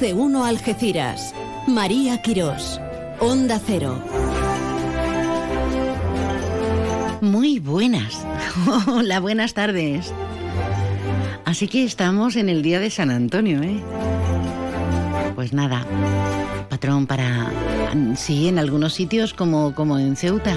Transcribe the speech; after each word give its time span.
De 0.00 0.14
uno 0.14 0.44
Algeciras. 0.44 1.34
María 1.66 2.22
Quirós. 2.22 2.80
Onda 3.18 3.60
Cero. 3.64 4.00
Muy 7.20 7.58
buenas. 7.58 8.24
Hola, 8.86 9.18
buenas 9.18 9.54
tardes. 9.54 10.12
Así 11.44 11.66
que 11.66 11.82
estamos 11.82 12.36
en 12.36 12.48
el 12.48 12.62
día 12.62 12.78
de 12.78 12.90
San 12.90 13.10
Antonio, 13.10 13.60
¿eh? 13.60 13.82
Pues 15.34 15.52
nada, 15.52 15.84
patrón 16.68 17.08
para... 17.08 17.50
Sí, 18.14 18.46
en 18.46 18.60
algunos 18.60 18.94
sitios 18.94 19.34
como, 19.34 19.74
como 19.74 19.98
en 19.98 20.14
Ceuta. 20.14 20.54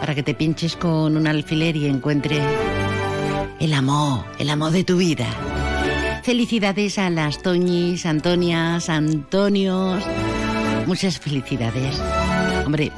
Para 0.00 0.14
que 0.14 0.22
te 0.22 0.32
pinches 0.32 0.76
con 0.76 1.18
un 1.18 1.26
alfiler 1.26 1.76
y 1.76 1.86
encuentre 1.86 2.40
el 3.60 3.74
amor, 3.74 4.24
el 4.38 4.48
amor 4.48 4.70
de 4.72 4.84
tu 4.84 4.96
vida. 4.96 5.26
Felicidades 6.26 6.98
a 6.98 7.08
las 7.08 7.40
Toñis, 7.40 8.04
Antonias, 8.04 8.88
Antonios. 8.88 10.02
Muchas 10.84 11.20
felicidades. 11.20 12.02
Hombre, 12.64 12.90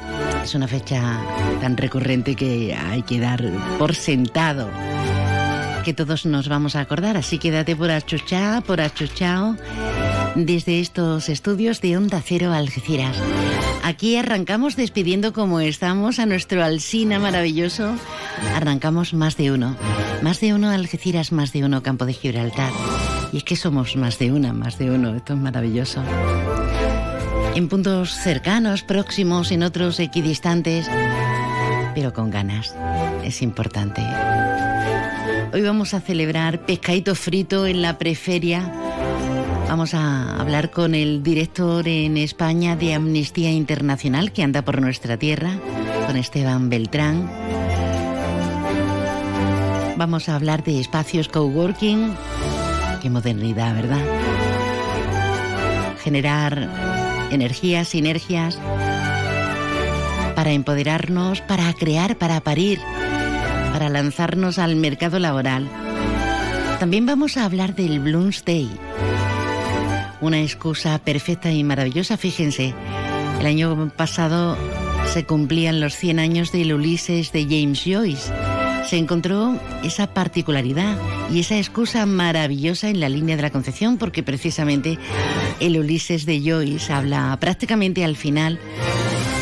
es 0.43 0.55
una 0.55 0.67
fecha 0.67 1.21
tan 1.61 1.77
recurrente 1.77 2.35
que 2.35 2.75
hay 2.75 3.03
que 3.03 3.21
dar 3.21 3.45
por 3.79 3.95
sentado 3.95 4.71
que 5.85 5.95
todos 5.95 6.27
nos 6.27 6.49
vamos 6.49 6.77
a 6.77 6.81
acordar, 6.81 7.17
así 7.17 7.39
quédate 7.39 7.75
por 7.75 7.91
achuchá, 7.91 8.63
por 8.67 8.81
achuchao, 8.81 9.57
desde 10.35 10.81
estos 10.81 11.31
estudios 11.31 11.81
de 11.81 11.97
Onda 11.97 12.23
Cero 12.23 12.53
Algeciras. 12.53 13.17
Aquí 13.83 14.17
arrancamos 14.17 14.77
despidiendo 14.77 15.33
como 15.33 15.61
estamos 15.61 16.19
a 16.19 16.27
nuestro 16.27 16.63
Alsina 16.63 17.19
maravilloso. 17.19 17.95
Arrancamos 18.55 19.15
más 19.15 19.39
de 19.39 19.51
uno, 19.51 19.77
más 20.21 20.41
de 20.41 20.53
uno 20.53 20.69
Algeciras, 20.69 21.33
más 21.33 21.55
de 21.55 21.65
uno 21.65 21.83
Campo 21.83 22.05
de 22.05 22.13
Gibraltar. 22.13 22.73
Y 23.33 23.39
es 23.39 23.45
que 23.45 23.57
somos 23.57 23.97
más 23.97 24.19
de 24.19 24.33
una, 24.33 24.53
más 24.53 24.79
de 24.79 24.91
uno, 24.91 25.15
esto 25.15 25.35
es 25.35 25.39
maravilloso 25.39 26.03
en 27.59 27.69
puntos 27.69 28.15
cercanos, 28.15 28.85
próximos, 28.85 29.51
en 29.51 29.65
otros 29.65 29.99
equidistantes, 29.99 30.89
pero 31.93 32.13
con 32.13 32.31
ganas. 32.31 32.73
Es 33.25 33.43
importante. 33.43 34.01
Hoy 35.53 35.63
vamos 35.63 35.93
a 35.93 36.01
celebrar 36.01 36.61
pescadito 36.67 37.17
frito 37.17 37.67
en 37.67 37.83
la 37.83 37.99
preferia. 37.99 38.73
Vamos 39.69 39.93
a 39.93 40.41
hablar 40.41 40.71
con 40.71 40.95
el 40.95 41.25
director 41.25 41.89
en 41.89 42.17
España 42.17 42.77
de 42.77 42.95
Amnistía 42.95 43.51
Internacional 43.51 44.31
que 44.31 44.45
anda 44.45 44.63
por 44.63 44.81
nuestra 44.81 45.17
tierra, 45.17 45.51
con 46.07 46.17
Esteban 46.17 46.71
Beltrán. 46.71 47.29
Vamos 49.97 50.29
a 50.29 50.37
hablar 50.37 50.63
de 50.63 50.79
espacios 50.79 51.29
coworking. 51.29 52.15
Qué 53.01 53.11
modernidad, 53.11 53.75
¿verdad? 53.75 54.05
Generar 56.03 56.69
energías, 57.31 57.89
sinergias, 57.89 58.59
para 60.35 60.53
empoderarnos, 60.53 61.41
para 61.41 61.73
crear, 61.75 62.17
para 62.17 62.41
parir, 62.41 62.81
para 63.73 63.89
lanzarnos 63.89 64.59
al 64.59 64.77
mercado 64.77 65.19
laboral. 65.19 65.69
También 66.81 67.07
vamos 67.07 67.37
a 67.37 67.45
hablar 67.45 67.75
del 67.75 68.01
Bloom's 68.01 68.45
Day, 68.45 68.71
una 70.21 70.41
excusa 70.41 70.99
perfecta 70.99 71.53
y 71.53 71.63
maravillosa. 71.63 72.17
Fíjense, 72.17 72.75
el 73.39 73.47
año 73.47 73.93
pasado 73.97 74.57
se 75.13 75.25
cumplían 75.25 75.81
los 75.81 75.95
100 75.95 76.19
años 76.19 76.53
del 76.53 76.73
Ulises 76.73 77.31
de 77.31 77.45
James 77.45 77.83
Joyce 77.85 78.33
se 78.87 78.97
encontró 78.97 79.59
esa 79.83 80.07
particularidad 80.15 80.97
y 81.31 81.41
esa 81.41 81.57
excusa 81.57 82.07
maravillosa 82.07 82.89
en 82.89 83.01
la 83.01 83.09
línea 83.09 83.37
de 83.37 83.43
la 83.43 83.51
Concepción, 83.51 83.99
porque 83.99 84.23
precisamente 84.23 84.99
el 85.61 85.79
Ulises 85.79 86.27
de 86.27 86.41
Joyce 86.41 86.93
habla 86.93 87.37
prácticamente 87.41 88.05
al 88.05 88.17
final 88.17 88.59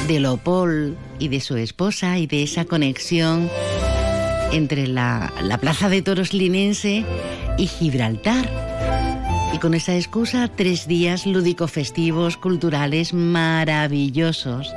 de 0.09 0.21
Lopol 0.21 0.97
y 1.19 1.29
de 1.29 1.41
su 1.41 1.57
esposa 1.57 2.19
y 2.19 2.27
de 2.27 2.43
esa 2.43 2.65
conexión 2.65 3.49
entre 4.53 4.87
la, 4.87 5.33
la 5.43 5.59
Plaza 5.59 5.89
de 5.89 6.03
Toros 6.03 6.33
linense 6.33 7.05
y 7.59 7.67
Gibraltar. 7.67 8.51
Y 9.53 9.59
con 9.59 9.75
esa 9.75 9.95
excusa, 9.95 10.49
tres 10.55 10.87
días 10.87 11.25
lúdico-festivos, 11.25 12.37
culturales 12.37 13.15
maravillosos. 13.15 14.73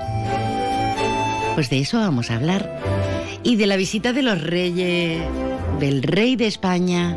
Pues 1.55 1.69
de 1.69 1.79
eso 1.79 1.99
vamos 1.99 2.31
a 2.31 2.35
hablar 2.35 2.98
y 3.43 3.55
de 3.55 3.67
la 3.67 3.77
visita 3.77 4.13
de 4.13 4.21
los 4.21 4.41
reyes, 4.41 5.21
del 5.79 6.03
rey 6.03 6.35
de 6.35 6.47
España 6.47 7.15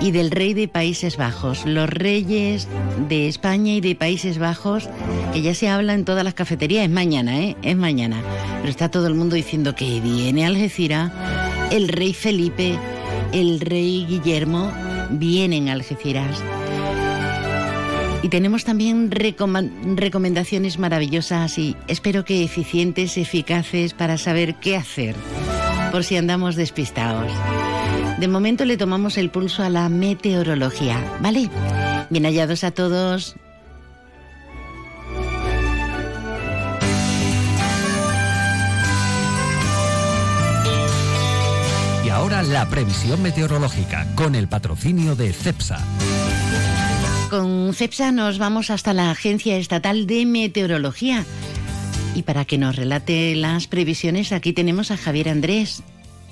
y 0.00 0.10
del 0.10 0.30
rey 0.30 0.54
de 0.54 0.68
Países 0.68 1.16
Bajos. 1.16 1.64
Los 1.64 1.88
reyes 1.88 2.68
de 3.08 3.28
España 3.28 3.74
y 3.74 3.80
de 3.80 3.94
Países 3.94 4.38
Bajos, 4.38 4.88
que 5.32 5.42
ya 5.42 5.54
se 5.54 5.68
habla 5.68 5.94
en 5.94 6.04
todas 6.04 6.24
las 6.24 6.34
cafeterías, 6.34 6.84
es 6.84 6.90
mañana, 6.90 7.40
¿eh? 7.40 7.56
Es 7.62 7.76
mañana. 7.76 8.20
Pero 8.60 8.70
está 8.70 8.90
todo 8.90 9.06
el 9.06 9.14
mundo 9.14 9.36
diciendo 9.36 9.74
que 9.74 10.00
viene 10.00 10.46
Algeciras, 10.46 11.12
el 11.70 11.88
rey 11.88 12.14
Felipe, 12.14 12.76
el 13.32 13.60
rey 13.60 14.06
Guillermo, 14.08 14.72
vienen 15.10 15.68
a 15.68 15.72
Algeciras. 15.72 16.42
Y 18.22 18.28
tenemos 18.28 18.64
también 18.64 19.10
recomendaciones 19.10 20.78
maravillosas 20.78 21.58
y 21.58 21.76
espero 21.88 22.24
que 22.24 22.44
eficientes, 22.44 23.18
eficaces 23.18 23.94
para 23.94 24.16
saber 24.16 24.54
qué 24.54 24.76
hacer, 24.76 25.16
por 25.90 26.04
si 26.04 26.16
andamos 26.16 26.54
despistados. 26.54 27.32
De 28.20 28.28
momento 28.28 28.64
le 28.64 28.76
tomamos 28.76 29.18
el 29.18 29.30
pulso 29.30 29.64
a 29.64 29.68
la 29.68 29.88
meteorología, 29.88 31.02
¿vale? 31.20 31.50
Bien 32.10 32.24
hallados 32.24 32.62
a 32.62 32.70
todos. 32.70 33.34
Y 42.04 42.08
ahora 42.10 42.44
la 42.44 42.68
previsión 42.68 43.20
meteorológica 43.20 44.06
con 44.14 44.36
el 44.36 44.46
patrocinio 44.46 45.16
de 45.16 45.32
CEPSA. 45.32 45.80
Con 47.32 47.72
CEPSA 47.72 48.12
nos 48.12 48.36
vamos 48.36 48.68
hasta 48.68 48.92
la 48.92 49.10
Agencia 49.10 49.56
Estatal 49.56 50.06
de 50.06 50.26
Meteorología. 50.26 51.24
Y 52.14 52.24
para 52.24 52.44
que 52.44 52.58
nos 52.58 52.76
relate 52.76 53.34
las 53.36 53.68
previsiones, 53.68 54.32
aquí 54.32 54.52
tenemos 54.52 54.90
a 54.90 54.98
Javier 54.98 55.30
Andrés. 55.30 55.82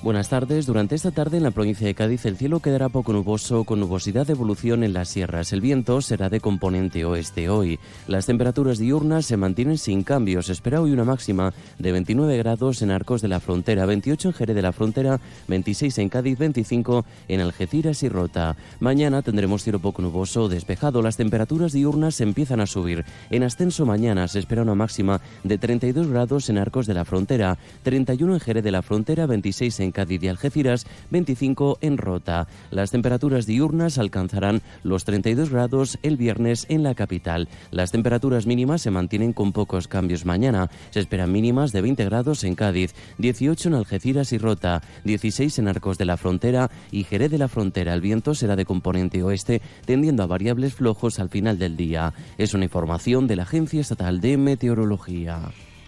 Buenas 0.03 0.29
tardes. 0.29 0.65
Durante 0.65 0.95
esta 0.95 1.11
tarde 1.11 1.37
en 1.37 1.43
la 1.43 1.51
provincia 1.51 1.85
de 1.85 1.93
Cádiz 1.93 2.25
el 2.25 2.35
cielo 2.35 2.59
quedará 2.59 2.89
poco 2.89 3.13
nuboso 3.13 3.65
con 3.65 3.79
nubosidad 3.79 4.25
de 4.25 4.33
evolución 4.33 4.83
en 4.83 4.93
las 4.93 5.09
sierras. 5.09 5.53
El 5.53 5.61
viento 5.61 6.01
será 6.01 6.27
de 6.27 6.39
componente 6.39 7.05
oeste 7.05 7.49
hoy. 7.49 7.77
Las 8.07 8.25
temperaturas 8.25 8.79
diurnas 8.79 9.27
se 9.27 9.37
mantienen 9.37 9.77
sin 9.77 10.01
cambios. 10.01 10.49
Espera 10.49 10.81
hoy 10.81 10.91
una 10.91 11.03
máxima 11.03 11.53
de 11.77 11.91
29 11.91 12.35
grados 12.37 12.81
en 12.81 12.89
Arcos 12.89 13.21
de 13.21 13.27
la 13.27 13.39
Frontera, 13.39 13.85
28 13.85 14.29
en 14.29 14.33
Jerez 14.33 14.55
de 14.55 14.61
la 14.63 14.71
Frontera, 14.71 15.19
26 15.47 15.95
en 15.99 16.09
Cádiz, 16.09 16.39
25 16.39 17.05
en 17.27 17.41
Algeciras 17.41 18.01
y 18.01 18.09
Rota. 18.09 18.55
Mañana 18.79 19.21
tendremos 19.21 19.61
cielo 19.61 19.77
poco 19.77 20.01
nuboso 20.01 20.49
despejado. 20.49 21.03
Las 21.03 21.17
temperaturas 21.17 21.73
diurnas 21.73 22.21
empiezan 22.21 22.59
a 22.59 22.65
subir. 22.65 23.05
En 23.29 23.43
ascenso 23.43 23.85
mañana 23.85 24.27
se 24.27 24.39
espera 24.39 24.63
una 24.63 24.73
máxima 24.73 25.21
de 25.43 25.59
32 25.59 26.07
grados 26.07 26.49
en 26.49 26.57
Arcos 26.57 26.87
de 26.87 26.95
la 26.95 27.05
Frontera, 27.05 27.59
31 27.83 28.33
en 28.33 28.39
Jerez 28.39 28.63
de 28.63 28.71
la 28.71 28.81
Frontera, 28.81 29.27
26 29.27 29.79
en 29.81 29.90
Cádiz 29.91 30.23
y 30.23 30.27
Algeciras, 30.27 30.85
25 31.09 31.77
en 31.81 31.97
Rota. 31.97 32.47
Las 32.69 32.91
temperaturas 32.91 33.45
diurnas 33.45 33.97
alcanzarán 33.97 34.61
los 34.83 35.05
32 35.05 35.49
grados 35.49 35.99
el 36.03 36.17
viernes 36.17 36.65
en 36.69 36.83
la 36.83 36.95
capital. 36.95 37.49
Las 37.71 37.91
temperaturas 37.91 38.45
mínimas 38.45 38.81
se 38.81 38.91
mantienen 38.91 39.33
con 39.33 39.53
pocos 39.53 39.87
cambios 39.87 40.25
mañana. 40.25 40.69
Se 40.89 40.99
esperan 40.99 41.31
mínimas 41.31 41.71
de 41.71 41.81
20 41.81 42.05
grados 42.05 42.43
en 42.43 42.55
Cádiz, 42.55 42.93
18 43.17 43.69
en 43.69 43.75
Algeciras 43.75 44.33
y 44.33 44.37
Rota, 44.37 44.81
16 45.03 45.59
en 45.59 45.67
Arcos 45.67 45.97
de 45.97 46.05
la 46.05 46.17
Frontera 46.17 46.69
y 46.91 47.03
Jerez 47.03 47.31
de 47.31 47.37
la 47.37 47.47
Frontera. 47.47 47.93
El 47.93 48.01
viento 48.01 48.35
será 48.35 48.55
de 48.55 48.65
componente 48.65 49.23
oeste, 49.23 49.61
tendiendo 49.85 50.23
a 50.23 50.27
variables 50.27 50.73
flojos 50.73 51.19
al 51.19 51.29
final 51.29 51.57
del 51.57 51.77
día. 51.77 52.13
Es 52.37 52.53
una 52.53 52.65
información 52.65 53.27
de 53.27 53.35
la 53.35 53.43
Agencia 53.43 53.81
Estatal 53.81 54.21
de 54.21 54.37
Meteorología. 54.37 55.39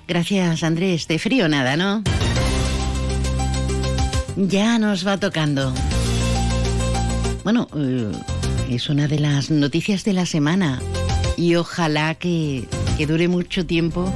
Gracias, 0.07 0.63
Andrés. 0.63 1.07
De 1.07 1.17
frío 1.17 1.47
nada, 1.47 1.77
¿no? 1.77 2.03
Ya 4.35 4.79
nos 4.79 5.05
va 5.05 5.17
tocando. 5.17 5.73
Bueno, 7.43 7.67
eh, 7.75 8.11
es 8.69 8.89
una 8.89 9.07
de 9.07 9.19
las 9.19 9.51
noticias 9.51 10.03
de 10.03 10.13
la 10.13 10.25
semana 10.25 10.81
y 11.37 11.55
ojalá 11.55 12.15
que, 12.15 12.67
que 12.97 13.05
dure 13.05 13.27
mucho 13.27 13.65
tiempo 13.65 14.11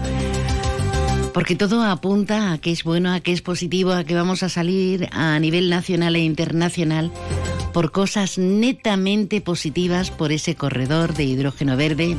porque 1.33 1.55
todo 1.55 1.83
apunta 1.83 2.53
a 2.53 2.57
que 2.57 2.71
es 2.71 2.83
bueno, 2.83 3.13
a 3.13 3.19
que 3.19 3.31
es 3.31 3.43
positivo, 3.43 3.91
a 3.91 4.03
que 4.03 4.15
vamos 4.15 4.41
a 4.41 4.49
salir 4.49 5.07
a 5.11 5.37
nivel 5.39 5.69
nacional 5.69 6.15
e 6.15 6.19
internacional 6.19 7.11
por 7.73 7.91
cosas 7.91 8.39
netamente 8.39 9.39
positivas, 9.39 10.09
por 10.09 10.31
ese 10.31 10.55
corredor 10.55 11.13
de 11.13 11.25
hidrógeno 11.25 11.77
verde, 11.77 12.17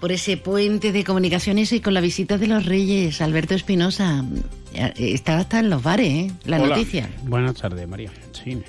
por 0.00 0.10
ese 0.10 0.38
puente 0.38 0.90
de 0.90 1.04
comunicaciones 1.04 1.70
y 1.72 1.80
con 1.80 1.92
la 1.92 2.00
visita 2.00 2.38
de 2.38 2.46
los 2.46 2.64
reyes, 2.64 3.20
Alberto 3.20 3.54
Espinosa. 3.54 4.24
Está 4.74 5.38
hasta 5.38 5.58
en 5.60 5.70
los 5.70 5.82
bares, 5.82 6.08
¿eh? 6.08 6.30
La 6.44 6.58
Hola. 6.60 6.76
noticia. 6.76 7.08
Buenas 7.24 7.56
tardes, 7.56 7.86
María. 7.88 8.10
Sí, 8.32 8.62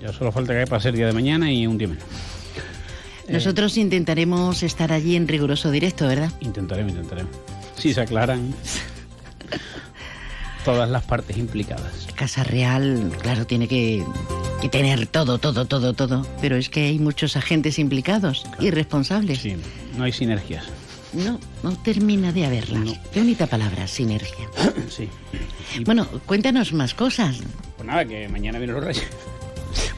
ya 0.00 0.12
solo 0.12 0.32
falta 0.32 0.52
que 0.54 0.66
para 0.66 0.80
ser 0.80 0.94
día 0.94 1.06
de 1.06 1.12
mañana 1.12 1.52
y 1.52 1.66
un 1.66 1.78
día 1.78 1.88
menos. 1.88 2.04
Nosotros 3.28 3.76
intentaremos 3.78 4.62
estar 4.62 4.92
allí 4.92 5.16
en 5.16 5.26
riguroso 5.28 5.70
directo, 5.70 6.06
¿verdad? 6.06 6.30
Intentaremos, 6.40 6.92
intentaremos. 6.92 7.32
Si 7.76 7.94
se 7.94 8.00
aclaran 8.02 8.54
todas 10.64 10.88
las 10.90 11.04
partes 11.04 11.36
implicadas. 11.36 12.06
Casa 12.14 12.44
Real, 12.44 13.12
claro, 13.22 13.46
tiene 13.46 13.68
que, 13.68 14.04
que 14.60 14.68
tener 14.68 15.06
todo, 15.06 15.38
todo, 15.38 15.64
todo, 15.66 15.94
todo. 15.94 16.26
Pero 16.40 16.56
es 16.56 16.68
que 16.68 16.86
hay 16.86 16.98
muchos 16.98 17.36
agentes 17.36 17.78
implicados 17.78 18.44
y 18.60 18.70
responsables. 18.70 19.40
Sí, 19.40 19.56
no 19.96 20.04
hay 20.04 20.12
sinergias. 20.12 20.64
No, 21.14 21.38
no 21.62 21.76
termina 21.82 22.32
de 22.32 22.46
haberlas. 22.46 22.80
No. 22.84 22.92
Qué 23.12 23.20
bonita 23.20 23.46
palabra, 23.46 23.86
sinergia. 23.86 24.48
sí. 24.88 25.08
Y, 25.78 25.84
Bueno, 25.84 26.06
cuéntanos 26.26 26.72
más 26.72 26.94
cosas. 26.94 27.40
pues 27.76 27.86
nada, 27.86 28.04
que 28.04 28.28
mañana 28.28 28.58
vienen 28.58 28.76
los 28.76 28.84
reyes. 28.84 29.06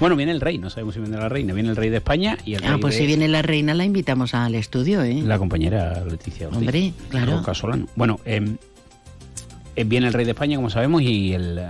Bueno, 0.00 0.16
viene 0.16 0.32
el 0.32 0.40
rey, 0.40 0.56
no 0.56 0.70
sabemos 0.70 0.94
si 0.94 1.00
viene 1.00 1.18
la 1.18 1.28
reina. 1.28 1.52
Viene 1.52 1.68
el 1.68 1.76
rey 1.76 1.90
de 1.90 1.98
España 1.98 2.38
y 2.46 2.54
el 2.54 2.64
Ah, 2.64 2.72
rey 2.72 2.80
pues 2.80 2.94
de 2.94 3.00
si 3.00 3.06
viene 3.06 3.28
la 3.28 3.42
reina 3.42 3.74
la 3.74 3.84
invitamos 3.84 4.32
al 4.32 4.54
estudio, 4.54 5.02
¿eh? 5.02 5.20
la 5.22 5.38
compañera 5.38 6.02
Leticia 6.04 6.46
Ortiz. 6.48 6.58
Hombre, 6.60 6.92
claro. 7.10 7.36
Roca 7.38 7.52
Solano. 7.54 7.86
Bueno, 7.94 8.18
eh, 8.24 8.56
eh, 9.74 9.84
viene 9.84 10.06
el 10.06 10.14
rey 10.14 10.24
de 10.24 10.30
España, 10.30 10.56
como 10.56 10.70
sabemos, 10.70 11.02
y 11.02 11.34
el 11.34 11.58
eh, 11.58 11.68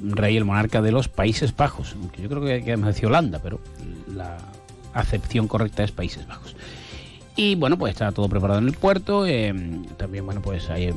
rey, 0.00 0.36
el 0.36 0.44
monarca 0.44 0.82
de 0.82 0.90
los 0.90 1.08
Países 1.08 1.54
Bajos. 1.54 1.94
Yo 2.20 2.28
creo 2.28 2.44
que, 2.44 2.64
que 2.64 2.72
hemos 2.72 2.88
decir 2.88 3.06
Holanda, 3.06 3.38
pero 3.40 3.60
la 4.12 4.36
acepción 4.92 5.46
correcta 5.46 5.84
es 5.84 5.92
Países 5.92 6.26
Bajos. 6.26 6.56
Y 7.36 7.54
bueno, 7.56 7.76
pues 7.78 7.92
está 7.92 8.12
todo 8.12 8.28
preparado 8.28 8.60
en 8.60 8.66
el 8.68 8.74
puerto. 8.74 9.26
eh, 9.26 9.52
también, 9.96 10.24
bueno, 10.24 10.40
pues 10.40 10.70
hay 10.70 10.84
eh, 10.84 10.94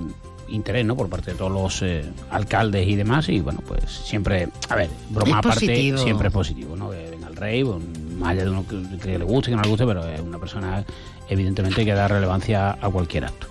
interés, 0.49 0.85
¿no? 0.85 0.95
Por 0.95 1.09
parte 1.09 1.31
de 1.31 1.37
todos 1.37 1.51
los 1.51 1.81
eh, 1.81 2.05
alcaldes 2.29 2.87
y 2.87 2.95
demás. 2.95 3.27
Y 3.29 3.39
bueno, 3.39 3.61
pues 3.67 3.83
siempre, 3.89 4.47
a 4.69 4.75
ver, 4.75 4.89
broma 5.09 5.31
Es 5.31 5.35
aparte, 5.37 5.65
positivo. 5.65 5.97
siempre 5.97 6.27
es 6.27 6.33
positivo, 6.33 6.75
¿no? 6.75 6.91
Que 6.91 7.09
venga 7.09 7.27
el 7.27 7.35
rey, 7.35 7.63
bueno, 7.63 7.81
más 8.17 8.29
allá 8.29 8.43
de 8.43 8.49
uno 8.51 8.65
que, 8.67 8.97
que 8.99 9.17
le 9.19 9.25
guste, 9.25 9.49
que 9.49 9.55
no 9.57 9.63
le 9.63 9.69
guste, 9.69 9.85
pero 9.85 10.07
es 10.07 10.21
una 10.21 10.37
persona, 10.39 10.83
evidentemente, 11.27 11.83
que 11.83 11.93
da 11.93 12.07
relevancia 12.07 12.77
a 12.79 12.89
cualquier 12.89 13.25
acto. 13.25 13.47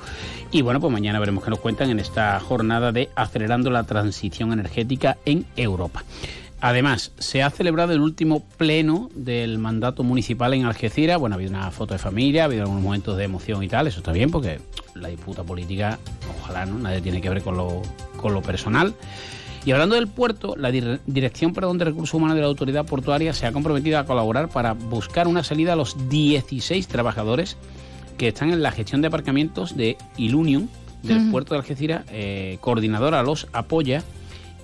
Y 0.53 0.63
bueno, 0.63 0.81
pues 0.81 0.93
mañana 0.93 1.19
veremos 1.19 1.43
qué 1.43 1.51
nos 1.51 1.59
cuentan 1.59 1.91
en 1.91 1.99
esta 1.99 2.39
jornada 2.39 2.93
de 2.93 3.11
acelerando 3.17 3.69
la 3.69 3.83
transición 3.83 4.53
energética 4.53 5.19
en 5.25 5.45
Europa. 5.57 6.05
Además, 6.61 7.13
se 7.19 7.43
ha 7.43 7.51
celebrado 7.51 7.93
el 7.93 8.01
último 8.01 8.41
pleno 8.57 9.11
del 9.15 9.59
mandato 9.59 10.03
municipal 10.03 10.55
en 10.55 10.65
Algeciras. 10.65 11.19
Bueno, 11.21 11.35
ha 11.35 11.37
habido 11.37 11.51
una 11.51 11.71
foto 11.71 11.95
de 11.95 11.99
familia, 11.99 12.43
ha 12.43 12.45
habido 12.47 12.63
algunos 12.63 12.83
momentos 12.83 13.17
de 13.19 13.25
emoción 13.25 13.63
y 13.63 13.69
tal. 13.69 13.87
Eso 13.87 13.99
está 13.99 14.13
bien 14.13 14.31
porque 14.31 14.61
la 14.95 15.09
disputa 15.09 15.43
política, 15.45 15.99
ojalá, 16.41 16.65
¿no? 16.65 16.79
Nadie 16.79 17.03
tiene 17.03 17.21
que 17.21 17.29
ver 17.29 17.43
con 17.43 17.57
lo, 17.57 17.83
con 18.17 18.33
lo 18.33 18.41
personal. 18.43 18.95
Y 19.67 19.73
hablando 19.73 19.97
del 19.97 20.07
puerto, 20.09 20.55
la 20.57 20.71
dir- 20.71 21.01
Dirección 21.07 21.53
perdón, 21.53 21.77
de 21.77 21.85
Recursos 21.87 22.15
Humanos 22.15 22.37
de 22.37 22.41
la 22.41 22.47
Autoridad 22.47 22.87
Portuaria 22.87 23.33
se 23.35 23.47
ha 23.47 23.53
comprometido 23.53 23.99
a 23.99 24.07
colaborar 24.07 24.49
para 24.49 24.73
buscar 24.73 25.29
una 25.29 25.45
salida 25.45 25.75
a 25.75 25.77
los 25.77 26.09
16 26.09 26.87
trabajadores 26.89 27.57
que 28.17 28.29
están 28.29 28.51
en 28.51 28.63
la 28.63 28.71
gestión 28.73 29.03
de 29.03 29.09
aparcamientos 29.09 29.77
de 29.77 29.99
Ilunion 30.17 30.71
del 31.03 31.31
puerto 31.31 31.53
de 31.55 31.59
Algeciras. 31.59 32.05
Eh, 32.11 32.57
coordinadora 32.61 33.23
los 33.23 33.47
apoya 33.53 34.03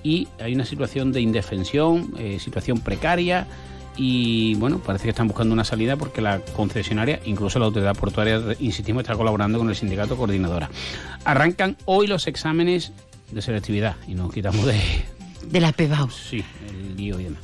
y 0.02 0.28
hay 0.40 0.54
una 0.54 0.64
situación 0.64 1.12
de 1.12 1.20
indefensión, 1.20 2.14
eh, 2.18 2.38
situación 2.40 2.80
precaria 2.80 3.46
y 3.96 4.54
bueno, 4.54 4.78
parece 4.78 5.04
que 5.04 5.10
están 5.10 5.28
buscando 5.28 5.52
una 5.52 5.64
salida 5.64 5.96
porque 5.96 6.20
la 6.20 6.40
concesionaria, 6.40 7.20
incluso 7.24 7.58
la 7.58 7.66
autoridad 7.66 7.94
portuaria, 7.94 8.40
insistimos, 8.58 9.02
está 9.02 9.14
colaborando 9.14 9.58
con 9.58 9.68
el 9.68 9.76
sindicato 9.76 10.16
coordinadora. 10.16 10.70
Arrancan 11.24 11.76
hoy 11.84 12.06
los 12.06 12.26
exámenes 12.26 12.92
de 13.30 13.42
selectividad 13.42 13.96
y 14.08 14.14
nos 14.14 14.32
quitamos 14.32 14.64
de, 14.64 14.80
De 15.50 15.60
la 15.60 15.72
PEBAUS. 15.72 16.14
Sí, 16.14 16.44
el 16.68 16.96
lío 16.96 17.20
y 17.20 17.24
demás. 17.24 17.42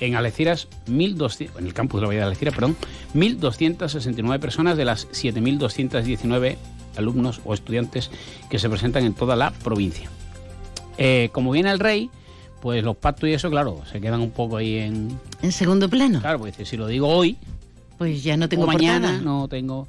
En 0.00 0.14
Algeciras, 0.14 0.68
1.200, 0.86 1.58
en 1.58 1.66
el 1.66 1.74
campus 1.74 2.00
de 2.00 2.02
la 2.02 2.08
Bahía 2.08 2.20
de 2.20 2.26
Algeciras, 2.26 2.54
perdón, 2.54 2.76
1.269 3.14 4.38
personas 4.38 4.76
de 4.76 4.84
las 4.84 5.08
7.219 5.08 6.56
alumnos 6.96 7.40
o 7.44 7.54
estudiantes 7.54 8.10
que 8.50 8.58
se 8.58 8.68
presentan 8.68 9.04
en 9.04 9.14
toda 9.14 9.34
la 9.34 9.50
provincia. 9.50 10.08
Eh, 10.98 11.30
como 11.32 11.50
viene 11.52 11.70
el 11.70 11.78
rey, 11.78 12.10
pues 12.60 12.82
los 12.82 12.96
pactos 12.96 13.28
y 13.28 13.32
eso, 13.32 13.50
claro, 13.50 13.82
se 13.90 14.00
quedan 14.00 14.20
un 14.20 14.30
poco 14.30 14.56
ahí 14.56 14.78
en... 14.78 15.18
En 15.42 15.52
segundo 15.52 15.88
plano. 15.88 16.20
Claro, 16.20 16.40
pues 16.40 16.56
si 16.64 16.76
lo 16.76 16.86
digo 16.88 17.08
hoy, 17.08 17.36
Pues 17.98 18.22
ya 18.22 18.36
no 18.36 18.48
tengo 18.48 18.64
o 18.64 18.66
mañana, 18.66 19.08
portada. 19.08 19.24
no 19.24 19.48
tengo... 19.48 19.88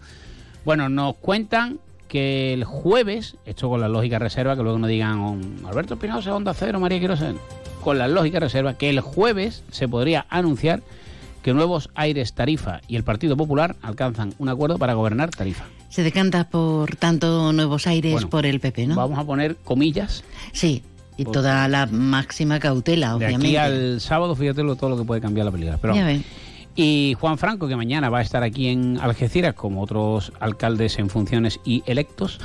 Bueno, 0.65 0.87
nos 0.89 1.15
cuentan 1.15 1.79
que 2.07 2.53
el 2.53 2.63
jueves, 2.63 3.35
esto 3.45 3.69
con 3.69 3.81
la 3.81 3.87
lógica 3.87 4.19
reserva, 4.19 4.55
que 4.55 4.63
luego 4.63 4.77
no 4.79 4.87
digan 4.87 5.19
"Oh, 5.19 5.37
Alberto 5.67 5.93
Espinosa, 5.95 6.35
Onda 6.35 6.53
Cero, 6.53 6.79
María 6.79 6.99
Quirosa, 6.99 7.33
con 7.83 7.97
la 7.97 8.07
lógica 8.07 8.39
reserva, 8.39 8.73
que 8.75 8.89
el 8.89 8.99
jueves 8.99 9.63
se 9.71 9.87
podría 9.87 10.25
anunciar 10.29 10.81
que 11.43 11.53
Nuevos 11.53 11.89
Aires 11.95 12.33
Tarifa 12.33 12.81
y 12.87 12.97
el 12.97 13.03
Partido 13.03 13.37
Popular 13.37 13.75
alcanzan 13.81 14.33
un 14.39 14.49
acuerdo 14.49 14.77
para 14.77 14.93
gobernar 14.95 15.29
Tarifa. 15.29 15.65
Se 15.89 16.03
decanta 16.03 16.49
por 16.49 16.95
tanto 16.97 17.53
Nuevos 17.53 17.87
Aires 17.87 18.11
Bueno, 18.11 18.29
por 18.29 18.45
el 18.45 18.59
PP, 18.59 18.87
¿no? 18.87 18.95
Vamos 18.95 19.17
a 19.17 19.23
poner 19.23 19.55
comillas. 19.55 20.23
Sí, 20.51 20.83
y 21.21 21.25
toda 21.25 21.67
la 21.67 21.85
máxima 21.85 22.59
cautela, 22.59 23.09
De 23.09 23.13
obviamente. 23.15 23.47
aquí 23.47 23.55
al 23.57 23.99
sábado, 24.01 24.35
fíjate 24.35 24.63
lo- 24.63 24.75
todo 24.75 24.89
lo 24.91 24.97
que 24.97 25.03
puede 25.03 25.21
cambiar 25.21 25.45
la 25.45 25.51
película. 25.51 25.77
Pero 25.81 25.95
Ya 25.95 26.05
ven. 26.05 26.23
Y 26.75 27.15
Juan 27.19 27.37
Franco, 27.37 27.67
que 27.67 27.75
mañana 27.75 28.09
va 28.09 28.19
a 28.19 28.21
estar 28.21 28.41
aquí 28.43 28.67
en 28.67 28.97
Algeciras, 28.99 29.53
como 29.53 29.81
otros 29.81 30.31
alcaldes 30.39 30.97
en 30.97 31.09
funciones 31.09 31.59
y 31.65 31.83
electos, 31.85 32.39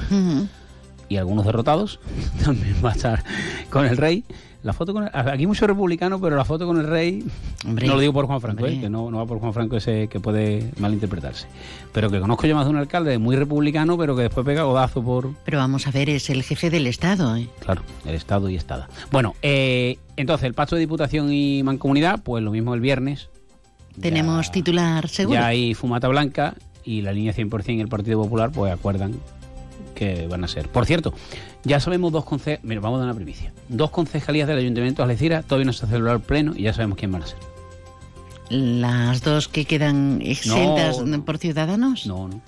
y 1.08 1.16
algunos 1.16 1.44
derrotados, 1.46 2.00
también 2.44 2.74
va 2.84 2.90
a 2.90 2.94
estar 2.94 3.24
con 3.70 3.86
el 3.86 3.96
rey. 3.96 4.24
La 4.64 4.72
foto 4.72 4.92
con 4.94 5.04
el- 5.04 5.10
aquí 5.14 5.46
mucho 5.46 5.66
republicano, 5.66 6.18
pero 6.18 6.36
la 6.36 6.44
foto 6.46 6.66
con 6.66 6.78
el 6.78 6.86
rey, 6.86 7.22
Hombre, 7.66 7.86
no 7.86 7.94
lo 7.94 8.00
digo 8.00 8.14
por 8.14 8.26
Juan 8.26 8.40
Franco. 8.40 8.66
¿eh? 8.66 8.80
que 8.80 8.88
no, 8.88 9.10
no 9.10 9.18
va 9.18 9.26
por 9.26 9.38
Juan 9.38 9.52
Franco 9.52 9.76
ese 9.76 10.08
que 10.08 10.20
puede 10.20 10.70
malinterpretarse. 10.78 11.46
Pero 11.92 12.10
que 12.10 12.18
conozco 12.18 12.46
yo 12.46 12.54
más 12.56 12.64
de 12.64 12.70
un 12.70 12.78
alcalde 12.78 13.18
muy 13.18 13.36
republicano, 13.36 13.98
pero 13.98 14.16
que 14.16 14.22
después 14.22 14.44
pega 14.46 14.62
godazo 14.62 15.02
por, 15.02 15.34
Pero 15.44 15.58
vamos 15.58 15.86
a 15.86 15.90
ver, 15.90 16.08
es 16.08 16.30
el 16.30 16.42
jefe 16.42 16.70
del 16.70 16.86
Estado, 16.86 17.36
¿eh? 17.36 17.46
Claro, 17.60 17.82
el 18.06 18.14
Estado 18.14 18.48
y 18.48 18.56
Estada. 18.56 18.88
Bueno, 19.12 19.34
eh, 19.42 19.98
entonces 20.16 20.46
el 20.46 20.54
pacto 20.54 20.76
de 20.76 20.80
Diputación 20.80 21.30
y 21.30 21.62
Mancomunidad, 21.62 22.22
pues 22.22 22.42
lo 22.42 22.50
mismo 22.50 22.72
el 22.72 22.80
viernes. 22.80 23.28
Tenemos 24.00 24.46
Ya- 24.46 24.52
titular 24.52 25.08
seguro. 25.08 25.38
Ya 25.40 25.46
hay 25.46 25.74
fumata 25.74 26.08
blanca 26.08 26.54
y 26.84 27.02
la 27.02 27.12
línea 27.12 27.32
100% 27.34 27.76
y 27.76 27.80
el 27.82 27.88
Partido 27.88 28.20
Popular 28.22 28.50
pues 28.50 28.72
acuerdan 28.72 29.12
que 29.94 30.26
van 30.26 30.42
a 30.42 30.48
ser. 30.48 30.68
Por 30.70 30.86
cierto, 30.86 31.12
ya 31.64 31.80
sabemos 31.80 32.12
dos 32.12 32.24
concejales, 32.24 32.64
mira, 32.64 32.80
vamos 32.80 32.98
a 32.98 33.00
dar 33.00 33.10
una 33.10 33.16
primicia. 33.16 33.52
Dos 33.68 33.90
concejalías 33.90 34.46
del 34.46 34.58
Ayuntamiento 34.58 35.02
de 35.02 35.10
Algeciras, 35.10 35.44
todavía 35.44 35.66
no 35.66 35.72
se 35.72 35.86
ha 35.86 35.88
celebrado 35.88 36.16
el 36.18 36.22
pleno 36.22 36.52
y 36.54 36.62
ya 36.62 36.72
sabemos 36.72 36.98
quién 36.98 37.12
van 37.12 37.22
a 37.22 37.26
ser. 37.26 37.38
Las 38.50 39.22
dos 39.22 39.48
que 39.48 39.64
quedan 39.64 40.20
exentas 40.22 41.00
No, 41.00 41.24
por 41.24 41.38
ciudadanos. 41.38 42.06
No, 42.06 42.28
no. 42.28 42.40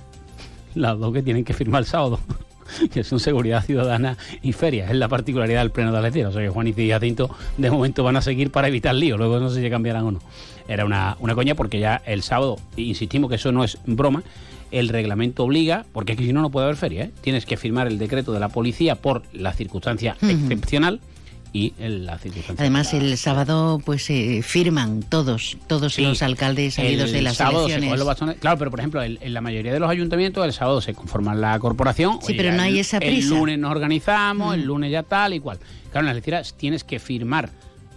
Las 0.75 0.99
dos 0.99 1.13
que 1.15 1.23
tienen 1.23 1.45
que 1.45 1.55
firmar 1.55 1.81
el 1.81 1.87
sábado, 1.87 2.21
que 2.93 3.03
son 3.03 3.19
Seguridad 3.19 3.65
Ciudadana 3.65 4.19
y 4.43 4.53
Feria. 4.53 4.91
Es 4.91 4.97
la 4.97 5.09
particularidad 5.09 5.63
del 5.63 5.71
pleno 5.71 5.93
de 5.93 5.99
Algeciras. 5.99 6.31
O 6.31 6.33
sea 6.35 6.43
que 6.43 6.51
Juan 6.51 6.69
y 6.69 6.91
Jacinto 6.91 7.31
de 7.57 7.71
momento 7.71 8.05
van 8.05 8.17
a 8.17 8.23
seguir 8.23 8.51
para 8.51 8.69
evitar 8.69 8.95
lío. 8.95 9.17
Luego 9.17 9.41
no 9.41 9.49
sé 9.49 9.63
si 9.63 9.71
cambiarán 9.71 10.05
o 10.05 10.13
no. 10.13 10.21
Era 10.69 10.85
una, 10.85 11.17
una 11.21 11.35
coña 11.35 11.55
porque 11.55 11.79
ya 11.79 12.03
el 12.05 12.23
sábado, 12.23 12.59
insistimos 12.77 13.31
que 13.31 13.37
eso 13.37 13.53
no 13.53 13.65
es 13.65 13.79
broma, 13.87 14.23
el 14.71 14.89
reglamento 14.89 15.45
obliga, 15.45 15.87
porque 15.93 16.13
es 16.13 16.19
que 16.19 16.25
si 16.25 16.33
no, 16.33 16.43
no 16.43 16.51
puede 16.51 16.65
haber 16.65 16.77
feria. 16.77 17.05
¿eh? 17.05 17.11
Tienes 17.21 17.47
que 17.47 17.57
firmar 17.57 17.87
el 17.87 17.99
decreto 17.99 18.33
de 18.33 18.41
la 18.41 18.49
policía 18.49 18.97
por 18.97 19.23
la 19.33 19.53
circunstancia 19.53 20.17
excepcional 20.23 21.01
y 21.53 21.73
la 21.79 22.19
circunstancia. 22.19 22.63
Además, 22.63 22.93
la- 22.93 22.99
el 22.99 23.17
sábado 23.17 23.81
pues 23.85 24.11
eh, 24.11 24.43
firman 24.43 25.03
todos, 25.03 25.57
todos 25.69 25.95
Sí, 25.95 26.03
los 26.03 26.21
alcaldes 26.23 26.75
salidos 26.75 27.07
el 27.09 27.13
de 27.15 27.23
las 27.23 27.37
sábado 27.37 27.61
se 27.61 27.75
elecciones. 27.77 27.89
cogen 27.89 27.99
los 27.99 28.07
bastones. 28.07 28.37
Claro, 28.41 28.59
pero 28.59 28.71
por 28.71 28.81
ejemplo, 28.81 29.03
el- 29.03 29.19
en 29.23 29.33
la 29.33 29.41
mayoría 29.41 29.73
de 29.73 29.81
los 29.81 29.89
ayuntamientos 29.89 30.45
el 30.45 30.53
sábado 30.53 30.81
se 30.83 30.93
conforman 30.93 31.41
la 31.41 31.59
corporación. 31.59 32.19
Sí, 32.23 32.35
pero 32.35 32.53
no 32.53 32.63
hay 32.63 32.75
el- 32.75 32.79
esa 32.81 32.99
El 32.99 33.15
prisa. 33.15 33.29
lunes 33.31 33.59
nos 33.59 33.71
organizamos, 33.71 34.55
el 34.55 34.65
Mm. 34.65 34.67
lunes 34.67 34.91
ya 34.93 35.03
tal 35.03 35.33
y 35.33 35.41
cual. 35.41 35.59
Claro, 35.93 36.01
en 36.01 36.07
las 36.07 36.17
Algeciras 36.17 36.55
tienes 36.59 36.85
que 36.85 36.99
firmar. 36.99 37.51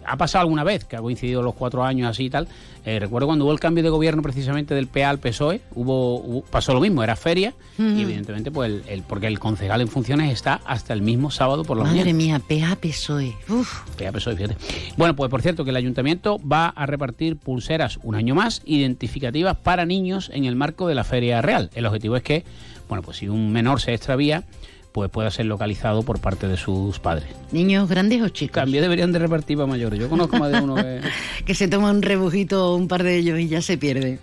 Ha 0.10 0.18
pasado 0.18 0.42
alguna 0.42 0.64
vez 0.64 0.86
que 0.86 0.96
ha 0.96 1.00
coincidido 1.02 1.42
los 1.42 1.54
cuatro 1.54 1.84
años 1.84 2.10
así 2.10 2.26
y 2.26 2.30
tal. 2.30 2.48
Eh, 2.86 2.98
recuerdo 3.00 3.28
cuando 3.28 3.46
hubo 3.46 3.52
el 3.52 3.60
cambio 3.60 3.84
de 3.84 3.90
gobierno 3.90 4.22
precisamente 4.22 4.74
del 4.74 4.88
PA 4.88 5.10
al 5.10 5.20
PSOE, 5.20 5.62
hubo, 5.76 6.16
hubo- 6.22 6.42
pasó 6.44 6.74
lo 6.74 6.80
mismo, 6.80 7.04
era 7.04 7.16
feria 7.16 7.54
y 7.78 8.02
evidentemente 8.02 8.52
pues 8.52 8.72
el, 8.72 8.84
el- 8.88 9.04
porque 9.04 9.28
el 9.28 9.38
concejal 9.40 9.82
en 9.82 9.88
funciones 9.88 10.32
está 10.34 10.62
hasta 10.66 10.94
el 10.94 11.02
mismo 11.02 11.30
sábado 11.30 11.64
por 11.64 11.78
la 11.78 11.84
mañana. 11.84 12.00
Madre 12.00 12.14
mía, 12.14 12.40
PA 12.40 12.76
PSOE. 12.78 13.36
Uf, 13.50 13.82
PA 13.98 14.12
PSOE, 14.12 14.36
fíjate. 14.36 14.58
Bueno, 14.98 15.16
pues 15.16 15.30
por 15.30 15.42
cierto 15.42 15.64
que 15.64 15.70
el 15.70 15.76
ayuntamiento 15.76 16.40
va 16.40 16.68
a 16.70 16.86
repartir 16.86 17.38
pulseras 17.38 18.00
un 18.04 18.16
año 18.16 18.34
más 18.36 18.62
identificativas 18.66 19.58
para 19.58 19.86
niños 19.86 20.32
en 20.34 20.46
el 20.46 20.56
marco 20.56 20.88
de 20.88 20.96
la 20.96 21.04
Feria 21.04 21.42
Real. 21.42 21.70
El 21.76 21.86
objetivo 21.86 22.16
es 22.16 22.24
que, 22.24 22.44
bueno, 22.88 23.04
pues 23.04 23.18
si 23.18 23.28
un 23.30 23.52
menor 23.52 23.82
se 23.82 23.94
extravía, 23.94 24.44
pues 24.92 25.10
pueda 25.10 25.30
ser 25.32 25.46
localizado 25.46 26.04
por 26.04 26.20
parte 26.20 26.48
de 26.48 26.58
sus 26.58 27.00
padres. 27.00 27.28
niños 27.52 27.88
grandes 27.88 28.22
o 28.22 28.30
chicos. 28.30 28.56
También 28.56 28.82
deberían 28.84 29.12
de 29.12 29.20
repartir 29.20 29.58
para 29.58 29.68
mayores. 29.68 30.00
Yo 30.00 30.10
conozco 30.10 30.38
más 30.38 30.52
de 30.52 30.62
uno 30.62 30.76
que... 30.76 31.02
Que 31.46 31.54
se 31.54 31.68
toma 31.68 31.92
un 31.92 32.02
rebujito 32.02 32.72
o 32.72 32.76
un 32.76 32.88
par 32.88 33.04
de 33.04 33.18
ellos 33.18 33.40
y 33.40 33.48
ya 33.48 33.62
se 33.62 33.78
pierde. 33.78 34.20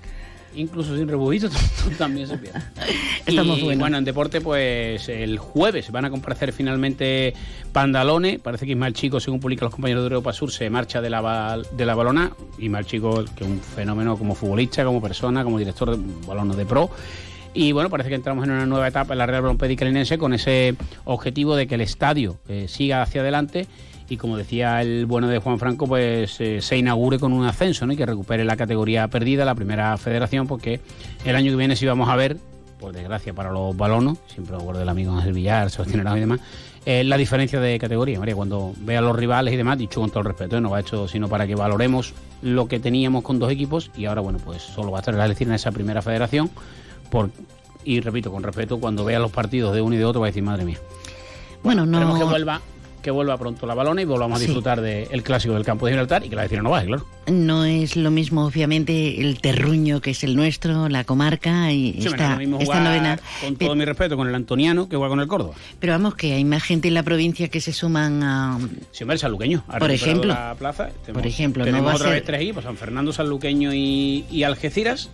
incluso 0.55 0.97
sin 0.97 1.09
rebujito, 1.09 1.49
también 1.99 2.27
se 2.27 2.37
pierde. 2.39 2.61
Estamos 3.27 3.59
y, 3.59 3.63
buenos. 3.63 3.81
bueno, 3.81 3.99
en 3.99 4.05
deporte, 4.05 4.41
pues 4.41 5.09
el 5.09 5.39
jueves 5.39 5.91
van 5.91 6.05
a 6.05 6.11
comparecer 6.11 6.53
finalmente 6.53 7.35
Pandalone. 7.73 8.39
Parece 8.39 8.67
que 8.67 8.73
Ismael 8.73 8.93
Chico, 8.95 9.21
según 9.21 9.41
publican 9.41 9.67
los 9.67 9.75
compañeros 9.75 10.03
de 10.03 10.09
Europa 10.09 10.33
Sur, 10.33 10.51
se 10.53 10.69
marcha 10.71 11.01
de 11.01 11.11
la, 11.11 11.61
de 11.73 11.87
la 11.87 11.95
balona. 11.95 12.33
Ismael 12.59 12.87
Chico, 12.87 13.25
que 13.37 13.45
es 13.45 13.51
un 13.51 13.61
fenómeno 13.61 14.17
como 14.17 14.35
futbolista, 14.35 14.85
como 14.85 15.01
persona, 15.01 15.45
como 15.45 15.59
director 15.59 15.97
de 15.97 16.27
balones 16.27 16.57
de 16.57 16.67
pro. 16.67 16.91
Y 17.57 17.73
bueno, 17.73 17.89
parece 17.89 18.11
que 18.11 18.15
entramos 18.15 18.45
en 18.45 18.51
una 18.51 18.67
nueva 18.67 18.87
etapa 18.87 19.15
en 19.15 19.19
la 19.19 19.25
Real 19.25 19.41
Balompié 19.41 19.75
Calinense 19.77 20.19
con 20.19 20.35
ese 20.35 20.77
objetivo 21.05 21.57
de 21.57 21.67
que 21.67 21.77
el 21.77 21.81
estadio 21.81 22.37
eh, 22.49 22.67
siga 22.69 23.01
hacia 23.01 23.23
adelante 23.23 23.67
y 24.11 24.19
como 24.19 24.37
decía 24.37 24.83
el 24.83 25.07
bueno 25.07 25.27
de 25.27 25.39
Juan 25.39 25.59
Franco, 25.59 25.87
pues 25.87 26.39
eh, 26.39 26.61
se 26.61 26.77
inaugure 26.77 27.19
con 27.19 27.33
un 27.33 27.47
ascenso 27.47 27.91
y 27.91 27.97
que 27.97 28.05
recupere 28.05 28.45
la 28.45 28.59
categoría 28.59 29.09
perdida, 29.09 29.47
la 29.47 29.55
primera 29.55 29.97
federación, 29.97 30.47
porque 30.47 30.81
el 31.25 31.35
año 31.35 31.51
que 31.51 31.57
viene 31.57 31.77
sí 31.77 31.87
vamos 31.87 32.11
a 32.11 32.17
ver, 32.17 32.37
por 32.79 32.93
desgracia 32.93 33.33
para 33.33 33.51
los 33.51 33.75
balonos, 33.75 34.19
siempre 34.27 34.55
acuerdo 34.55 34.81
del 34.81 34.91
amigo 34.91 35.15
Ángel 35.15 35.33
Villar, 35.33 35.71
Sebastián 35.71 36.01
Herrado 36.01 36.19
y 36.19 36.21
demás, 36.21 36.41
la 36.85 37.17
diferencia 37.17 37.59
de 37.59 37.79
categoría, 37.79 38.19
María, 38.21 38.37
cuando 38.37 38.75
ve 38.81 38.99
a 38.99 39.01
los 39.01 39.17
rivales 39.17 39.53
y 39.55 39.57
demás, 39.57 39.79
dicho 39.79 40.01
con 40.01 40.11
todo 40.11 40.21
el 40.21 40.27
respeto, 40.27 40.59
¿eh? 40.59 40.61
no 40.61 40.71
va 40.71 40.81
hecho 40.81 41.09
sino 41.09 41.27
para 41.27 41.47
que 41.47 41.55
valoremos 41.55 42.13
lo 42.43 42.69
que 42.69 42.79
teníamos 42.79 43.25
con 43.25 43.39
dos 43.39 43.51
equipos 43.51 43.91
y 43.97 44.05
ahora, 44.05 44.21
bueno, 44.21 44.39
pues 44.45 44.63
solo 44.63 44.93
va 44.93 44.99
a 44.99 45.01
estar 45.01 45.15
la 45.15 45.25
elección 45.25 45.49
en 45.49 45.55
esa 45.55 45.73
primera 45.73 46.03
federación. 46.03 46.51
Por, 47.11 47.31
y 47.85 48.01
repito, 48.01 48.31
con 48.33 48.43
respeto, 48.43 48.79
cuando 48.79 49.05
vea 49.05 49.19
los 49.19 49.31
partidos 49.31 49.75
de 49.75 49.81
uno 49.81 49.95
y 49.95 49.99
de 49.99 50.05
otro 50.05 50.21
va 50.21 50.27
a 50.27 50.31
decir, 50.31 50.43
madre 50.43 50.65
mía. 50.65 50.79
Bueno, 51.63 51.85
Esperemos 51.85 52.19
que 52.19 52.25
no, 52.25 52.31
vuelva, 52.31 52.61
que 53.03 53.11
vuelva 53.11 53.37
pronto 53.39 53.67
la 53.67 53.75
balona 53.75 54.03
y 54.03 54.05
volvamos 54.05 54.39
Sí. 54.39 54.45
a 54.45 54.47
disfrutar 54.49 54.81
del 54.81 55.23
clásico 55.23 55.55
del 55.55 55.65
campo 55.65 55.87
de 55.87 55.93
Gibraltar 55.93 56.25
y 56.25 56.29
que 56.29 56.37
la 56.37 56.43
vecina 56.43 56.63
no 56.63 56.71
baje, 56.71 56.87
claro. 56.87 57.07
no 57.29 57.65
es 57.65 57.97
lo 57.97 58.11
mismo, 58.11 58.45
obviamente, 58.47 59.21
el 59.21 59.41
terruño 59.41 60.01
que 60.01 60.11
es 60.11 60.23
el 60.25 60.37
nuestro, 60.37 60.89
la 60.89 61.05
comarca 61.05 61.73
y 61.73 61.93
Sí, 61.95 62.05
no 62.05 62.11
esta, 62.11 62.37
mismo 62.37 62.59
esta 62.61 62.81
novena. 62.81 63.19
Con 63.41 63.57
todo 63.57 63.75
mi 63.77 63.85
respeto, 63.85 64.17
con 64.17 64.29
el 64.29 64.35
Antoniano 64.35 64.89
que 64.89 64.97
juega 64.97 65.09
con 65.11 65.21
el 65.21 65.27
Córdoba. 65.29 65.55
Pero 65.81 65.93
vamos, 65.93 66.15
que 66.15 66.35
hay 66.35 66.45
más 66.45 66.63
gente 66.63 66.89
en 66.89 66.95
la 66.95 67.03
provincia 67.05 67.49
que 67.49 67.61
se 67.61 67.73
suman 67.73 68.23
a... 68.23 68.59
Sí, 68.93 69.03
hombre, 69.05 69.15
el 69.15 69.21
sanluqueño. 69.21 69.65
ha 69.69 69.79
Por 69.79 69.91
ejemplo. 69.91 70.29
La 70.35 70.55
plaza. 70.59 70.89
Tenemos, 71.05 71.27
ejemplo, 71.27 71.61
no 71.63 71.67
tenemos 71.67 71.87
va 71.89 71.93
a 71.93 71.97
otra 71.97 72.09
ser- 72.09 72.15
vez 72.17 72.25
tres 72.25 72.41
equipos: 72.43 72.65
San 72.65 72.77
Fernando, 72.77 73.13
Sanluqueño 73.13 73.73
y, 73.73 74.25
y 74.31 74.43
Algeciras. 74.45 75.11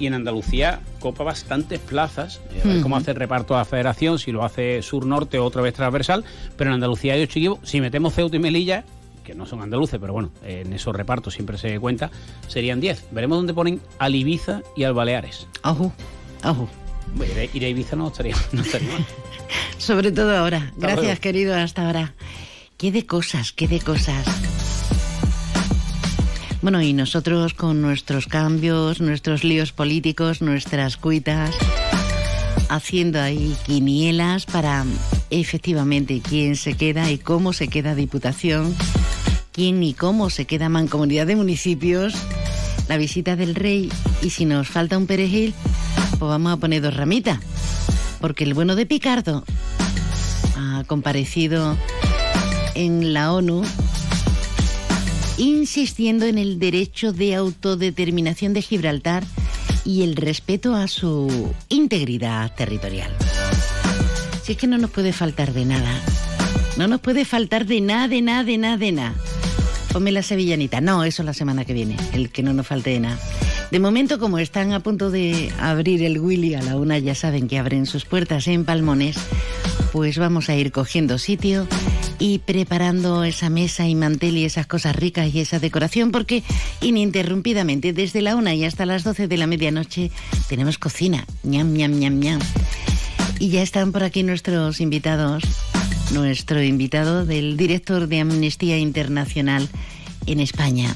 Y 0.00 0.06
en 0.06 0.14
Andalucía 0.14 0.80
copa 0.98 1.22
bastantes 1.22 1.78
plazas. 1.78 2.40
Eh, 2.52 2.60
A 2.64 2.68
ver 2.68 2.80
cómo 2.82 2.96
Ujú. 2.96 3.02
hace 3.02 3.10
el 3.12 3.16
reparto 3.18 3.54
a 3.54 3.58
la 3.58 3.64
federación, 3.64 4.18
si 4.18 4.32
lo 4.32 4.44
hace 4.44 4.82
sur-norte 4.82 5.38
o 5.38 5.44
otra 5.44 5.62
vez 5.62 5.74
transversal. 5.74 6.24
Pero 6.56 6.70
en 6.70 6.74
Andalucía 6.74 7.12
hay 7.14 7.22
ocho 7.22 7.38
equipos. 7.38 7.58
Si 7.62 7.80
metemos 7.80 8.14
Ceuta 8.14 8.34
y 8.36 8.38
Melilla, 8.40 8.84
que 9.22 9.34
no 9.34 9.44
son 9.46 9.60
andaluces, 9.60 10.00
pero 10.00 10.12
bueno, 10.14 10.30
en 10.42 10.72
esos 10.72 10.96
repartos 10.96 11.34
siempre 11.34 11.58
se 11.58 11.78
cuenta, 11.78 12.10
serían 12.48 12.80
10. 12.80 13.04
Veremos 13.12 13.36
dónde 13.38 13.54
ponen 13.54 13.80
al 13.98 14.14
Ibiza 14.14 14.62
y 14.74 14.84
al 14.84 14.94
Baleares. 14.94 15.46
Ojo. 15.62 15.92
Bueno, 17.14 17.32
Ir 17.52 17.64
a, 17.64 17.68
Ibiza 17.68 17.94
no 17.96 18.08
estaría, 18.08 18.34
no 18.52 18.62
estaría 18.62 18.90
mal. 18.90 19.04
Sobre 19.78 20.10
todo 20.12 20.36
ahora. 20.36 20.72
Gracias, 20.76 21.20
querido, 21.20 21.54
hasta 21.54 21.84
ahora. 21.86 22.14
Qué 22.78 22.90
de 22.90 23.04
cosas, 23.04 23.52
qué 23.52 23.68
de 23.68 23.80
cosas. 23.80 24.24
Bueno, 26.62 26.82
y 26.82 26.92
nosotros 26.92 27.54
con 27.54 27.80
nuestros 27.80 28.26
cambios, 28.26 29.00
nuestros 29.00 29.44
líos 29.44 29.72
políticos, 29.72 30.42
nuestras 30.42 30.98
cuitas, 30.98 31.54
haciendo 32.68 33.18
ahí 33.18 33.56
quinielas 33.64 34.44
para 34.44 34.84
efectivamente 35.30 36.20
quién 36.20 36.56
se 36.56 36.74
queda 36.74 37.10
y 37.10 37.16
cómo 37.16 37.54
se 37.54 37.68
queda 37.68 37.94
Diputación, 37.94 38.76
quién 39.52 39.82
y 39.82 39.94
cómo 39.94 40.28
se 40.28 40.44
queda 40.44 40.68
Mancomunidad 40.68 41.26
de 41.26 41.36
Municipios, 41.36 42.14
la 42.88 42.98
visita 42.98 43.36
del 43.36 43.54
rey. 43.54 43.90
Y 44.20 44.28
si 44.28 44.44
nos 44.44 44.68
falta 44.68 44.98
un 44.98 45.06
perejil, 45.06 45.54
pues 46.18 46.28
vamos 46.28 46.52
a 46.52 46.58
poner 46.58 46.82
dos 46.82 46.94
ramitas, 46.94 47.38
porque 48.20 48.44
el 48.44 48.52
bueno 48.52 48.76
de 48.76 48.84
Picardo 48.84 49.44
ha 50.58 50.84
comparecido 50.86 51.78
en 52.74 53.14
la 53.14 53.32
ONU 53.32 53.62
insistiendo 55.40 56.26
en 56.26 56.36
el 56.36 56.58
derecho 56.58 57.12
de 57.12 57.34
autodeterminación 57.34 58.52
de 58.52 58.60
Gibraltar 58.60 59.24
y 59.86 60.02
el 60.02 60.14
respeto 60.14 60.74
a 60.74 60.86
su 60.86 61.50
integridad 61.70 62.54
territorial. 62.54 63.10
Si 64.42 64.52
es 64.52 64.58
que 64.58 64.66
no 64.66 64.76
nos 64.76 64.90
puede 64.90 65.14
faltar 65.14 65.54
de 65.54 65.64
nada. 65.64 65.98
No 66.76 66.86
nos 66.88 67.00
puede 67.00 67.24
faltar 67.24 67.64
de 67.64 67.80
nada, 67.80 68.06
de 68.06 68.20
nada, 68.20 68.44
de 68.44 68.58
nada, 68.58 68.76
de 68.76 68.92
nada. 68.92 69.14
Ponme 69.92 70.12
la 70.12 70.22
sevillanita. 70.22 70.82
No, 70.82 71.04
eso 71.04 71.22
la 71.22 71.32
semana 71.32 71.64
que 71.64 71.72
viene, 71.72 71.96
el 72.12 72.28
que 72.28 72.42
no 72.42 72.52
nos 72.52 72.66
falte 72.66 72.90
de 72.90 73.00
nada. 73.00 73.18
De 73.70 73.80
momento, 73.80 74.18
como 74.18 74.38
están 74.38 74.72
a 74.72 74.80
punto 74.80 75.10
de 75.10 75.50
abrir 75.58 76.02
el 76.04 76.20
Willy 76.20 76.54
a 76.54 76.62
la 76.62 76.76
una, 76.76 76.98
ya 76.98 77.14
saben 77.14 77.48
que 77.48 77.58
abren 77.58 77.86
sus 77.86 78.04
puertas 78.04 78.46
en 78.46 78.66
Palmones, 78.66 79.16
pues 79.92 80.18
vamos 80.18 80.48
a 80.48 80.56
ir 80.56 80.72
cogiendo 80.72 81.18
sitio 81.18 81.66
y 82.18 82.38
preparando 82.38 83.24
esa 83.24 83.50
mesa 83.50 83.88
y 83.88 83.94
mantel 83.94 84.36
y 84.36 84.44
esas 84.44 84.66
cosas 84.66 84.94
ricas 84.94 85.34
y 85.34 85.40
esa 85.40 85.58
decoración, 85.58 86.12
porque 86.12 86.42
ininterrumpidamente 86.80 87.92
desde 87.92 88.22
la 88.22 88.36
una 88.36 88.54
y 88.54 88.64
hasta 88.64 88.86
las 88.86 89.04
doce 89.04 89.26
de 89.26 89.36
la 89.36 89.46
medianoche 89.46 90.10
tenemos 90.48 90.78
cocina. 90.78 91.24
ñam, 91.42 91.72
ñam, 91.72 91.98
ñam, 91.98 92.20
ñam. 92.20 92.40
Y 93.38 93.48
ya 93.48 93.62
están 93.62 93.92
por 93.92 94.04
aquí 94.04 94.22
nuestros 94.22 94.80
invitados. 94.80 95.42
Nuestro 96.12 96.62
invitado 96.62 97.24
del 97.24 97.56
director 97.56 98.06
de 98.06 98.20
Amnistía 98.20 98.76
Internacional 98.78 99.68
en 100.26 100.40
España. 100.40 100.94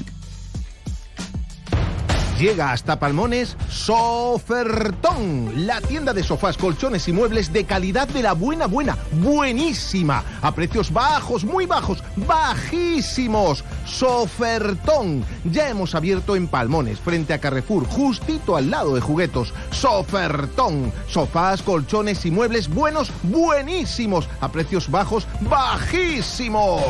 Llega 2.39 2.73
hasta 2.73 2.99
Palmones 2.99 3.55
Sofertón, 3.69 5.65
la 5.65 5.79
tienda 5.79 6.13
de 6.13 6.21
sofás, 6.21 6.57
colchones 6.57 7.07
y 7.07 7.13
muebles 7.13 7.53
de 7.53 7.63
calidad 7.63 8.09
de 8.09 8.21
la 8.21 8.33
buena, 8.33 8.67
buena, 8.67 8.97
buenísima, 9.13 10.21
a 10.41 10.53
precios 10.53 10.91
bajos, 10.91 11.45
muy 11.45 11.65
bajos, 11.65 12.03
bajísimos. 12.17 13.63
Sofertón, 13.85 15.23
ya 15.45 15.69
hemos 15.69 15.95
abierto 15.95 16.35
en 16.35 16.49
Palmones, 16.49 16.99
frente 16.99 17.33
a 17.33 17.39
Carrefour, 17.39 17.85
justito 17.85 18.57
al 18.57 18.69
lado 18.69 18.95
de 18.95 19.01
Juguetos. 19.01 19.53
Sofertón, 19.71 20.91
sofás, 21.07 21.61
colchones 21.61 22.25
y 22.25 22.31
muebles 22.31 22.67
buenos, 22.67 23.11
buenísimos, 23.23 24.27
a 24.41 24.51
precios 24.51 24.91
bajos, 24.91 25.25
bajísimos. 25.39 26.83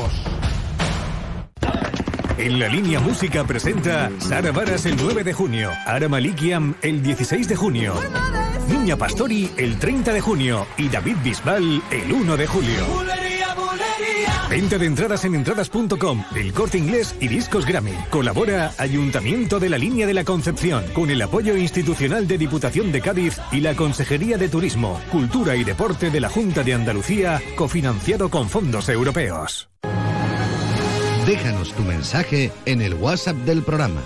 En 2.37 2.59
la 2.59 2.67
línea 2.67 2.99
música 2.99 3.45
presenta 3.45 4.11
Sara 4.19 4.51
Varas 4.51 4.85
el 4.85 4.97
9 4.97 5.23
de 5.23 5.31
junio, 5.31 5.71
Ara 5.85 6.09
Malikiam 6.09 6.75
el 6.81 7.01
16 7.01 7.47
de 7.47 7.55
junio, 7.55 7.93
Niña 8.67 8.97
Pastori 8.97 9.49
el 9.55 9.79
30 9.79 10.11
de 10.11 10.19
junio 10.19 10.67
y 10.77 10.89
David 10.89 11.15
Bisbal 11.23 11.81
el 11.89 12.11
1 12.11 12.37
de 12.37 12.47
julio. 12.47 12.85
Venta 14.49 14.77
de 14.77 14.85
entradas 14.85 15.23
en 15.25 15.35
entradas.com, 15.35 16.23
El 16.35 16.53
Corte 16.53 16.77
Inglés 16.77 17.15
y 17.19 17.29
Discos 17.29 17.65
Grammy. 17.65 17.95
Colabora 18.09 18.73
Ayuntamiento 18.77 19.59
de 19.59 19.69
la 19.69 19.77
Línea 19.77 20.05
de 20.05 20.13
la 20.13 20.23
Concepción 20.23 20.83
con 20.93 21.09
el 21.09 21.21
apoyo 21.21 21.55
institucional 21.55 22.27
de 22.27 22.37
Diputación 22.37 22.91
de 22.91 23.01
Cádiz 23.01 23.39
y 23.51 23.61
la 23.61 23.75
Consejería 23.75 24.37
de 24.37 24.49
Turismo, 24.49 24.99
Cultura 25.11 25.55
y 25.55 25.63
Deporte 25.63 26.11
de 26.11 26.19
la 26.19 26.29
Junta 26.29 26.63
de 26.63 26.73
Andalucía, 26.73 27.41
cofinanciado 27.55 28.29
con 28.29 28.49
fondos 28.49 28.89
europeos. 28.89 29.69
Déjanos 31.25 31.73
tu 31.73 31.81
mensaje 31.81 32.51
en 32.65 32.83
el 32.83 32.93
WhatsApp 32.93 33.35
del 33.37 33.63
programa 33.63 34.03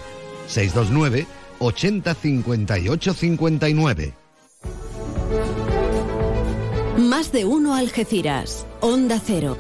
629 0.48 1.28
80 1.60 2.14
58 2.14 3.14
59. 3.14 4.14
Más 6.98 7.34
de 7.34 7.44
uno 7.44 7.76
Algeciras. 7.76 8.66
Onda 8.80 9.20
Cero. 9.22 9.58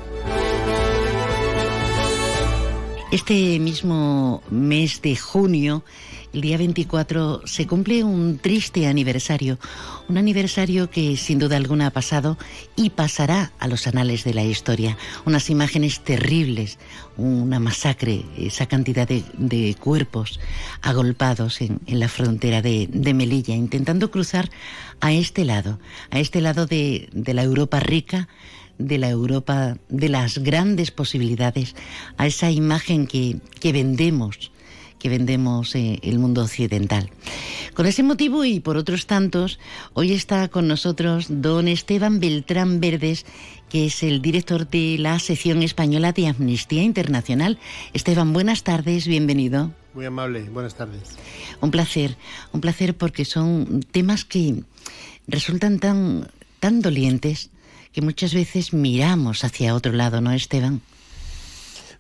Este 3.12 3.60
mismo 3.60 4.42
mes 4.50 5.02
de 5.02 5.18
junio, 5.18 5.84
el 6.34 6.42
día 6.42 6.58
24, 6.58 7.42
se 7.46 7.66
cumple 7.66 8.04
un 8.04 8.38
triste 8.38 8.88
aniversario. 8.88 9.58
Un 10.08 10.18
aniversario 10.18 10.90
que 10.90 11.18
sin 11.18 11.40
duda 11.40 11.58
alguna 11.58 11.88
ha 11.88 11.92
pasado 11.92 12.38
y 12.76 12.92
pasará 12.92 13.52
a 13.60 13.68
los 13.68 13.88
anales 13.88 14.24
de 14.24 14.34
la 14.34 14.44
historia. 14.44 14.98
Unas 15.26 15.50
imágenes 15.50 16.02
terribles, 16.02 16.78
una 17.18 17.60
masacre, 17.60 18.26
esa 18.38 18.68
cantidad 18.68 19.08
de, 19.08 19.76
cuerpos 19.80 20.40
agolpados 20.82 21.62
en, 21.62 21.80
la 21.88 22.08
frontera 22.08 22.62
de, 22.62 22.88
de 22.92 23.14
Melilla, 23.14 23.56
intentando 23.56 24.12
cruzar 24.12 24.50
a 25.02 25.12
este 25.12 25.46
lado, 25.46 25.80
a 26.12 26.20
este 26.20 26.42
lado 26.42 26.66
de, 26.66 27.10
de 27.12 27.34
la 27.34 27.44
Europa 27.44 27.80
rica 27.80 28.28
de 28.78 28.98
la 28.98 29.10
Europa 29.10 29.78
de 29.90 30.08
las 30.08 30.38
grandes 30.38 30.90
posibilidades, 30.90 31.76
a 32.16 32.28
esa 32.28 32.50
imagen 32.50 33.08
que 33.08 33.74
vendemos, 33.74 34.52
que 35.00 35.10
vendemos 35.10 35.74
eh, 35.76 36.00
el 36.04 36.20
mundo 36.20 36.44
occidental. 36.44 37.10
Con 37.74 37.86
ese 37.86 38.04
motivo 38.04 38.46
y 38.46 38.60
por 38.60 38.78
otros 38.78 39.08
tantos, 39.08 39.60
hoy 39.94 40.12
está 40.12 40.50
con 40.50 40.68
nosotros 40.68 41.28
don 41.30 41.68
Esteban 41.68 42.20
Beltrán 42.20 42.80
Verdes, 42.80 43.26
que 43.70 43.86
es 43.86 44.04
el 44.04 44.22
director 44.22 44.68
de 44.68 44.98
la 45.00 45.18
sección 45.20 45.64
española 45.64 46.12
de 46.12 46.28
Amnistía 46.28 46.84
Internacional. 46.84 47.58
Esteban, 47.94 48.34
buenas 48.34 48.64
tardes, 48.64 49.08
bienvenido. 49.08 49.72
Muy 49.94 50.06
amable, 50.06 50.44
buenas 50.50 50.76
tardes. 50.76 51.18
Un 51.62 51.72
placer, 51.72 52.18
un 52.52 52.62
placer 52.62 52.96
porque 52.96 53.26
son 53.26 53.86
temas 53.92 54.26
que 54.26 54.64
resultan 55.28 55.80
tan, 55.80 56.30
tan 56.60 56.82
dolientes 56.82 57.50
que 57.92 58.02
muchas 58.02 58.34
veces 58.34 58.74
miramos 58.74 59.44
hacia 59.44 59.74
otro 59.74 59.94
lado, 59.94 60.22
¿no, 60.22 60.32
Esteban? 60.32 60.82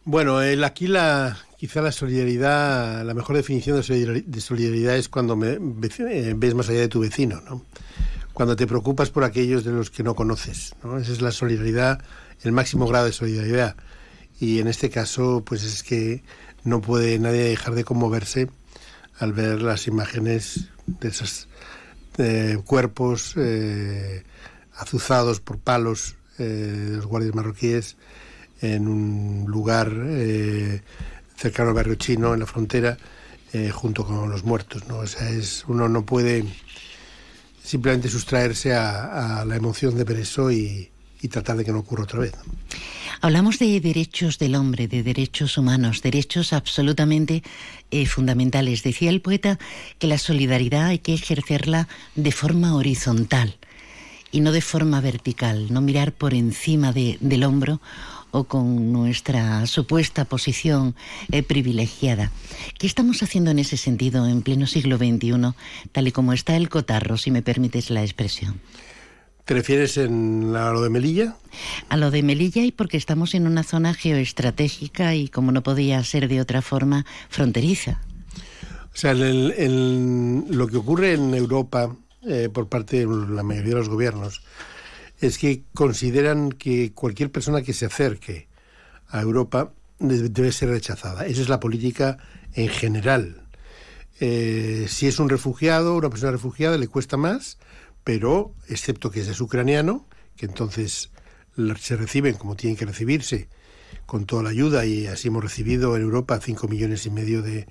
Bueno, 0.05 0.41
el, 0.41 0.63
aquí 0.63 0.87
la, 0.87 1.37
quizá 1.59 1.81
la 1.81 1.91
solidaridad, 1.91 3.03
la 3.03 3.13
mejor 3.13 3.35
definición 3.35 3.75
de 3.75 4.41
solidaridad 4.41 4.95
es 4.95 5.09
cuando 5.09 5.37
eh, 5.45 5.59
ves 5.59 6.55
más 6.55 6.69
allá 6.69 6.79
de 6.79 6.87
tu 6.87 7.01
vecino, 7.01 7.41
¿no? 7.41 7.65
Cuando 8.31 8.55
te 8.55 8.65
preocupas 8.65 9.09
por 9.09 9.25
aquellos 9.25 9.65
de 9.65 9.73
los 9.73 9.89
que 9.89 10.01
no 10.01 10.15
conoces, 10.15 10.73
¿no? 10.81 10.97
Esa 10.97 11.11
es 11.11 11.21
la 11.21 11.31
solidaridad, 11.33 12.01
el 12.43 12.53
máximo 12.53 12.87
grado 12.87 13.07
de 13.07 13.11
solidaridad. 13.11 13.75
Y 14.39 14.59
en 14.59 14.69
este 14.69 14.89
caso, 14.89 15.43
pues 15.45 15.65
es 15.65 15.83
que 15.83 16.23
no 16.63 16.79
puede 16.79 17.19
nadie 17.19 17.43
dejar 17.43 17.75
de 17.75 17.83
conmoverse 17.83 18.47
al 19.17 19.33
ver 19.33 19.61
las 19.61 19.85
imágenes 19.87 20.69
de 20.87 21.09
esos 21.09 21.49
eh, 22.19 22.57
cuerpos 22.65 23.33
eh, 23.35 24.23
azuzados 24.77 25.41
por 25.41 25.59
palos 25.59 26.15
de 26.37 26.95
los 26.95 27.05
guardias 27.05 27.35
marroquíes 27.35 27.97
en 28.61 28.87
un 28.87 29.43
lugar 29.49 29.91
cercano 31.39 31.69
al 31.69 31.75
barrio 31.75 31.95
chino, 31.95 32.33
en 32.33 32.41
la 32.41 32.45
frontera, 32.45 32.97
eh, 33.53 33.71
junto 33.71 34.05
con 34.05 34.29
los 34.29 34.43
muertos. 34.43 34.87
¿no? 34.87 35.03
Es, 35.03 35.63
uno 35.67 35.87
no 35.87 36.05
puede 36.05 36.43
simplemente 37.63 38.09
sustraerse 38.09 38.73
a, 38.73 39.45
la 39.47 39.55
emoción 39.55 39.95
de 39.95 40.03
ver 40.03 40.17
eso 40.17 40.51
y, 40.51 40.91
tratar 41.29 41.57
de 41.57 41.65
que 41.65 41.71
no 41.71 41.79
ocurra 41.79 42.03
otra 42.03 42.19
vez. 42.19 42.33
Hablamos 43.21 43.59
de 43.59 43.79
derechos 43.81 44.39
del 44.39 44.55
hombre, 44.55 44.87
de 44.87 45.03
derechos 45.03 45.57
humanos, 45.57 46.01
derechos 46.01 46.53
absolutamente 46.53 47.43
eh, 47.91 48.05
fundamentales. 48.05 48.83
Decía 48.83 49.09
el 49.09 49.21
poeta 49.21 49.59
que 49.97 50.07
la 50.07 50.17
solidaridad 50.17 50.85
hay 50.85 50.99
que 50.99 51.13
ejercerla 51.13 51.89
de 52.15 52.31
forma 52.31 52.75
horizontal 52.75 53.57
y 54.31 54.39
no 54.39 54.51
de 54.53 54.61
forma 54.61 55.01
vertical, 55.01 55.67
no 55.71 55.81
mirar 55.81 56.13
por 56.13 56.33
encima 56.33 56.93
del 56.93 57.43
hombro 57.43 57.81
o 58.31 58.45
con 58.45 58.91
nuestra 58.91 59.65
supuesta 59.65 60.25
posición 60.25 60.95
eh, 61.31 61.43
privilegiada. 61.43 62.31
¿Qué 62.77 62.87
estamos 62.87 63.23
haciendo 63.23 63.51
en 63.51 63.59
ese 63.59 63.77
sentido 63.77 64.27
en 64.27 64.41
pleno 64.41 64.67
siglo 64.67 64.97
XXI, 64.97 65.53
tal 65.91 66.07
y 66.07 66.11
como 66.11 66.33
está 66.33 66.55
el 66.55 66.69
cotarro, 66.69 67.17
si 67.17 67.31
me 67.31 67.41
permites 67.41 67.89
la 67.89 68.03
expresión? 68.03 68.59
¿Te 69.45 69.55
refieres 69.55 69.97
en 69.97 70.55
a 70.55 70.71
lo 70.71 70.81
de 70.81 70.91
Melilla? 70.91 71.35
A 71.89 71.97
lo 71.97 72.11
de 72.11 72.21
Melilla 72.21 72.63
y 72.63 72.71
porque 72.71 72.97
estamos 72.97 73.33
en 73.33 73.47
una 73.47 73.63
zona 73.63 73.95
geoestratégica 73.95 75.15
y, 75.15 75.27
como 75.27 75.51
no 75.51 75.63
podía 75.63 76.03
ser 76.03 76.27
de 76.27 76.39
otra 76.39 76.61
forma, 76.61 77.05
fronteriza. 77.29 77.99
O 78.93 78.97
sea, 78.97 79.13
lo 79.15 80.67
que 80.67 80.77
ocurre 80.77 81.13
en 81.13 81.33
Europa 81.33 81.95
eh, 82.27 82.49
por 82.53 82.67
parte 82.67 83.05
de 83.05 83.05
la 83.07 83.43
mayoría 83.43 83.71
de 83.71 83.79
los 83.79 83.89
gobiernos 83.89 84.41
es 85.19 85.37
que 85.37 85.63
consideran 85.73 86.51
que 86.51 86.93
cualquier 86.93 87.31
persona 87.31 87.61
que 87.61 87.73
se 87.73 87.85
acerque 87.85 88.47
a 89.07 89.21
Europa 89.21 89.73
debe 89.99 90.51
ser 90.51 90.69
rechazada. 90.69 91.25
Esa 91.25 91.41
es 91.41 91.49
la 91.49 91.59
política 91.59 92.17
en 92.53 92.69
general. 92.69 93.43
Eh, 94.21 94.85
si 94.89 95.07
es 95.07 95.19
un 95.19 95.29
refugiado, 95.29 95.95
una 95.95 96.09
persona 96.09 96.31
refugiada, 96.31 96.77
le 96.77 96.87
cuesta 96.87 97.17
más, 97.17 97.57
pero 98.03 98.53
excepto 98.67 99.11
que 99.11 99.21
es 99.21 99.41
ucraniano, 99.41 100.07
que 100.35 100.45
entonces 100.45 101.11
se 101.79 101.95
reciben 101.97 102.35
como 102.35 102.55
tienen 102.55 102.77
que 102.77 102.85
recibirse, 102.85 103.49
con 104.05 104.25
toda 104.25 104.43
la 104.43 104.49
ayuda, 104.49 104.85
y 104.85 105.07
así 105.07 105.27
hemos 105.27 105.43
recibido 105.43 105.95
en 105.95 106.03
Europa 106.03 106.39
5 106.41 106.67
millones 106.67 107.05
y 107.05 107.09
medio 107.09 107.41
de, 107.41 107.67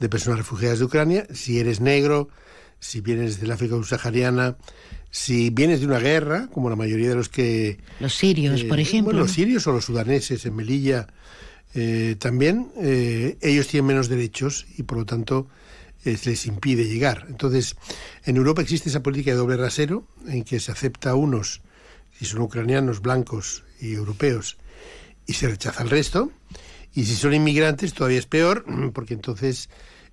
de 0.00 0.08
personas 0.08 0.38
refugiadas 0.38 0.78
de 0.78 0.84
Ucrania. 0.84 1.26
Si 1.32 1.58
eres 1.58 1.80
negro, 1.80 2.28
si 2.78 3.00
vienes 3.00 3.40
del 3.40 3.52
África 3.52 3.74
subsahariana, 3.74 4.56
si 5.14 5.50
vienes 5.50 5.78
de 5.78 5.86
una 5.86 6.00
guerra, 6.00 6.48
como 6.52 6.68
la 6.68 6.74
mayoría 6.74 7.08
de 7.08 7.14
los 7.14 7.28
que... 7.28 7.78
Los 8.00 8.16
sirios, 8.16 8.62
eh, 8.62 8.64
por 8.64 8.80
ejemplo. 8.80 9.12
los 9.12 9.30
sirios 9.30 9.64
o 9.68 9.72
los 9.72 9.84
sudaneses 9.84 10.44
en 10.44 10.56
Melilla 10.56 11.06
eh, 11.72 12.16
también, 12.18 12.72
eh, 12.78 13.38
ellos 13.40 13.68
tienen 13.68 13.86
menos 13.86 14.08
derechos 14.08 14.66
y 14.76 14.82
por 14.82 14.98
lo 14.98 15.06
tanto 15.06 15.46
les 16.04 16.46
impide 16.46 16.88
llegar. 16.88 17.26
Entonces, 17.28 17.76
en 18.24 18.38
Europa 18.38 18.60
existe 18.62 18.88
esa 18.88 19.04
política 19.04 19.30
de 19.30 19.36
doble 19.36 19.56
rasero 19.56 20.04
en 20.26 20.42
que 20.42 20.58
se 20.58 20.72
acepta 20.72 21.10
a 21.10 21.14
unos, 21.14 21.62
si 22.18 22.24
son 22.24 22.40
ucranianos, 22.40 23.00
blancos 23.00 23.62
y 23.80 23.94
europeos, 23.94 24.58
y 25.28 25.34
se 25.34 25.46
rechaza 25.46 25.82
al 25.82 25.90
resto. 25.90 26.32
Y 26.92 27.04
si 27.04 27.14
son 27.14 27.34
inmigrantes, 27.34 27.94
todavía 27.94 28.18
es 28.18 28.26
peor, 28.26 28.64
porque 28.92 29.14
entonces 29.14 29.70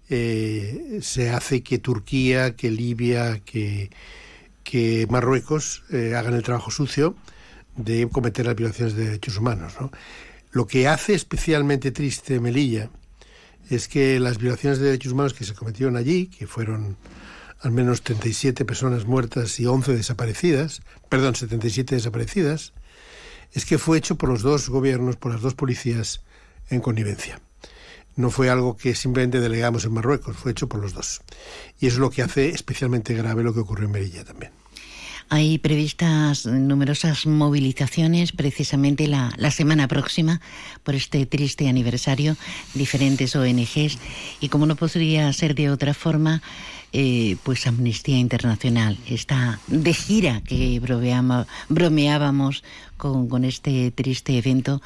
se 0.07 1.29
hace 1.29 1.63
que 1.63 1.77
Turquía, 1.79 2.55
que 2.57 2.69
Libia, 2.69 3.39
que, 3.45 3.89
que 4.63 5.07
Marruecos 5.09 5.83
eh, 5.91 6.15
hagan 6.15 6.33
el 6.33 6.43
trabajo 6.43 6.71
sucio 6.71 7.15
de 7.75 8.07
cometer 8.09 8.45
las 8.45 8.55
violaciones 8.55 8.95
de 8.95 9.05
derechos 9.05 9.37
humanos. 9.37 9.73
Lo 10.51 10.67
que 10.67 10.87
hace 10.87 11.13
especialmente 11.13 11.91
triste 11.91 12.39
Melilla 12.39 12.89
es 13.69 13.87
que 13.87 14.19
las 14.19 14.37
violaciones 14.37 14.79
de 14.79 14.85
derechos 14.85 15.13
humanos 15.13 15.33
que 15.33 15.45
se 15.45 15.53
cometieron 15.53 15.95
allí, 15.95 16.27
que 16.27 16.47
fueron 16.47 16.97
al 17.61 17.71
menos 17.71 18.01
37 18.01 18.65
personas 18.65 19.05
muertas 19.05 19.59
y 19.59 19.65
11 19.65 19.95
desaparecidas, 19.95 20.81
perdón, 21.09 21.35
77 21.35 21.95
desaparecidas, 21.95 22.73
es 23.53 23.65
que 23.65 23.77
fue 23.77 23.97
hecho 23.97 24.15
por 24.15 24.29
los 24.29 24.41
dos 24.41 24.69
gobiernos, 24.69 25.15
por 25.15 25.31
las 25.31 25.41
dos 25.41 25.53
policías 25.53 26.21
en 26.69 26.81
connivencia 26.81 27.39
no 28.15 28.29
fue 28.29 28.49
algo 28.49 28.77
que 28.77 28.95
simplemente 28.95 29.39
delegamos 29.39 29.85
en 29.85 29.93
Marruecos, 29.93 30.37
fue 30.37 30.51
hecho 30.51 30.67
por 30.67 30.81
los 30.81 30.93
dos. 30.93 31.21
Y 31.79 31.87
eso 31.87 31.95
es 31.95 31.99
lo 31.99 32.09
que 32.09 32.21
hace 32.21 32.49
especialmente 32.49 33.13
grave 33.13 33.43
lo 33.43 33.53
que 33.53 33.61
ocurrió 33.61 33.85
en 33.85 33.91
Melilla 33.91 34.23
también. 34.23 34.51
Hay 35.33 35.59
previstas 35.59 36.45
numerosas 36.45 37.25
movilizaciones 37.25 38.33
precisamente 38.33 39.07
la, 39.07 39.31
la, 39.37 39.49
semana 39.49 39.87
próxima 39.87 40.41
por 40.83 40.93
este 40.93 41.25
triste 41.25 41.69
aniversario, 41.69 42.35
diferentes 42.73 43.33
ONGs 43.33 43.97
y 44.41 44.49
como 44.49 44.65
no 44.65 44.75
podría 44.75 45.31
ser 45.31 45.55
de 45.55 45.69
otra 45.69 45.93
forma, 45.93 46.41
eh, 46.91 47.37
pues 47.43 47.65
Amnistía 47.65 48.17
Internacional 48.17 48.97
está 49.07 49.61
de 49.67 49.93
gira 49.93 50.41
que 50.41 50.81
bromeábamos 51.69 52.63
con, 52.97 53.29
con 53.29 53.45
este 53.45 53.91
triste 53.91 54.37
evento 54.37 54.81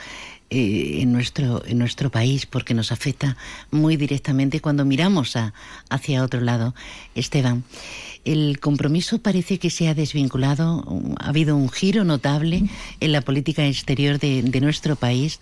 eh, 0.52 1.02
en, 1.02 1.12
nuestro, 1.12 1.66
en 1.66 1.80
nuestro 1.80 2.12
país 2.12 2.46
porque 2.46 2.76
nos 2.76 2.92
afecta 2.92 3.36
muy 3.72 3.98
directamente 3.98 4.60
cuando 4.60 4.86
miramos 4.86 5.36
hacia 5.90 6.24
otro 6.24 6.42
lado. 6.42 6.76
Esteban, 7.16 7.64
el 8.26 8.60
compromiso 8.60 9.20
parece 9.20 9.58
que 9.58 9.72
se 9.72 9.88
ha 9.88 9.96
desvinculado, 9.96 10.86
ha 11.20 11.30
habido 11.30 11.56
un 11.58 11.70
giro 11.70 12.04
notable 12.04 12.64
en 13.00 13.12
la 13.12 13.22
política 13.22 13.66
exterior 13.66 14.20
de, 14.20 14.44
nuestro 14.62 14.96
país, 14.96 15.40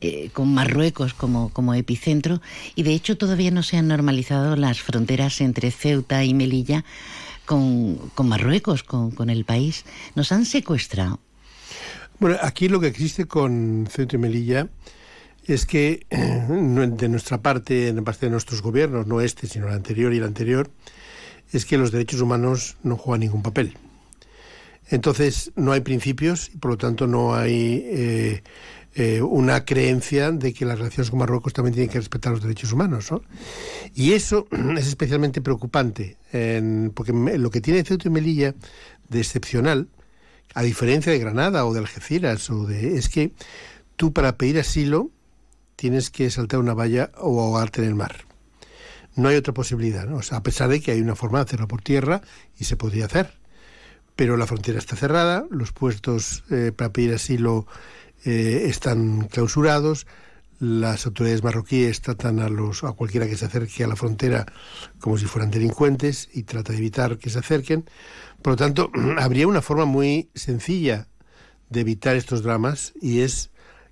eh, 0.00 0.30
con 0.32 0.54
Marruecos 0.54 1.12
como, 1.12 1.50
como 1.50 1.74
epicentro, 1.74 2.40
y 2.74 2.82
de 2.82 2.94
hecho 2.94 3.18
todavía 3.18 3.50
no 3.50 3.62
se 3.62 3.76
han 3.76 3.88
normalizado 3.88 4.56
las 4.56 4.80
fronteras 4.80 5.40
entre 5.42 5.70
Ceuta 5.70 6.24
y 6.24 6.32
Melilla 6.32 6.84
con, 7.44 8.10
Marruecos, 8.24 8.82
con, 8.82 9.10
con 9.10 9.28
el 9.28 9.44
país. 9.44 9.84
Nos 10.14 10.32
han 10.32 10.46
secuestrado. 10.46 11.20
Bueno, 12.18 12.38
aquí 12.40 12.68
lo 12.68 12.80
que 12.80 12.86
existe 12.86 13.26
con 13.26 13.86
Ceuta 13.90 14.16
y 14.16 14.18
Melilla 14.18 14.68
es 15.44 15.66
que 15.66 16.06
de 16.10 17.08
nuestra 17.08 17.42
parte, 17.42 17.88
en 17.88 18.02
parte 18.04 18.26
de 18.26 18.30
nuestros 18.30 18.62
gobiernos, 18.62 19.06
no 19.06 19.20
este, 19.20 19.46
sino 19.46 19.68
el 19.68 19.74
anterior 19.74 20.14
y 20.14 20.16
el 20.16 20.24
anterior, 20.24 20.70
es 21.52 21.66
que 21.66 21.76
los 21.76 21.92
derechos 21.92 22.22
humanos 22.22 22.78
no 22.82 22.96
juegan 22.96 23.20
ningún 23.20 23.42
papel. 23.42 23.76
Entonces 24.88 25.52
no 25.56 25.72
hay 25.72 25.80
principios 25.80 26.50
y 26.54 26.56
por 26.56 26.70
lo 26.70 26.78
tanto 26.78 27.06
no 27.06 27.34
hay 27.34 27.82
eh, 27.84 28.42
eh, 28.94 29.20
una 29.20 29.66
creencia 29.66 30.32
de 30.32 30.54
que 30.54 30.64
las 30.64 30.78
relaciones 30.78 31.10
con 31.10 31.18
Marruecos 31.18 31.52
también 31.52 31.74
tienen 31.74 31.90
que 31.90 31.98
respetar 31.98 32.32
los 32.32 32.42
derechos 32.42 32.72
humanos. 32.72 33.12
¿no? 33.12 33.20
Y 33.94 34.12
eso 34.12 34.48
es 34.78 34.86
especialmente 34.86 35.42
preocupante, 35.42 36.16
porque 36.94 37.12
lo 37.12 37.50
que 37.50 37.60
tiene 37.60 37.84
Ceuta 37.84 38.08
y 38.08 38.10
Melilla 38.10 38.54
de 39.10 39.18
excepcional 39.18 39.88
a 40.56 40.62
diferencia 40.62 41.12
de 41.12 41.18
Granada 41.18 41.66
o 41.66 41.74
de 41.74 41.80
Algeciras, 41.80 42.48
o 42.48 42.64
de, 42.64 42.96
es 42.96 43.10
que 43.10 43.32
tú 43.96 44.14
para 44.14 44.38
pedir 44.38 44.58
asilo 44.58 45.10
tienes 45.76 46.08
que 46.08 46.30
saltar 46.30 46.60
una 46.60 46.72
valla 46.72 47.12
o 47.18 47.42
ahogarte 47.42 47.82
en 47.82 47.88
el 47.88 47.94
mar. 47.94 48.24
No 49.16 49.28
hay 49.28 49.36
otra 49.36 49.52
posibilidad, 49.52 50.06
¿no? 50.06 50.18
a 50.30 50.42
pesar 50.42 50.70
de 50.70 50.80
que 50.80 50.92
hay 50.92 51.02
una 51.02 51.14
forma 51.14 51.40
de 51.40 51.44
hacerlo 51.44 51.68
por 51.68 51.82
tierra 51.82 52.22
y 52.58 52.64
se 52.64 52.76
podría 52.76 53.04
hacer. 53.04 53.34
Pero 54.16 54.38
la 54.38 54.46
frontera 54.46 54.78
está 54.78 54.96
cerrada, 54.96 55.44
los 55.50 55.72
puestos 55.72 56.42
eh, 56.50 56.72
para 56.74 56.90
pedir 56.90 57.12
asilo 57.12 57.66
eh, 58.24 58.62
están 58.64 59.28
clausurados, 59.28 60.06
las 60.58 61.06
autoridades 61.06 61.42
marroquíes 61.42 62.00
tratan 62.00 62.40
a 62.40 62.48
los 62.48 62.84
a 62.84 62.92
cualquiera 62.92 63.26
que 63.26 63.36
se 63.36 63.44
acerque 63.44 63.84
a 63.84 63.88
la 63.88 63.96
frontera 63.96 64.46
como 64.98 65.18
si 65.18 65.26
fueran 65.26 65.50
delincuentes 65.50 66.28
y 66.32 66.44
trata 66.44 66.72
de 66.72 66.78
evitar 66.78 67.18
que 67.18 67.30
se 67.30 67.38
acerquen. 67.38 67.84
Por 68.42 68.54
lo 68.54 68.56
tanto, 68.56 68.90
habría 69.18 69.46
una 69.46 69.62
forma 69.62 69.84
muy 69.84 70.30
sencilla 70.34 71.08
de 71.68 71.80
evitar 71.80 72.16
estos 72.16 72.42
dramas 72.42 72.92
y 73.00 73.20
es 73.20 73.50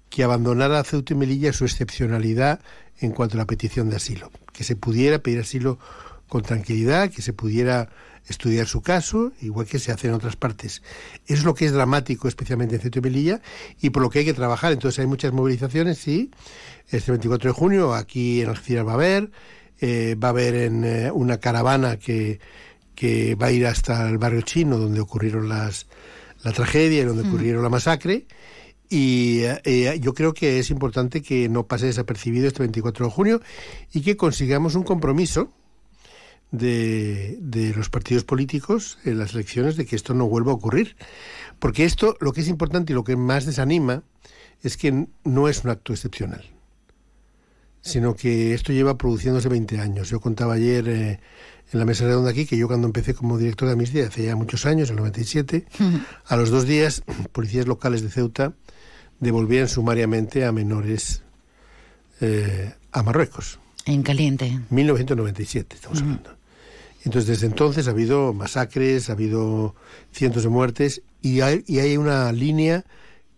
que 0.09 0.23
abandonara 0.23 0.85
Ceuta 0.85 1.13
y 1.13 1.17
Melilla 1.17 1.53
su 1.53 1.65
excepcionalidad 1.65 2.61
en 3.01 3.11
cuanto 3.11 3.37
a 3.37 3.39
la 3.39 3.47
petición 3.47 3.91
de 3.91 3.97
asilo, 3.97 4.31
que 4.53 4.65
se 4.65 4.77
pudiera 4.77 5.19
pedir 5.19 5.41
asilo 5.41 5.79
con 6.29 6.43
tranquilidad, 6.43 7.11
que 7.11 7.23
se 7.23 7.33
pudiera 7.33 7.91
estudiar 8.27 8.67
su 8.67 8.81
caso, 8.81 9.33
igual 9.41 9.67
que 9.67 9.79
se 9.79 9.93
hace 9.93 10.09
en 10.09 10.15
otras 10.15 10.37
partes. 10.37 10.83
Eso 11.27 11.35
es 11.41 11.45
lo 11.45 11.55
que 11.55 11.67
es 11.67 11.73
dramático, 11.73 12.29
especialmente 12.29 12.77
en 12.77 12.81
Ceuta 12.81 12.99
y 12.99 13.03
Melilla, 13.03 13.41
y 13.81 13.91
por 13.91 14.03
lo 14.03 14.11
que 14.11 14.21
hay 14.21 14.25
que 14.25 14.35
trabajar. 14.35 14.73
Entonces 14.73 14.99
hay 15.01 15.07
muchas 15.07 15.33
movilizaciones, 15.33 15.99
sí. 15.99 16.31
Este 16.89 17.13
24 17.13 17.51
de 17.51 17.55
junio 17.55 17.95
aquí 17.95 18.41
en 18.41 18.49
Algeciras 18.49 18.87
va 18.87 18.93
a 18.93 18.95
haber, 18.95 19.31
eh, 19.81 20.17
va 20.23 20.29
a 20.29 20.31
haber 20.31 20.55
en 20.55 20.85
eh, 20.85 21.11
una 21.11 21.39
caravana 21.39 21.99
que, 21.99 22.41
que 22.95 23.35
va 23.35 23.47
a 23.47 23.53
ir 23.53 23.67
hasta 23.67 24.09
el 24.09 24.19
barrio 24.19 24.43
chino 24.43 24.79
donde 24.79 25.01
ocurrieron 25.01 25.49
las, 25.49 25.87
la 26.43 26.53
tragedia 26.53 27.03
y 27.03 27.05
donde 27.05 27.29
ocurrieron 27.29 27.63
la 27.63 27.69
masacre. 27.69 28.27
Y 28.89 29.41
eh, 29.43 29.99
yo 30.01 30.15
creo 30.15 30.35
que 30.35 30.59
es 30.59 30.71
importante 30.71 31.23
que 31.23 31.49
no 31.49 31.67
pase 31.67 31.87
desapercibido 31.87 32.47
este 32.47 32.61
24 32.61 33.07
de 33.07 33.11
junio 33.11 33.41
y 33.93 34.03
que 34.03 34.17
consigamos 34.17 34.75
un 34.75 34.85
compromiso 34.85 35.51
de, 36.59 37.39
de, 37.41 37.75
los 37.75 37.91
partidos 37.91 38.25
políticos 38.25 38.99
en 39.05 39.19
las 39.19 39.35
elecciones 39.35 39.77
de 39.77 39.87
que 39.87 39.97
esto 39.97 40.15
no 40.15 40.29
vuelva 40.29 40.53
a 40.53 40.55
ocurrir. 40.55 40.97
Porque 41.59 41.85
esto, 41.85 42.17
lo 42.21 42.33
que 42.33 42.43
es 42.43 42.49
importante 42.49 42.93
y 42.93 42.95
lo 42.95 43.05
que 43.05 43.17
más 43.17 43.47
desanima, 43.47 44.03
es 44.63 44.77
que 44.77 45.07
no 45.25 45.49
es 45.49 45.65
un 45.65 45.71
acto 45.71 45.93
excepcional, 45.93 46.45
sino 47.83 48.15
que 48.15 48.55
esto 48.55 48.73
lleva 48.73 48.97
produciéndose 48.97 49.49
20 49.49 49.79
años. 49.79 50.09
Yo 50.09 50.21
contaba 50.21 50.55
ayer 50.55 50.89
eh, 50.89 51.21
en 51.73 51.79
la 51.79 51.85
mesa 51.85 52.05
redonda 52.05 52.31
aquí 52.31 52.47
que 52.47 52.57
yo 52.57 52.67
cuando 52.67 52.87
empecé 52.87 53.15
como 53.15 53.37
director 53.37 53.69
de 53.69 53.75
Amnistía, 53.75 54.07
hace 54.07 54.25
ya 54.25 54.37
muchos 54.37 54.65
años, 54.65 54.89
en 54.89 54.95
el 54.95 55.01
97, 55.01 55.67
a 56.27 56.37
los 56.37 56.51
dos 56.51 56.67
días, 56.67 57.03
policías 57.33 57.67
locales 57.67 58.03
de 58.03 58.11
Ceuta 58.11 58.55
devolvían 59.21 59.69
sumariamente 59.69 60.45
a 60.45 60.53
menores 60.53 61.23
eh, 62.21 62.73
a 62.93 63.03
Marruecos. 63.03 63.59
En 63.87 64.03
caliente. 64.03 64.61
1997, 64.71 65.77
estamos 65.77 66.01
hablando. 66.01 66.44
Entonces, 67.05 67.29
desde 67.29 67.47
entonces 67.47 67.87
ha 67.87 67.91
habido 67.91 68.33
masacres, 68.33 69.11
ha 69.11 69.13
habido 69.13 69.75
cientos 70.11 70.43
de 70.43 70.49
muertes 70.49 71.03
y 71.21 71.41
hay, 71.41 71.97
una 71.97 72.33
línea 72.33 72.85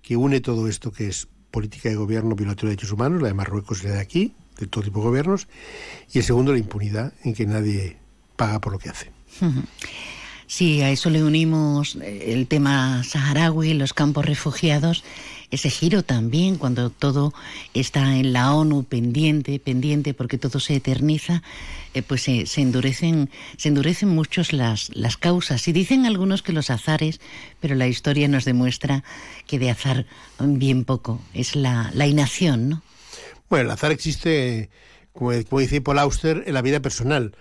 que 0.03 0.17
une 0.17 0.41
todo 0.41 0.69
esto, 0.69 0.93
que 0.93 1.09
es 1.09 1.29
política 1.51 1.89
de 1.89 1.97
gobierno 1.97 2.35
violatoria 2.35 2.71
de 2.71 2.77
derechos 2.77 2.93
humanos, 2.93 3.23
la 3.23 3.29
de 3.29 3.35
Marruecos 3.35 3.83
y 3.83 3.89
la 3.89 3.95
de 3.95 4.01
aquí, 4.01 4.35
de 4.59 4.67
todo 4.67 4.85
tipo 4.85 5.01
de 5.01 5.07
gobiernos, 5.07 5.49
y 6.13 6.19
el 6.19 6.25
segundo, 6.25 6.53
la 6.53 6.59
impunidad, 6.59 7.13
en 7.25 7.35
que 7.35 7.47
nadie 7.47 7.99
paga 8.37 8.61
por 8.61 8.73
lo 8.73 8.79
que 8.79 8.91
hace. 8.91 9.11
Sí, 10.49 10.81
a 10.81 10.91
eso 10.91 11.11
le 11.11 11.25
unimos 11.25 11.99
el 12.01 12.47
tema 12.47 13.03
saharaui, 13.03 13.75
los 13.75 13.93
campos 13.93 14.25
refugiados 14.25 15.03
ese 15.51 15.71
giro 15.71 16.03
también, 16.03 16.57
cuando 16.57 16.91
todo 16.91 17.33
está 17.75 18.17
en 18.17 18.33
la 18.33 18.53
ONU 18.53 18.85
pendiente, 18.85 19.59
pendiente, 19.59 20.15
porque 20.15 20.39
todo 20.39 20.61
se 20.61 20.77
eterniza, 20.77 21.43
eh, 21.95 22.03
pues 22.03 22.23
se, 22.23 22.45
endurecen, 22.61 23.31
se 23.57 23.69
endurecen 23.69 24.09
muchos 24.09 24.53
las, 24.53 24.91
las 24.95 25.17
causas. 25.17 25.67
Y 25.69 25.73
dicen 25.73 26.07
algunos 26.07 26.43
que 26.43 26.53
los 26.53 26.71
azares, 26.71 27.21
pero 27.61 27.75
la 27.75 27.87
historia 27.87 28.29
nos 28.29 28.45
demuestra 28.45 29.05
que 29.47 29.59
de 29.59 29.71
azar 29.71 30.07
bien 30.39 30.85
poco, 30.85 31.21
es 31.33 31.55
la, 31.55 31.91
la 31.95 32.07
inacción, 32.07 32.69
¿no? 32.69 32.83
Bueno, 33.49 33.67
el 33.67 33.71
azar 33.71 33.93
existe, 33.93 34.71
como, 35.13 35.31
como 35.49 35.61
dice 35.61 35.81
Paul 35.81 36.01
Auster, 36.01 36.43
en 36.47 36.55
la 36.55 36.63
vida 36.63 36.81
personal. 36.81 37.37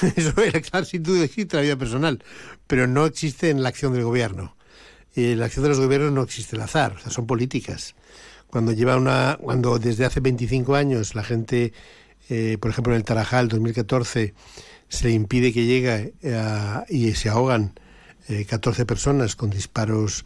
Eso, 0.16 0.40
el 0.42 0.56
azar 0.56 0.86
sin 0.86 1.02
duda 1.02 1.24
existe 1.24 1.56
en 1.56 1.62
la 1.62 1.62
vida 1.62 1.76
personal, 1.76 2.22
pero 2.68 2.86
no 2.86 3.06
existe 3.06 3.50
en 3.50 3.62
la 3.62 3.70
acción 3.70 3.92
del 3.92 4.04
gobierno 4.04 4.54
la 5.14 5.46
acción 5.46 5.64
de 5.64 5.70
los 5.70 5.80
gobiernos 5.80 6.12
no 6.12 6.22
existe 6.22 6.56
el 6.56 6.62
azar, 6.62 6.96
son 7.08 7.26
políticas. 7.26 7.94
Cuando 8.46 8.72
lleva 8.72 8.96
una, 8.96 9.38
cuando 9.40 9.78
desde 9.78 10.04
hace 10.04 10.20
25 10.20 10.74
años 10.74 11.14
la 11.14 11.22
gente, 11.22 11.72
eh, 12.28 12.58
por 12.60 12.70
ejemplo 12.70 12.92
en 12.92 12.98
el 12.98 13.04
Tarajal 13.04 13.48
2014, 13.48 14.34
se 14.88 15.10
impide 15.10 15.52
que 15.52 15.66
llegue 15.66 16.14
eh, 16.22 16.84
y 16.88 17.12
se 17.12 17.28
ahogan 17.28 17.74
eh, 18.28 18.44
14 18.44 18.86
personas 18.86 19.36
con 19.36 19.50
disparos 19.50 20.24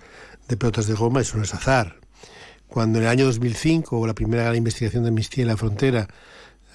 de 0.49 0.57
pelotas 0.57 0.87
de 0.87 0.94
goma, 0.94 1.20
eso 1.20 1.37
no 1.37 1.42
es 1.42 1.55
azar. 1.55 1.97
Cuando 2.66 2.99
en 2.99 3.05
el 3.05 3.11
año 3.11 3.27
2005, 3.27 4.07
la 4.07 4.14
primera 4.14 4.44
gran 4.44 4.57
investigación 4.57 5.03
de 5.05 5.11
amnistía 5.11 5.42
en 5.42 5.49
la 5.49 5.57
frontera, 5.57 6.09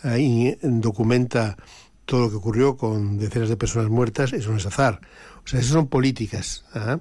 ahí 0.04 0.58
documenta 0.62 1.58
todo 2.06 2.22
lo 2.22 2.30
que 2.30 2.36
ocurrió 2.38 2.78
con 2.78 3.18
decenas 3.18 3.50
de 3.50 3.58
personas 3.58 3.90
muertas, 3.90 4.34
eso 4.34 4.52
no 4.52 4.58
es 4.58 4.66
azar. 4.66 5.02
O 5.44 5.48
sea, 5.48 5.60
esas 5.60 5.74
son 5.74 5.88
políticas. 5.88 6.64
¿ah? 6.74 7.00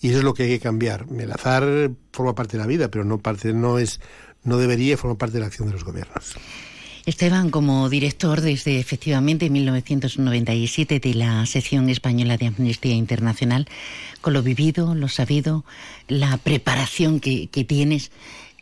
Y 0.00 0.08
eso 0.08 0.18
es 0.18 0.24
lo 0.24 0.34
que 0.34 0.44
hay 0.44 0.48
que 0.50 0.60
cambiar. 0.60 1.06
El 1.18 1.32
azar 1.32 1.90
forma 2.12 2.34
parte 2.34 2.56
de 2.56 2.62
la 2.62 2.66
vida, 2.66 2.90
pero 2.90 3.04
no 3.04 3.18
parte, 3.18 3.52
no 3.52 3.78
es, 3.78 4.00
no 4.44 4.58
debería 4.58 4.96
formar 4.96 5.18
parte 5.18 5.34
de 5.34 5.40
la 5.40 5.46
acción 5.46 5.68
de 5.68 5.74
los 5.74 5.84
gobiernos. 5.84 6.36
Esteban, 7.06 7.50
como 7.50 7.88
director 7.88 8.40
desde 8.40 8.80
efectivamente 8.80 9.48
1997 9.48 10.98
de 10.98 11.14
la 11.14 11.46
sección 11.46 11.88
española 11.88 12.36
de 12.36 12.48
Amnistía 12.48 12.94
Internacional, 12.94 13.68
con 14.20 14.32
lo 14.32 14.42
vivido, 14.42 14.96
lo 14.96 15.06
sabido, 15.06 15.64
la 16.08 16.36
preparación 16.36 17.20
que, 17.20 17.46
que 17.46 17.62
tienes, 17.62 18.10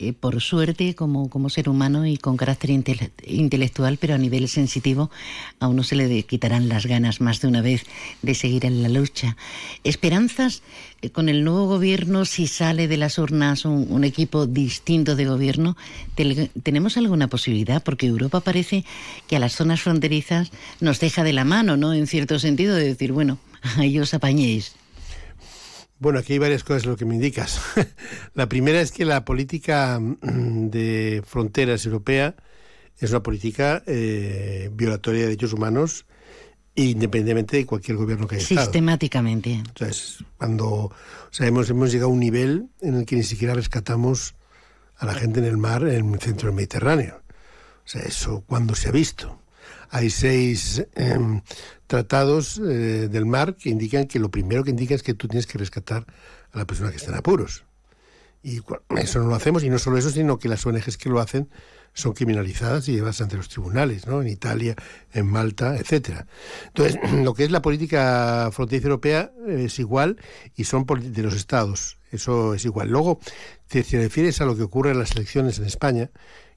eh, 0.05 0.13
por 0.13 0.41
suerte, 0.41 0.95
como, 0.95 1.31
como 1.31 1.49
ser 1.49 1.69
humano 1.69 2.07
y 2.07 2.19
con 2.19 2.37
carácter 2.37 2.71
intele 2.71 3.11
intelectual, 3.27 3.97
pero 3.97 4.15
a 4.15 4.19
nivel 4.19 4.49
sensitivo, 4.49 5.11
a 5.61 5.69
uno 5.69 5.83
se 5.83 5.97
le 5.97 6.23
quitarán 6.25 6.69
las 6.69 6.85
ganas 6.87 7.21
más 7.21 7.41
de 7.41 7.49
una 7.49 7.63
vez 7.63 7.85
de 8.23 8.35
seguir 8.35 8.67
en 8.67 8.83
la 8.83 8.89
lucha. 8.89 9.37
¿Esperanzas 9.83 10.63
eh, 11.01 11.11
con 11.11 11.29
el 11.29 11.43
nuevo 11.43 11.67
gobierno, 11.67 12.25
si 12.25 12.47
sale 12.47 12.87
de 12.87 12.99
las 12.99 13.19
urnas 13.19 13.65
un, 13.65 13.87
un 13.91 14.05
equipo 14.05 14.47
distinto 14.47 15.17
de 15.17 15.25
gobierno? 15.25 15.77
Te, 16.15 16.51
¿Tenemos 16.63 16.97
alguna 16.97 17.29
posibilidad? 17.29 17.83
Porque 17.83 18.07
Europa 18.07 18.41
parece 18.41 18.85
que 19.27 19.37
a 19.37 19.39
las 19.41 19.57
zonas 19.57 19.81
fronterizas 19.81 20.51
nos 20.81 21.01
deja 21.01 21.25
de 21.25 21.33
la 21.33 21.45
mano, 21.45 21.77
¿no? 21.77 21.95
En 21.95 22.07
cierto 22.07 22.39
sentido, 22.39 22.75
de 22.75 22.85
decir, 22.85 23.13
bueno, 23.13 23.39
ahí 23.79 23.99
os 23.99 24.13
apañéis. 24.13 24.75
Bueno, 25.99 26.19
aquí 26.19 26.35
hay 26.35 26.39
varias 26.39 26.65
cosas 26.65 26.87
lo 26.87 26.97
que 26.97 27.05
me 27.05 27.15
indicas. 27.15 27.61
la 28.35 28.49
primera 28.49 28.81
es 28.81 28.93
que 28.93 29.05
la 29.05 29.25
política 29.25 29.99
mm, 30.01 30.69
de 30.71 31.23
fronteras 31.27 31.85
europea 31.87 32.35
es 32.99 33.11
una 33.11 33.23
política 33.23 33.83
eh, 33.87 34.71
violatoria 34.73 35.21
de 35.21 35.27
derechos 35.29 35.53
humanos 35.53 36.07
independientemente 36.77 37.57
de 37.57 37.67
cualquier 37.67 37.97
gobierno 37.97 38.27
que 38.27 38.37
haya 38.37 38.47
Sistemáticamente. 38.47 39.51
Estado. 39.51 39.69
Entonces, 39.69 40.25
cuando 40.37 40.67
o 40.67 40.93
sea, 41.31 41.47
hemos, 41.47 41.71
hemos 41.71 41.93
llegado 41.93 42.11
a 42.11 42.13
un 42.13 42.21
nivel 42.21 42.69
en 42.81 42.95
el 42.97 43.07
que 43.07 43.17
ni 43.17 43.23
siquiera 43.23 43.55
rescatamos 43.55 44.35
a 44.97 45.07
la 45.07 45.15
gente 45.15 45.41
en 45.41 45.47
el 45.47 45.57
mar, 45.57 45.87
en 45.87 46.15
el 46.15 46.21
centro 46.21 46.49
del 46.49 46.57
Mediterráneo. 46.57 47.23
O 47.85 47.89
sea, 47.89 48.03
eso 48.03 48.43
cuando 48.47 48.75
se 48.75 48.89
ha 48.89 48.93
visto. 48.93 49.41
Hay 49.91 50.11
seis 50.11 50.85
eh, 50.95 51.41
tratados 51.87 52.59
eh, 52.59 53.09
del 53.11 53.27
mar 53.27 53.57
que 53.57 53.71
indican 53.71 54.07
que 54.07 54.19
lo 54.19 54.31
primero 54.31 54.65
que 54.65 54.71
indica 54.71 54.95
es 54.95 55.03
que 55.03 55.15
tú 55.15 55.29
tienes 55.29 55.47
que 55.47 55.59
rescatar 55.59 56.07
a 56.53 56.59
la 56.59 56.67
persona 56.67 56.91
que 56.91 56.97
está 56.97 57.11
en 57.11 57.19
apuros. 57.19 57.65
Y 58.43 58.61
eso 58.99 59.21
no 59.21 59.29
lo 59.29 59.35
hacemos, 59.35 59.65
y 59.65 59.71
no 59.71 59.79
solo 59.79 59.97
eso, 59.97 60.11
sino 60.11 60.39
que 60.39 60.49
las 60.49 60.67
ONGs 60.67 60.99
que 60.99 61.09
lo 61.09 61.19
hacen 61.19 61.49
son 61.95 62.13
criminalizadas 62.13 62.89
y 62.89 62.93
llevadas 62.93 63.21
ante 63.21 63.37
los 63.37 63.49
tribunales, 63.49 64.07
¿no? 64.07 64.21
En 64.21 64.29
Italia, 64.29 64.75
en 65.13 65.27
Malta, 65.27 65.77
etcétera. 65.77 66.27
Entonces, 66.67 66.99
lo 67.25 67.33
que 67.33 67.45
es 67.45 67.51
la 67.51 67.63
política 67.63 68.51
fronteriza 68.53 68.89
europea 68.89 69.33
es 69.47 69.79
igual 69.79 70.19
y 70.57 70.65
son 70.65 70.85
de 70.85 71.23
los 71.23 71.35
estados. 71.35 71.99
Eso 72.11 72.55
es 72.55 72.65
igual. 72.65 72.91
Luego, 72.91 73.21
si 73.69 73.83
te 73.83 73.99
refieres 73.99 74.41
a 74.41 74.45
lo 74.45 74.57
que 74.57 74.63
ocurre 74.63 74.91
en 74.91 74.99
las 74.99 75.13
elecciones 75.13 75.59
en 75.59 75.65
España, 75.65 76.11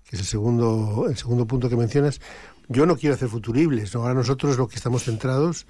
que 0.04 0.16
es 0.16 0.22
el 0.22 0.28
segundo, 0.28 1.06
el 1.10 1.18
segundo 1.18 1.48
punto 1.48 1.70
que 1.70 1.76
mencionas, 1.76 2.20
yo 2.69 2.86
no 2.86 2.97
quiero 2.97 3.15
hacer 3.15 3.30
futuribles. 3.30 3.95
Ahora 3.95 4.13
nosotros 4.13 4.58
lo 4.58 4.67
que 4.67 4.75
estamos 4.75 5.03
centrados 5.03 5.67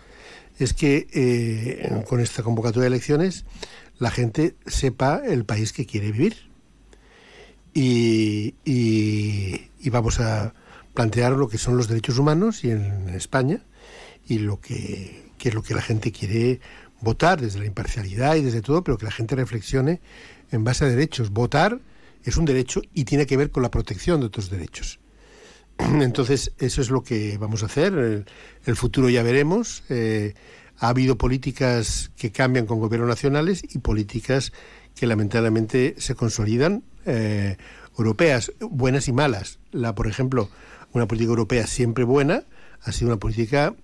es 0.57 0.73
que 0.73 1.07
eh, 1.13 2.03
con 2.07 2.19
esta 2.19 2.43
convocatoria 2.43 2.89
de 2.89 2.95
elecciones 2.95 3.45
la 3.99 4.12
gente 4.12 4.55
sepa 4.65 5.21
el 5.25 5.45
país 5.45 5.73
que 5.73 5.86
quiere 5.86 6.12
vivir. 6.12 6.47
Y, 7.73 8.55
vamos 9.91 10.19
a 10.19 10.53
plantear 10.93 11.31
lo 11.33 11.47
que 11.47 11.57
son 11.57 11.77
los 11.77 11.88
derechos 11.88 12.17
humanos 12.17 12.63
y 12.63 12.71
en 12.71 13.10
España 13.10 13.63
y 14.27 14.39
lo 14.39 14.60
que 14.60 15.27
es 15.47 15.53
lo 15.53 15.63
que 15.63 15.73
la 15.73 15.81
gente 15.81 16.12
quiere 16.12 16.60
votar 17.01 17.39
desde 17.39 17.60
la 17.60 17.65
imparcialidad 17.65 18.36
y 18.36 18.41
desde 18.41 18.62
todo, 18.62 18.83
pero 18.83 18.97
que 18.97 19.05
la 19.05 19.12
gente 19.12 19.36
reflexione 19.36 20.01
en 20.51 20.63
base 20.63 20.86
a 20.86 20.89
derechos. 20.89 21.31
Votar 21.31 21.79
es 22.23 22.38
un 22.38 22.45
derecho 22.45 22.81
y 22.93 23.05
tiene 23.05 23.25
que 23.25 23.38
ver 23.38 23.51
con 23.51 23.63
la 23.63 23.71
protección 23.71 24.19
de 24.19 24.27
otros 24.27 24.49
derechos. 24.49 24.99
Entonces, 26.01 26.53
eso 26.57 26.81
es 26.81 26.89
lo 26.89 27.03
que 27.03 27.37
vamos 27.37 27.63
a 27.63 27.67
hacer. 27.67 28.25
El, 28.65 28.75
futuro 28.75 29.09
ya 29.09 29.23
veremos. 29.23 29.83
Eh, 29.89 30.33
ha 30.79 30.89
habido 30.89 31.17
políticas 31.17 32.11
que 32.17 32.31
cambian 32.31 32.65
con 32.65 32.79
gobiernos 32.79 33.09
nacionales 33.09 33.63
y 33.63 33.79
políticas 33.79 34.53
que 34.95 35.07
lamentablemente 35.07 35.95
se 35.97 36.15
consolidan, 36.15 36.83
eh, 37.05 37.57
europeas, 37.97 38.51
buenas 38.59 39.07
y 39.07 39.13
malas. 39.13 39.59
La, 39.71 39.95
por 39.95 40.07
ejemplo, 40.07 40.49
una 40.93 41.07
política 41.07 41.29
europea 41.29 41.67
siempre 41.67 42.03
buena 42.03 42.43
ha 42.81 42.91
sido 42.91 43.09
una 43.09 43.19
política 43.19 43.75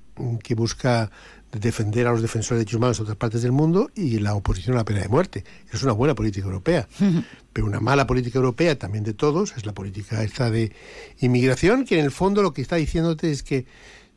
que 0.44 0.56
busca 0.56 1.12
defender 1.60 2.08
a 2.08 2.12
los 2.12 2.22
defensores 2.22 2.58
de 2.58 2.66
derechos 2.66 2.78
humanos 2.78 3.00
en 3.00 3.04
otras 3.04 3.18
partes 3.18 3.42
del 3.42 3.52
mundo 3.52 3.92
y 3.96 4.20
la 4.20 4.34
oposición 4.36 4.76
a 4.76 4.80
la 4.80 4.86
pena 4.86 5.02
de 5.02 5.08
muerte. 5.08 5.44
Es 5.72 5.84
una 5.84 5.94
buena 5.94 6.16
política 6.16 6.46
europea. 6.46 6.88
Pero 7.54 7.68
una 7.68 7.80
mala 7.80 8.08
política 8.08 8.40
europea, 8.40 8.78
también 8.78 9.04
de 9.04 9.14
todos, 9.14 9.54
es 9.56 9.66
la 9.66 9.74
política 9.74 10.24
esta 10.24 10.50
de 10.50 10.72
inmigración, 11.20 11.86
que 11.86 12.00
en 12.00 12.06
el 12.06 12.12
fondo 12.12 12.42
lo 12.42 12.54
que 12.54 12.62
está 12.62 12.78
diciéndote 12.78 13.32
es 13.32 13.44
que 13.44 13.66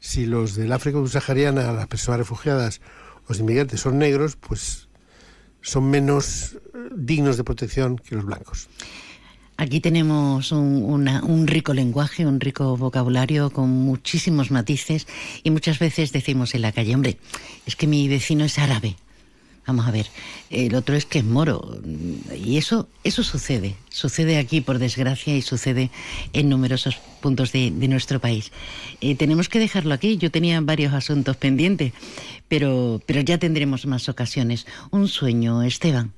si 0.01 0.27
los 0.27 0.55
del 0.55 0.73
África 0.73 0.99
subsahariana, 0.99 1.73
las 1.73 1.87
personas 1.87 2.19
refugiadas, 2.19 2.81
los 3.29 3.39
inmigrantes 3.39 3.81
son 3.81 3.99
negros, 3.99 4.37
pues 4.37 4.89
son 5.61 5.91
menos 5.91 6.55
eh, 6.55 6.89
dignos 6.95 7.37
de 7.37 7.45
protección 7.45 7.99
que 7.99 8.15
los 8.15 8.25
blancos. 8.25 8.69
Aquí 9.59 9.81
tenemos 9.81 10.53
un, 10.53 11.47
rico 11.47 11.73
lenguaje, 11.73 12.27
un 12.27 12.41
rico 12.41 12.77
vocabulario 12.77 13.49
con 13.51 13.71
muchísimos 13.71 14.51
matices 14.51 15.07
y 15.43 15.51
muchas 15.51 15.79
veces 15.79 16.13
decimos 16.13 16.55
en 16.55 16.63
la 16.63 16.73
calle, 16.73 16.95
hombre, 16.95 17.17
es 17.65 17.75
que 17.75 17.87
mi 17.87 18.07
vecino 18.07 18.45
es 18.45 18.59
árabe. 18.59 18.97
Vamos 19.67 19.89
a 19.89 19.91
ver, 19.91 20.07
el 20.51 20.75
otro 20.77 20.95
es 20.95 21.07
que 21.07 21.21
es 21.21 21.25
moro. 21.25 21.81
Y 22.37 22.59
eso, 22.59 22.89
eso 23.03 23.25
sucede, 23.25 23.77
sucede 23.89 24.37
aquí 24.37 24.61
por 24.61 24.79
desgracia 24.79 25.35
y 25.35 25.43
sucede 25.43 25.91
en 26.35 26.51
numerosos 26.51 26.97
puntos 27.21 27.51
de, 27.51 27.71
nuestro 27.71 28.21
país. 28.21 28.53
Eh, 29.01 29.17
tenemos 29.17 29.49
que 29.49 29.59
dejarlo 29.59 29.95
aquí. 29.95 30.19
Yo 30.19 30.31
tenía 30.31 30.61
varios 30.61 30.93
asuntos 30.93 31.37
pendientes, 31.37 31.95
pero, 32.47 33.01
pero 33.07 33.23
ya 33.23 33.39
tendremos 33.39 33.87
más 33.87 34.09
ocasiones. 34.09 34.67
Un 34.91 35.09
sueño, 35.09 35.63
Esteban. 35.63 36.13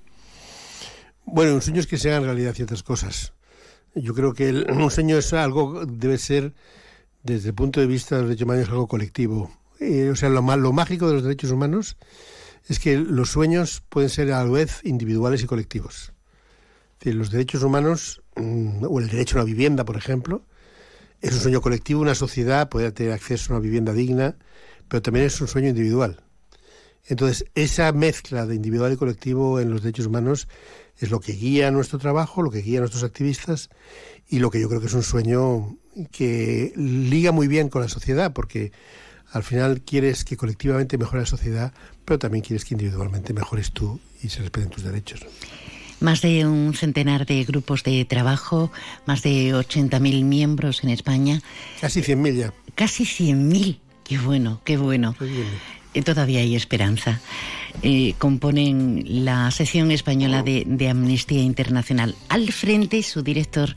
Bueno, 1.30 1.54
un 1.54 1.60
sueño 1.60 1.80
es 1.80 1.86
que 1.86 1.98
se 1.98 2.10
hagan 2.10 2.24
realidad 2.24 2.54
ciertas 2.54 2.82
cosas. 2.82 3.34
Yo 3.94 4.14
creo 4.14 4.32
que 4.32 4.50
un 4.50 4.90
sueño 4.90 5.18
es 5.18 5.32
algo, 5.34 5.84
debe 5.84 6.16
ser, 6.16 6.54
desde 7.22 7.50
el 7.50 7.54
punto 7.54 7.80
de 7.80 7.86
vista 7.86 8.16
de 8.16 8.22
los 8.22 8.28
derechos 8.30 8.46
humanos, 8.46 8.68
algo 8.70 8.88
colectivo. 8.88 9.50
Eh, 9.78 10.08
o 10.10 10.16
sea, 10.16 10.30
lo, 10.30 10.40
lo 10.40 10.72
mágico 10.72 11.06
de 11.06 11.14
los 11.14 11.22
derechos 11.22 11.50
humanos 11.50 11.98
es 12.66 12.78
que 12.78 12.96
los 12.96 13.30
sueños 13.30 13.82
pueden 13.90 14.08
ser 14.08 14.32
a 14.32 14.42
la 14.42 14.50
vez 14.50 14.80
individuales 14.84 15.42
y 15.42 15.46
colectivos. 15.46 16.12
Los 17.02 17.30
derechos 17.30 17.62
humanos, 17.62 18.22
mm, 18.36 18.84
o 18.88 18.98
el 18.98 19.08
derecho 19.08 19.36
a 19.36 19.40
la 19.40 19.44
vivienda, 19.44 19.84
por 19.84 19.96
ejemplo, 19.96 20.46
es 21.20 21.32
un 21.34 21.40
sueño 21.40 21.60
colectivo, 21.60 22.00
una 22.00 22.14
sociedad 22.14 22.70
puede 22.70 22.90
tener 22.92 23.12
acceso 23.12 23.52
a 23.52 23.56
una 23.56 23.62
vivienda 23.62 23.92
digna, 23.92 24.36
pero 24.88 25.02
también 25.02 25.26
es 25.26 25.38
un 25.42 25.48
sueño 25.48 25.68
individual. 25.68 26.22
Entonces, 27.06 27.44
esa 27.54 27.92
mezcla 27.92 28.46
de 28.46 28.54
individual 28.54 28.92
y 28.92 28.96
colectivo 28.96 29.60
en 29.60 29.70
los 29.70 29.82
derechos 29.82 30.06
humanos 30.06 30.48
es 30.98 31.11
lo 31.11 31.20
que 31.20 31.32
guía 31.32 31.70
nuestro 31.70 31.98
trabajo, 31.98 32.42
lo 32.42 32.50
que 32.50 32.62
guía 32.62 32.78
a 32.78 32.80
nuestros 32.80 33.04
activistas 33.04 33.70
y 34.28 34.40
lo 34.40 34.50
que 34.50 34.61
yo 34.61 34.68
creo 34.68 34.80
que 34.80 34.87
es 34.87 34.94
un 34.94 35.02
sueño 35.02 35.76
que 36.11 36.72
liga 36.76 37.32
muy 37.32 37.48
bien 37.48 37.68
con 37.68 37.82
la 37.82 37.88
sociedad, 37.88 38.32
porque 38.32 38.72
al 39.32 39.42
final 39.42 39.82
quieres 39.82 40.24
que 40.24 40.37
colectivamente 40.37 40.98
mejore 40.98 41.20
la 41.20 41.26
sociedad, 41.26 41.72
pero 42.04 42.18
también 42.18 42.44
quieres 42.44 42.64
que 42.64 42.74
individualmente 42.74 43.32
mejores 43.32 43.72
tú 43.72 44.00
y 44.22 44.28
se 44.28 44.40
respeten 44.40 44.70
tus 44.70 44.84
derechos. 44.84 45.20
Más 46.00 46.22
de 46.22 46.46
un 46.46 46.74
centenar 46.74 47.26
de 47.26 47.44
grupos 47.44 47.82
de 47.82 48.04
trabajo, 48.04 48.70
más 49.06 49.22
de 49.22 49.52
80.000 49.52 50.24
miembros 50.24 50.84
en 50.84 50.90
España. 50.90 51.42
Casi 51.80 52.02
100.000 52.02 52.34
ya. 52.37 52.54
Casi 52.76 53.04
100.000. 53.04 53.78
Qué 54.04 54.18
bueno, 54.18 54.61
qué 54.64 54.76
bueno. 54.76 55.14
Eh, 55.20 55.44
todavía 56.05 56.40
hay 56.40 56.55
esperanza. 56.55 57.20
Eh, 57.83 58.14
componen 58.18 59.05
la 59.07 59.51
sección 59.51 59.90
española 59.90 60.42
de, 60.42 60.88
Amnistía 60.88 61.42
Internacional. 61.42 62.16
Al 62.29 62.51
frente, 62.53 63.03
su 63.03 63.22
director 63.22 63.74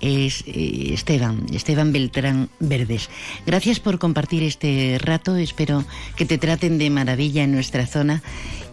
es 0.00 0.44
eh, 0.46 0.92
Esteban, 0.92 1.46
Esteban 1.52 1.92
Beltrán 1.92 2.50
Verdes. 2.60 3.08
Gracias 3.46 3.80
por 3.80 3.98
compartir 3.98 4.42
este 4.42 4.98
rato. 5.00 5.36
Espero 5.36 5.84
que 6.16 6.26
te 6.26 6.38
traten 6.38 6.78
de 6.78 6.90
maravilla 6.90 7.44
en 7.44 7.52
nuestra 7.52 7.86
zona 7.86 8.22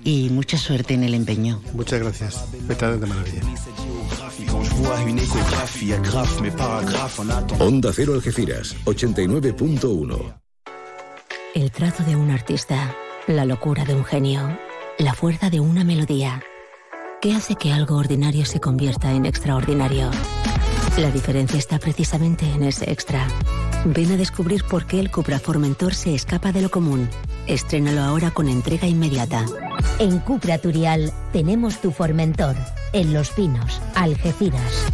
y 0.03 0.29
mucha 0.29 0.57
suerte 0.57 0.93
en 0.93 1.03
el 1.03 1.13
empeño. 1.13 1.61
Muchas 1.73 1.99
gracias. 1.99 2.45
Me 2.67 2.75
traten 2.75 2.99
de 2.99 3.07
maravilla. 3.07 3.41
Onda 7.59 7.91
Cero 7.93 8.13
Algeciras, 8.13 8.75
89.1. 8.85 10.44
El 11.55 11.71
trazo 11.71 12.03
de 12.03 12.17
un 12.17 12.31
artista, 12.31 12.93
la 13.27 13.45
locura 13.45 13.85
de 13.85 13.95
un 13.95 14.03
genio, 14.03 14.59
la 14.97 15.13
fuerza 15.13 15.49
de 15.49 15.61
una 15.61 15.85
melodía. 15.85 16.43
¿Qué 17.21 17.33
hace 17.33 17.55
que 17.55 17.71
algo 17.71 17.95
ordinario 17.95 18.45
se 18.45 18.59
convierta 18.59 19.13
en 19.13 19.25
extraordinario? 19.25 20.11
La 20.97 21.09
diferencia 21.11 21.57
está 21.57 21.79
precisamente 21.79 22.45
en 22.45 22.63
ese 22.63 22.91
extra. 22.91 23.25
Ven 23.85 24.11
a 24.11 24.17
descubrir 24.17 24.65
por 24.65 24.85
qué 24.85 24.99
el 24.99 25.09
Cupra 25.09 25.39
Formentor 25.39 25.93
se 25.93 26.13
escapa 26.13 26.51
de 26.51 26.59
lo 26.59 26.69
común. 26.69 27.07
Estrénalo 27.47 28.01
ahora 28.01 28.31
con 28.31 28.49
entrega 28.49 28.85
inmediata. 28.85 29.45
En 29.99 30.19
Cupra 30.19 30.57
Turial 30.57 31.13
tenemos 31.31 31.79
tu 31.79 31.91
Formentor, 31.91 32.57
en 32.91 33.13
Los 33.13 33.29
Pinos, 33.29 33.81
Algeciras. 33.95 34.91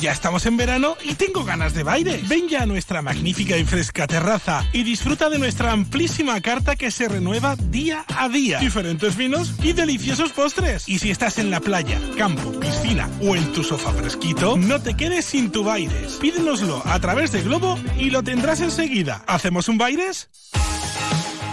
Ya 0.00 0.12
estamos 0.12 0.46
en 0.46 0.56
verano 0.56 0.96
y 1.04 1.14
tengo 1.14 1.44
ganas 1.44 1.74
de 1.74 1.82
baile. 1.82 2.22
Ven 2.26 2.48
ya 2.48 2.62
a 2.62 2.66
nuestra 2.66 3.02
magnífica 3.02 3.58
y 3.58 3.64
fresca 3.64 4.06
terraza 4.06 4.66
y 4.72 4.82
disfruta 4.82 5.28
de 5.28 5.38
nuestra 5.38 5.72
amplísima 5.72 6.40
carta 6.40 6.74
que 6.74 6.90
se 6.90 7.06
renueva 7.06 7.54
día 7.56 8.06
a 8.16 8.30
día. 8.30 8.60
Diferentes 8.60 9.14
vinos 9.16 9.52
y 9.62 9.74
deliciosos 9.74 10.32
postres. 10.32 10.88
Y 10.88 11.00
si 11.00 11.10
estás 11.10 11.38
en 11.38 11.50
la 11.50 11.60
playa, 11.60 12.00
campo, 12.16 12.50
piscina 12.58 13.10
o 13.20 13.36
en 13.36 13.52
tu 13.52 13.62
sofá 13.62 13.92
fresquito, 13.92 14.56
no 14.56 14.80
te 14.80 14.96
quedes 14.96 15.26
sin 15.26 15.52
tu 15.52 15.64
Baires. 15.64 16.14
Pídenoslo 16.14 16.82
a 16.86 16.98
través 17.00 17.30
de 17.32 17.42
Globo 17.42 17.78
y 17.98 18.08
lo 18.08 18.22
tendrás 18.22 18.62
enseguida. 18.62 19.22
¿Hacemos 19.26 19.68
un 19.68 19.76
Baires? 19.76 20.30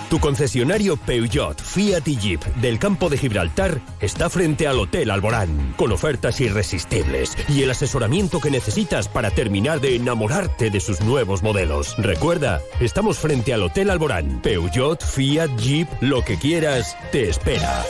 Tu 0.10 0.20
concesionario 0.20 0.96
Peugeot, 0.96 1.62
Fiat 1.62 2.08
y 2.08 2.16
Jeep 2.16 2.42
del 2.56 2.80
campo 2.80 3.10
de 3.10 3.18
Gibraltar 3.18 3.82
está 4.00 4.30
frente 4.30 4.66
al 4.66 4.80
Hotel 4.80 5.12
Alborán, 5.12 5.74
con 5.76 5.92
ofertas 5.92 6.40
irresistibles 6.40 7.38
y 7.50 7.64
el 7.64 7.72
asesoramiento 7.72 8.40
que 8.40 8.50
necesitas 8.50 9.10
para 9.10 9.32
terminar 9.32 9.82
de 9.82 9.98
enamorarte 9.98 10.70
de 10.70 10.80
sus 10.80 11.02
nuevos 11.02 11.44
modelos. 11.44 11.96
Recuerda, 11.98 12.62
estamos 12.80 13.20
frente 13.20 13.54
al 13.54 13.64
Hotel 13.64 13.90
Alborán. 13.90 14.42
Peugeot, 14.42 15.04
Fiat, 15.04 15.50
Jeep, 15.58 15.90
lo 16.00 16.24
que 16.24 16.38
quieras, 16.38 16.96
te 17.12 17.28
espera. 17.30 17.84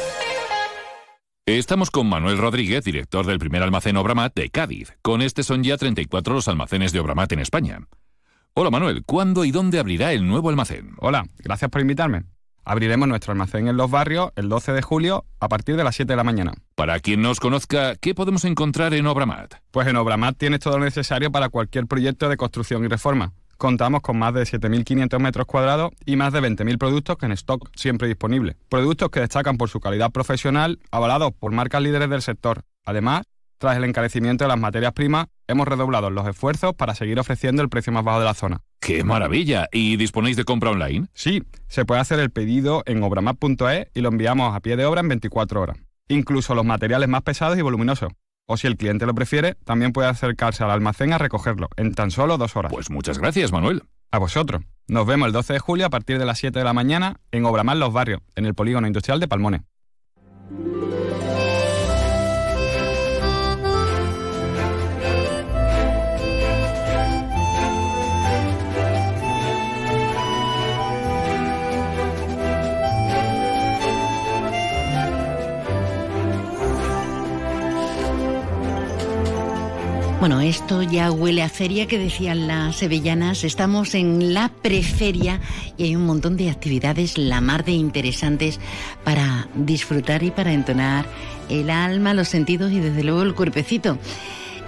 Estamos 1.45 1.91
con 1.91 2.09
Manuel 2.09 2.39
Rodríguez, 2.39 2.83
director 2.83 3.27
del 3.27 3.37
primer 3.37 3.61
almacén 3.61 3.95
Obramat 3.95 4.33
de 4.35 4.49
Cádiz. 4.49 4.97
Con 5.03 5.21
este 5.21 5.43
son 5.43 5.63
ya 5.63 5.77
34 5.77 6.33
los 6.33 6.47
almacenes 6.47 6.91
de 6.91 6.99
Obramat 6.99 7.31
en 7.33 7.39
España. 7.39 7.79
Hola 8.59 8.71
Manuel, 8.71 9.03
¿cuándo 9.05 9.45
y 9.45 9.51
dónde 9.51 9.77
abrirá 9.77 10.13
el 10.13 10.27
nuevo 10.27 10.49
almacén? 10.49 10.95
Hola, 10.97 11.27
gracias 11.37 11.69
por 11.69 11.79
invitarme. 11.79 12.23
Abriremos 12.65 13.07
nuestro 13.07 13.31
almacén 13.31 13.67
en 13.67 13.77
Los 13.77 13.91
Barrios 13.91 14.31
el 14.35 14.49
12 14.49 14.71
de 14.71 14.81
julio 14.81 15.25
a 15.39 15.47
partir 15.47 15.75
de 15.75 15.83
las 15.83 15.95
7 15.95 16.11
de 16.11 16.17
la 16.17 16.23
mañana. 16.23 16.53
Para 16.73 16.99
quien 16.99 17.21
nos 17.21 17.39
conozca, 17.39 17.95
¿qué 17.97 18.15
podemos 18.15 18.45
encontrar 18.45 18.95
en 18.95 19.05
Obramat? 19.05 19.53
Pues 19.69 19.85
en 19.85 19.95
Obramat 19.95 20.37
tienes 20.39 20.59
todo 20.61 20.79
lo 20.79 20.85
necesario 20.85 21.31
para 21.31 21.49
cualquier 21.49 21.85
proyecto 21.85 22.29
de 22.29 22.37
construcción 22.37 22.83
y 22.83 22.87
reforma. 22.87 23.33
Contamos 23.57 24.01
con 24.01 24.17
más 24.17 24.33
de 24.33 24.41
7.500 24.41 25.19
metros 25.19 25.45
cuadrados 25.45 25.91
y 26.03 26.15
más 26.15 26.33
de 26.33 26.41
20.000 26.41 26.79
productos 26.79 27.15
que 27.17 27.27
en 27.27 27.33
stock 27.33 27.69
siempre 27.75 28.07
disponibles. 28.07 28.55
Productos 28.69 29.11
que 29.11 29.19
destacan 29.19 29.57
por 29.57 29.69
su 29.69 29.79
calidad 29.79 30.09
profesional, 30.09 30.79
avalados 30.89 31.31
por 31.31 31.51
marcas 31.51 31.83
líderes 31.83 32.09
del 32.09 32.23
sector. 32.23 32.63
Además, 32.85 33.21
tras 33.57 33.77
el 33.77 33.83
encarecimiento 33.83 34.43
de 34.43 34.49
las 34.49 34.59
materias 34.59 34.93
primas, 34.93 35.27
hemos 35.47 35.67
redoblado 35.67 36.09
los 36.09 36.27
esfuerzos 36.27 36.73
para 36.75 36.95
seguir 36.95 37.19
ofreciendo 37.19 37.61
el 37.61 37.69
precio 37.69 37.91
más 37.93 38.03
bajo 38.03 38.19
de 38.19 38.25
la 38.25 38.33
zona. 38.33 38.61
¡Qué 38.79 39.03
maravilla! 39.03 39.67
¿Y 39.71 39.97
disponéis 39.97 40.37
de 40.37 40.45
compra 40.45 40.71
online? 40.71 41.07
Sí, 41.13 41.43
se 41.67 41.85
puede 41.85 42.01
hacer 42.01 42.19
el 42.19 42.29
pedido 42.29 42.83
en 42.85 43.01
obramap.es 43.03 43.87
y 43.93 44.01
lo 44.01 44.09
enviamos 44.09 44.55
a 44.55 44.59
pie 44.59 44.75
de 44.75 44.85
obra 44.85 45.01
en 45.01 45.09
24 45.09 45.61
horas. 45.61 45.77
Incluso 46.07 46.55
los 46.55 46.65
materiales 46.65 47.09
más 47.09 47.23
pesados 47.23 47.57
y 47.57 47.61
voluminosos. 47.61 48.11
O 48.45 48.55
si 48.55 48.67
el 48.67 48.77
cliente 48.77 49.05
lo 49.05 49.13
prefiere, 49.13 49.55
también 49.65 49.91
puede 49.91 50.07
acercarse 50.07 50.63
al 50.63 50.71
almacén 50.71 51.11
a 51.11 51.17
recogerlo 51.17 51.67
en 51.75 51.93
tan 51.93 52.11
solo 52.11 52.37
dos 52.37 52.55
horas. 52.55 52.71
Pues 52.71 52.89
muchas 52.89 53.19
gracias, 53.19 53.51
Manuel. 53.51 53.83
A 54.09 54.19
vosotros. 54.19 54.61
Nos 54.87 55.05
vemos 55.05 55.27
el 55.27 55.33
12 55.33 55.53
de 55.53 55.59
julio 55.59 55.85
a 55.85 55.89
partir 55.89 56.17
de 56.17 56.25
las 56.25 56.39
7 56.39 56.57
de 56.57 56.63
la 56.63 56.71
mañana 56.71 57.19
en 57.31 57.43
Obramar 57.43 57.75
Los 57.75 57.91
Barrios, 57.91 58.21
en 58.35 58.45
el 58.45 58.55
Polígono 58.55 58.87
Industrial 58.87 59.19
de 59.19 59.27
Palmones. 59.27 59.61
Bueno, 80.27 80.41
esto 80.41 80.81
ya 80.83 81.09
huele 81.09 81.41
a 81.41 81.47
feria 81.47 81.87
que 81.87 81.97
decían 81.97 82.47
las 82.47 82.75
sevillanas. 82.75 83.45
Estamos 83.45 83.95
en 83.95 84.33
la 84.33 84.49
preferia 84.49 85.39
y 85.77 85.83
hay 85.83 85.95
un 85.95 86.05
montón 86.05 86.35
de 86.35 86.49
actividades, 86.49 87.17
la 87.17 87.39
mar 87.39 87.63
de 87.63 87.71
interesantes 87.71 88.59
para 89.05 89.47
disfrutar 89.55 90.23
y 90.23 90.31
para 90.31 90.51
entonar 90.51 91.05
el 91.47 91.69
alma, 91.69 92.13
los 92.13 92.27
sentidos 92.27 92.73
y 92.73 92.81
desde 92.81 93.05
luego 93.05 93.21
el 93.21 93.35
cuerpecito. 93.35 93.97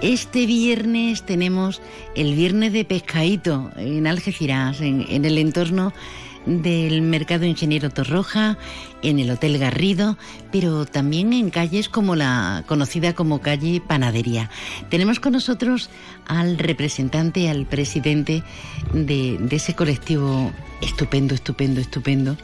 Este 0.00 0.46
viernes 0.46 1.26
tenemos 1.26 1.82
el 2.16 2.34
viernes 2.34 2.72
de 2.72 2.86
pescadito 2.86 3.70
en 3.76 4.06
Algeciras, 4.06 4.80
en, 4.80 5.04
en 5.10 5.26
el 5.26 5.36
entorno 5.36 5.92
del 6.46 7.02
Mercado 7.02 7.44
Ingeniero 7.44 7.90
Torroja, 7.90 8.56
en 9.02 9.18
el 9.18 9.30
Hotel 9.30 9.58
Garrido, 9.58 10.16
pero 10.52 10.86
también 10.86 11.32
en 11.32 11.50
calles 11.50 11.88
como 11.88 12.16
la 12.16 12.64
conocida 12.66 13.14
como 13.14 13.40
calle 13.40 13.80
Panadería. 13.86 14.50
Tenemos 14.88 15.20
con 15.20 15.32
nosotros 15.32 15.90
al 16.26 16.58
representante, 16.58 17.48
al 17.48 17.66
presidente 17.66 18.42
de, 18.92 19.38
ese 19.50 19.74
colectivo 19.74 20.52
estupendo, 20.80 21.34
estupendo, 21.34 21.80
estupendo, 21.80 22.36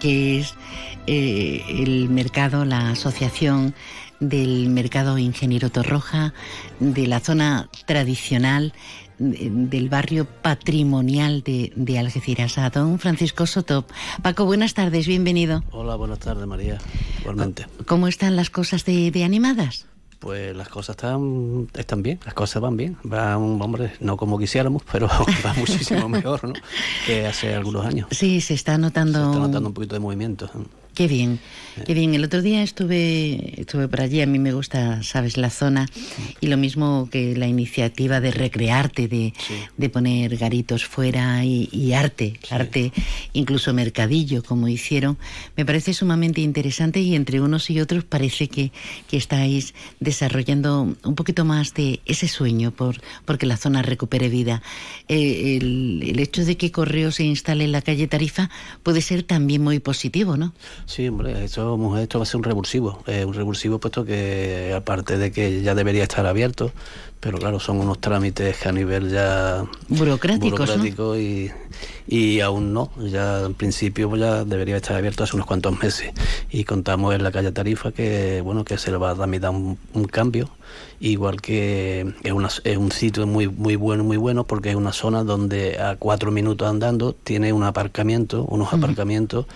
que 0.00 0.38
es 0.40 0.54
eh, 1.06 1.64
el 1.68 2.08
mercado, 2.08 2.64
la 2.64 2.90
asociación 2.90 3.74
del 4.20 4.68
mercado 4.68 5.18
Ingeniero 5.18 5.70
Torroja, 5.70 6.34
de 6.80 7.06
la 7.06 7.20
zona 7.20 7.68
tradicional 7.86 8.72
del 9.18 9.88
barrio 9.88 10.26
patrimonial 10.26 11.42
de, 11.42 11.72
de, 11.74 11.98
Algeciras, 11.98 12.58
a 12.58 12.70
don 12.70 12.98
Francisco 12.98 13.46
Soto. 13.46 13.84
Paco, 14.22 14.44
buenas 14.44 14.74
tardes, 14.74 15.06
bienvenido. 15.06 15.62
Hola, 15.70 15.96
buenas 15.96 16.20
tardes, 16.20 16.46
María, 16.46 16.78
igualmente. 17.20 17.66
¿Cómo 17.86 18.08
están 18.08 18.36
las 18.36 18.50
cosas 18.50 18.84
de, 18.84 19.10
de 19.10 19.24
animadas? 19.24 19.86
Pues 20.18 20.56
las 20.56 20.68
cosas 20.68 20.96
están, 20.96 21.68
están 21.74 22.02
bien, 22.02 22.18
las 22.24 22.34
cosas 22.34 22.60
van 22.60 22.76
bien, 22.76 22.96
van, 23.04 23.60
hombre, 23.62 23.92
no 24.00 24.16
como 24.16 24.36
quisiéramos, 24.38 24.82
pero 24.90 25.06
va 25.46 25.54
muchísimo 25.54 26.08
mejor, 26.08 26.42
¿no? 26.42 26.54
Que 27.06 27.26
hace 27.26 27.54
algunos 27.54 27.86
años. 27.86 28.08
Sí, 28.10 28.40
se 28.40 28.54
está 28.54 28.78
notando... 28.78 29.20
Se 29.20 29.30
está 29.30 29.38
notando 29.38 29.68
un 29.68 29.74
poquito 29.74 29.94
de 29.94 30.00
movimiento. 30.00 30.50
Qué 30.98 31.06
bien, 31.06 31.38
qué 31.86 31.94
bien. 31.94 32.12
El 32.16 32.24
otro 32.24 32.42
día 32.42 32.60
estuve, 32.60 33.60
estuve 33.60 33.86
por 33.86 34.00
allí, 34.00 34.20
a 34.20 34.26
mí 34.26 34.40
me 34.40 34.52
gusta, 34.52 35.00
sabes, 35.04 35.36
la 35.36 35.48
zona, 35.48 35.86
y 36.40 36.48
lo 36.48 36.56
mismo 36.56 37.08
que 37.08 37.36
la 37.36 37.46
iniciativa 37.46 38.20
de 38.20 38.32
recrearte, 38.32 39.06
de, 39.06 39.32
sí. 39.38 39.54
de 39.76 39.90
poner 39.90 40.36
garitos 40.36 40.84
fuera 40.84 41.44
y, 41.44 41.68
y 41.70 41.92
arte, 41.92 42.40
sí. 42.42 42.52
arte, 42.52 42.92
incluso 43.32 43.72
mercadillo, 43.72 44.42
como 44.42 44.66
hicieron, 44.66 45.18
me 45.56 45.64
parece 45.64 45.94
sumamente 45.94 46.40
interesante 46.40 46.98
y 46.98 47.14
entre 47.14 47.40
unos 47.40 47.70
y 47.70 47.80
otros 47.80 48.02
parece 48.02 48.48
que, 48.48 48.72
que 49.08 49.18
estáis 49.18 49.74
desarrollando 50.00 50.96
un 51.04 51.14
poquito 51.14 51.44
más 51.44 51.74
de 51.74 52.00
ese 52.06 52.26
sueño 52.26 52.72
por 52.72 53.00
porque 53.24 53.46
la 53.46 53.56
zona 53.56 53.82
recupere 53.82 54.28
vida. 54.28 54.62
Eh, 55.06 55.58
el, 55.60 56.02
el 56.04 56.18
hecho 56.18 56.44
de 56.44 56.56
que 56.56 56.72
Correo 56.72 57.12
se 57.12 57.22
instale 57.22 57.62
en 57.66 57.70
la 57.70 57.82
calle 57.82 58.08
Tarifa 58.08 58.50
puede 58.82 59.00
ser 59.00 59.22
también 59.22 59.62
muy 59.62 59.78
positivo, 59.78 60.36
¿no? 60.36 60.52
Sí, 60.88 61.06
hombre, 61.06 61.44
esto, 61.44 61.98
esto 61.98 62.18
va 62.18 62.22
a 62.22 62.26
ser 62.26 62.38
un 62.38 62.44
revulsivo. 62.44 63.02
Eh, 63.06 63.22
un 63.26 63.34
revulsivo 63.34 63.78
puesto 63.78 64.06
que, 64.06 64.72
aparte 64.74 65.18
de 65.18 65.30
que 65.30 65.60
ya 65.60 65.74
debería 65.74 66.04
estar 66.04 66.24
abierto, 66.24 66.72
pero 67.20 67.36
claro, 67.36 67.60
son 67.60 67.78
unos 67.78 68.00
trámites 68.00 68.56
que 68.56 68.68
a 68.70 68.72
nivel 68.72 69.10
ya 69.10 69.66
burocráticos 69.88 70.50
burocrático 70.50 71.02
¿no? 71.08 71.18
y, 71.18 71.52
y 72.06 72.40
aún 72.40 72.72
no. 72.72 72.90
Ya 72.96 73.44
en 73.44 73.52
principio 73.52 74.08
pues 74.08 74.22
ya 74.22 74.44
debería 74.46 74.76
estar 74.76 74.96
abierto 74.96 75.24
hace 75.24 75.36
unos 75.36 75.46
cuantos 75.46 75.78
meses. 75.78 76.10
Y 76.50 76.64
contamos 76.64 77.14
en 77.14 77.22
la 77.22 77.32
calle 77.32 77.52
Tarifa 77.52 77.92
que 77.92 78.40
bueno 78.40 78.64
que 78.64 78.78
se 78.78 78.90
le 78.90 78.96
va 78.96 79.10
a 79.10 79.14
dar 79.14 79.28
un, 79.50 79.76
un 79.92 80.04
cambio. 80.06 80.48
Igual 81.00 81.40
que 81.40 82.14
es, 82.22 82.32
una, 82.32 82.48
es 82.64 82.76
un 82.76 82.92
sitio 82.92 83.26
muy 83.26 83.46
muy 83.48 83.76
bueno, 83.76 84.04
muy 84.04 84.16
bueno, 84.16 84.44
porque 84.44 84.70
es 84.70 84.76
una 84.76 84.92
zona 84.92 85.22
donde 85.22 85.78
a 85.78 85.96
cuatro 85.96 86.30
minutos 86.30 86.66
andando 86.66 87.12
tiene 87.12 87.52
un 87.52 87.64
aparcamiento, 87.64 88.44
unos 88.44 88.68
uh 88.68 88.76
-huh. 88.76 88.78
aparcamientos 88.78 89.46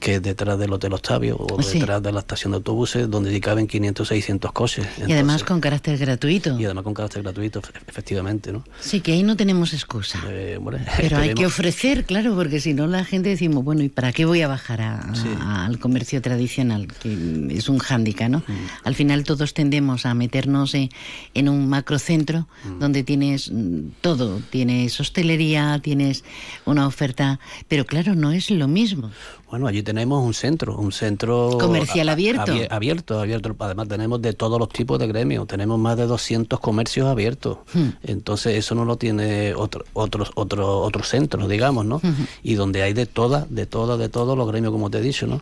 que 0.00 0.16
es 0.16 0.22
detrás 0.22 0.58
del 0.58 0.72
Hotel 0.72 0.92
Octavio 0.92 1.36
o 1.38 1.62
sí. 1.62 1.78
detrás 1.78 2.02
de 2.02 2.12
la 2.12 2.20
estación 2.20 2.52
de 2.52 2.56
autobuses 2.56 3.10
donde 3.10 3.38
caben 3.40 3.66
500 3.66 4.08
600 4.08 4.52
coches. 4.52 4.84
Entonces, 4.84 5.08
y 5.08 5.12
además 5.12 5.44
con 5.44 5.60
carácter 5.60 5.98
gratuito. 5.98 6.58
Y 6.58 6.64
además 6.64 6.84
con 6.84 6.94
carácter 6.94 7.22
gratuito, 7.22 7.60
efectivamente, 7.86 8.52
¿no? 8.52 8.64
Sí, 8.80 9.00
que 9.00 9.12
ahí 9.12 9.22
no 9.22 9.36
tenemos 9.36 9.74
excusa. 9.74 10.20
Eh, 10.28 10.58
bueno, 10.60 10.78
Pero 10.84 10.92
esperemos. 10.92 11.24
hay 11.24 11.34
que 11.34 11.46
ofrecer, 11.46 12.04
claro, 12.04 12.34
porque 12.34 12.60
si 12.60 12.74
no 12.74 12.86
la 12.86 13.04
gente 13.04 13.28
decimos, 13.28 13.64
bueno, 13.64 13.82
¿y 13.82 13.88
para 13.88 14.12
qué 14.12 14.24
voy 14.24 14.42
a 14.42 14.48
bajar 14.48 14.80
a, 14.82 15.14
sí. 15.14 15.28
a, 15.40 15.66
al 15.66 15.78
comercio 15.78 16.22
tradicional? 16.22 16.86
Que 16.86 17.48
es 17.50 17.68
un 17.68 17.78
hándicap, 17.78 18.30
¿no? 18.30 18.38
Mm. 18.38 18.52
Al 18.84 18.94
final 18.94 19.24
todos 19.24 19.54
tendemos 19.54 20.06
a 20.06 20.14
meternos 20.14 20.74
en, 20.74 20.90
en 21.34 21.48
un 21.48 21.68
macrocentro 21.68 22.46
mm. 22.64 22.78
donde 22.78 23.02
tienes 23.02 23.52
todo, 24.00 24.40
tienes 24.50 25.00
hostelería, 25.00 25.80
tienes 25.82 26.24
una 26.64 26.86
oferta, 26.86 27.40
pero 27.68 27.84
claro, 27.84 28.14
no 28.14 28.32
es 28.32 28.50
lo 28.50 28.68
mismo. 28.68 29.10
Bueno, 29.50 29.66
allí 29.66 29.82
tenemos 29.82 30.22
un 30.22 30.34
centro, 30.34 30.76
un 30.76 30.92
centro 30.92 31.56
comercial 31.58 32.10
abierto. 32.10 32.52
Abierto, 32.68 33.18
abierto. 33.18 33.56
Además 33.58 33.88
tenemos 33.88 34.20
de 34.20 34.34
todos 34.34 34.58
los 34.58 34.68
tipos 34.68 34.98
de 34.98 35.06
gremios, 35.06 35.46
tenemos 35.46 35.78
más 35.78 35.96
de 35.96 36.06
200 36.06 36.60
comercios 36.60 37.06
abiertos. 37.06 37.58
Hmm. 37.72 37.90
Entonces 38.02 38.56
eso 38.56 38.74
no 38.74 38.84
lo 38.84 38.96
tiene 38.96 39.54
otro, 39.54 39.84
otros 39.94 40.32
otro, 40.34 40.80
otros 40.80 41.08
centros, 41.08 41.48
digamos, 41.48 41.86
¿no? 41.86 41.98
Hmm. 42.02 42.26
Y 42.42 42.54
donde 42.54 42.82
hay 42.82 42.92
de 42.92 43.06
todas, 43.06 43.46
de 43.48 43.64
todas, 43.64 43.98
de 43.98 44.10
todos 44.10 44.36
los 44.36 44.46
gremios, 44.48 44.70
como 44.70 44.90
te 44.90 44.98
he 44.98 45.02
dicho, 45.02 45.26
¿no? 45.26 45.40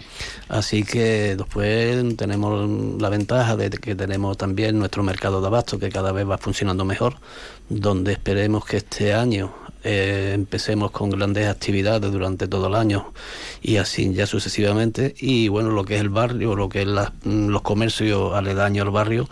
Así 0.48 0.84
que 0.84 1.34
después 1.36 2.16
tenemos 2.16 3.00
la 3.00 3.08
ventaja 3.08 3.56
de 3.56 3.70
que 3.70 3.96
tenemos 3.96 4.36
también 4.36 4.78
nuestro 4.78 5.02
mercado 5.02 5.40
de 5.40 5.48
abasto 5.48 5.80
que 5.80 5.88
cada 5.88 6.12
vez 6.12 6.28
va 6.28 6.38
funcionando 6.38 6.84
mejor, 6.84 7.16
donde 7.68 8.12
esperemos 8.12 8.64
que 8.64 8.76
este 8.76 9.14
año 9.14 9.52
eh, 9.88 10.32
empecemos 10.34 10.90
con 10.90 11.10
grandes 11.10 11.46
actividades 11.46 12.10
durante 12.10 12.48
todo 12.48 12.66
el 12.66 12.74
año 12.74 13.12
y 13.62 13.76
así 13.76 14.12
ya 14.12 14.26
sucesivamente. 14.26 15.14
Y 15.20 15.46
bueno 15.46 15.70
lo 15.70 15.84
que 15.84 15.94
es 15.94 16.00
el 16.00 16.08
barrio 16.10 16.56
lo 16.56 16.68
que 16.68 16.82
es 16.82 16.88
la, 16.88 17.12
los 17.24 17.62
comercios 17.62 18.34
aledaños 18.34 18.84
al 18.84 18.92
barrio 18.92 19.28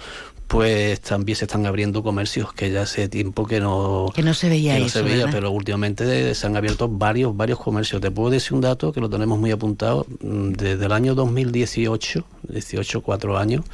pues 0.46 1.00
también 1.00 1.34
se 1.34 1.46
están 1.46 1.66
abriendo 1.66 2.04
comercios 2.04 2.52
que 2.52 2.70
ya 2.70 2.82
hace 2.82 3.08
tiempo 3.08 3.46
que 3.46 3.58
no 3.60 4.12
que 4.14 4.22
no 4.22 4.34
se 4.34 4.48
veía 4.48 4.74
que 4.74 4.80
no 4.80 4.86
eso, 4.86 4.98
se 5.00 5.04
veía 5.04 5.26
pero 5.28 5.50
últimamente 5.50 6.34
se 6.34 6.46
han 6.46 6.56
abierto 6.56 6.88
varios 6.88 7.36
varios 7.36 7.58
comercios. 7.58 8.00
Te 8.00 8.12
puedo 8.12 8.30
decir 8.30 8.52
un 8.52 8.60
dato 8.60 8.92
que 8.92 9.00
lo 9.00 9.10
tenemos 9.10 9.38
muy 9.40 9.50
apuntado 9.50 10.06
desde 10.20 10.84
el 10.84 10.92
año 10.92 11.16
2018 11.16 12.24
18 12.48 13.00
cuatro 13.00 13.38
años 13.38 13.64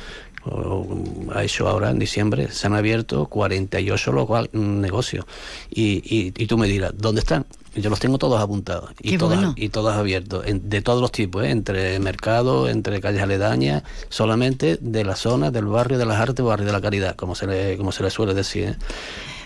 ha 1.35 1.44
hecho 1.44 1.68
ahora 1.68 1.90
en 1.90 1.98
diciembre, 1.98 2.50
se 2.50 2.66
han 2.66 2.74
abierto 2.74 3.26
48 3.26 4.12
local, 4.12 4.48
negocios. 4.53 5.24
Y, 5.70 6.03
y, 6.05 6.33
y, 6.37 6.46
tú 6.46 6.57
me 6.57 6.66
dirás, 6.66 6.92
¿dónde 6.96 7.20
están? 7.20 7.44
Yo 7.74 7.88
los 7.88 8.00
tengo 8.00 8.18
todos 8.18 8.40
apuntados 8.40 8.90
y, 9.00 9.16
todas, 9.16 9.38
bueno. 9.38 9.55
y 9.57 9.68
todos 9.68 9.94
abiertos, 9.94 10.44
en, 10.46 10.68
de 10.68 10.83
todos 10.83 11.00
los 11.00 11.12
tipos, 11.12 11.44
¿eh? 11.44 11.50
entre 11.50 12.00
mercados, 12.00 12.68
entre 12.68 13.00
calles 13.00 13.22
aledañas, 13.22 13.85
solamente 14.09 14.76
de 14.81 15.05
la 15.05 15.14
zona 15.14 15.53
del 15.53 15.66
barrio 15.66 15.96
de 15.96 16.05
las 16.05 16.18
artes 16.18 16.44
barrio 16.44 16.66
de 16.66 16.72
la 16.72 16.81
caridad, 16.81 17.14
como 17.14 17.37
se 17.37 17.46
le, 17.46 17.76
como 17.76 17.92
se 17.92 18.03
le 18.03 18.11
suele 18.11 18.35
decir. 18.35 18.64
¿eh? 18.64 18.76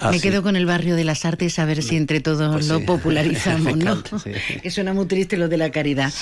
Ah, 0.01 0.11
Me 0.11 0.21
quedo 0.21 0.43
con 0.43 0.57
el 0.57 0.67
barrio 0.67 0.97
de 0.97 1.05
las 1.05 1.25
artes 1.25 1.59
a 1.59 1.65
ver 1.65 1.83
si 1.83 1.97
entre 1.97 2.21
todos 2.21 2.53
pues 2.53 2.69
lo 2.69 2.79
sí. 2.79 2.85
popularizamos, 2.85 3.73
encanta, 3.75 4.11
¿no? 4.13 4.19
Sí. 4.19 4.31
Que 4.63 4.71
suena 4.71 4.93
muy 4.93 5.07
triste 5.07 5.37
lo 5.37 5.49
de 5.49 5.57
la 5.57 5.71
caridad. 5.71 6.13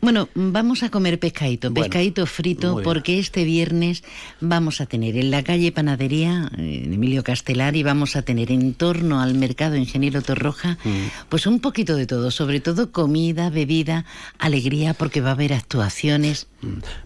Bueno, 0.00 0.28
vamos 0.34 0.82
a 0.82 0.90
comer 0.90 1.18
pescadito, 1.18 1.70
bueno, 1.70 1.84
pescadito 1.84 2.26
frito, 2.26 2.80
porque 2.82 3.18
este 3.18 3.44
viernes 3.44 4.02
vamos 4.40 4.80
a 4.80 4.86
tener 4.86 5.16
en 5.16 5.30
la 5.30 5.42
calle 5.42 5.72
Panadería, 5.72 6.50
en 6.56 6.92
Emilio 6.92 7.22
Castelar, 7.22 7.76
y 7.76 7.82
vamos 7.82 8.16
a 8.16 8.22
tener 8.22 8.50
en 8.50 8.74
torno 8.74 9.20
al 9.20 9.34
mercado 9.34 9.76
Ingeniero 9.76 10.22
Torroja, 10.22 10.78
mm. 10.84 11.28
pues 11.28 11.46
un 11.46 11.60
poquito 11.60 11.96
de 11.96 12.06
todo, 12.06 12.30
sobre 12.30 12.60
todo 12.60 12.92
comida, 12.92 13.50
bebida, 13.50 14.04
alegría, 14.38 14.94
porque 14.94 15.20
va 15.20 15.30
a 15.30 15.32
haber 15.32 15.52
actuaciones. 15.52 16.46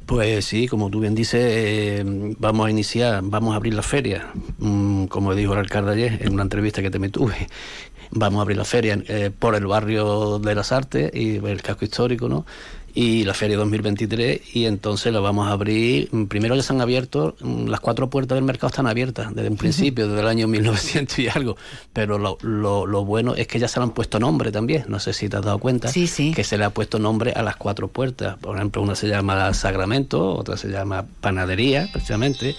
Pues 0.06 0.44
sí, 0.44 0.66
como 0.66 0.90
tú 0.90 1.00
bien 1.00 1.14
dices, 1.14 1.40
eh, 1.44 2.02
vamos 2.38 2.66
a 2.66 2.70
iniciar, 2.70 3.20
vamos 3.22 3.54
a 3.54 3.56
abrir 3.56 3.74
la 3.74 3.82
feria, 3.82 4.30
mm, 4.58 5.06
como 5.06 5.34
dijo 5.34 5.52
el 5.52 5.60
alcalde 5.60 5.92
ayer 5.92 6.13
en 6.20 6.32
una 6.32 6.42
entrevista 6.42 6.82
que 6.82 6.90
te 6.90 6.98
me 6.98 7.08
tuve. 7.08 7.48
Vamos 8.10 8.38
a 8.38 8.42
abrir 8.42 8.56
la 8.56 8.64
feria 8.64 9.02
eh, 9.08 9.30
por 9.36 9.54
el 9.54 9.66
barrio 9.66 10.38
de 10.38 10.54
las 10.54 10.72
artes 10.72 11.10
y 11.14 11.36
el 11.36 11.62
casco 11.62 11.84
histórico, 11.84 12.28
¿no? 12.28 12.44
y 12.94 13.24
la 13.24 13.34
feria 13.34 13.56
2023 13.56 14.54
y 14.54 14.66
entonces 14.66 15.12
la 15.12 15.18
vamos 15.18 15.48
a 15.48 15.52
abrir. 15.52 16.08
Primero 16.28 16.54
ya 16.54 16.62
se 16.62 16.72
han 16.72 16.80
abierto, 16.80 17.34
las 17.40 17.80
cuatro 17.80 18.08
puertas 18.08 18.36
del 18.36 18.44
mercado 18.44 18.68
están 18.68 18.86
abiertas 18.86 19.34
desde 19.34 19.50
un 19.50 19.56
principio, 19.56 20.06
desde 20.08 20.20
el 20.20 20.28
año 20.28 20.46
1900 20.46 21.18
y 21.18 21.28
algo, 21.28 21.56
pero 21.92 22.18
lo, 22.18 22.38
lo, 22.42 22.86
lo, 22.86 23.04
bueno 23.04 23.34
es 23.34 23.48
que 23.48 23.58
ya 23.58 23.66
se 23.66 23.80
le 23.80 23.84
han 23.84 23.90
puesto 23.90 24.20
nombre 24.20 24.52
también, 24.52 24.84
no 24.86 25.00
sé 25.00 25.12
si 25.12 25.28
te 25.28 25.36
has 25.36 25.44
dado 25.44 25.58
cuenta, 25.58 25.88
sí, 25.88 26.06
sí. 26.06 26.32
que 26.32 26.44
se 26.44 26.56
le 26.56 26.64
ha 26.64 26.70
puesto 26.70 27.00
nombre 27.00 27.32
a 27.32 27.42
las 27.42 27.56
cuatro 27.56 27.88
puertas. 27.88 28.38
Por 28.38 28.56
ejemplo, 28.56 28.80
una 28.80 28.94
se 28.94 29.08
llama 29.08 29.52
Sagramento, 29.54 30.36
otra 30.36 30.56
se 30.56 30.68
llama 30.68 31.04
Panadería, 31.20 31.88
precisamente, 31.92 32.54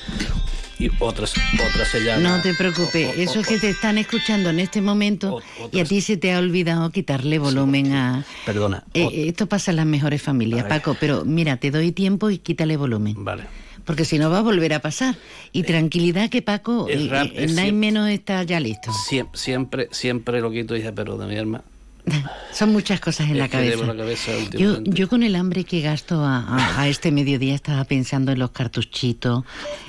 y 0.79 0.89
otras 0.99 1.33
otra 1.53 1.85
se 1.85 2.03
llama... 2.03 2.38
No 2.38 2.41
te 2.41 2.53
preocupes, 2.53 3.07
o, 3.07 3.09
o, 3.11 3.13
eso 3.13 3.39
es 3.39 3.47
que 3.47 3.59
te 3.59 3.69
están 3.69 3.97
escuchando 3.97 4.49
en 4.49 4.59
este 4.59 4.81
momento 4.81 5.41
y 5.71 5.79
a 5.79 5.85
ti 5.85 6.01
se 6.01 6.17
te 6.17 6.33
ha 6.33 6.39
olvidado 6.39 6.89
quitarle 6.91 7.39
volumen 7.39 7.88
sí, 7.88 7.93
a... 7.93 8.25
Perdona. 8.45 8.83
Eh, 8.93 9.26
esto 9.28 9.47
pasa 9.47 9.71
en 9.71 9.78
las 9.78 9.86
mejores 9.86 10.21
familias, 10.21 10.63
vale. 10.63 10.76
Paco, 10.76 10.97
pero 10.99 11.26
mira, 11.26 11.57
te 11.57 11.71
doy 11.71 11.91
tiempo 11.91 12.30
y 12.30 12.39
quítale 12.39 12.78
volumen. 12.78 13.15
Vale. 13.23 13.43
Porque 13.86 14.03
si 14.03 14.17
no 14.17 14.30
va 14.30 14.39
a 14.39 14.41
volver 14.41 14.73
a 14.73 14.80
pasar. 14.80 15.15
Y 15.51 15.61
Eh, 15.61 15.63
tranquilidad 15.63 16.30
que 16.30 16.41
Paco, 16.41 16.88
el 16.89 17.09
rap 17.09 17.32
menos 17.71 18.09
está 18.09 18.41
ya 18.43 18.59
listo. 18.59 18.91
Siempre, 18.91 19.38
siempre, 19.38 19.88
siempre 19.91 20.41
lo 20.41 20.51
quito 20.51 20.76
y 20.76 20.80
dice, 20.80 20.91
pero 20.91 21.17
de 21.17 21.28
mi 21.28 21.38
alma, 21.38 21.63
Son 22.53 22.72
muchas 22.72 22.99
cosas 23.01 23.30
en 23.30 23.38
la 23.38 23.45
Es 23.45 23.51
cabeza. 23.51 23.86
la 23.86 23.95
cabeza 23.97 24.32
Yo, 24.51 24.82
yo 24.84 25.10
con 25.10 25.24
el 25.24 25.36
hambre 25.36 25.66
que 25.66 25.82
gasto 25.82 26.24
a, 26.24 26.38
a- 26.39 26.82
a 26.82 26.88
este 26.88 27.12
mediodía 27.12 27.53
estaba 27.53 27.84
pensando 27.84 28.32
en 28.32 28.39
los 28.39 28.51
cartuchitos, 28.51 29.43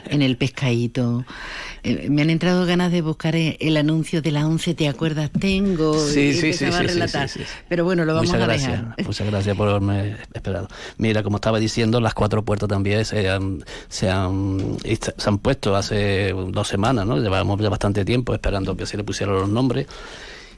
en 0.08 0.22
el 0.22 0.36
pescadito. 0.36 1.24
Eh, 1.84 2.08
me 2.10 2.22
han 2.22 2.30
entrado 2.30 2.66
ganas 2.66 2.90
de 2.90 3.02
buscar 3.02 3.36
eh, 3.36 3.56
el 3.60 3.76
anuncio 3.76 4.20
de 4.22 4.32
la 4.32 4.46
11, 4.48 4.74
¿te 4.74 4.88
acuerdas? 4.88 5.30
Tengo. 5.38 5.94
Sí, 6.08 6.20
y 6.20 6.32
sí, 6.34 6.52
sí, 6.54 6.64
a 6.64 6.72
sí, 6.72 6.78
sí, 6.78 6.86
relatar. 6.86 7.28
sí, 7.28 7.38
sí. 7.40 7.44
Pero 7.68 7.84
bueno, 7.84 8.04
lo 8.04 8.14
vamos 8.14 8.30
Muchas 8.30 8.42
a 8.42 8.46
gracias, 8.46 8.72
dejar. 8.72 8.94
Muchas 9.06 9.26
gracias 9.28 9.56
por 9.56 9.68
haberme 9.68 10.16
esperado. 10.34 10.68
Mira, 10.98 11.22
como 11.22 11.36
estaba 11.36 11.60
diciendo, 11.60 12.00
las 12.00 12.14
cuatro 12.14 12.44
puertas 12.44 12.68
también 12.68 13.04
se 13.04 13.28
han, 13.28 13.64
se 13.88 14.10
han, 14.10 14.76
se 14.82 15.28
han 15.28 15.38
puesto 15.38 15.76
hace 15.76 16.32
dos 16.48 16.66
semanas, 16.66 17.06
¿no? 17.06 17.18
Llevábamos 17.18 17.60
ya 17.60 17.68
bastante 17.68 18.04
tiempo 18.04 18.34
esperando 18.34 18.76
que 18.76 18.86
se 18.86 18.96
le 18.96 19.04
pusieran 19.04 19.36
los 19.36 19.48
nombres. 19.48 19.86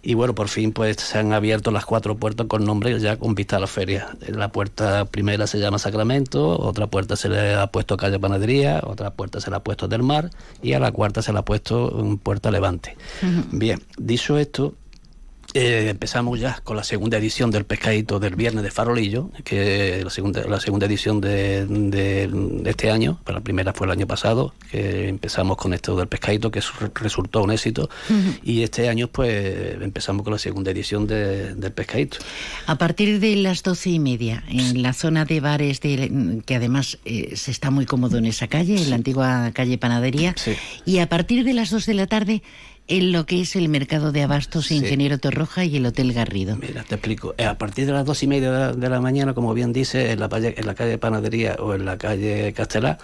Y 0.03 0.15
bueno, 0.15 0.35
por 0.35 0.49
fin 0.49 0.73
pues 0.73 0.97
se 0.97 1.19
han 1.19 1.33
abierto 1.33 1.71
las 1.71 1.85
cuatro 1.85 2.17
puertas 2.17 2.47
con 2.47 2.65
nombres 2.65 3.03
ya 3.03 3.17
con 3.17 3.35
vista 3.35 3.57
a 3.57 3.61
la 3.61 3.67
feria. 3.67 4.17
La 4.29 4.51
puerta 4.51 5.05
primera 5.05 5.47
se 5.47 5.59
llama 5.59 5.79
Sacramento, 5.79 6.59
otra 6.59 6.87
puerta 6.87 7.17
se 7.17 7.29
le 7.29 7.55
ha 7.55 7.67
puesto 7.69 7.97
Calle 7.97 8.19
Panadería, 8.19 8.81
otra 8.85 9.11
puerta 9.13 9.41
se 9.41 9.51
le 9.51 9.57
ha 9.57 9.61
puesto 9.61 9.89
Del 9.89 10.03
Mar 10.03 10.31
y 10.63 10.73
a 10.73 10.79
la 10.79 10.93
cuarta 10.93 11.23
se 11.23 11.33
le 11.33 11.39
ha 11.39 11.43
puesto 11.43 12.19
Puerta 12.23 12.51
Levante. 12.51 12.97
Bien, 13.51 13.83
dicho 13.99 14.39
esto, 14.39 14.75
eh, 15.55 15.87
empezamos 15.89 16.39
ya 16.39 16.61
con 16.63 16.77
la 16.77 16.85
segunda 16.85 17.17
edición 17.17 17.51
del 17.51 17.65
pescadito 17.65 18.19
del 18.21 18.37
viernes 18.37 18.63
de 18.65 18.71
Farolillo, 18.71 19.31
que 19.45 19.99
es 19.99 20.05
la 20.05 20.11
segunda, 20.11 20.45
la 20.47 20.61
segunda 20.61 20.87
edición 20.87 21.21
de, 21.21 21.65
de- 21.67 22.29
de 22.29 22.71
este 22.71 22.91
año, 22.91 23.19
pero 23.25 23.39
la 23.39 23.45
primera 23.45 23.73
fue 23.73 23.87
el 23.87 23.93
año 23.93 24.07
pasado, 24.07 24.55
que 24.71 25.09
empezamos 25.09 25.57
con 25.57 25.73
esto 25.73 25.97
del 25.97 26.07
pescadito, 26.07 26.51
que 26.51 26.61
su- 26.61 26.75
resultó 26.95 27.43
un 27.43 27.51
éxito, 27.51 27.89
y 28.43 28.63
este 28.63 28.89
año 28.91 29.09
pues 29.09 29.81
empezamos 29.81 30.23
con 30.23 30.35
la 30.35 30.39
segunda 30.39 30.71
edición 30.71 31.07
de- 31.07 31.55
del 31.55 31.73
pescadito. 31.73 32.19
A 32.67 32.77
partir 32.77 33.19
de 33.19 33.35
las 33.37 33.63
doce 33.63 33.89
y 33.91 33.99
media, 33.99 34.45
en 34.51 34.83
la 34.83 34.93
zona 34.93 35.25
de 35.25 35.41
bares, 35.41 35.81
de, 35.81 36.43
que 36.45 36.57
además 36.57 36.99
eh, 37.07 37.35
se 37.37 37.51
está 37.51 37.71
muy 37.71 37.87
cómodo 37.87 38.19
en 38.19 38.27
esa 38.27 38.49
calle, 38.49 38.77
en 38.77 38.91
la 38.91 38.97
antigua 38.97 39.51
calle 39.55 39.79
Panadería, 39.79 40.35
y 40.85 40.99
a 40.99 41.09
partir 41.09 41.45
de 41.45 41.55
las 41.55 41.71
dos 41.71 41.87
de 41.87 41.95
la 41.95 42.07
tarde, 42.07 42.43
en 42.89 43.13
lo 43.13 43.27
que 43.27 43.41
es 43.43 43.55
el 43.55 43.69
mercado 43.69 44.13
de 44.13 44.23
abastos 44.23 44.71
Ingeniero 44.71 45.19
Torroja 45.19 45.65
y 45.65 45.77
el 45.77 45.85
Hotel 45.87 46.13
Garrido. 46.13 46.57
Mira, 46.57 46.83
te 46.85 46.95
explico. 46.95 47.35
Eh, 47.37 47.45
A 47.45 47.59
partir 47.59 47.85
de 47.87 47.93
las 47.93 48.05
dos 48.07 48.23
y 48.23 48.27
media 48.27 48.51
de 48.51 48.59
la, 48.59 48.73
de 48.73 48.89
la 48.89 49.01
mañana, 49.01 49.35
como 49.35 49.53
bien 49.55 49.73
dice, 49.73 50.13
en 50.13 50.21
la, 50.21 50.29
calle, 50.29 50.55
en 50.57 50.67
la 50.67 50.75
calle 50.75 50.97
Panadería 50.99 51.57
o 51.61 51.75
en 51.75 51.85
la 51.85 51.99
calle 51.99 52.53
Castelá, 52.55 52.97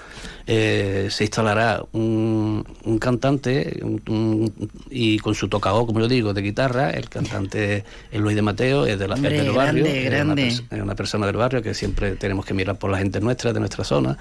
eh, 0.47 1.09
se 1.11 1.25
instalará 1.25 1.85
un, 1.93 2.65
un 2.85 2.99
cantante 2.99 3.79
un- 3.83 4.03
un- 4.09 4.71
y 4.91 5.19
con 5.19 5.35
su 5.35 5.49
tocador, 5.49 5.87
como 5.87 6.01
yo 6.01 6.09
digo, 6.09 6.33
de 6.33 6.43
guitarra. 6.43 6.91
El 6.91 7.09
cantante 7.09 7.85
es 8.11 8.21
Luis 8.21 8.37
de 8.37 8.43
Mateo, 8.43 8.87
es, 8.87 8.99
de 8.99 9.07
la, 9.07 9.15
es 9.15 9.21
Hombre, 9.21 9.43
del 9.43 9.51
barrio. 9.53 9.85
grande, 10.05 10.47
es 10.49 10.61
una 10.61 10.77
es 10.79 10.83
una 10.83 10.95
persona 10.95 11.27
del 11.27 11.37
barrio 11.37 11.61
que 11.63 11.75
siempre 11.75 12.17
tenemos 12.17 12.47
que 12.47 12.55
mirar 12.55 12.79
por 12.79 12.91
la 12.91 12.99
gente 12.99 13.21
nuestra, 13.21 13.53
de 13.53 13.61
nuestra 13.61 13.85
zona, 13.85 14.17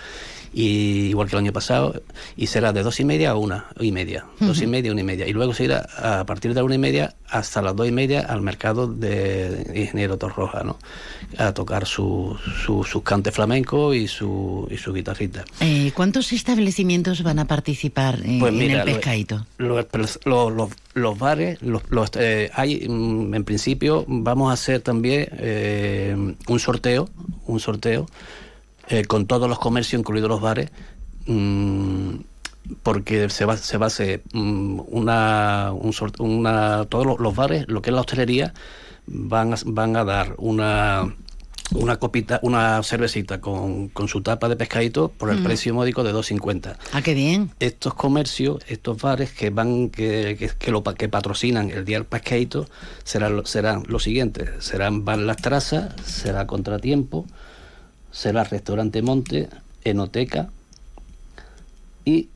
y 0.53 1.07
igual 1.09 1.27
que 1.29 1.35
el 1.35 1.39
año 1.43 1.51
pasado, 1.53 2.01
y 2.37 2.47
será 2.47 2.71
de 2.73 2.83
dos 2.83 2.99
y 2.99 3.05
media 3.05 3.31
a 3.31 3.35
una 3.35 3.65
y 3.79 3.91
media, 3.91 4.25
dos 4.39 4.61
y 4.61 4.67
media, 4.67 4.91
una 4.91 5.01
y 5.01 5.05
media, 5.05 5.27
y 5.27 5.33
luego 5.33 5.53
se 5.53 5.63
irá 5.65 5.87
a 5.97 6.25
partir 6.25 6.51
de 6.53 6.59
la 6.59 6.63
una 6.63 6.75
y 6.75 6.79
media 6.79 7.15
hasta 7.29 7.61
las 7.63 7.75
dos 7.75 7.87
y 7.87 7.91
media 7.91 8.21
al 8.21 8.41
mercado 8.41 8.87
de 8.87 9.65
Ingeniero 9.75 10.17
Torroja, 10.17 10.63
¿no? 10.63 10.77
A 11.39 11.51
tocar 11.53 11.87
su, 11.87 12.37
su, 12.63 12.83
sus 12.83 13.01
cantes 13.01 13.33
flamencos 13.33 13.95
y 13.95 14.07
su, 14.07 14.67
y 14.69 14.77
su 14.77 14.93
guitarrita. 14.93 15.43
Eh, 15.61 15.91
¿Cuántos 15.95 16.31
establecimientos 16.31 17.23
van 17.23 17.39
a 17.39 17.45
participar 17.45 18.19
Pues 18.39 18.53
en 18.53 18.71
el 18.71 18.83
pescadito? 18.83 19.45
Los, 19.57 19.85
los, 19.93 20.19
los- 20.25 20.69
los 20.93 21.17
bares, 21.17 21.59
los, 21.63 21.81
los, 21.89 22.11
eh, 22.19 22.51
hay, 22.53 22.87
mm, 22.87 23.33
en 23.33 23.43
principio, 23.45 24.05
vamos 24.07 24.51
a 24.51 24.53
hacer 24.53 24.81
también 24.81 25.27
eh, 25.39 26.15
un 26.47 26.59
sorteo, 26.59 27.09
un 27.47 27.59
sorteo 27.59 28.05
eh, 28.89 29.05
con 29.05 29.25
todos 29.27 29.49
los 29.49 29.59
comercios, 29.59 29.99
incluidos 29.99 30.29
los 30.29 30.41
bares, 30.41 30.69
mm, 31.27 32.15
porque 32.81 33.29
se 33.29 33.45
va, 33.45 33.57
se 33.57 33.77
va 33.77 33.85
a 33.85 33.87
hacer 33.87 34.21
mm, 34.33 34.79
una, 34.87 35.71
un 35.73 35.93
una, 36.19 36.85
todos 36.85 37.05
los, 37.05 37.19
los 37.19 37.35
bares, 37.35 37.65
lo 37.67 37.81
que 37.81 37.89
es 37.89 37.93
la 37.93 38.01
hostelería, 38.01 38.53
van 39.07 39.53
a, 39.53 39.57
van 39.65 39.95
a 39.95 40.03
dar 40.03 40.35
una 40.37 41.13
una 41.75 41.95
copita, 41.97 42.39
una 42.43 42.83
cervecita 42.83 43.41
con, 43.41 43.87
con 43.87 44.07
su 44.07 44.21
tapa 44.21 44.47
de 44.47 44.55
pescadito 44.55 45.09
por 45.09 45.31
el 45.31 45.41
precio 45.41 45.73
módico 45.73 46.03
de 46.03 46.13
2.50 46.13 46.75
Ah, 46.91 47.01
qué 47.01 47.15
bien. 47.15 47.49
estos 47.59 47.95
comercios, 47.95 48.61
estos 48.67 49.01
bares 49.01 49.31
que 49.31 49.49
van 49.49 49.89
que, 49.89 50.35
que, 50.37 50.49
que 50.49 50.71
lo, 50.71 50.83
que 50.83 51.09
patrocinan 51.09 51.71
el 51.71 51.83
día 51.83 51.97
del 51.97 52.05
pescadito 52.05 52.67
serán, 53.05 53.37
lo- 53.37 53.45
serán 53.47 53.83
los 53.87 54.03
siguientes, 54.03 54.49
serán 54.63 55.03
Van 55.03 55.25
Las 55.25 55.37
Trazas, 55.37 55.95
será 56.05 56.45
Contratiempo, 56.45 57.25
será 58.13 58.45
Restaurante 58.45 59.01
Monte, 59.01 59.49
Enoteca 59.83 60.49
y 62.05 62.29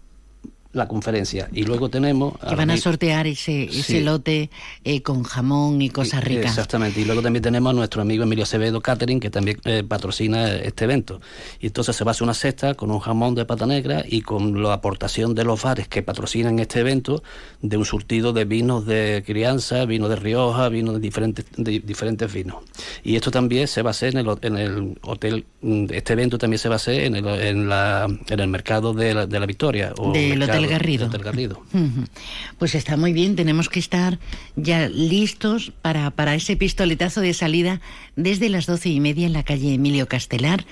la 0.77 0.87
conferencia. 0.87 1.49
Y 1.53 1.63
luego 1.63 1.89
tenemos... 1.89 2.33
Que 2.47 2.55
van 2.55 2.69
a 2.69 2.77
sortear 2.77 3.27
ese, 3.27 3.63
ese 3.65 3.83
Sí. 3.83 3.99
lote 4.01 4.49
eh, 4.83 5.01
con 5.01 5.23
jamón 5.23 5.81
y 5.81 5.89
cosas 5.89 6.23
ricas. 6.23 6.51
Exactamente. 6.51 7.01
Y 7.01 7.05
luego 7.05 7.21
también 7.21 7.41
tenemos 7.43 7.71
a 7.71 7.73
nuestro 7.73 8.01
amigo 8.01 8.23
Emilio 8.23 8.43
Acevedo 8.43 8.81
Catering, 8.81 9.19
que 9.19 9.29
también 9.29 9.59
eh, 9.65 9.83
patrocina 9.87 10.49
este 10.55 10.85
evento. 10.85 11.19
Y 11.59 11.67
entonces 11.67 11.95
se 11.95 12.03
va 12.03 12.11
a 12.11 12.13
hacer 12.13 12.23
una 12.23 12.33
cesta 12.33 12.73
con 12.75 12.91
un 12.91 12.99
jamón 12.99 13.35
de 13.35 13.45
pata 13.45 13.65
negra 13.65 14.03
y 14.07 14.21
con 14.21 14.61
la 14.61 14.73
aportación 14.73 15.33
de 15.35 15.43
los 15.43 15.61
bares 15.61 15.87
que 15.87 16.01
patrocinan 16.03 16.59
este 16.59 16.79
evento 16.79 17.23
de 17.61 17.77
un 17.77 17.85
surtido 17.85 18.33
de 18.33 18.45
vinos 18.45 18.85
de 18.85 19.23
crianza, 19.25 19.85
vino 19.85 20.07
de 20.09 20.15
Rioja, 20.15 20.69
vino 20.69 20.93
de 20.93 20.99
diferentes, 20.99 21.45
de 21.57 21.79
diferentes 21.79 22.31
vinos. 22.31 22.57
Y 23.03 23.15
esto 23.15 23.31
también 23.31 23.67
se 23.67 23.81
va 23.81 23.89
a 23.89 23.91
hacer 23.91 24.15
en 24.15 24.25
el, 24.25 24.37
en 24.41 24.57
el 24.57 24.97
hotel, 25.01 25.45
mm, 25.61 25.85
este 25.91 26.13
evento 26.13 26.37
también 26.37 26.59
se 26.59 26.69
va 26.69 26.75
a 26.75 26.77
hacer 26.77 27.01
en 27.03 27.15
el, 27.15 27.25
en 27.27 27.69
la, 27.69 28.05
en 28.29 28.39
el 28.39 28.47
mercado 28.47 28.93
de 28.93 29.13
la, 29.13 29.25
de 29.25 29.39
la 29.39 29.45
Victoria. 29.45 29.93
o 29.97 30.13
mercado- 30.13 30.66
Garrido. 30.69 31.09
del. 31.09 31.63
Pues 32.57 32.75
está 32.75 32.97
muy 32.97 33.13
bien, 33.13 33.35
tenemos 33.35 33.69
que 33.69 33.79
estar 33.79 34.19
ya 34.55 34.89
listos 34.89 35.71
para, 35.81 36.11
para 36.11 36.35
ese 36.35 36.55
pistoletazo 36.55 37.21
de 37.21 37.33
salida 37.33 37.81
desde 38.15 38.49
las 38.49 38.65
doce 38.65 38.89
y 38.89 38.99
media 38.99 39.25
en 39.25 39.33
la 39.33 39.43
calle 39.43 39.73
Emilio 39.73 40.07
Castelar, 40.07 40.65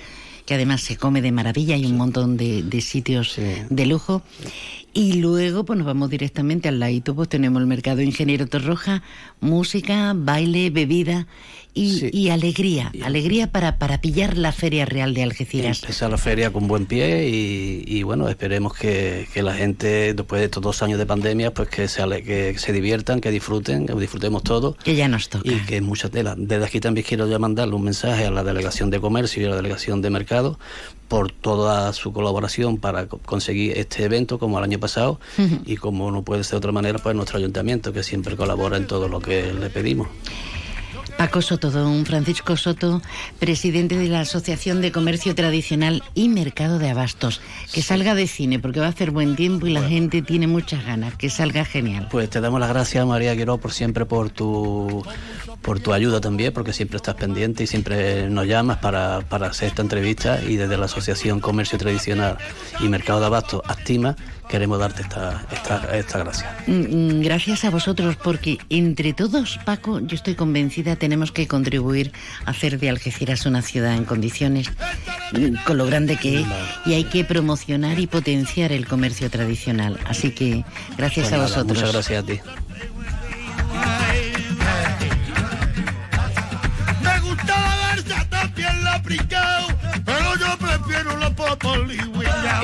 que 0.45 0.53
además 0.53 0.81
se 0.81 0.97
come 0.97 1.21
de 1.21 1.31
maravilla, 1.31 1.75
hay 1.75 1.85
un 1.85 1.97
montón 1.97 2.37
de, 2.37 2.63
de 2.63 2.81
sitios 2.81 3.39
de 3.69 3.85
lujo. 3.85 4.21
Y 4.93 5.13
luego, 5.13 5.65
pues 5.65 5.77
nos 5.77 5.85
vamos 5.85 6.09
directamente 6.09 6.69
al 6.69 6.79
ladito, 6.79 7.15
pues 7.15 7.27
tenemos 7.27 7.61
el 7.61 7.67
mercado 7.67 8.01
Ingeniero 8.01 8.47
Torroja, 8.47 9.03
música, 9.41 10.13
baile, 10.15 10.69
bebida 10.69 11.27
y, 11.75 12.09
y 12.17 12.29
alegría, 12.29 12.91
alegría 13.03 13.51
para, 13.51 13.77
para 13.77 13.99
pillar 14.01 14.37
la 14.37 14.51
Feria 14.51 14.85
Real 14.85 15.13
de 15.13 15.21
Algeciras. 15.23 15.81
Empezar 15.83 16.09
la 16.09 16.17
feria 16.17 16.51
con 16.51 16.67
buen 16.67 16.85
pie 16.85 17.27
y, 17.29 17.83
y, 17.85 18.01
bueno, 18.03 18.27
esperemos 18.29 18.73
que, 18.73 19.27
que 19.33 19.43
la 19.43 19.53
gente, 19.53 20.13
después 20.13 20.39
de 20.39 20.45
estos 20.45 20.63
dos 20.63 20.81
años 20.81 20.97
de 20.97 21.05
pandemia, 21.05 21.53
pues 21.53 21.67
que 21.69 21.87
se, 21.87 22.01
ale- 22.01 22.23
que 22.23 22.57
se 22.57 22.71
diviertan, 22.71 23.19
que 23.21 23.29
disfruten, 23.29 23.85
que 23.85 23.93
disfrutemos 23.95 24.41
todos. 24.43 24.77
Que 24.77 24.95
ya 24.95 25.07
nos 25.09 25.27
toca. 25.29 25.51
Y 25.51 25.57
que 25.65 25.81
mucha 25.81 26.09
tela. 26.09 26.33
Desde 26.37 26.65
aquí 26.65 26.79
también 26.79 27.05
quiero 27.07 27.29
ya 27.29 27.37
mandarle 27.39 27.75
un 27.75 27.83
mensaje 27.83 28.25
a 28.25 28.31
la 28.31 28.43
Delegación 28.43 28.89
de 28.89 29.01
Comercio 29.01 29.43
y 29.43 29.45
a 29.45 29.49
la 29.49 29.55
Delegación 29.57 30.01
de 30.01 30.09
Mercado 30.09 30.57
por 31.09 31.31
toda 31.31 31.91
su 31.93 32.13
colaboración 32.13 32.77
para 32.77 33.07
co- 33.07 33.19
conseguir 33.19 33.77
este 33.77 34.03
evento 34.05 34.39
como 34.39 34.57
el 34.57 34.63
año 34.63 34.79
pasado 34.79 35.19
y 35.65 35.75
como 35.75 36.09
no 36.09 36.23
puede 36.23 36.43
ser 36.43 36.51
de 36.53 36.57
otra 36.57 36.71
manera, 36.71 36.99
pues 36.99 37.15
nuestro 37.15 37.37
ayuntamiento 37.37 37.91
que 37.93 38.01
siempre 38.01 38.35
colabora 38.37 38.77
en 38.77 38.87
todo 38.87 39.07
lo 39.09 39.19
que 39.19 39.53
le 39.53 39.69
pedimos. 39.69 40.07
Paco 41.17 41.41
Soto, 41.41 41.71
don 41.71 42.05
Francisco 42.05 42.57
Soto, 42.57 43.01
presidente 43.39 43.97
de 43.97 44.09
la 44.09 44.21
Asociación 44.21 44.81
de 44.81 44.91
Comercio 44.91 45.33
Tradicional 45.33 46.03
y 46.13 46.27
Mercado 46.27 46.77
de 46.77 46.89
Abastos. 46.89 47.41
Que 47.73 47.81
salga 47.81 48.15
de 48.15 48.27
cine, 48.27 48.59
porque 48.59 48.81
va 48.81 48.87
a 48.87 48.89
hacer 48.89 49.11
buen 49.11 49.35
tiempo 49.35 49.65
y 49.65 49.71
la 49.71 49.83
gente 49.83 50.21
tiene 50.21 50.47
muchas 50.47 50.85
ganas. 50.85 51.15
Que 51.15 51.29
salga 51.29 51.63
genial. 51.63 52.09
Pues 52.11 52.29
te 52.29 52.41
damos 52.41 52.59
las 52.59 52.69
gracias, 52.69 53.05
María 53.05 53.35
Quiró, 53.35 53.57
por 53.57 53.71
siempre 53.71 54.05
por 54.05 54.29
tu 54.29 55.03
por 55.65 55.79
tu 55.79 55.93
ayuda 55.93 56.21
también, 56.21 56.53
porque 56.53 56.73
siempre 56.73 56.97
estás 56.97 57.15
pendiente 57.15 57.63
y 57.63 57.67
siempre 57.67 58.29
nos 58.29 58.45
llamas 58.45 58.77
para, 58.77 59.21
para 59.21 59.47
hacer 59.47 59.69
esta 59.69 59.81
entrevista 59.81 60.39
y 60.47 60.57
desde 60.57 60.77
la 60.77 60.85
Asociación 60.85 61.39
Comercio 61.39 61.79
Tradicional 61.79 62.37
y 62.79 62.87
Mercado 62.87 63.19
de 63.19 63.25
Abastos, 63.25 63.63
Actima, 63.67 64.15
queremos 64.47 64.77
darte 64.77 65.01
esta, 65.01 65.43
esta, 65.51 65.97
esta 65.97 66.19
gracia. 66.19 66.55
Mm, 66.67 67.17
mm, 67.17 67.21
Gracias 67.23 67.65
a 67.65 67.71
vosotros, 67.71 68.15
porque 68.15 68.59
entre 68.69 69.13
todos, 69.13 69.59
Paco, 69.65 69.99
yo 70.01 70.15
estoy 70.15 70.35
convencida, 70.35 70.97
tenemos 70.97 71.31
que 71.31 71.47
contribuir 71.47 72.11
a 72.45 72.51
hacer 72.51 72.79
de 72.79 72.89
Algeciras 72.91 73.47
una 73.47 73.63
ciudad 73.63 73.95
en 73.95 74.05
condiciones, 74.05 74.71
mm, 75.31 75.63
con 75.65 75.79
lo 75.79 75.87
grande 75.87 76.17
que 76.17 76.41
es, 76.41 76.47
y 76.85 76.93
hay 76.93 77.05
que 77.05 77.23
promocionar 77.23 77.99
y 77.99 78.05
potenciar 78.05 78.71
el 78.71 78.87
comercio 78.87 79.31
tradicional. 79.31 79.99
Así 80.05 80.29
que 80.29 80.63
gracias 80.95 81.29
Pues 81.29 81.33
a 81.33 81.37
nada, 81.37 81.47
vosotros. 81.47 81.77
Muchas 81.79 81.91
gracias 81.91 82.23
a 82.23 82.25
ti. 82.27 82.39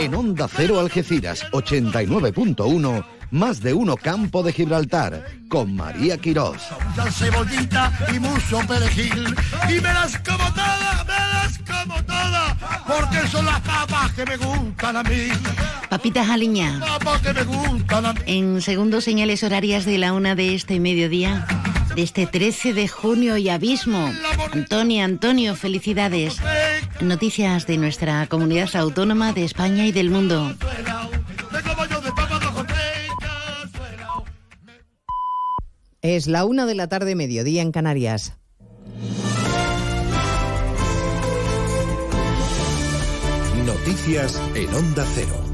En 0.01 0.15
Onda 0.15 0.47
Cero 0.47 0.79
Algeciras 0.79 1.45
89.1, 1.51 3.05
Más 3.29 3.61
de 3.61 3.75
uno 3.75 3.95
Campo 3.95 4.41
de 4.41 4.51
Gibraltar 4.51 5.27
con 5.47 5.75
María 5.75 6.17
Quirós. 6.17 6.59
Cebollita 7.11 7.93
y 8.11 8.19
mucho 8.19 8.61
perejil. 8.67 9.35
Y 9.69 9.73
me 9.73 9.93
las 9.93 10.17
como 10.17 10.51
todas, 10.55 11.05
me 11.05 11.13
las 11.13 11.59
como 11.59 12.03
todas. 12.03 12.57
Porque 12.87 13.27
son 13.27 13.45
las 13.45 13.61
papas 13.61 14.11
que 14.13 14.25
me 14.25 14.37
gustan 14.37 14.97
a 14.97 15.03
mí. 15.03 15.27
Papitas 15.87 16.27
aliña. 16.27 16.79
Papas 16.79 17.21
que 17.21 17.33
me 17.35 17.43
gustan 17.43 18.05
a 18.07 18.13
mí. 18.13 18.21
En 18.25 18.61
segundos 18.63 19.03
señales 19.03 19.43
horarias 19.43 19.85
de 19.85 19.99
la 19.99 20.13
una 20.13 20.33
de 20.33 20.55
este 20.55 20.79
mediodía, 20.79 21.45
de 21.95 22.01
este 22.03 22.27
13 22.27 22.73
de 22.73 22.87
junio 22.87 23.37
y 23.37 23.49
abismo. 23.49 24.11
Antonio, 24.51 25.03
Antonio, 25.03 25.55
felicidades. 25.55 26.37
Noticias 27.01 27.67
de 27.67 27.77
nuestra 27.77 28.27
comunidad 28.27 28.75
autónoma 28.75 29.33
de 29.33 29.43
España 29.43 29.85
y 29.85 29.91
del 29.91 30.09
mundo. 30.09 30.55
Es 36.01 36.27
la 36.27 36.45
una 36.45 36.65
de 36.65 36.75
la 36.75 36.87
tarde, 36.87 37.15
mediodía 37.15 37.61
en 37.61 37.71
Canarias. 37.71 38.33
Noticias 43.65 44.41
en 44.55 44.73
Onda 44.73 45.05
Cero. 45.13 45.50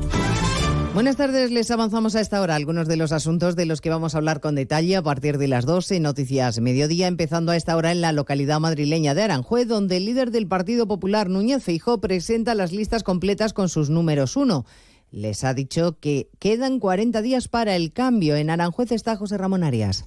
Buenas 0.98 1.16
tardes, 1.16 1.52
les 1.52 1.70
avanzamos 1.70 2.16
a 2.16 2.22
esta 2.22 2.42
hora 2.42 2.56
algunos 2.56 2.88
de 2.88 2.98
los 2.98 3.12
asuntos 3.12 3.56
de 3.56 3.68
los 3.68 3.82
que 3.82 3.92
vamos 3.92 4.16
a 4.16 4.18
hablar 4.18 4.42
con 4.42 4.56
detalle 4.56 4.96
a 4.96 5.04
partir 5.04 5.38
de 5.38 5.48
las 5.48 5.64
12 5.68 6.00
Noticias 6.00 6.60
Mediodía, 6.60 7.06
empezando 7.06 7.52
a 7.52 7.56
esta 7.56 7.78
hora 7.78 7.92
en 7.92 8.02
la 8.02 8.14
localidad 8.14 8.60
madrileña 8.60 9.14
de 9.14 9.22
Aranjuez, 9.22 9.68
donde 9.68 9.98
el 9.98 10.06
líder 10.06 10.32
del 10.32 10.48
Partido 10.48 10.88
Popular, 10.88 11.30
Núñez 11.30 11.62
Feijó, 11.62 12.02
presenta 12.02 12.56
las 12.56 12.72
listas 12.72 13.04
completas 13.04 13.54
con 13.54 13.70
sus 13.70 13.92
números 13.92 14.36
uno. 14.36 14.66
Les 15.12 15.44
ha 15.44 15.54
dicho 15.54 16.00
que 16.00 16.32
quedan 16.40 16.80
40 16.80 17.22
días 17.22 17.48
para 17.48 17.76
el 17.76 17.94
cambio. 17.94 18.36
En 18.36 18.50
Aranjuez 18.50 18.92
está 18.92 19.16
José 19.16 19.38
Ramón 19.38 19.64
Arias. 19.64 20.06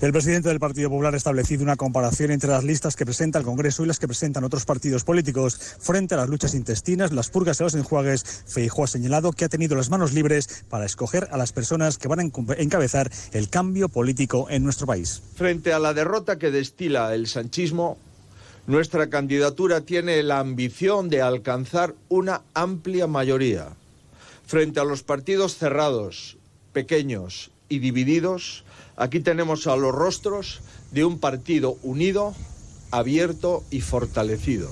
El 0.00 0.12
presidente 0.12 0.48
del 0.48 0.60
Partido 0.60 0.90
Popular 0.90 1.14
ha 1.14 1.16
establecido 1.16 1.62
una 1.62 1.76
comparación 1.76 2.30
entre 2.30 2.50
las 2.50 2.64
listas 2.64 2.96
que 2.96 3.04
presenta 3.04 3.38
el 3.38 3.44
Congreso 3.44 3.84
y 3.84 3.86
las 3.86 3.98
que 3.98 4.06
presentan 4.06 4.44
otros 4.44 4.64
partidos 4.64 5.04
políticos. 5.04 5.58
Frente 5.78 6.14
a 6.14 6.18
las 6.18 6.28
luchas 6.28 6.54
intestinas, 6.54 7.12
las 7.12 7.30
purgas 7.30 7.60
y 7.60 7.62
los 7.62 7.74
enjuagues, 7.74 8.44
Feijóo 8.46 8.84
ha 8.84 8.88
señalado 8.88 9.32
que 9.32 9.44
ha 9.44 9.48
tenido 9.48 9.76
las 9.76 9.90
manos 9.90 10.12
libres 10.12 10.64
para 10.68 10.84
escoger 10.84 11.28
a 11.30 11.36
las 11.36 11.52
personas 11.52 11.98
que 11.98 12.08
van 12.08 12.20
a 12.20 12.22
encabezar 12.58 13.10
el 13.32 13.48
cambio 13.48 13.88
político 13.88 14.48
en 14.50 14.64
nuestro 14.64 14.86
país. 14.86 15.22
Frente 15.36 15.72
a 15.72 15.78
la 15.78 15.94
derrota 15.94 16.38
que 16.38 16.50
destila 16.50 17.14
el 17.14 17.26
sanchismo, 17.26 17.98
nuestra 18.66 19.10
candidatura 19.10 19.80
tiene 19.80 20.22
la 20.22 20.38
ambición 20.38 21.08
de 21.08 21.20
alcanzar 21.20 21.94
una 22.08 22.42
amplia 22.54 23.06
mayoría. 23.06 23.68
Frente 24.46 24.80
a 24.80 24.84
los 24.84 25.02
partidos 25.02 25.56
cerrados, 25.56 26.36
pequeños 26.72 27.50
y 27.68 27.80
divididos, 27.80 28.64
Aquí 29.02 29.18
tenemos 29.18 29.66
a 29.66 29.74
los 29.74 29.92
rostros 29.92 30.60
de 30.92 31.04
un 31.04 31.18
partido 31.18 31.76
unido, 31.82 32.34
abierto 32.92 33.64
y 33.68 33.80
fortalecido. 33.80 34.70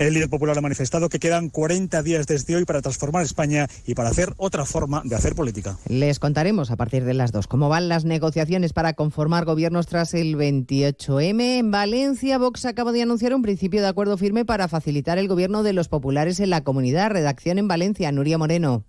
El 0.00 0.14
líder 0.14 0.28
popular 0.28 0.58
ha 0.58 0.60
manifestado 0.60 1.08
que 1.08 1.20
quedan 1.20 1.50
40 1.50 2.02
días 2.02 2.26
desde 2.26 2.56
hoy 2.56 2.64
para 2.64 2.82
transformar 2.82 3.22
España 3.22 3.68
y 3.86 3.94
para 3.94 4.08
hacer 4.08 4.34
otra 4.38 4.64
forma 4.64 5.02
de 5.04 5.14
hacer 5.14 5.36
política. 5.36 5.78
Les 5.88 6.18
contaremos 6.18 6.72
a 6.72 6.76
partir 6.76 7.04
de 7.04 7.14
las 7.14 7.30
dos 7.30 7.46
cómo 7.46 7.68
van 7.68 7.88
las 7.88 8.04
negociaciones 8.04 8.72
para 8.72 8.94
conformar 8.94 9.44
gobiernos 9.44 9.86
tras 9.86 10.12
el 10.12 10.34
28M. 10.34 11.58
En 11.58 11.70
Valencia, 11.70 12.38
Vox 12.38 12.64
acaba 12.64 12.90
de 12.90 13.02
anunciar 13.02 13.36
un 13.36 13.42
principio 13.42 13.82
de 13.82 13.86
acuerdo 13.86 14.18
firme 14.18 14.44
para 14.44 14.66
facilitar 14.66 15.18
el 15.18 15.28
gobierno 15.28 15.62
de 15.62 15.74
los 15.74 15.86
populares 15.86 16.40
en 16.40 16.50
la 16.50 16.64
comunidad. 16.64 17.12
Redacción 17.12 17.58
en 17.58 17.68
Valencia, 17.68 18.10
Nuria 18.10 18.36
Moreno. 18.36 18.84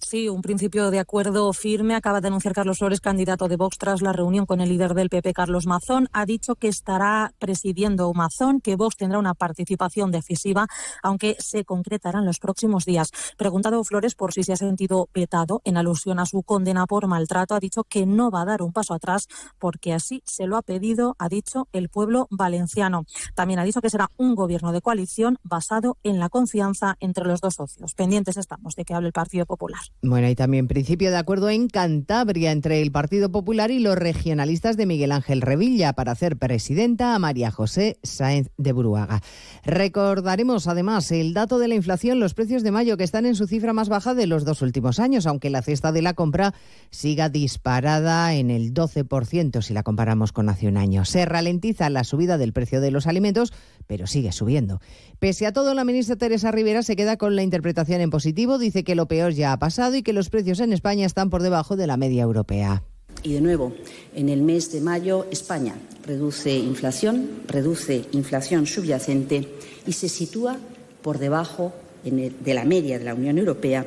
Sí, 0.00 0.28
un 0.28 0.42
principio 0.42 0.90
de 0.90 1.00
acuerdo 1.00 1.52
firme 1.52 1.94
acaba 1.94 2.20
de 2.20 2.28
anunciar 2.28 2.54
Carlos 2.54 2.78
Flores, 2.78 3.00
candidato 3.00 3.48
de 3.48 3.56
Vox, 3.56 3.78
tras 3.78 4.00
la 4.00 4.12
reunión 4.12 4.46
con 4.46 4.60
el 4.60 4.68
líder 4.68 4.94
del 4.94 5.10
PP, 5.10 5.34
Carlos 5.34 5.66
Mazón. 5.66 6.08
Ha 6.12 6.24
dicho 6.24 6.54
que 6.54 6.68
estará 6.68 7.32
presidiendo 7.38 8.10
Mazón, 8.14 8.60
que 8.60 8.76
Vox 8.76 8.96
tendrá 8.96 9.18
una 9.18 9.34
participación 9.34 10.10
decisiva, 10.10 10.66
aunque 11.02 11.36
se 11.40 11.64
concretará 11.64 12.20
en 12.20 12.26
los 12.26 12.38
próximos 12.38 12.84
días. 12.84 13.10
Preguntado 13.36 13.82
Flores 13.84 14.14
por 14.14 14.32
si 14.32 14.44
se 14.44 14.52
ha 14.52 14.56
sentido 14.56 15.10
vetado 15.12 15.60
en 15.64 15.76
alusión 15.76 16.20
a 16.20 16.26
su 16.26 16.42
condena 16.42 16.86
por 16.86 17.06
maltrato, 17.06 17.54
ha 17.54 17.60
dicho 17.60 17.84
que 17.84 18.06
no 18.06 18.30
va 18.30 18.42
a 18.42 18.46
dar 18.46 18.62
un 18.62 18.72
paso 18.72 18.94
atrás 18.94 19.26
porque 19.58 19.92
así 19.92 20.22
se 20.24 20.46
lo 20.46 20.56
ha 20.56 20.62
pedido, 20.62 21.16
ha 21.18 21.28
dicho, 21.28 21.68
el 21.72 21.88
pueblo 21.88 22.28
valenciano. 22.30 23.04
También 23.34 23.58
ha 23.58 23.64
dicho 23.64 23.82
que 23.82 23.90
será 23.90 24.10
un 24.16 24.34
gobierno 24.34 24.72
de 24.72 24.80
coalición 24.80 25.38
basado 25.42 25.98
en 26.02 26.18
la 26.18 26.28
confianza 26.28 26.96
entre 27.00 27.24
los 27.24 27.40
dos 27.40 27.54
socios. 27.54 27.94
Pendientes 27.94 28.36
estamos 28.36 28.74
de 28.74 28.84
que 28.84 28.94
hable 28.94 29.08
el 29.08 29.12
Partido 29.12 29.44
Popular. 29.44 29.87
Bueno, 30.00 30.28
y 30.28 30.36
también 30.36 30.68
principio 30.68 31.10
de 31.10 31.16
acuerdo 31.16 31.50
en 31.50 31.66
Cantabria 31.66 32.52
entre 32.52 32.82
el 32.82 32.92
Partido 32.92 33.32
Popular 33.32 33.72
y 33.72 33.80
los 33.80 33.96
regionalistas 33.96 34.76
de 34.76 34.86
Miguel 34.86 35.10
Ángel 35.10 35.40
Revilla 35.40 35.92
para 35.92 36.12
hacer 36.12 36.36
presidenta 36.36 37.16
a 37.16 37.18
María 37.18 37.50
José 37.50 37.98
Sáenz 38.04 38.48
de 38.56 38.70
Buruaga. 38.70 39.22
Recordaremos 39.64 40.68
además 40.68 41.10
el 41.10 41.34
dato 41.34 41.58
de 41.58 41.66
la 41.66 41.74
inflación, 41.74 42.20
los 42.20 42.34
precios 42.34 42.62
de 42.62 42.70
mayo 42.70 42.96
que 42.96 43.02
están 43.02 43.26
en 43.26 43.34
su 43.34 43.48
cifra 43.48 43.72
más 43.72 43.88
baja 43.88 44.14
de 44.14 44.28
los 44.28 44.44
dos 44.44 44.62
últimos 44.62 45.00
años, 45.00 45.26
aunque 45.26 45.50
la 45.50 45.62
cesta 45.62 45.90
de 45.90 46.02
la 46.02 46.14
compra 46.14 46.54
siga 46.90 47.28
disparada 47.28 48.34
en 48.34 48.52
el 48.52 48.72
12% 48.72 49.62
si 49.62 49.74
la 49.74 49.82
comparamos 49.82 50.30
con 50.30 50.48
hace 50.48 50.68
un 50.68 50.76
año. 50.76 51.04
Se 51.06 51.24
ralentiza 51.24 51.90
la 51.90 52.04
subida 52.04 52.38
del 52.38 52.52
precio 52.52 52.80
de 52.80 52.92
los 52.92 53.08
alimentos, 53.08 53.52
pero 53.88 54.06
sigue 54.06 54.30
subiendo. 54.30 54.80
Pese 55.18 55.46
a 55.46 55.52
todo, 55.52 55.74
la 55.74 55.84
ministra 55.84 56.14
Teresa 56.14 56.52
Rivera 56.52 56.84
se 56.84 56.94
queda 56.94 57.16
con 57.16 57.34
la 57.34 57.42
interpretación 57.42 58.00
en 58.00 58.10
positivo, 58.10 58.58
dice 58.58 58.84
que 58.84 58.94
lo 58.94 59.08
peor 59.08 59.32
ya 59.32 59.52
ha 59.52 59.58
pasado 59.58 59.77
y 59.78 60.02
que 60.02 60.12
los 60.12 60.28
precios 60.28 60.58
en 60.58 60.72
España 60.72 61.06
están 61.06 61.30
por 61.30 61.40
debajo 61.40 61.76
de 61.76 61.86
la 61.86 61.96
media 61.96 62.24
europea. 62.24 62.82
Y 63.22 63.34
de 63.34 63.40
nuevo, 63.40 63.72
en 64.14 64.28
el 64.28 64.42
mes 64.42 64.72
de 64.72 64.80
mayo, 64.80 65.26
España 65.30 65.74
reduce 66.04 66.56
inflación, 66.56 67.28
reduce 67.46 68.06
inflación 68.12 68.66
subyacente 68.66 69.48
y 69.86 69.92
se 69.92 70.08
sitúa 70.08 70.56
por 71.00 71.18
debajo 71.18 71.72
de 72.02 72.54
la 72.54 72.64
media 72.64 72.98
de 72.98 73.04
la 73.04 73.14
Unión 73.14 73.38
Europea. 73.38 73.86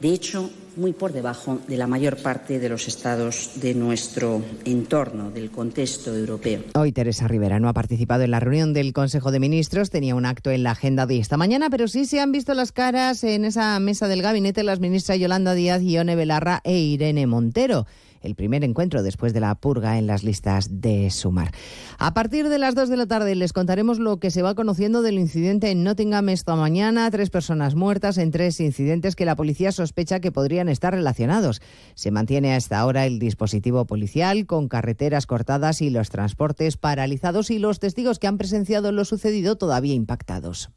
De 0.00 0.08
hecho, 0.08 0.50
muy 0.78 0.92
por 0.92 1.12
debajo 1.12 1.58
de 1.66 1.76
la 1.76 1.86
mayor 1.86 2.16
parte 2.16 2.58
de 2.58 2.68
los 2.68 2.88
estados 2.88 3.50
de 3.56 3.74
nuestro 3.74 4.42
entorno, 4.64 5.30
del 5.30 5.50
contexto 5.50 6.16
europeo. 6.16 6.62
Hoy 6.74 6.92
Teresa 6.92 7.26
Rivera 7.28 7.58
no 7.58 7.68
ha 7.68 7.72
participado 7.72 8.22
en 8.22 8.30
la 8.30 8.40
reunión 8.40 8.72
del 8.72 8.92
Consejo 8.92 9.32
de 9.32 9.40
Ministros, 9.40 9.90
tenía 9.90 10.14
un 10.14 10.24
acto 10.24 10.50
en 10.50 10.62
la 10.62 10.70
agenda 10.70 11.06
de 11.06 11.18
esta 11.18 11.36
mañana, 11.36 11.68
pero 11.68 11.88
sí 11.88 12.06
se 12.06 12.20
han 12.20 12.32
visto 12.32 12.54
las 12.54 12.72
caras 12.72 13.24
en 13.24 13.44
esa 13.44 13.78
mesa 13.80 14.08
del 14.08 14.22
gabinete 14.22 14.62
las 14.62 14.80
ministras 14.80 15.18
Yolanda 15.18 15.54
Díaz, 15.54 15.82
Ione 15.82 16.14
Belarra 16.14 16.60
e 16.64 16.78
Irene 16.78 17.26
Montero 17.26 17.86
el 18.20 18.34
primer 18.34 18.64
encuentro 18.64 19.02
después 19.02 19.32
de 19.32 19.40
la 19.40 19.54
purga 19.54 19.98
en 19.98 20.06
las 20.06 20.24
listas 20.24 20.80
de 20.80 21.10
Sumar. 21.10 21.52
A 21.98 22.14
partir 22.14 22.48
de 22.48 22.58
las 22.58 22.74
2 22.74 22.88
de 22.88 22.96
la 22.96 23.06
tarde 23.06 23.34
les 23.34 23.52
contaremos 23.52 23.98
lo 23.98 24.18
que 24.18 24.30
se 24.30 24.42
va 24.42 24.54
conociendo 24.54 25.02
del 25.02 25.18
incidente 25.18 25.70
en 25.70 25.84
Nottingham 25.84 26.28
esta 26.28 26.56
mañana. 26.56 27.10
Tres 27.10 27.30
personas 27.30 27.74
muertas 27.74 28.18
en 28.18 28.30
tres 28.30 28.60
incidentes 28.60 29.16
que 29.16 29.24
la 29.24 29.36
policía 29.36 29.72
sospecha 29.72 30.20
que 30.20 30.32
podrían 30.32 30.68
estar 30.68 30.94
relacionados. 30.94 31.60
Se 31.94 32.10
mantiene 32.10 32.52
a 32.52 32.56
esta 32.56 32.84
hora 32.86 33.06
el 33.06 33.18
dispositivo 33.18 33.84
policial 33.86 34.46
con 34.46 34.68
carreteras 34.68 35.26
cortadas 35.26 35.82
y 35.82 35.90
los 35.90 36.10
transportes 36.10 36.76
paralizados 36.76 37.50
y 37.50 37.58
los 37.58 37.78
testigos 37.78 38.18
que 38.18 38.26
han 38.26 38.38
presenciado 38.38 38.92
lo 38.92 39.04
sucedido 39.04 39.56
todavía 39.56 39.94
impactados. 39.94 40.70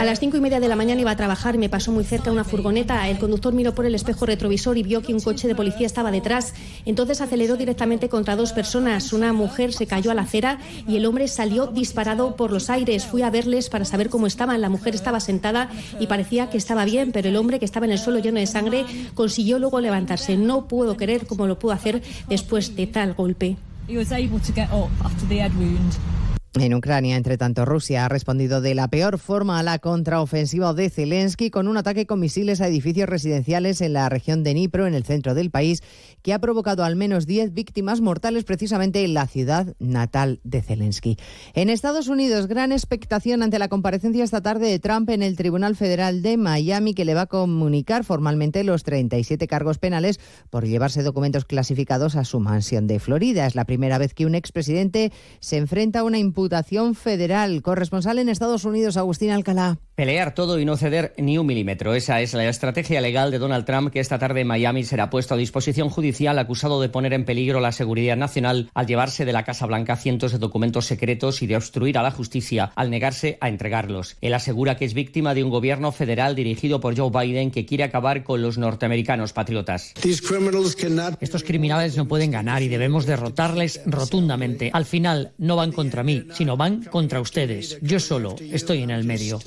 A 0.00 0.04
las 0.04 0.20
cinco 0.20 0.36
y 0.36 0.40
media 0.40 0.60
de 0.60 0.68
la 0.68 0.76
mañana 0.76 1.00
iba 1.00 1.10
a 1.10 1.16
trabajar 1.16 1.56
me 1.58 1.68
pasó 1.68 1.92
muy 1.92 2.04
cerca 2.04 2.30
una 2.30 2.44
furgoneta. 2.44 3.08
El 3.08 3.18
conductor 3.18 3.52
miró 3.52 3.74
por 3.74 3.86
el 3.86 3.94
espejo 3.94 4.26
retrovisor 4.26 4.76
y 4.78 4.82
vio 4.82 5.02
que 5.02 5.14
un 5.14 5.20
coche 5.20 5.48
de 5.48 5.54
policía 5.54 5.86
estaba 5.86 6.10
detrás. 6.10 6.54
Entonces 6.84 7.20
aceleró 7.20 7.56
directamente 7.56 8.08
contra 8.08 8.36
dos 8.36 8.52
personas. 8.52 9.12
Una 9.12 9.32
mujer 9.32 9.72
se 9.72 9.86
cayó 9.86 10.10
a 10.10 10.14
la 10.14 10.22
acera 10.22 10.58
y 10.86 10.96
el 10.96 11.06
hombre 11.06 11.28
salió 11.28 11.66
disparado 11.66 12.36
por 12.36 12.52
los 12.52 12.70
aires. 12.70 13.04
Fui 13.04 13.22
a 13.22 13.30
verles 13.30 13.68
para 13.68 13.84
saber 13.84 14.10
cómo 14.10 14.26
estaban. 14.26 14.60
La 14.60 14.68
mujer 14.68 14.94
estaba 14.94 15.20
sentada 15.20 15.70
y 15.98 16.06
parecía 16.06 16.50
que 16.50 16.58
estaba 16.58 16.84
bien, 16.84 17.12
pero 17.12 17.28
el 17.28 17.36
hombre 17.36 17.58
que 17.58 17.64
estaba 17.64 17.86
en 17.86 17.92
el 17.92 17.98
suelo 17.98 18.18
lleno 18.18 18.40
de 18.40 18.46
sangre 18.46 18.84
consiguió 19.14 19.58
luego 19.58 19.80
levantarse. 19.80 20.36
No 20.36 20.66
puedo 20.66 20.96
creer 20.96 21.26
cómo 21.26 21.46
lo 21.46 21.58
pudo 21.58 21.72
hacer 21.72 22.02
después 22.28 22.76
de 22.76 22.86
tal 22.86 23.14
golpe. 23.14 23.56
En 26.58 26.74
Ucrania, 26.74 27.16
entre 27.16 27.38
tanto, 27.38 27.64
Rusia 27.64 28.04
ha 28.04 28.08
respondido 28.08 28.60
de 28.60 28.74
la 28.74 28.88
peor 28.88 29.18
forma 29.18 29.60
a 29.60 29.62
la 29.62 29.78
contraofensiva 29.78 30.74
de 30.74 30.90
Zelensky 30.90 31.48
con 31.48 31.68
un 31.68 31.76
ataque 31.76 32.06
con 32.06 32.18
misiles 32.18 32.60
a 32.60 32.66
edificios 32.66 33.08
residenciales 33.08 33.80
en 33.80 33.92
la 33.92 34.08
región 34.08 34.42
de 34.42 34.52
Dnipro, 34.52 34.88
en 34.88 34.94
el 34.94 35.04
centro 35.04 35.34
del 35.34 35.52
país, 35.52 35.80
que 36.22 36.32
ha 36.32 36.40
provocado 36.40 36.82
al 36.82 36.96
menos 36.96 37.26
10 37.26 37.54
víctimas 37.54 38.00
mortales 38.00 38.42
precisamente 38.42 39.04
en 39.04 39.14
la 39.14 39.28
ciudad 39.28 39.76
natal 39.78 40.40
de 40.42 40.60
Zelensky. 40.60 41.18
En 41.54 41.70
Estados 41.70 42.08
Unidos, 42.08 42.48
gran 42.48 42.72
expectación 42.72 43.44
ante 43.44 43.60
la 43.60 43.68
comparecencia 43.68 44.24
esta 44.24 44.42
tarde 44.42 44.66
de 44.66 44.80
Trump 44.80 45.08
en 45.10 45.22
el 45.22 45.36
Tribunal 45.36 45.76
Federal 45.76 46.20
de 46.20 46.36
Miami, 46.36 46.94
que 46.94 47.04
le 47.04 47.14
va 47.14 47.22
a 47.22 47.26
comunicar 47.26 48.02
formalmente 48.02 48.64
los 48.64 48.82
37 48.82 49.46
cargos 49.46 49.78
penales 49.78 50.18
por 50.50 50.66
llevarse 50.66 51.04
documentos 51.04 51.44
clasificados 51.44 52.16
a 52.16 52.24
su 52.24 52.40
mansión 52.40 52.88
de 52.88 52.98
Florida. 52.98 53.46
Es 53.46 53.54
la 53.54 53.66
primera 53.66 53.98
vez 53.98 54.14
que 54.14 54.26
un 54.26 54.34
expresidente 54.34 55.12
se 55.38 55.56
enfrenta 55.56 56.00
a 56.00 56.04
una 56.04 56.18
imputación 56.18 56.39
Diputación 56.40 56.94
Federal. 56.94 57.60
Corresponsal 57.60 58.18
en 58.18 58.30
Estados 58.30 58.64
Unidos, 58.64 58.96
Agustín 58.96 59.30
Alcalá. 59.30 59.76
Pelear 59.94 60.34
todo 60.34 60.58
y 60.58 60.64
no 60.64 60.78
ceder 60.78 61.12
ni 61.18 61.36
un 61.36 61.46
milímetro. 61.46 61.92
Esa 61.94 62.22
es 62.22 62.32
la 62.32 62.48
estrategia 62.48 63.02
legal 63.02 63.30
de 63.30 63.38
Donald 63.38 63.66
Trump, 63.66 63.92
que 63.92 64.00
esta 64.00 64.18
tarde 64.18 64.40
en 64.40 64.46
Miami 64.46 64.82
será 64.82 65.10
puesto 65.10 65.34
a 65.34 65.36
disposición 65.36 65.90
judicial 65.90 66.38
acusado 66.38 66.80
de 66.80 66.88
poner 66.88 67.12
en 67.12 67.26
peligro 67.26 67.60
la 67.60 67.72
seguridad 67.72 68.16
nacional 68.16 68.70
al 68.72 68.86
llevarse 68.86 69.26
de 69.26 69.34
la 69.34 69.44
Casa 69.44 69.66
Blanca 69.66 69.96
cientos 69.96 70.32
de 70.32 70.38
documentos 70.38 70.86
secretos 70.86 71.42
y 71.42 71.46
de 71.46 71.56
obstruir 71.56 71.98
a 71.98 72.02
la 72.02 72.12
justicia 72.12 72.72
al 72.76 72.88
negarse 72.88 73.36
a 73.42 73.50
entregarlos. 73.50 74.16
Él 74.22 74.32
asegura 74.32 74.78
que 74.78 74.86
es 74.86 74.94
víctima 74.94 75.34
de 75.34 75.44
un 75.44 75.50
gobierno 75.50 75.92
federal 75.92 76.34
dirigido 76.34 76.80
por 76.80 76.96
Joe 76.96 77.10
Biden 77.10 77.50
que 77.50 77.66
quiere 77.66 77.84
acabar 77.84 78.24
con 78.24 78.40
los 78.40 78.56
norteamericanos 78.56 79.34
patriotas. 79.34 79.92
Estos 81.20 81.42
criminales 81.44 81.98
no 81.98 82.08
pueden 82.08 82.30
ganar 82.30 82.62
y 82.62 82.68
debemos 82.68 83.04
derrotarles 83.04 83.82
rotundamente. 83.84 84.70
Al 84.72 84.86
final 84.86 85.32
no 85.36 85.56
van 85.56 85.72
contra 85.72 86.02
mí, 86.02 86.24
sino 86.32 86.56
van 86.56 86.84
contra 86.84 87.20
ustedes. 87.20 87.78
Yo 87.82 88.00
solo 88.00 88.36
estoy 88.38 88.82
en 88.82 88.90
el 88.90 89.04
medio. 89.04 89.38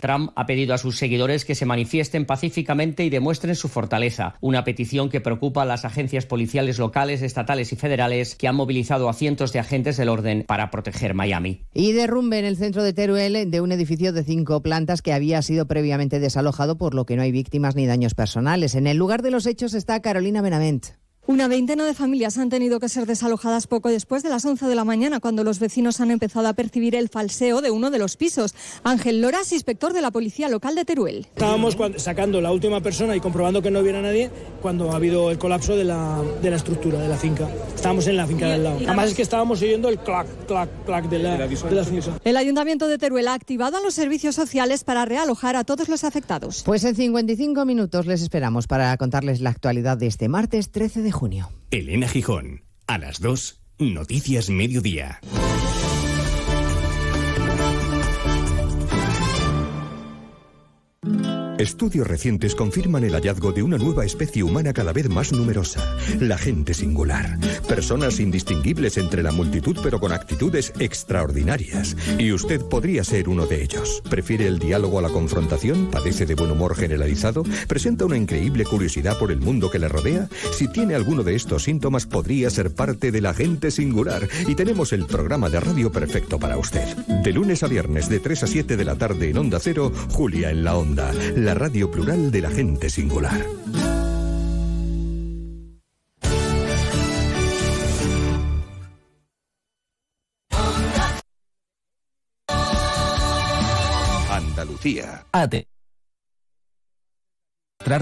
Trump 0.00 0.32
ha 0.34 0.46
pedido 0.46 0.74
a 0.74 0.78
sus 0.78 0.96
seguidores 0.96 1.44
que 1.44 1.54
se 1.54 1.66
manifiesten 1.66 2.26
pacíficamente 2.26 3.04
y 3.04 3.10
demuestren 3.10 3.56
su 3.56 3.68
fortaleza, 3.68 4.34
una 4.40 4.64
petición 4.64 5.08
que 5.08 5.20
preocupa 5.20 5.62
a 5.62 5.66
las 5.66 5.84
agencias 5.84 6.26
policiales 6.26 6.78
locales, 6.78 7.22
estatales 7.22 7.72
y 7.72 7.76
federales 7.76 8.34
que 8.34 8.48
han 8.48 8.56
movilizado 8.56 9.08
a 9.08 9.14
cientos 9.14 9.52
de 9.52 9.58
agentes 9.58 9.96
del 9.96 10.08
orden 10.08 10.44
para 10.46 10.70
proteger 10.70 11.14
Miami. 11.14 11.62
Y 11.74 11.92
derrumbe 11.92 12.38
en 12.38 12.44
el 12.44 12.56
centro 12.56 12.82
de 12.82 12.92
Teruel 12.92 13.50
de 13.50 13.60
un 13.60 13.72
edificio 13.72 14.12
de 14.12 14.24
cinco 14.24 14.62
plantas 14.62 15.02
que 15.02 15.12
había 15.12 15.42
sido 15.42 15.66
previamente 15.66 16.20
desalojado, 16.20 16.78
por 16.78 16.94
lo 16.94 17.06
que 17.06 17.16
no 17.16 17.22
hay 17.22 17.32
víctimas 17.32 17.76
ni 17.76 17.86
daños 17.86 18.14
personales. 18.14 18.74
En 18.74 18.86
el 18.86 18.96
lugar 18.96 19.22
de 19.22 19.30
los 19.30 19.46
hechos 19.46 19.74
está 19.74 20.00
Carolina 20.00 20.42
Benavent. 20.42 21.05
Una 21.28 21.48
veintena 21.48 21.84
de 21.84 21.92
familias 21.92 22.38
han 22.38 22.50
tenido 22.50 22.78
que 22.78 22.88
ser 22.88 23.04
desalojadas 23.04 23.66
poco 23.66 23.88
después 23.88 24.22
de 24.22 24.28
las 24.28 24.44
11 24.44 24.66
de 24.66 24.74
la 24.76 24.84
mañana, 24.84 25.18
cuando 25.18 25.42
los 25.42 25.58
vecinos 25.58 26.00
han 26.00 26.12
empezado 26.12 26.46
a 26.46 26.52
percibir 26.52 26.94
el 26.94 27.08
falseo 27.08 27.62
de 27.62 27.72
uno 27.72 27.90
de 27.90 27.98
los 27.98 28.16
pisos. 28.16 28.54
Ángel 28.84 29.20
Loras, 29.20 29.50
inspector 29.50 29.92
de 29.92 30.02
la 30.02 30.12
Policía 30.12 30.48
Local 30.48 30.76
de 30.76 30.84
Teruel. 30.84 31.26
Estábamos 31.34 31.76
sacando 31.96 32.40
la 32.40 32.52
última 32.52 32.80
persona 32.80 33.16
y 33.16 33.20
comprobando 33.20 33.60
que 33.60 33.72
no 33.72 33.80
hubiera 33.80 34.00
nadie 34.00 34.30
cuando 34.62 34.92
ha 34.92 34.96
habido 34.96 35.32
el 35.32 35.38
colapso 35.38 35.74
de 35.74 35.82
la, 35.82 36.22
de 36.40 36.48
la 36.48 36.56
estructura, 36.56 37.00
de 37.00 37.08
la 37.08 37.16
finca. 37.16 37.48
Estábamos 37.74 38.06
en 38.06 38.16
la 38.16 38.26
finca 38.28 38.46
del 38.46 38.62
lado. 38.62 38.78
Además 38.86 39.08
es 39.08 39.14
que 39.14 39.22
estábamos 39.22 39.60
oyendo 39.60 39.88
el 39.88 39.98
clac, 39.98 40.28
clac, 40.46 40.70
clac 40.84 41.08
de 41.08 41.18
la, 41.18 41.36
de 41.48 41.74
la 41.74 41.84
finca. 41.84 42.20
El 42.22 42.36
Ayuntamiento 42.36 42.86
de 42.86 42.98
Teruel 42.98 43.26
ha 43.26 43.34
activado 43.34 43.78
a 43.78 43.80
los 43.80 43.94
servicios 43.94 44.36
sociales 44.36 44.84
para 44.84 45.04
realojar 45.04 45.56
a 45.56 45.64
todos 45.64 45.88
los 45.88 46.04
afectados. 46.04 46.62
Pues 46.64 46.84
en 46.84 46.94
55 46.94 47.64
minutos 47.64 48.06
les 48.06 48.22
esperamos 48.22 48.68
para 48.68 48.96
contarles 48.96 49.40
la 49.40 49.50
actualidad 49.50 49.98
de 49.98 50.06
este 50.06 50.28
martes 50.28 50.70
13 50.70 51.02
de 51.02 51.15
junio. 51.16 51.50
Elena 51.70 52.08
Gijón, 52.08 52.62
a 52.86 52.98
las 52.98 53.20
2, 53.20 53.62
Noticias 53.78 54.50
Mediodía. 54.50 55.20
Estudios 61.58 62.06
recientes 62.06 62.54
confirman 62.54 63.04
el 63.04 63.14
hallazgo 63.14 63.50
de 63.50 63.62
una 63.62 63.78
nueva 63.78 64.04
especie 64.04 64.42
humana 64.42 64.74
cada 64.74 64.92
vez 64.92 65.08
más 65.08 65.32
numerosa, 65.32 65.96
la 66.20 66.36
gente 66.36 66.74
singular. 66.74 67.38
Personas 67.66 68.20
indistinguibles 68.20 68.98
entre 68.98 69.22
la 69.22 69.32
multitud 69.32 69.74
pero 69.82 69.98
con 69.98 70.12
actitudes 70.12 70.74
extraordinarias. 70.78 71.96
Y 72.18 72.32
usted 72.32 72.60
podría 72.60 73.04
ser 73.04 73.30
uno 73.30 73.46
de 73.46 73.62
ellos. 73.62 74.02
¿Prefiere 74.10 74.46
el 74.46 74.58
diálogo 74.58 74.98
a 74.98 75.02
la 75.02 75.08
confrontación? 75.08 75.90
¿Padece 75.90 76.26
de 76.26 76.34
buen 76.34 76.50
humor 76.50 76.76
generalizado? 76.76 77.42
¿Presenta 77.66 78.04
una 78.04 78.18
increíble 78.18 78.64
curiosidad 78.64 79.18
por 79.18 79.32
el 79.32 79.40
mundo 79.40 79.70
que 79.70 79.78
le 79.78 79.88
rodea? 79.88 80.28
Si 80.52 80.68
tiene 80.68 80.94
alguno 80.94 81.22
de 81.22 81.36
estos 81.36 81.64
síntomas 81.64 82.04
podría 82.04 82.50
ser 82.50 82.74
parte 82.74 83.10
de 83.10 83.22
la 83.22 83.32
gente 83.32 83.70
singular. 83.70 84.28
Y 84.46 84.56
tenemos 84.56 84.92
el 84.92 85.06
programa 85.06 85.48
de 85.48 85.60
radio 85.60 85.90
perfecto 85.90 86.38
para 86.38 86.58
usted. 86.58 86.94
De 87.24 87.32
lunes 87.32 87.62
a 87.62 87.66
viernes 87.66 88.10
de 88.10 88.20
3 88.20 88.42
a 88.42 88.46
7 88.46 88.76
de 88.76 88.84
la 88.84 88.96
tarde 88.96 89.30
en 89.30 89.38
Onda 89.38 89.58
Cero, 89.58 89.90
Julia 90.10 90.50
en 90.50 90.62
la 90.62 90.76
Onda 90.76 91.14
la 91.46 91.54
radio 91.54 91.88
plural 91.88 92.32
de 92.32 92.40
la 92.40 92.50
gente 92.50 92.90
singular. 92.90 93.40
Andalucía. 104.28 105.24
Ate 105.30 105.75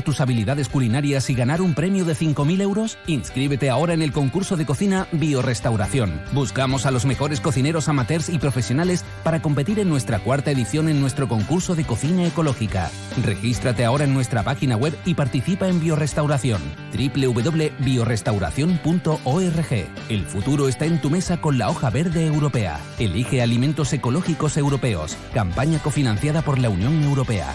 tus 0.02 0.22
habilidades 0.22 0.70
culinarias 0.70 1.28
y 1.28 1.34
ganar 1.34 1.60
un 1.60 1.74
premio 1.74 2.06
de 2.06 2.16
5.000 2.16 2.62
euros? 2.62 2.96
Inscríbete 3.06 3.68
ahora 3.68 3.92
en 3.92 4.00
el 4.00 4.12
concurso 4.12 4.56
de 4.56 4.64
cocina 4.64 5.06
Biorestauración. 5.12 6.22
Buscamos 6.32 6.86
a 6.86 6.90
los 6.90 7.04
mejores 7.04 7.40
cocineros 7.40 7.86
amateurs 7.88 8.30
y 8.30 8.38
profesionales 8.38 9.04
para 9.22 9.42
competir 9.42 9.78
en 9.78 9.90
nuestra 9.90 10.20
cuarta 10.20 10.50
edición 10.50 10.88
en 10.88 11.02
nuestro 11.02 11.28
concurso 11.28 11.74
de 11.74 11.84
cocina 11.84 12.26
ecológica. 12.26 12.90
Regístrate 13.22 13.84
ahora 13.84 14.04
en 14.04 14.14
nuestra 14.14 14.42
página 14.42 14.76
web 14.76 14.96
y 15.04 15.12
participa 15.12 15.68
en 15.68 15.80
Biorestauración. 15.80 16.62
www.biorestauración.org. 16.96 19.86
El 20.08 20.24
futuro 20.24 20.68
está 20.68 20.86
en 20.86 21.02
tu 21.02 21.10
mesa 21.10 21.42
con 21.42 21.58
la 21.58 21.68
hoja 21.68 21.90
verde 21.90 22.24
europea. 22.24 22.80
Elige 22.98 23.42
alimentos 23.42 23.92
ecológicos 23.92 24.56
europeos. 24.56 25.18
Campaña 25.34 25.78
cofinanciada 25.78 26.40
por 26.40 26.58
la 26.58 26.70
Unión 26.70 27.02
Europea. 27.02 27.54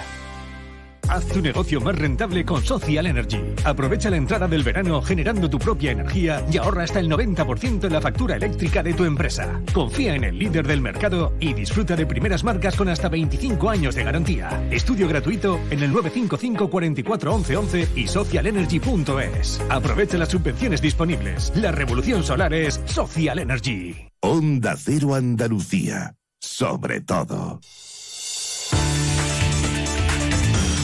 Haz 1.10 1.26
tu 1.26 1.42
negocio 1.42 1.82
más 1.82 1.98
rentable 1.98 2.46
con 2.46 2.64
Social 2.64 3.08
Energy. 3.08 3.42
Aprovecha 3.64 4.12
la 4.12 4.18
entrada 4.18 4.48
del 4.48 4.62
verano 4.62 5.02
generando 5.02 5.50
tu 5.50 5.58
propia 5.58 5.92
energía 5.92 6.46
y 6.52 6.58
ahorra 6.58 6.84
hasta 6.84 7.00
el 7.00 7.10
90% 7.10 7.86
en 7.86 7.94
la 7.94 8.00
factura 8.00 8.36
eléctrica 8.36 8.84
de 8.84 8.94
tu 8.94 9.06
empresa. 9.06 9.60
Confía 9.74 10.14
en 10.14 10.24
el 10.24 10.38
líder 10.38 10.68
del 10.68 10.82
mercado 10.82 11.34
y 11.40 11.54
disfruta 11.54 11.96
de 11.96 12.06
primeras 12.06 12.44
marcas 12.44 12.76
con 12.76 12.90
hasta 12.90 13.10
25 13.10 13.70
años 13.72 13.96
de 13.96 14.04
garantía. 14.04 14.68
Estudio 14.70 15.08
gratuito 15.08 15.60
en 15.72 15.82
el 15.82 15.92
955 15.92 16.70
44 16.70 17.34
11 17.34 17.58
11 17.58 17.88
y 17.96 18.08
socialenergy.es. 18.08 19.62
Aprovecha 19.68 20.20
las 20.20 20.30
subvenciones 20.30 20.80
disponibles. 20.80 21.52
La 21.56 21.72
revolución 21.72 22.24
solar 22.24 22.54
es 22.54 22.80
Social 22.86 23.40
Energy. 23.40 23.96
Onda 24.20 24.76
Cero 24.78 25.16
Andalucía. 25.16 26.16
Sobre 26.40 27.02
todo. 27.02 27.60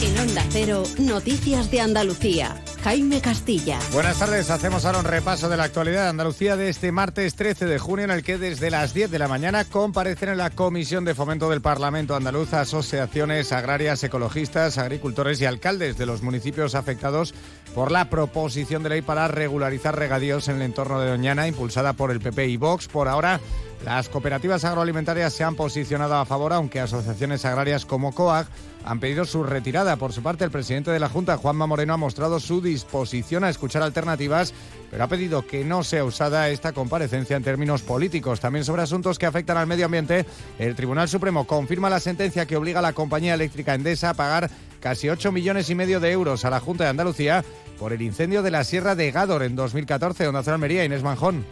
En 0.02 0.18
Onda 0.18 0.44
Cero, 0.50 0.82
Noticias 0.98 1.70
de 1.70 1.80
Andalucía. 1.80 2.62
Jaime 2.84 3.22
Castilla. 3.22 3.78
Buenas 3.92 4.18
tardes, 4.18 4.50
hacemos 4.50 4.84
ahora 4.84 4.98
un 4.98 5.06
repaso 5.06 5.48
de 5.48 5.56
la 5.56 5.64
actualidad 5.64 6.02
de 6.02 6.10
Andalucía 6.10 6.56
de 6.56 6.68
este 6.68 6.92
martes 6.92 7.34
13 7.34 7.64
de 7.64 7.78
junio 7.78 8.04
en 8.04 8.10
el 8.10 8.22
que 8.22 8.36
desde 8.36 8.70
las 8.70 8.92
10 8.92 9.10
de 9.10 9.18
la 9.18 9.26
mañana 9.26 9.64
comparecen 9.64 10.28
en 10.28 10.38
la 10.38 10.50
Comisión 10.50 11.06
de 11.06 11.14
Fomento 11.14 11.48
del 11.48 11.62
Parlamento 11.62 12.14
Andaluz 12.14 12.52
asociaciones 12.52 13.52
agrarias, 13.52 14.04
ecologistas, 14.04 14.76
agricultores 14.76 15.40
y 15.40 15.46
alcaldes 15.46 15.96
de 15.96 16.06
los 16.06 16.22
municipios 16.22 16.74
afectados 16.74 17.34
por 17.74 17.90
la 17.90 18.10
proposición 18.10 18.82
de 18.82 18.90
ley 18.90 19.02
para 19.02 19.28
regularizar 19.28 19.98
regadíos 19.98 20.48
en 20.48 20.56
el 20.56 20.62
entorno 20.62 21.00
de 21.00 21.08
Doñana 21.08 21.48
impulsada 21.48 21.94
por 21.94 22.10
el 22.10 22.20
PP 22.20 22.48
y 22.48 22.56
Vox. 22.58 22.86
Por 22.86 23.08
ahora 23.08 23.40
las 23.84 24.08
cooperativas 24.08 24.64
agroalimentarias 24.64 25.32
se 25.32 25.44
han 25.44 25.54
posicionado 25.54 26.16
a 26.16 26.26
favor, 26.26 26.52
aunque 26.52 26.80
asociaciones 26.80 27.44
agrarias 27.44 27.84
como 27.84 28.12
COAG 28.12 28.46
han 28.86 29.00
pedido 29.00 29.24
su 29.24 29.42
retirada. 29.42 29.96
Por 29.96 30.12
su 30.12 30.22
parte, 30.22 30.44
el 30.44 30.50
presidente 30.50 30.92
de 30.92 31.00
la 31.00 31.08
Junta, 31.08 31.36
Juanma 31.36 31.66
Moreno, 31.66 31.92
ha 31.92 31.98
mostrado 31.98 32.40
su 32.40 32.62
disposición 32.62 33.44
a 33.44 33.50
escuchar 33.50 33.82
alternativas, 33.82 34.54
pero 34.90 35.04
ha 35.04 35.08
pedido 35.08 35.46
que 35.46 35.64
no 35.64 35.82
sea 35.84 36.04
usada 36.04 36.48
esta 36.48 36.72
comparecencia 36.72 37.36
en 37.36 37.42
términos 37.42 37.82
políticos. 37.82 38.40
También 38.40 38.64
sobre 38.64 38.82
asuntos 38.82 39.18
que 39.18 39.26
afectan 39.26 39.56
al 39.56 39.66
medio 39.66 39.86
ambiente, 39.86 40.24
el 40.58 40.76
Tribunal 40.76 41.08
Supremo 41.08 41.46
confirma 41.46 41.90
la 41.90 42.00
sentencia 42.00 42.46
que 42.46 42.56
obliga 42.56 42.78
a 42.78 42.82
la 42.82 42.92
compañía 42.92 43.34
eléctrica 43.34 43.74
Endesa 43.74 44.10
a 44.10 44.14
pagar 44.14 44.50
casi 44.80 45.08
8 45.08 45.32
millones 45.32 45.68
y 45.68 45.74
medio 45.74 45.98
de 45.98 46.12
euros 46.12 46.44
a 46.44 46.50
la 46.50 46.60
Junta 46.60 46.84
de 46.84 46.90
Andalucía 46.90 47.44
por 47.80 47.92
el 47.92 48.02
incendio 48.02 48.42
de 48.42 48.52
la 48.52 48.62
Sierra 48.62 48.94
de 48.94 49.10
Gádor 49.10 49.42
en 49.42 49.56
2014, 49.56 50.24
donde 50.24 50.40
hace 50.40 50.52
Almería, 50.52 50.84
Inés 50.84 51.02
Manjón. 51.02 51.44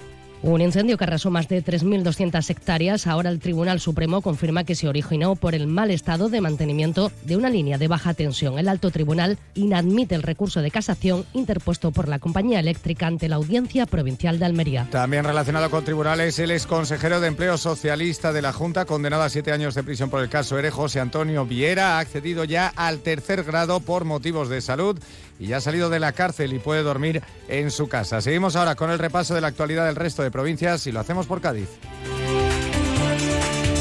Un 0.46 0.60
incendio 0.60 0.98
que 0.98 1.04
arrasó 1.04 1.30
más 1.30 1.48
de 1.48 1.64
3.200 1.64 2.50
hectáreas. 2.50 3.06
Ahora 3.06 3.30
el 3.30 3.40
Tribunal 3.40 3.80
Supremo 3.80 4.20
confirma 4.20 4.64
que 4.64 4.74
se 4.74 4.86
originó 4.86 5.36
por 5.36 5.54
el 5.54 5.66
mal 5.66 5.90
estado 5.90 6.28
de 6.28 6.42
mantenimiento 6.42 7.10
de 7.22 7.38
una 7.38 7.48
línea 7.48 7.78
de 7.78 7.88
baja 7.88 8.12
tensión. 8.12 8.58
El 8.58 8.68
alto 8.68 8.90
tribunal 8.90 9.38
inadmite 9.54 10.14
el 10.14 10.22
recurso 10.22 10.60
de 10.60 10.70
casación 10.70 11.24
interpuesto 11.32 11.92
por 11.92 12.08
la 12.08 12.18
compañía 12.18 12.60
eléctrica 12.60 13.06
ante 13.06 13.26
la 13.30 13.36
Audiencia 13.36 13.86
Provincial 13.86 14.38
de 14.38 14.44
Almería. 14.44 14.86
También 14.90 15.24
relacionado 15.24 15.70
con 15.70 15.82
tribunales, 15.82 16.38
el 16.38 16.50
exconsejero 16.50 17.20
de 17.20 17.28
Empleo 17.28 17.56
Socialista 17.56 18.34
de 18.34 18.42
la 18.42 18.52
Junta, 18.52 18.84
condenado 18.84 19.22
a 19.22 19.30
siete 19.30 19.50
años 19.50 19.74
de 19.74 19.82
prisión 19.82 20.10
por 20.10 20.20
el 20.20 20.28
caso 20.28 20.58
ERE, 20.58 20.70
José 20.70 21.00
Antonio 21.00 21.46
Viera, 21.46 21.96
ha 21.96 22.00
accedido 22.00 22.44
ya 22.44 22.70
al 22.76 22.98
tercer 22.98 23.44
grado 23.44 23.80
por 23.80 24.04
motivos 24.04 24.50
de 24.50 24.60
salud 24.60 25.00
y 25.38 25.46
ya 25.46 25.56
ha 25.56 25.60
salido 25.62 25.88
de 25.90 26.00
la 26.00 26.12
cárcel 26.12 26.52
y 26.52 26.58
puede 26.58 26.82
dormir 26.82 27.22
en 27.48 27.70
su 27.70 27.88
casa. 27.88 28.20
Seguimos 28.20 28.56
ahora 28.56 28.74
con 28.74 28.90
el 28.90 28.98
repaso 28.98 29.34
de 29.34 29.40
la 29.40 29.48
actualidad 29.48 29.86
del 29.86 29.96
resto 29.96 30.22
de 30.22 30.33
provincias 30.34 30.84
y 30.88 30.92
lo 30.92 30.98
hacemos 30.98 31.28
por 31.28 31.40
Cádiz. 31.40 31.68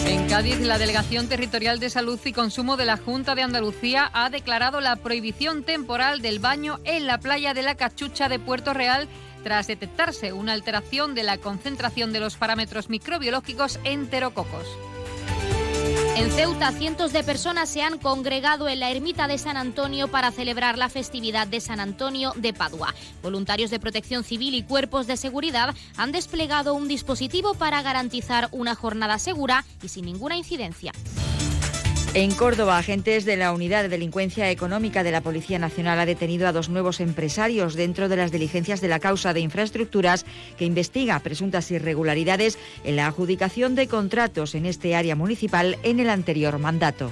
En 0.05 0.27
Cádiz, 0.29 0.59
la 0.59 0.77
Delegación 0.77 1.27
Territorial 1.27 1.79
de 1.79 1.89
Salud 1.89 2.19
y 2.23 2.31
Consumo 2.31 2.77
de 2.77 2.85
la 2.85 2.97
Junta 2.97 3.33
de 3.33 3.41
Andalucía 3.41 4.11
ha 4.13 4.29
declarado 4.29 4.79
la 4.79 4.95
prohibición 4.97 5.63
temporal 5.63 6.21
del 6.21 6.37
baño 6.37 6.79
en 6.83 7.07
la 7.07 7.17
playa 7.17 7.55
de 7.55 7.63
la 7.63 7.73
Cachucha 7.73 8.29
de 8.29 8.37
Puerto 8.37 8.75
Real 8.75 9.09
tras 9.43 9.65
detectarse 9.65 10.31
una 10.31 10.53
alteración 10.53 11.15
de 11.15 11.23
la 11.23 11.39
concentración 11.39 12.13
de 12.13 12.19
los 12.19 12.37
parámetros 12.37 12.87
microbiológicos 12.87 13.79
enterococos. 13.83 14.67
En 16.15 16.31
Ceuta, 16.31 16.71
cientos 16.71 17.11
de 17.11 17.23
personas 17.23 17.69
se 17.69 17.81
han 17.81 17.97
congregado 17.97 18.69
en 18.69 18.79
la 18.79 18.91
ermita 18.91 19.27
de 19.27 19.39
San 19.39 19.57
Antonio 19.57 20.09
para 20.09 20.31
celebrar 20.31 20.77
la 20.77 20.87
festividad 20.87 21.47
de 21.47 21.59
San 21.59 21.79
Antonio 21.79 22.33
de 22.35 22.53
Padua. 22.53 22.93
Voluntarios 23.23 23.71
de 23.71 23.79
protección 23.79 24.23
civil 24.23 24.53
y 24.53 24.61
cuerpos 24.61 25.07
de 25.07 25.17
seguridad 25.17 25.73
han 25.97 26.11
desplegado 26.11 26.75
un 26.75 26.87
dispositivo 26.87 27.55
para 27.55 27.81
garantizar 27.81 28.47
una 28.51 28.75
jornada 28.75 29.17
segura 29.17 29.65
y 29.81 29.87
sin 29.87 30.05
ninguna 30.05 30.37
incidencia. 30.37 30.91
En 32.15 32.29
Córdoba, 32.29 32.77
agentes 32.77 33.25
de 33.25 33.37
la 33.37 33.51
Unidad 33.53 33.81
de 33.81 33.89
Delincuencia 33.89 34.51
Económica 34.51 35.01
de 35.01 35.11
la 35.11 35.21
Policía 35.21 35.57
Nacional 35.57 35.99
ha 35.99 36.05
detenido 36.05 36.47
a 36.47 36.51
dos 36.51 36.69
nuevos 36.69 36.99
empresarios 36.99 37.73
dentro 37.73 38.07
de 38.07 38.15
las 38.15 38.31
diligencias 38.31 38.81
de 38.81 38.87
la 38.87 38.99
causa 38.99 39.33
de 39.33 39.39
infraestructuras 39.39 40.23
que 40.55 40.65
investiga 40.65 41.19
presuntas 41.21 41.71
irregularidades 41.71 42.59
en 42.83 42.97
la 42.97 43.07
adjudicación 43.07 43.73
de 43.73 43.87
contratos 43.87 44.53
en 44.53 44.67
este 44.67 44.95
área 44.95 45.15
municipal 45.15 45.79
en 45.81 45.99
el 45.99 46.11
anterior 46.11 46.59
mandato. 46.59 47.11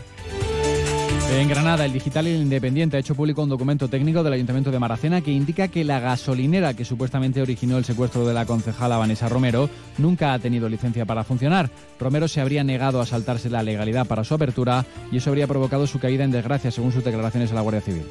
En 1.32 1.48
Granada, 1.48 1.86
el 1.86 1.94
Digital 1.94 2.28
y 2.28 2.32
el 2.32 2.42
Independiente 2.42 2.98
ha 2.98 3.00
hecho 3.00 3.16
público 3.16 3.42
un 3.42 3.48
documento 3.48 3.88
técnico 3.88 4.22
del 4.22 4.34
Ayuntamiento 4.34 4.70
de 4.70 4.80
Maracena 4.80 5.22
que 5.22 5.32
indica 5.32 5.70
que 5.70 5.86
la 5.86 6.02
gasolinera 6.02 6.74
que 6.74 6.84
supuestamente 6.84 7.42
originó 7.42 7.78
el 7.78 7.86
secuestro 7.86 8.28
de 8.28 8.34
la 8.34 8.46
concejala 8.46 8.98
Vanessa 8.98 9.30
Romero 9.30 9.70
nunca 9.98 10.34
ha 10.34 10.40
tenido 10.40 10.68
licencia 10.68 11.06
para 11.06 11.24
funcionar. 11.24 11.70
Romero 12.00 12.28
se 12.28 12.42
habría 12.42 12.66
negado 12.66 13.00
a 13.00 13.06
saltarse 13.06 13.50
la 13.50 13.64
legalidad 13.64 14.08
para 14.08 14.26
su 14.26 14.34
apertura 14.34 14.86
y 15.10 15.18
eso 15.18 15.30
habría 15.30 15.48
provocado 15.48 15.88
su 15.88 16.00
caída 16.00 16.26
en 16.26 16.32
desgracia, 16.32 16.70
según 16.70 16.92
sus 16.92 17.04
declaraciones 17.04 17.52
a 17.52 17.56
la 17.56 17.62
Guardia 17.62 17.82
Civil. 17.82 18.04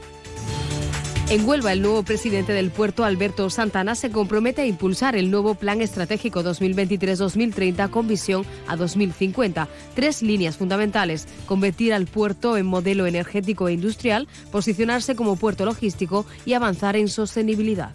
En 1.30 1.48
Huelva, 1.48 1.72
el 1.72 1.80
nuevo 1.80 2.02
presidente 2.02 2.52
del 2.52 2.72
puerto, 2.72 3.04
Alberto 3.04 3.48
Santana, 3.50 3.94
se 3.94 4.10
compromete 4.10 4.62
a 4.62 4.66
impulsar 4.66 5.14
el 5.14 5.30
nuevo 5.30 5.54
Plan 5.54 5.80
Estratégico 5.80 6.42
2023-2030 6.42 7.88
con 7.88 8.08
visión 8.08 8.44
a 8.66 8.74
2050. 8.74 9.68
Tres 9.94 10.22
líneas 10.22 10.56
fundamentales. 10.56 11.28
Convertir 11.46 11.94
al 11.94 12.06
puerto 12.06 12.56
en 12.56 12.66
modelo 12.66 13.06
energético 13.06 13.68
e 13.68 13.74
industrial, 13.74 14.26
posicionarse 14.50 15.14
como 15.14 15.36
puerto 15.36 15.64
logístico 15.64 16.26
y 16.44 16.54
avanzar 16.54 16.96
en 16.96 17.06
sostenibilidad. 17.06 17.92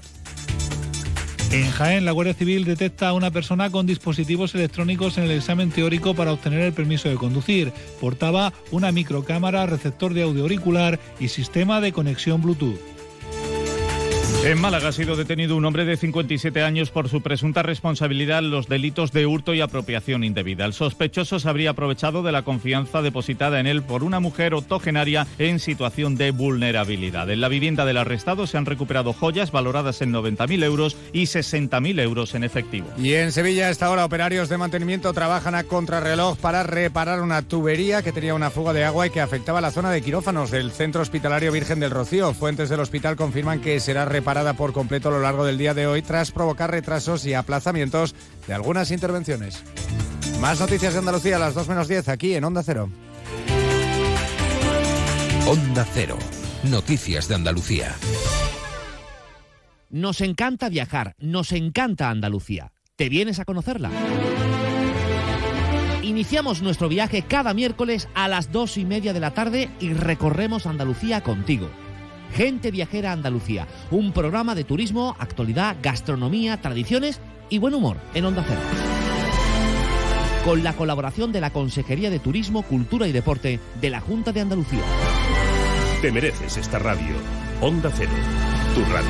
En 1.51 1.69
Jaén, 1.71 2.05
la 2.05 2.13
Guardia 2.13 2.35
Civil 2.35 2.63
detecta 2.63 3.09
a 3.09 3.13
una 3.13 3.31
persona 3.31 3.69
con 3.69 3.85
dispositivos 3.85 4.55
electrónicos 4.55 5.17
en 5.17 5.25
el 5.25 5.31
examen 5.31 5.71
teórico 5.71 6.13
para 6.13 6.31
obtener 6.31 6.61
el 6.61 6.71
permiso 6.71 7.09
de 7.09 7.15
conducir. 7.15 7.73
Portaba 7.99 8.53
una 8.71 8.93
microcámara, 8.93 9.65
receptor 9.65 10.13
de 10.13 10.23
audio 10.23 10.43
auricular 10.43 11.01
y 11.19 11.27
sistema 11.27 11.81
de 11.81 11.91
conexión 11.91 12.41
Bluetooth. 12.41 12.94
En 14.45 14.61
Málaga 14.61 14.89
ha 14.89 14.91
sido 14.91 15.15
detenido 15.15 15.55
un 15.55 15.65
hombre 15.65 15.85
de 15.85 15.97
57 15.97 16.61
años 16.61 16.91
por 16.91 17.09
su 17.09 17.21
presunta 17.21 17.63
responsabilidad 17.63 18.37
en 18.37 18.51
los 18.51 18.67
delitos 18.67 19.11
de 19.11 19.25
hurto 19.25 19.55
y 19.55 19.61
apropiación 19.61 20.23
indebida. 20.23 20.65
El 20.65 20.73
sospechoso 20.73 21.39
se 21.39 21.49
habría 21.49 21.71
aprovechado 21.71 22.21
de 22.21 22.31
la 22.31 22.43
confianza 22.43 23.01
depositada 23.01 23.59
en 23.59 23.65
él 23.65 23.81
por 23.81 24.03
una 24.03 24.19
mujer 24.19 24.53
octogenaria 24.53 25.25
en 25.39 25.57
situación 25.57 26.15
de 26.15 26.29
vulnerabilidad. 26.29 27.27
En 27.31 27.41
la 27.41 27.47
vivienda 27.47 27.85
del 27.85 27.97
arrestado 27.97 28.45
se 28.45 28.59
han 28.59 28.67
recuperado 28.67 29.13
joyas 29.13 29.51
valoradas 29.51 30.03
en 30.03 30.13
90.000 30.13 30.63
euros 30.63 30.95
y 31.11 31.23
60.000 31.23 31.99
euros 31.99 32.35
en 32.35 32.43
efectivo. 32.43 32.87
Y 32.99 33.13
en 33.13 33.31
Sevilla, 33.31 33.65
a 33.65 33.71
esta 33.71 33.89
hora, 33.89 34.05
operarios 34.05 34.47
de 34.47 34.59
mantenimiento 34.59 35.11
trabajan 35.11 35.55
a 35.55 35.63
contrarreloj 35.63 36.37
para 36.37 36.61
reparar 36.61 37.21
una 37.21 37.41
tubería 37.41 38.03
que 38.03 38.11
tenía 38.11 38.35
una 38.35 38.51
fuga 38.51 38.73
de 38.73 38.85
agua 38.85 39.07
y 39.07 39.09
que 39.09 39.21
afectaba 39.21 39.59
la 39.59 39.71
zona 39.71 39.89
de 39.89 40.03
quirófanos 40.03 40.51
del 40.51 40.69
Centro 40.69 41.01
Hospitalario 41.01 41.51
Virgen 41.51 41.79
del 41.79 41.89
Rocío. 41.89 42.31
Fuentes 42.35 42.69
del 42.69 42.81
hospital 42.81 43.15
confirman 43.15 43.59
que 43.59 43.79
será 43.79 44.05
reparada 44.05 44.34
por 44.35 44.73
completo 44.73 45.07
a 45.07 45.11
lo 45.11 45.21
largo 45.21 45.45
del 45.45 45.57
día 45.57 45.73
de 45.73 45.87
hoy 45.87 46.01
tras 46.01 46.31
provocar 46.31 46.69
retrasos 46.69 47.25
y 47.25 47.33
aplazamientos 47.33 48.15
de 48.47 48.53
algunas 48.53 48.91
intervenciones. 48.91 49.63
Más 50.41 50.59
noticias 50.59 50.93
de 50.93 50.99
Andalucía 50.99 51.37
a 51.37 51.39
las 51.39 51.53
2 51.53 51.69
menos 51.69 51.87
10 51.87 52.09
aquí 52.09 52.35
en 52.35 52.43
Onda 52.43 52.61
Cero. 52.61 52.89
Onda 55.47 55.87
Cero. 55.93 56.17
Noticias 56.63 57.29
de 57.29 57.35
Andalucía. 57.35 57.95
Nos 59.89 60.19
encanta 60.19 60.67
viajar, 60.67 61.15
nos 61.17 61.53
encanta 61.53 62.09
Andalucía. 62.09 62.73
¿Te 62.97 63.07
vienes 63.07 63.39
a 63.39 63.45
conocerla? 63.45 63.89
Iniciamos 66.03 66.61
nuestro 66.61 66.89
viaje 66.89 67.21
cada 67.21 67.53
miércoles 67.53 68.09
a 68.13 68.27
las 68.27 68.51
dos 68.51 68.77
y 68.77 68.83
media 68.83 69.13
de 69.13 69.21
la 69.21 69.33
tarde 69.33 69.69
y 69.79 69.93
recorremos 69.93 70.65
Andalucía 70.65 71.21
contigo. 71.21 71.69
Gente 72.35 72.69
Viajera 72.69 73.13
Andalucía, 73.13 73.65
un 73.91 74.11
programa 74.11 74.55
de 74.55 74.65
turismo, 74.65 75.15
actualidad, 75.19 75.77
gastronomía, 75.81 76.59
tradiciones 76.59 77.21
y 77.49 77.59
buen 77.59 77.73
humor 77.73 77.95
en 78.13 78.25
Onda 78.25 78.43
Cero. 78.45 78.59
Con 80.43 80.61
la 80.61 80.73
colaboración 80.73 81.31
de 81.31 81.39
la 81.39 81.51
Consejería 81.51 82.09
de 82.09 82.19
Turismo, 82.19 82.63
Cultura 82.63 83.07
y 83.07 83.13
Deporte 83.13 83.61
de 83.79 83.89
la 83.89 84.01
Junta 84.01 84.33
de 84.33 84.41
Andalucía. 84.41 84.83
Te 86.01 86.11
mereces 86.11 86.57
esta 86.57 86.77
radio. 86.77 87.15
Onda 87.61 87.89
Cero, 87.95 88.11
tu 88.75 88.81
radio. 88.91 89.09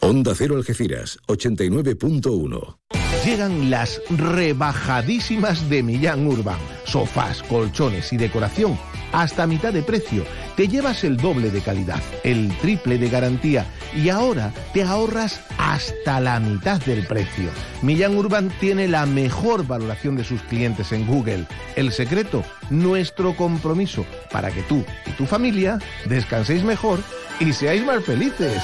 Onda 0.00 0.32
Cero 0.34 0.56
Algeciras, 0.56 1.18
89.1. 1.26 2.97
Llegan 3.28 3.68
las 3.68 4.00
rebajadísimas 4.08 5.68
de 5.68 5.82
Millán 5.82 6.26
Urban. 6.26 6.56
Sofás, 6.86 7.42
colchones 7.42 8.10
y 8.14 8.16
decoración 8.16 8.78
hasta 9.12 9.46
mitad 9.46 9.70
de 9.70 9.82
precio. 9.82 10.24
Te 10.56 10.66
llevas 10.66 11.04
el 11.04 11.18
doble 11.18 11.50
de 11.50 11.60
calidad, 11.60 12.00
el 12.24 12.48
triple 12.62 12.96
de 12.96 13.10
garantía 13.10 13.66
y 13.94 14.08
ahora 14.08 14.50
te 14.72 14.82
ahorras 14.82 15.42
hasta 15.58 16.20
la 16.20 16.40
mitad 16.40 16.80
del 16.80 17.06
precio. 17.06 17.50
Millán 17.82 18.16
Urban 18.16 18.50
tiene 18.60 18.88
la 18.88 19.04
mejor 19.04 19.66
valoración 19.66 20.16
de 20.16 20.24
sus 20.24 20.40
clientes 20.44 20.90
en 20.92 21.06
Google. 21.06 21.44
El 21.76 21.92
secreto, 21.92 22.42
nuestro 22.70 23.36
compromiso 23.36 24.06
para 24.32 24.50
que 24.50 24.62
tú 24.62 24.86
y 25.04 25.10
tu 25.10 25.26
familia 25.26 25.78
descanséis 26.06 26.62
mejor 26.62 27.00
y 27.40 27.52
seáis 27.52 27.84
más 27.84 28.02
felices. 28.02 28.62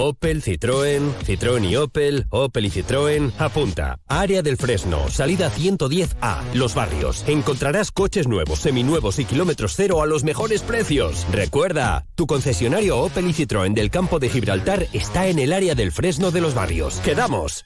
Opel, 0.00 0.42
Citroën, 0.42 1.12
Citroën 1.26 1.64
y 1.68 1.76
Opel, 1.76 2.26
Opel 2.30 2.64
y 2.64 2.70
Citroën. 2.70 3.32
Apunta. 3.38 3.98
Área 4.08 4.40
del 4.42 4.56
Fresno, 4.56 5.10
salida 5.10 5.50
110A, 5.50 6.54
Los 6.54 6.74
Barrios. 6.74 7.22
Encontrarás 7.28 7.92
coches 7.92 8.26
nuevos, 8.26 8.60
seminuevos 8.60 9.18
y 9.18 9.26
kilómetros 9.26 9.74
cero 9.76 10.00
a 10.00 10.06
los 10.06 10.24
mejores 10.24 10.62
precios. 10.62 11.26
Recuerda, 11.30 12.06
tu 12.14 12.26
concesionario 12.26 12.98
Opel 12.98 13.28
y 13.28 13.34
Citroën 13.34 13.74
del 13.74 13.90
campo 13.90 14.18
de 14.18 14.30
Gibraltar 14.30 14.86
está 14.94 15.28
en 15.28 15.38
el 15.38 15.52
área 15.52 15.74
del 15.74 15.92
Fresno 15.92 16.30
de 16.30 16.40
Los 16.40 16.54
Barrios. 16.54 16.96
¡Quedamos! 17.00 17.62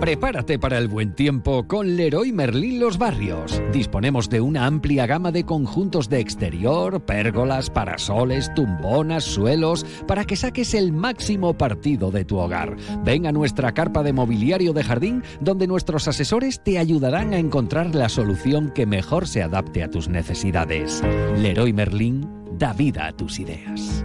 Prepárate 0.00 0.58
para 0.58 0.78
el 0.78 0.88
buen 0.88 1.14
tiempo 1.14 1.68
con 1.68 1.94
Leroy 1.94 2.32
Merlin 2.32 2.80
Los 2.80 2.96
Barrios. 2.96 3.60
Disponemos 3.70 4.30
de 4.30 4.40
una 4.40 4.64
amplia 4.64 5.04
gama 5.04 5.30
de 5.30 5.44
conjuntos 5.44 6.08
de 6.08 6.20
exterior, 6.20 7.04
pérgolas, 7.04 7.68
parasoles, 7.68 8.50
tumbonas, 8.54 9.24
suelos, 9.24 9.84
para 10.08 10.24
que 10.24 10.36
saques 10.36 10.72
el 10.72 10.92
máximo 10.92 11.52
partido 11.52 12.10
de 12.10 12.24
tu 12.24 12.38
hogar. 12.38 12.76
Ven 13.04 13.26
a 13.26 13.32
nuestra 13.32 13.72
carpa 13.72 14.02
de 14.02 14.14
mobiliario 14.14 14.72
de 14.72 14.84
jardín, 14.84 15.22
donde 15.42 15.66
nuestros 15.66 16.08
asesores 16.08 16.62
te 16.64 16.78
ayudarán 16.78 17.34
a 17.34 17.38
encontrar 17.38 17.94
la 17.94 18.08
solución 18.08 18.70
que 18.74 18.86
mejor 18.86 19.28
se 19.28 19.42
adapte 19.42 19.82
a 19.82 19.90
tus 19.90 20.08
necesidades. 20.08 21.02
Leroy 21.36 21.74
Merlin 21.74 22.26
da 22.58 22.72
vida 22.72 23.06
a 23.06 23.12
tus 23.12 23.38
ideas. 23.38 24.02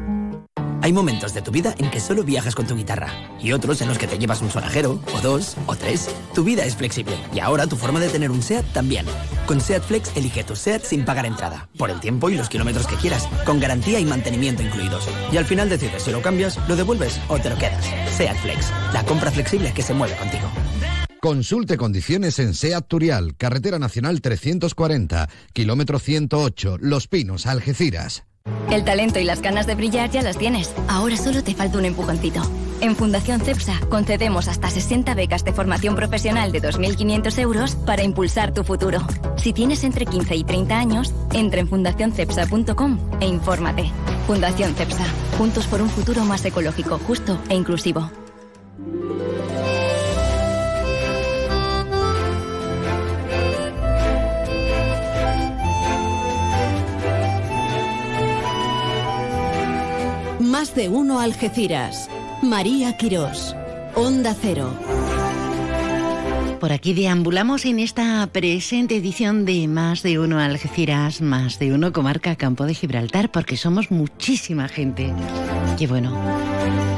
Hay 0.85 0.93
momentos 0.93 1.33
de 1.33 1.41
tu 1.41 1.49
vida 1.49 1.73
en 1.79 1.89
que 1.89 1.99
solo 1.99 2.23
viajas 2.23 2.53
con 2.53 2.67
tu 2.67 2.75
guitarra 2.75 3.11
y 3.41 3.53
otros 3.53 3.81
en 3.81 3.87
los 3.87 3.97
que 3.97 4.05
te 4.05 4.19
llevas 4.19 4.43
un 4.43 4.51
sonajero, 4.51 5.01
o 5.15 5.19
dos, 5.19 5.57
o 5.65 5.75
tres. 5.75 6.09
Tu 6.35 6.43
vida 6.43 6.63
es 6.63 6.75
flexible 6.75 7.17
y 7.33 7.39
ahora 7.39 7.65
tu 7.65 7.75
forma 7.75 7.99
de 7.99 8.07
tener 8.07 8.29
un 8.29 8.43
SEAT 8.43 8.71
también. 8.71 9.07
Con 9.47 9.59
SEAT 9.59 9.81
Flex 9.81 10.15
elige 10.15 10.43
tu 10.43 10.55
SEAT 10.55 10.83
sin 10.83 11.03
pagar 11.03 11.25
entrada, 11.25 11.67
por 11.79 11.89
el 11.89 11.99
tiempo 11.99 12.29
y 12.29 12.35
los 12.35 12.49
kilómetros 12.49 12.85
que 12.85 12.97
quieras, 12.97 13.27
con 13.47 13.59
garantía 13.59 13.99
y 13.99 14.05
mantenimiento 14.05 14.61
incluidos. 14.61 15.09
Y 15.31 15.37
al 15.37 15.45
final 15.45 15.69
decides 15.69 16.03
si 16.03 16.11
lo 16.11 16.21
cambias, 16.21 16.59
lo 16.67 16.75
devuelves 16.75 17.19
o 17.29 17.39
te 17.39 17.49
lo 17.49 17.57
quedas. 17.57 17.83
SEAT 18.15 18.37
Flex, 18.43 18.71
la 18.93 19.03
compra 19.05 19.31
flexible 19.31 19.73
que 19.73 19.81
se 19.81 19.95
mueve 19.95 20.15
contigo. 20.17 20.51
Consulte 21.19 21.77
condiciones 21.77 22.37
en 22.37 22.53
SEAT 22.53 22.87
Turial, 22.87 23.35
Carretera 23.37 23.79
Nacional 23.79 24.21
340, 24.21 25.29
kilómetro 25.51 25.97
108, 25.97 26.77
Los 26.79 27.07
Pinos, 27.07 27.47
Algeciras. 27.47 28.23
El 28.75 28.83
talento 28.83 29.19
y 29.19 29.23
las 29.23 29.41
ganas 29.41 29.67
de 29.67 29.75
brillar 29.75 30.09
ya 30.11 30.21
las 30.21 30.37
tienes. 30.37 30.73
Ahora 30.89 31.15
solo 31.15 31.41
te 31.41 31.55
falta 31.55 31.77
un 31.77 31.85
empujoncito. 31.85 32.41
En 32.81 32.97
Fundación 32.97 33.39
CEPSA 33.39 33.79
concedemos 33.89 34.49
hasta 34.49 34.69
60 34.69 35.15
becas 35.15 35.45
de 35.45 35.53
formación 35.53 35.95
profesional 35.95 36.51
de 36.51 36.61
2.500 36.61 37.39
euros 37.39 37.75
para 37.75 38.03
impulsar 38.03 38.53
tu 38.53 38.65
futuro. 38.65 38.99
Si 39.37 39.53
tienes 39.53 39.85
entre 39.85 40.05
15 40.05 40.35
y 40.35 40.43
30 40.43 40.77
años, 40.77 41.13
entra 41.31 41.61
en 41.61 41.69
fundacioncepsa.com 41.69 42.99
e 43.21 43.27
infórmate. 43.27 43.89
Fundación 44.27 44.75
CEPSA. 44.75 45.05
Juntos 45.37 45.67
por 45.67 45.81
un 45.81 45.89
futuro 45.89 46.25
más 46.25 46.43
ecológico, 46.43 46.99
justo 46.99 47.39
e 47.47 47.55
inclusivo. 47.55 48.11
Más 60.57 60.73
de 60.73 60.87
uno 60.87 61.19
Algeciras. 61.19 62.09
María 62.41 62.95
Quirós. 62.95 63.53
Onda 63.93 64.33
Cero. 64.33 64.71
Por 66.61 66.71
aquí 66.71 66.93
deambulamos 66.93 67.65
en 67.65 67.79
esta 67.79 68.25
presente 68.27 68.95
edición 68.95 69.43
de 69.43 69.67
Más 69.67 70.01
de 70.01 70.17
Uno 70.17 70.39
Algeciras, 70.39 71.19
Más 71.19 71.59
de 71.59 71.73
Uno 71.73 71.91
Comarca 71.91 72.37
Campo 72.37 72.65
de 72.65 72.73
Gibraltar, 72.73 73.33
porque 73.33 73.57
somos 73.57 73.91
muchísima 73.91 74.69
gente. 74.69 75.13
Qué 75.77 75.87
bueno. 75.87 76.17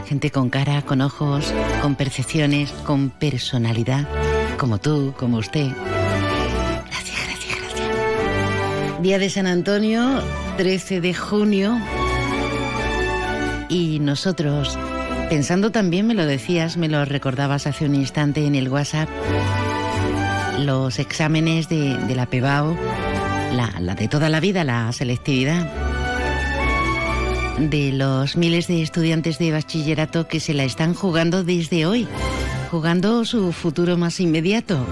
Gente 0.06 0.30
con 0.30 0.52
cara, 0.52 0.84
con 0.84 1.02
ojos, 1.02 1.52
con 1.82 1.96
percepciones, 1.96 2.72
con 2.86 3.10
personalidad, 3.10 4.08
como 4.60 4.78
tú, 4.78 5.16
como 5.18 5.38
usted. 5.38 5.72
Gracias, 6.86 7.26
gracias, 7.26 7.58
gracias. 7.60 9.02
Día 9.02 9.18
de 9.18 9.32
San 9.32 9.48
Antonio, 9.48 10.22
13 10.58 11.02
de 11.02 11.16
junio. 11.16 11.82
Y 13.70 14.00
nosotros 14.00 14.78
Pensando 15.30 15.72
también, 15.72 16.08
me 16.08 16.14
lo 16.14 16.26
decías, 16.26 16.78
me 16.78 16.88
lo 16.88 17.04
recordabas 17.04 17.68
hace 17.68 17.84
un 17.84 17.96
instante 17.96 18.46
en 18.46 18.56
el 18.56 18.70
WhatsApp, 18.70 19.10
los 20.60 21.00
exámenes 21.00 21.68
de, 21.68 21.98
la 22.16 22.28
PEBAO, 22.28 22.78
la, 23.54 23.74
la 23.82 23.94
de 23.94 24.08
toda 24.08 24.30
la 24.30 24.40
vida, 24.40 24.64
la 24.64 24.90
selectividad, 24.94 25.70
de 27.60 27.92
los 27.92 28.38
miles 28.38 28.68
de 28.68 28.82
estudiantes 28.82 29.38
de 29.38 29.52
bachillerato 29.52 30.30
que 30.30 30.40
se 30.40 30.54
la 30.54 30.64
están 30.64 30.94
jugando 30.94 31.44
desde 31.44 31.86
hoy, 31.86 32.08
jugando 32.72 33.26
su 33.26 33.52
futuro 33.52 33.98
más 33.98 34.22
inmediato. 34.22 34.88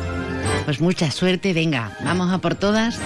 Pues 0.66 0.82
mucha 0.82 1.12
suerte, 1.12 1.54
venga, 1.54 1.98
vamos 2.04 2.34
a 2.34 2.40
por 2.40 2.56
todas 2.56 3.00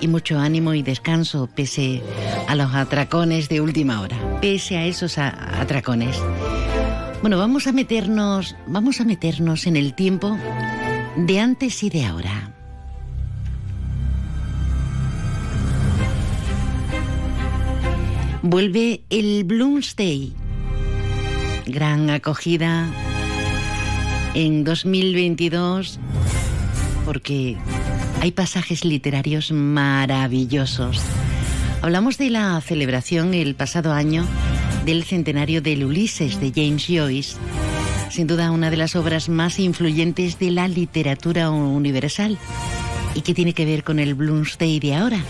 y 0.00 0.08
mucho 0.08 0.38
ánimo 0.38 0.74
y 0.74 0.82
descanso 0.82 1.48
pese 1.54 2.02
a 2.48 2.54
los 2.54 2.74
atracones 2.74 3.48
de 3.48 3.60
última 3.60 4.00
hora, 4.00 4.16
pese 4.40 4.76
a 4.76 4.86
esos 4.86 5.18
atracones. 5.18 6.20
Bueno, 7.20 7.38
vamos 7.38 7.66
a 7.66 7.72
meternos, 7.72 8.54
vamos 8.66 9.00
a 9.00 9.04
meternos 9.04 9.66
en 9.66 9.76
el 9.76 9.94
tiempo 9.94 10.36
de 11.16 11.40
antes 11.40 11.82
y 11.82 11.90
de 11.90 12.04
ahora. 12.04 12.50
Vuelve 18.42 19.04
el 19.08 19.44
Bloomsday. 19.44 20.34
Gran 21.66 22.10
acogida 22.10 22.90
en 24.34 24.64
2022 24.64 25.98
porque 27.04 27.56
hay 28.24 28.32
pasajes 28.32 28.86
literarios 28.86 29.52
maravillosos. 29.52 30.98
Hablamos 31.82 32.16
de 32.16 32.30
la 32.30 32.58
celebración 32.62 33.34
el 33.34 33.54
pasado 33.54 33.92
año 33.92 34.26
del 34.86 35.04
centenario 35.04 35.60
del 35.60 35.84
Ulises 35.84 36.40
de 36.40 36.50
James 36.50 36.86
Joyce, 36.88 37.36
sin 38.08 38.26
duda 38.26 38.50
una 38.50 38.70
de 38.70 38.78
las 38.78 38.96
obras 38.96 39.28
más 39.28 39.58
influyentes 39.58 40.38
de 40.38 40.52
la 40.52 40.68
literatura 40.68 41.50
universal. 41.50 42.38
¿Y 43.14 43.20
qué 43.20 43.34
tiene 43.34 43.52
que 43.52 43.66
ver 43.66 43.84
con 43.84 43.98
el 43.98 44.14
Bloomsday 44.14 44.80
de 44.80 44.94
ahora? 44.94 45.22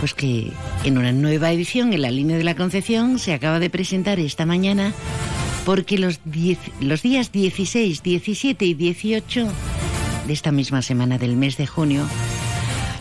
Pues 0.00 0.12
que 0.12 0.52
en 0.84 0.98
una 0.98 1.12
nueva 1.12 1.50
edición 1.50 1.94
en 1.94 2.02
la 2.02 2.10
línea 2.10 2.36
de 2.36 2.44
la 2.44 2.56
Concepción 2.56 3.18
se 3.18 3.32
acaba 3.32 3.58
de 3.58 3.70
presentar 3.70 4.20
esta 4.20 4.44
mañana 4.44 4.92
porque 5.64 5.96
los, 5.96 6.20
los 6.80 7.00
días 7.00 7.32
16, 7.32 8.02
17 8.02 8.66
y 8.66 8.74
18 8.74 9.48
de 10.28 10.34
esta 10.34 10.52
misma 10.52 10.82
semana 10.82 11.18
del 11.18 11.36
mes 11.36 11.56
de 11.56 11.66
junio 11.66 12.06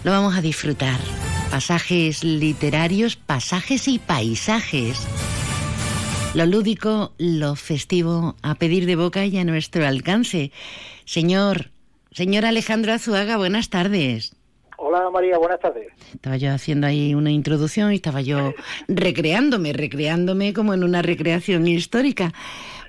lo 0.03 0.11
vamos 0.11 0.35
a 0.35 0.41
disfrutar. 0.41 0.99
Pasajes 1.51 2.23
literarios, 2.23 3.15
pasajes 3.17 3.87
y 3.87 3.99
paisajes 3.99 5.07
lo 6.33 6.45
lúdico, 6.45 7.13
lo 7.17 7.55
festivo, 7.55 8.35
a 8.43 8.55
pedir 8.55 8.85
de 8.85 8.95
boca 8.95 9.25
y 9.25 9.37
a 9.37 9.43
nuestro 9.43 9.87
alcance. 9.87 10.51
Señor, 11.03 11.71
señor 12.11 12.45
Alejandro 12.45 12.93
Azuaga, 12.93 13.37
buenas 13.37 13.69
tardes. 13.69 14.35
Hola 14.77 15.09
María, 15.09 15.39
buenas 15.39 15.59
tardes. 15.59 15.87
Estaba 16.13 16.37
yo 16.37 16.53
haciendo 16.53 16.85
ahí 16.85 17.15
una 17.15 17.31
introducción 17.31 17.91
y 17.91 17.95
estaba 17.95 18.21
yo 18.21 18.53
recreándome, 18.87 19.73
recreándome 19.73 20.53
como 20.53 20.75
en 20.75 20.83
una 20.83 21.01
recreación 21.01 21.67
histórica. 21.67 22.33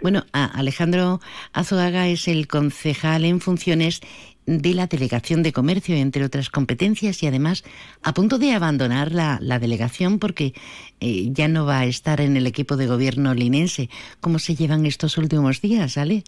Bueno, 0.02 0.24
Alejandro 0.32 1.20
Azuaga 1.52 2.06
es 2.06 2.28
el 2.28 2.46
concejal 2.46 3.24
en 3.24 3.40
funciones 3.40 4.00
de 4.48 4.72
la 4.72 4.86
Delegación 4.86 5.42
de 5.42 5.52
Comercio, 5.52 5.94
entre 5.94 6.24
otras 6.24 6.48
competencias, 6.48 7.22
y 7.22 7.26
además 7.26 7.64
a 8.02 8.14
punto 8.14 8.38
de 8.38 8.52
abandonar 8.52 9.12
la, 9.12 9.58
delegación 9.58 10.18
porque 10.18 10.54
eh, 11.00 11.28
ya 11.32 11.48
no 11.48 11.66
va 11.66 11.80
a 11.80 11.84
estar 11.84 12.20
en 12.20 12.36
el 12.36 12.46
equipo 12.46 12.76
de 12.76 12.86
gobierno 12.86 13.34
linense. 13.34 13.90
¿Cómo 14.20 14.38
se 14.38 14.54
llevan 14.54 14.86
estos 14.86 15.18
últimos 15.18 15.60
días, 15.60 15.98
Ale? 15.98 16.22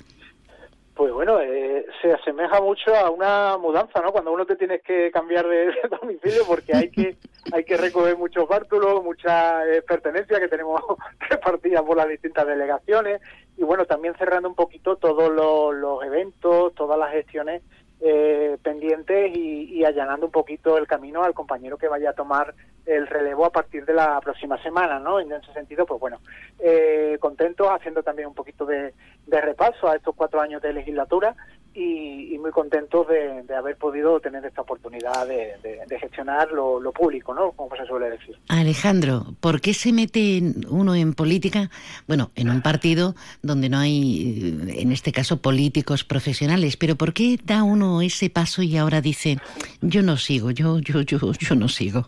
Pues 0.94 1.12
bueno, 1.14 1.40
eh, 1.40 1.86
se 2.02 2.12
asemeja 2.12 2.60
mucho 2.60 2.94
a 2.94 3.08
una 3.08 3.56
mudanza, 3.56 4.02
¿no? 4.02 4.12
Cuando 4.12 4.32
uno 4.32 4.44
te 4.44 4.56
tienes 4.56 4.82
que 4.82 5.10
cambiar 5.10 5.48
de, 5.48 5.72
domicilio 6.00 6.42
porque 6.46 6.76
hay 6.76 6.90
que 6.90 7.16
hay 7.52 7.64
que 7.64 7.78
recoger 7.78 8.18
muchos 8.18 8.46
bártulos, 8.46 9.02
muchas 9.02 9.66
eh, 9.66 9.80
pertenencias 9.80 10.38
que 10.40 10.48
tenemos 10.48 10.82
repartidas 11.30 11.82
por 11.82 11.96
las 11.96 12.06
distintas 12.06 12.46
delegaciones 12.46 13.22
y 13.56 13.64
bueno, 13.64 13.86
también 13.86 14.14
cerrando 14.18 14.48
un 14.50 14.54
poquito 14.54 14.96
todos 14.96 15.30
los 15.30 16.04
eventos, 16.04 16.74
todas 16.74 16.98
las 16.98 17.12
gestiones 17.12 17.62
eh, 18.00 18.56
pendientes 18.62 19.36
y, 19.36 19.84
allanando 19.84 20.26
un 20.26 20.32
poquito 20.32 20.78
el 20.78 20.86
camino 20.86 21.22
al 21.22 21.34
compañero 21.34 21.76
que 21.76 21.88
vaya 21.88 22.10
a 22.10 22.14
tomar 22.14 22.54
el 22.86 23.06
relevo 23.06 23.44
a 23.44 23.50
partir 23.50 23.84
de 23.84 23.94
la 23.94 24.20
próxima 24.20 24.62
semana, 24.62 24.98
¿no? 24.98 25.20
En 25.20 25.32
ese 25.32 25.52
sentido, 25.52 25.86
pues 25.86 26.00
bueno, 26.00 26.18
eh, 26.58 27.18
contentos, 27.20 27.68
haciendo 27.70 28.02
también 28.02 28.28
un 28.28 28.34
poquito 28.34 28.64
de, 28.64 28.94
repaso 29.26 29.88
a 29.88 29.96
estos 29.96 30.14
cuatro 30.14 30.40
años 30.40 30.62
de 30.62 30.72
legislatura 30.72 31.34
y, 31.74 32.36
muy 32.38 32.50
contentos 32.50 33.06
de, 33.08 33.54
haber 33.54 33.76
podido 33.76 34.18
tener 34.20 34.44
esta 34.44 34.62
oportunidad 34.62 35.26
de, 35.26 35.98
gestionar 36.00 36.50
lo, 36.50 36.92
público, 36.92 37.32
¿no? 37.32 37.52
Como 37.52 37.76
se 37.76 37.86
suele 37.86 38.10
decir. 38.10 38.36
Alejandro, 38.48 39.24
¿por 39.40 39.60
qué 39.60 39.74
se 39.74 39.92
mete 39.92 40.42
uno 40.68 40.94
en 40.94 41.14
política? 41.14 41.70
Bueno, 42.08 42.30
en 42.34 42.50
un 42.50 42.62
partido 42.62 43.14
donde 43.42 43.68
no 43.68 43.78
hay, 43.78 44.58
en 44.76 44.92
este 44.92 45.12
caso, 45.12 45.40
políticos 45.40 46.04
profesionales, 46.04 46.76
pero 46.76 46.96
¿por 46.96 47.12
qué 47.12 47.38
da 47.44 47.62
uno 47.62 48.02
ese 48.02 48.30
paso 48.30 48.62
y 48.62 48.76
ahora 48.76 49.00
dice, 49.00 49.38
yo 49.80 50.02
no 50.02 50.16
sigo, 50.16 50.50
yo, 50.50 50.78
yo, 50.80 51.02
yo, 51.02 51.18
yo 51.32 51.54
no 51.54 51.68
sigo? 51.68 52.06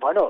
Bueno, 0.00 0.29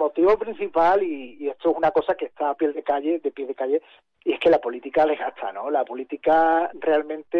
motivo 0.00 0.36
principal, 0.38 1.02
y, 1.02 1.48
esto 1.48 1.70
es 1.70 1.76
una 1.76 1.90
cosa 1.90 2.14
que 2.14 2.24
está 2.24 2.50
a 2.50 2.54
pie 2.54 2.72
de 2.72 2.82
calle, 2.82 3.20
de 3.20 3.30
pie 3.30 3.46
de 3.46 3.54
calle, 3.54 3.82
y 4.24 4.32
es 4.32 4.40
que 4.40 4.50
la 4.50 4.58
política 4.58 5.06
desgasta, 5.06 5.52
¿no? 5.52 5.70
La 5.70 5.84
política 5.84 6.70
realmente 6.74 7.38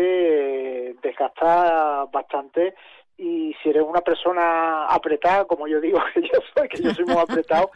eh, 0.90 0.94
desgasta 1.02 2.06
bastante 2.12 2.74
y 3.16 3.54
si 3.62 3.68
eres 3.68 3.82
una 3.82 4.00
persona 4.00 4.86
apretada, 4.86 5.44
como 5.44 5.68
yo 5.68 5.80
digo 5.80 5.98
que 6.14 6.22
yo 6.22 6.40
soy, 6.54 6.68
que 6.68 6.82
yo 6.82 6.94
soy 6.94 7.04
muy 7.04 7.18
apretado, 7.18 7.70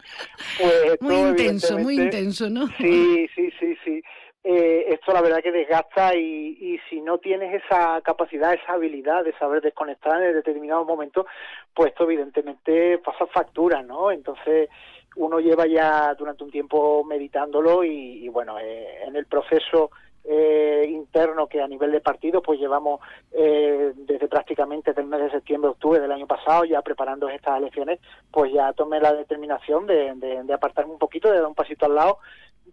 pues... 0.59 0.99
Muy 1.01 1.17
intenso, 1.17 1.79
muy 1.79 1.97
intenso, 1.97 2.49
¿no? 2.49 2.67
Sí, 2.79 3.29
sí, 3.35 3.51
sí, 3.59 3.77
sí. 3.85 4.03
Eh, 4.47 4.93
esto 4.93 5.15
la 5.15 5.23
verdad 5.23 5.43
que 5.43 5.51
desgasta 5.51 6.15
y, 6.15 6.59
y, 6.61 6.79
si 6.91 7.01
no 7.01 7.17
tienes 7.17 7.65
esa 7.65 8.03
capacidad, 8.03 8.53
esa 8.53 8.75
habilidad 8.75 9.25
de 9.25 9.33
saber 9.39 9.63
desconectar 9.63 10.23
en 10.23 10.35
determinados 10.35 10.87
momentos, 10.87 11.25
pues 11.73 11.93
esto 11.93 12.05
evidentemente 12.05 12.99
pasa 12.99 13.25
factura, 13.27 13.83
¿no? 13.83 14.11
Entonces 14.11 14.69
uno 15.17 15.41
lleva 15.41 15.67
ya 15.67 16.15
durante 16.15 16.45
un 16.45 16.51
tiempo 16.51 17.05
meditándolo 17.05 17.85
y, 17.85 18.29
bueno, 18.29 18.59
eh, 18.59 19.05
en 19.07 19.17
el 19.17 19.27
proceso 19.27 19.91
eh, 20.25 20.87
interno 20.89 21.47
que 21.47 21.61
a 21.61 21.69
nivel 21.69 21.93
de 21.93 22.01
partido 22.01 22.41
pues 22.41 22.59
llevamos 22.59 23.01
eh, 23.31 23.93
desde 23.95 24.27
prácticamente 24.27 24.95
el 24.97 25.05
mes 25.05 25.21
de 25.21 25.31
septiembre 25.31 25.71
octubre 25.71 26.01
del 26.01 26.13
año 26.13 26.27
pasado 26.27 26.65
ya 26.65 26.81
preparando 26.81 27.29
estas 27.29 27.59
elecciones 27.59 28.01
pues 28.31 28.51
ya 28.51 28.73
tomé 28.73 29.01
la 29.01 29.13
determinación 29.13 29.87
de, 29.87 30.15
de 30.43 30.55
apartarme 30.55 30.95
un 30.95 30.99
poquito 30.99 31.31
de 31.31 31.41
dar 31.41 31.47
un 31.47 31.55
pasito 31.55 31.85
al 31.85 31.95
lado 31.95 32.21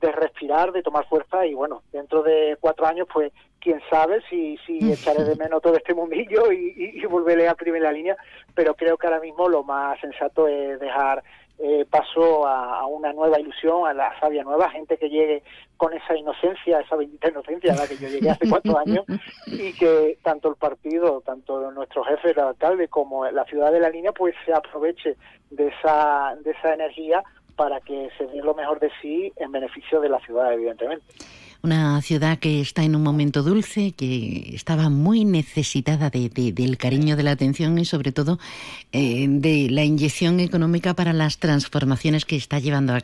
de 0.02 0.12
respirar, 0.12 0.72
de 0.72 0.84
tomar 0.84 1.08
fuerza 1.08 1.46
y 1.46 1.54
bueno, 1.54 1.84
dentro 1.92 2.24
de 2.24 2.58
cuatro 2.60 2.88
años 2.88 3.08
pues 3.12 3.32
quién 3.60 3.80
sabe 3.90 4.22
si, 4.30 4.58
si 4.66 4.80
echaré 4.92 5.24
de 5.24 5.36
menos 5.36 5.62
todo 5.62 5.76
este 5.76 5.94
mundillo 5.94 6.52
y, 6.52 6.74
y, 6.96 7.06
volveré 7.06 7.48
a 7.48 7.56
primera 7.56 7.92
línea, 7.92 8.18
pero 8.56 8.74
creo 8.76 8.98
que 8.98 9.08
ahora 9.08 9.20
mismo 9.20 9.48
lo 9.48 9.64
más 9.64 10.00
sensato 10.00 10.48
es 10.48 10.80
dejar 10.80 11.24
eh, 11.64 11.86
paso 11.88 12.48
a, 12.48 12.88
una 12.88 13.14
nueva 13.14 13.40
ilusión, 13.40 13.88
a 13.88 13.94
la 13.94 14.20
sabia 14.20 14.44
nueva, 14.44 14.72
gente 14.72 14.98
que 14.98 15.10
llegue 15.10 15.44
con 15.78 15.94
esa 15.94 16.16
inocencia, 16.18 16.80
esa 16.80 16.96
bendita 16.96 17.30
inocencia 17.30 17.74
a 17.74 17.76
la 17.76 17.88
que 17.88 17.98
yo 17.98 18.08
llegué 18.08 18.32
hace 18.32 18.50
cuatro 18.50 18.80
años 18.80 19.06
y 19.46 19.72
que 19.74 20.18
tanto 20.24 20.50
el 20.50 20.56
partido, 20.56 21.22
tanto 21.22 21.70
nuestro 21.72 22.04
jefe, 22.04 22.32
el 22.32 22.40
alcalde, 22.40 22.88
como 22.88 23.30
la 23.30 23.46
ciudad 23.46 23.72
de 23.72 23.80
la 23.80 23.92
línea, 23.92 24.12
pues 24.12 24.34
se 24.44 24.54
aproveche 24.54 25.18
de 25.52 25.68
esa, 25.68 26.36
de 26.44 26.50
esa 26.50 26.74
energía 26.74 27.24
para 27.62 27.80
que 27.80 28.10
se 28.18 28.26
dé 28.26 28.42
lo 28.42 28.56
mejor 28.56 28.80
de 28.80 28.90
sí 29.04 29.32
en 29.36 29.52
beneficio 29.52 30.02
de 30.02 30.10
la 30.10 30.20
ciudad, 30.22 30.52
evidentemente. 30.52 31.06
Una 31.64 32.02
ciudad 32.02 32.40
que 32.40 32.62
está 32.62 32.84
en 32.84 32.96
un 32.96 33.04
momento 33.04 33.44
dulce, 33.44 33.92
que 33.92 34.52
estaba 34.54 34.90
muy 34.90 35.26
necesitada 35.26 36.10
de, 36.10 36.30
del 36.30 36.78
cariño, 36.78 37.16
de 37.16 37.24
la 37.24 37.32
atención 37.32 37.78
y 37.78 37.86
sobre 37.86 38.12
todo 38.12 38.40
eh, 38.92 39.28
de 39.30 39.70
la 39.70 39.84
inyección 39.84 40.40
económica 40.40 40.96
para 40.96 41.14
las 41.14 41.38
transformaciones 41.38 42.26
que 42.26 42.36
está 42.36 42.60
llevando 42.60 42.94
a, 42.94 43.02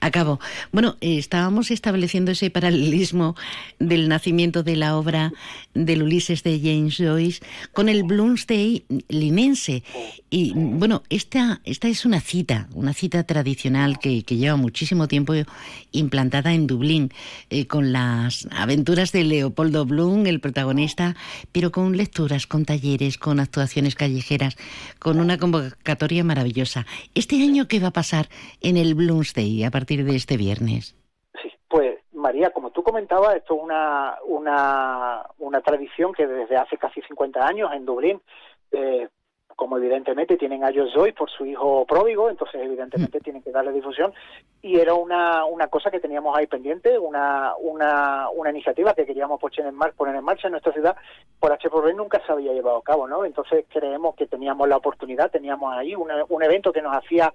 a 0.00 0.10
cabo. 0.10 0.40
Bueno, 0.72 0.96
estábamos 1.00 1.70
estableciendo 1.70 2.30
ese 2.30 2.50
paralelismo 2.50 3.34
del 3.78 4.08
nacimiento 4.08 4.62
de 4.62 4.76
la 4.76 4.96
obra 4.96 5.32
del 5.74 6.02
Ulises 6.02 6.42
de 6.42 6.60
James 6.60 6.96
Joyce 6.96 7.40
con 7.72 7.88
el 7.88 8.02
Bloomsday 8.04 8.84
linense. 9.08 9.82
Y 10.30 10.52
bueno, 10.54 11.02
esta, 11.10 11.60
esta 11.64 11.88
es 11.88 12.04
una 12.04 12.20
cita, 12.20 12.68
una 12.74 12.92
cita 12.92 13.24
tradicional 13.24 13.98
que, 13.98 14.22
que 14.22 14.36
lleva 14.36 14.56
muchísimo 14.56 15.08
tiempo 15.08 15.34
implantada 15.92 16.54
en 16.54 16.66
Dublín, 16.66 17.12
eh, 17.50 17.66
con 17.66 17.79
las 17.82 18.48
aventuras 18.56 19.12
de 19.12 19.24
Leopoldo 19.24 19.84
Bloom, 19.84 20.26
el 20.26 20.40
protagonista, 20.40 21.14
pero 21.52 21.70
con 21.70 21.96
lecturas, 21.96 22.46
con 22.46 22.64
talleres, 22.64 23.18
con 23.18 23.40
actuaciones 23.40 23.94
callejeras, 23.94 24.56
con 24.98 25.20
una 25.20 25.38
convocatoria 25.38 26.24
maravillosa. 26.24 26.86
¿Este 27.14 27.36
año 27.36 27.66
qué 27.68 27.80
va 27.80 27.88
a 27.88 27.92
pasar 27.92 28.26
en 28.60 28.76
el 28.76 28.94
Bloomsday 28.94 29.64
a 29.64 29.70
partir 29.70 30.04
de 30.04 30.16
este 30.16 30.36
viernes? 30.36 30.96
Sí, 31.42 31.50
pues 31.68 31.98
María, 32.12 32.50
como 32.50 32.70
tú 32.70 32.82
comentabas, 32.82 33.36
esto 33.36 33.54
es 33.54 33.62
una, 33.62 34.16
una, 34.26 35.22
una 35.38 35.60
tradición 35.60 36.12
que 36.12 36.26
desde 36.26 36.56
hace 36.56 36.76
casi 36.76 37.00
50 37.02 37.46
años 37.46 37.70
en 37.72 37.84
Dublín 37.84 38.20
eh, 38.72 39.08
como 39.60 39.76
evidentemente 39.76 40.38
tienen 40.38 40.64
a 40.64 40.72
Joy 40.72 41.12
por 41.12 41.28
su 41.28 41.44
hijo 41.44 41.84
pródigo, 41.84 42.30
entonces 42.30 42.62
evidentemente 42.62 43.18
mm. 43.18 43.20
tienen 43.20 43.42
que 43.42 43.50
darle 43.50 43.72
difusión. 43.72 44.10
Y 44.62 44.78
era 44.78 44.94
una, 44.94 45.44
una 45.44 45.66
cosa 45.66 45.90
que 45.90 46.00
teníamos 46.00 46.34
ahí 46.34 46.46
pendiente, 46.46 46.98
una, 46.98 47.52
una, 47.60 48.30
una 48.30 48.48
iniciativa 48.48 48.94
que 48.94 49.04
queríamos 49.04 49.38
poner 49.38 49.66
en, 49.66 49.74
mar, 49.74 49.92
poner 49.92 50.16
en 50.16 50.24
marcha 50.24 50.48
en 50.48 50.52
nuestra 50.52 50.72
ciudad, 50.72 50.96
por 51.38 51.52
H 51.52 51.68
por 51.68 51.84
B 51.84 51.92
nunca 51.92 52.22
se 52.24 52.32
había 52.32 52.54
llevado 52.54 52.78
a 52.78 52.82
cabo, 52.82 53.06
¿no? 53.06 53.26
Entonces 53.26 53.66
creemos 53.68 54.14
que 54.14 54.26
teníamos 54.26 54.66
la 54.66 54.78
oportunidad, 54.78 55.30
teníamos 55.30 55.76
ahí 55.76 55.94
un 55.94 56.42
evento 56.42 56.72
que 56.72 56.80
nos 56.80 56.96
hacía 56.96 57.30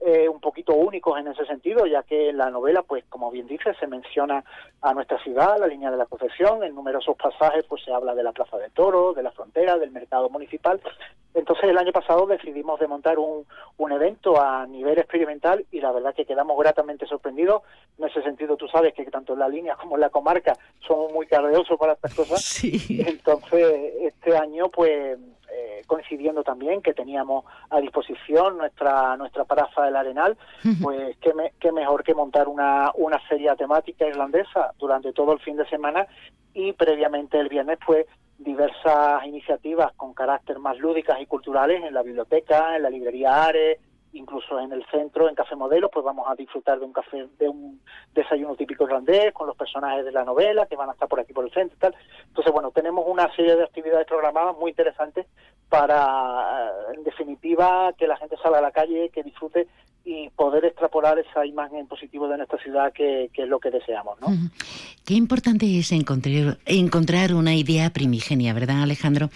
eh, 0.00 0.28
un 0.28 0.40
poquito 0.40 0.74
únicos 0.74 1.18
en 1.18 1.28
ese 1.28 1.44
sentido, 1.44 1.86
ya 1.86 2.02
que 2.02 2.30
en 2.30 2.38
la 2.38 2.50
novela, 2.50 2.82
pues 2.82 3.04
como 3.10 3.30
bien 3.30 3.46
dice, 3.46 3.74
se 3.74 3.86
menciona 3.86 4.42
a 4.80 4.94
nuestra 4.94 5.22
ciudad, 5.22 5.58
la 5.58 5.66
línea 5.66 5.90
de 5.90 5.98
la 5.98 6.06
profesión, 6.06 6.64
en 6.64 6.74
numerosos 6.74 7.16
pasajes 7.16 7.64
pues 7.68 7.84
se 7.84 7.92
habla 7.92 8.14
de 8.14 8.22
la 8.22 8.32
Plaza 8.32 8.56
de 8.56 8.70
Toros, 8.70 9.14
de 9.14 9.22
la 9.22 9.30
frontera, 9.32 9.76
del 9.76 9.90
mercado 9.90 10.30
municipal. 10.30 10.80
Entonces 11.34 11.64
el 11.70 11.78
año 11.78 11.92
pasado 11.92 12.26
decidimos 12.26 12.80
de 12.80 12.88
montar 12.88 13.18
un, 13.18 13.44
un 13.76 13.92
evento 13.92 14.40
a 14.40 14.66
nivel 14.66 14.98
experimental 14.98 15.64
y 15.70 15.80
la 15.80 15.92
verdad 15.92 16.14
que 16.14 16.24
quedamos 16.24 16.58
gratamente 16.58 17.06
sorprendidos. 17.06 17.62
En 17.98 18.08
ese 18.08 18.22
sentido, 18.22 18.56
tú 18.56 18.66
sabes 18.68 18.94
que 18.94 19.04
tanto 19.04 19.34
en 19.34 19.38
la 19.38 19.48
línea 19.48 19.76
como 19.76 19.96
en 19.96 20.00
la 20.00 20.10
comarca 20.10 20.54
somos 20.86 21.12
muy 21.12 21.26
cardeosos 21.26 21.78
para 21.78 21.92
estas 21.92 22.14
cosas. 22.14 22.64
Entonces 22.88 23.92
este 24.00 24.36
año 24.36 24.70
pues 24.70 25.18
eh, 25.52 25.82
coincidiendo 25.86 26.42
también 26.42 26.82
que 26.82 26.94
teníamos 26.94 27.44
a 27.70 27.80
disposición 27.80 28.58
nuestra 28.58 29.16
nuestra 29.16 29.44
paraza 29.44 29.82
del 29.82 29.96
Arenal, 29.96 30.36
pues 30.82 31.16
qué, 31.20 31.32
qué 31.58 31.72
mejor 31.72 32.04
que 32.04 32.14
montar 32.14 32.48
una, 32.48 32.90
una 32.94 33.18
feria 33.20 33.56
temática 33.56 34.06
irlandesa 34.06 34.72
durante 34.78 35.12
todo 35.12 35.32
el 35.32 35.40
fin 35.40 35.56
de 35.56 35.68
semana 35.68 36.06
y 36.54 36.72
previamente 36.72 37.38
el 37.38 37.48
viernes 37.48 37.78
pues 37.84 38.06
diversas 38.38 39.24
iniciativas 39.26 39.92
con 39.96 40.14
carácter 40.14 40.58
más 40.58 40.78
lúdicas 40.78 41.20
y 41.20 41.26
culturales 41.26 41.82
en 41.84 41.94
la 41.94 42.02
biblioteca, 42.02 42.76
en 42.76 42.82
la 42.82 42.90
librería 42.90 43.44
Ares, 43.44 43.78
incluso 44.12 44.58
en 44.58 44.72
el 44.72 44.84
centro, 44.86 45.28
en 45.28 45.34
Café 45.34 45.54
Modelo, 45.56 45.88
pues 45.88 46.04
vamos 46.04 46.26
a 46.28 46.34
disfrutar 46.34 46.78
de 46.78 46.84
un 46.84 46.92
café, 46.92 47.28
de 47.38 47.48
un 47.48 47.80
desayuno 48.12 48.56
típico 48.56 48.84
irlandés 48.84 49.32
con 49.32 49.46
los 49.46 49.56
personajes 49.56 50.04
de 50.04 50.12
la 50.12 50.24
novela 50.24 50.66
que 50.66 50.76
van 50.76 50.88
a 50.88 50.92
estar 50.92 51.08
por 51.08 51.20
aquí 51.20 51.32
por 51.32 51.44
el 51.44 51.52
centro 51.52 51.76
y 51.76 51.80
tal. 51.80 51.94
Entonces, 52.26 52.52
bueno, 52.52 52.70
tenemos 52.70 53.04
una 53.06 53.32
serie 53.34 53.56
de 53.56 53.64
actividades 53.64 54.06
programadas 54.06 54.56
muy 54.56 54.70
interesantes 54.70 55.26
para, 55.68 56.72
en 56.94 57.04
definitiva, 57.04 57.92
que 57.96 58.08
la 58.08 58.16
gente 58.16 58.36
salga 58.42 58.58
a 58.58 58.62
la 58.62 58.72
calle, 58.72 59.10
que 59.10 59.22
disfrute 59.22 59.68
y 60.04 60.30
poder 60.30 60.64
extrapolar 60.64 61.18
esa 61.18 61.44
imagen 61.44 61.86
positiva 61.86 62.26
de 62.28 62.38
nuestra 62.38 62.58
ciudad 62.62 62.92
que, 62.92 63.30
es 63.32 63.48
lo 63.48 63.60
que 63.60 63.70
deseamos. 63.70 64.18
¿no? 64.20 64.28
Qué 65.04 65.14
importante 65.14 65.78
es 65.78 65.92
encontrar, 65.92 66.58
encontrar 66.64 67.34
una 67.34 67.54
idea 67.54 67.90
primigenia, 67.90 68.54
¿verdad, 68.54 68.82
Alejandro? 68.82 69.30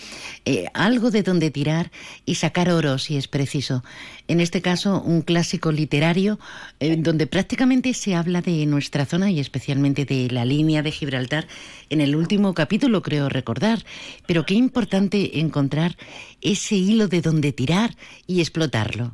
Eh, 0.45 0.67
algo 0.73 1.11
de 1.11 1.23
donde 1.23 1.51
tirar 1.51 1.91
y 2.25 2.37
sacar 2.37 2.71
oro 2.71 2.99
si 2.99 3.17
es 3.17 3.29
preciso. 3.29 3.83
En 4.27 4.41
este 4.41 4.63
caso, 4.63 5.03
un 5.03 5.21
clásico 5.21 5.71
literario 5.71 6.39
eh, 6.81 6.97
donde 6.97 7.27
prácticamente 7.27 7.93
se 7.93 8.15
habla 8.15 8.41
de 8.41 8.65
nuestra 8.67 9.05
zona 9.05 9.31
y 9.31 9.41
especialmente 9.41 10.05
de 10.05 10.31
la 10.31 10.45
línea 10.45 10.83
de 10.83 10.93
Gibraltar 10.93 11.47
en 11.91 12.01
el 12.01 12.17
último 12.17 12.55
capítulo, 12.55 13.03
creo 13.03 13.29
recordar. 13.29 13.81
Pero 14.27 14.47
qué 14.47 14.55
importante 14.55 15.41
encontrar 15.41 15.97
ese 16.41 16.77
hilo 16.77 17.09
de 17.09 17.21
donde 17.21 17.53
tirar 17.53 17.91
y 18.27 18.41
explotarlo. 18.41 19.13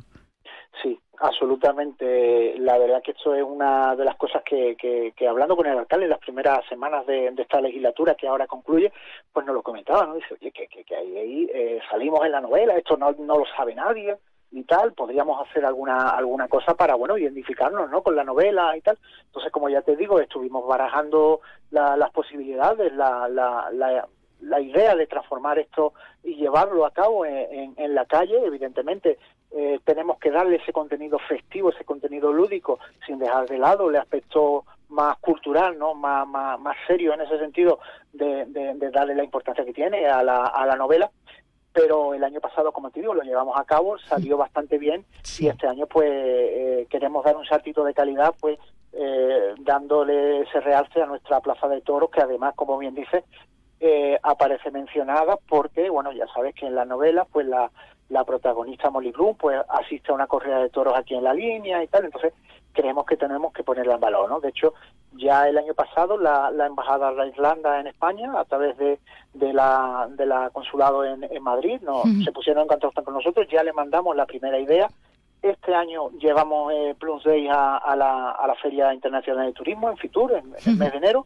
Absolutamente. 1.23 2.57
La 2.57 2.79
verdad 2.79 3.03
que 3.03 3.11
esto 3.11 3.35
es 3.35 3.43
una 3.43 3.95
de 3.95 4.05
las 4.05 4.15
cosas 4.15 4.41
que, 4.43 4.75
que, 4.75 5.27
hablando 5.27 5.55
con 5.55 5.67
el 5.67 5.77
alcalde 5.77 6.05
en 6.05 6.09
las 6.09 6.19
primeras 6.19 6.67
semanas 6.67 7.05
de, 7.05 7.27
esta 7.37 7.61
legislatura 7.61 8.15
que 8.15 8.27
ahora 8.27 8.47
concluye, 8.47 8.91
pues 9.31 9.45
nos 9.45 9.53
lo 9.53 9.61
comentaba, 9.61 10.07
¿no? 10.07 10.15
Dice, 10.15 10.33
oye, 10.33 10.51
que, 10.51 10.67
que, 10.67 10.95
ahí, 10.95 11.47
eh, 11.53 11.79
salimos 11.91 12.25
en 12.25 12.31
la 12.31 12.41
novela, 12.41 12.75
esto 12.75 12.97
no, 12.97 13.11
no 13.11 13.37
lo 13.37 13.45
sabe 13.55 13.75
nadie 13.75 14.17
y 14.51 14.63
tal, 14.63 14.93
podríamos 14.93 15.47
hacer 15.47 15.63
alguna 15.63 16.09
alguna 16.09 16.47
cosa 16.47 16.73
para, 16.73 16.95
bueno, 16.95 17.15
identificarnos, 17.19 17.91
¿no? 17.91 18.01
Con 18.01 18.15
la 18.15 18.23
novela 18.23 18.75
y 18.75 18.81
tal. 18.81 18.97
Entonces, 19.27 19.51
como 19.51 19.69
ya 19.69 19.83
te 19.83 19.95
digo, 19.95 20.19
estuvimos 20.19 20.65
barajando 20.67 21.41
las 21.69 22.09
posibilidades, 22.09 22.91
la, 22.93 23.29
la, 23.29 23.69
la 23.71 24.07
la 24.41 24.59
idea 24.59 24.95
de 24.95 25.05
transformar 25.05 25.59
esto 25.59 25.93
y 26.23 26.35
llevarlo 26.35 26.83
a 26.85 26.91
cabo 26.91 27.27
en, 27.27 27.75
en, 27.77 27.93
la 27.93 28.05
calle, 28.05 28.43
evidentemente 28.43 29.19
eh, 29.53 29.79
tenemos 29.83 30.17
que 30.17 30.31
darle 30.31 30.57
ese 30.57 30.71
contenido 30.71 31.19
festivo, 31.19 31.69
ese 31.69 31.83
contenido 31.83 32.31
lúdico, 32.31 32.79
sin 33.05 33.19
dejar 33.19 33.47
de 33.47 33.57
lado 33.57 33.89
el 33.89 33.97
aspecto 33.97 34.65
más 34.89 35.17
cultural, 35.17 35.77
no 35.77 35.93
más, 35.93 36.27
más, 36.27 36.59
más 36.59 36.75
serio 36.87 37.13
en 37.13 37.21
ese 37.21 37.37
sentido 37.37 37.79
de, 38.13 38.45
de, 38.45 38.91
darle 38.91 39.15
la 39.15 39.23
importancia 39.23 39.65
que 39.65 39.73
tiene 39.73 40.05
a 40.07 40.23
la, 40.23 40.45
a 40.45 40.65
la 40.65 40.75
novela. 40.75 41.09
Pero 41.73 42.13
el 42.13 42.23
año 42.23 42.41
pasado, 42.41 42.73
como 42.73 42.91
te 42.91 42.99
digo, 42.99 43.13
lo 43.13 43.23
llevamos 43.23 43.57
a 43.57 43.63
cabo, 43.63 43.97
salió 43.97 44.37
bastante 44.37 44.77
bien 44.77 45.05
y 45.39 45.47
este 45.47 45.67
año 45.67 45.87
pues 45.87 46.09
eh, 46.11 46.87
queremos 46.89 47.23
dar 47.23 47.37
un 47.37 47.45
saltito 47.45 47.85
de 47.85 47.93
calidad 47.93 48.35
pues 48.41 48.59
eh, 48.91 49.53
dándole 49.59 50.41
ese 50.41 50.59
realce 50.59 51.01
a 51.01 51.05
nuestra 51.05 51.39
plaza 51.39 51.69
de 51.69 51.79
toros 51.79 52.11
que 52.11 52.21
además, 52.21 52.53
como 52.55 52.77
bien 52.77 52.93
dice, 52.93 53.23
eh, 53.79 54.19
aparece 54.21 54.69
mencionada 54.69 55.37
porque, 55.47 55.89
bueno, 55.89 56.11
ya 56.11 56.27
sabes 56.33 56.53
que 56.55 56.67
en 56.67 56.75
la 56.75 56.83
novela, 56.83 57.25
pues 57.31 57.47
la, 57.47 57.71
la 58.11 58.23
protagonista 58.23 58.89
Molly 58.89 59.11
Bloom, 59.11 59.35
pues 59.35 59.59
asiste 59.69 60.11
a 60.11 60.15
una 60.15 60.27
corrida 60.27 60.59
de 60.59 60.69
toros 60.69 60.93
aquí 60.97 61.15
en 61.15 61.23
la 61.23 61.33
línea 61.33 61.81
y 61.83 61.87
tal, 61.87 62.05
entonces 62.05 62.33
creemos 62.73 63.05
que 63.05 63.17
tenemos 63.17 63.51
que 63.53 63.63
ponerla 63.63 63.95
en 63.95 63.99
valor, 63.99 64.29
¿no? 64.29 64.39
De 64.39 64.49
hecho, 64.49 64.73
ya 65.13 65.47
el 65.47 65.57
año 65.57 65.73
pasado 65.73 66.17
la, 66.17 66.51
la 66.51 66.67
embajada 66.67 67.11
de 67.11 67.17
la 67.17 67.27
Islanda 67.27 67.79
en 67.79 67.87
España, 67.87 68.31
a 68.37 68.45
través 68.45 68.77
de, 68.77 68.99
de 69.33 69.53
la, 69.53 70.07
de 70.11 70.25
la 70.25 70.49
consulado 70.51 71.03
en, 71.05 71.23
en 71.23 71.43
Madrid, 71.43 71.81
no, 71.81 72.03
se 72.23 72.31
pusieron 72.31 72.63
en 72.63 72.67
contacto 72.67 73.03
con 73.03 73.13
nosotros, 73.13 73.47
ya 73.49 73.63
le 73.63 73.73
mandamos 73.73 74.15
la 74.15 74.25
primera 74.25 74.59
idea. 74.59 74.89
Este 75.41 75.73
año 75.73 76.11
llevamos 76.19 76.71
eh, 76.71 76.95
Plus 76.99 77.23
Day 77.23 77.47
a, 77.47 77.77
a, 77.77 77.95
la, 77.95 78.31
a 78.31 78.45
la 78.45 78.55
Feria 78.55 78.93
Internacional 78.93 79.47
de 79.47 79.53
Turismo 79.53 79.89
en 79.89 79.97
Fitur, 79.97 80.33
en 80.33 80.53
el 80.65 80.77
mes 80.77 80.91
de 80.91 80.97
enero 80.97 81.25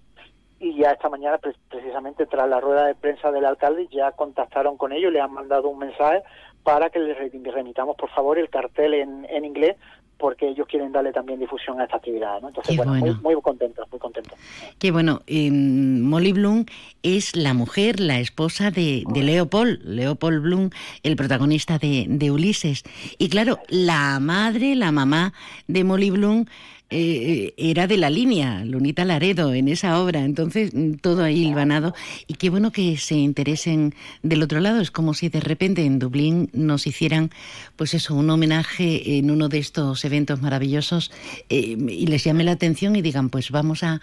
y 0.60 0.78
ya 0.78 0.91
esta 0.91 1.10
mañana 1.10 1.39
precisamente 1.70 2.26
tras 2.26 2.47
la 2.49 2.60
rueda 2.60 2.86
de 2.86 2.95
prensa 2.95 3.32
del 3.32 3.45
alcalde 3.45 3.88
ya 3.91 4.12
contactaron 4.12 4.78
con 4.78 4.93
ellos, 4.93 5.12
le 5.12 5.22
han 5.22 5.34
mandado 5.34 5.70
un 5.70 5.80
mensaje 5.80 6.24
para 6.64 6.89
que 6.89 6.99
les 6.99 7.18
remitamos 7.53 7.95
por 7.95 8.10
favor 8.10 8.39
el 8.39 8.49
cartel 8.49 8.93
en, 8.95 9.26
en 9.30 9.45
inglés 9.45 9.76
porque 10.18 10.47
ellos 10.47 10.68
quieren 10.68 10.91
darle 10.91 11.12
también 11.12 11.39
difusión 11.39 11.80
a 11.80 11.84
esta 11.84 11.97
actividad, 11.97 12.39
¿no? 12.41 12.47
Entonces, 12.47 12.78
bueno, 12.78 12.93
Muy, 12.93 13.14
muy 13.16 13.41
contentos, 13.41 13.86
muy 13.91 13.99
contentos. 13.99 14.38
Qué 14.80 14.91
bueno. 14.91 15.22
Molly 15.28 16.32
Bloom 16.32 16.66
es 17.03 17.36
la 17.36 17.53
mujer, 17.53 17.99
la 17.99 18.20
esposa 18.20 18.72
de, 18.72 19.03
de 19.08 19.24
Leopold, 19.24 19.82
Leopold 19.84 20.41
Bloom, 20.41 20.70
el 21.03 21.16
protagonista 21.16 21.78
de, 21.78 22.06
de 22.08 22.32
Ulises. 22.32 22.84
Y 23.18 23.30
claro, 23.30 23.60
la 23.68 24.20
madre, 24.20 24.76
la 24.76 24.91
mamá 24.91 25.34
de 25.68 25.84
Molly 25.84 26.12
Bloom 26.12 26.45
eh, 26.92 27.54
era 27.58 27.88
de 27.88 27.98
la 27.98 28.12
línea, 28.12 28.64
Lunita 28.64 29.06
Laredo, 29.06 29.54
en 29.54 29.68
esa 29.68 30.00
obra. 30.00 30.24
Entonces, 30.24 30.74
mm, 30.74 30.94
todo 30.96 31.24
ahí 31.24 31.48
hilvanado. 31.48 31.96
Y 32.28 32.36
qué 32.36 32.50
bueno 32.50 32.72
que 32.72 32.98
se 32.98 33.16
interesen 33.16 33.96
del 34.22 34.44
otro 34.44 34.60
lado. 34.60 34.82
Es 34.82 34.92
como 34.92 35.14
si 35.14 35.30
de 35.30 35.40
repente 35.40 35.84
en 35.84 35.98
Dublín 35.98 36.50
nos 36.54 36.86
hicieran, 36.86 37.32
pues 37.76 37.94
eso, 37.96 38.14
un 38.14 38.30
homenaje 38.30 39.18
en 39.18 39.32
uno 39.32 39.50
de 39.50 39.58
estos 39.58 40.06
eventos 40.06 40.42
maravillosos 40.42 41.12
eh, 41.50 41.76
y 41.90 42.06
les 42.08 42.24
llame 42.24 42.44
la 42.44 42.52
atención 42.52 42.96
y 42.96 43.02
digan, 43.02 43.30
pues 43.30 43.50
vamos 43.52 43.84
a, 43.84 44.02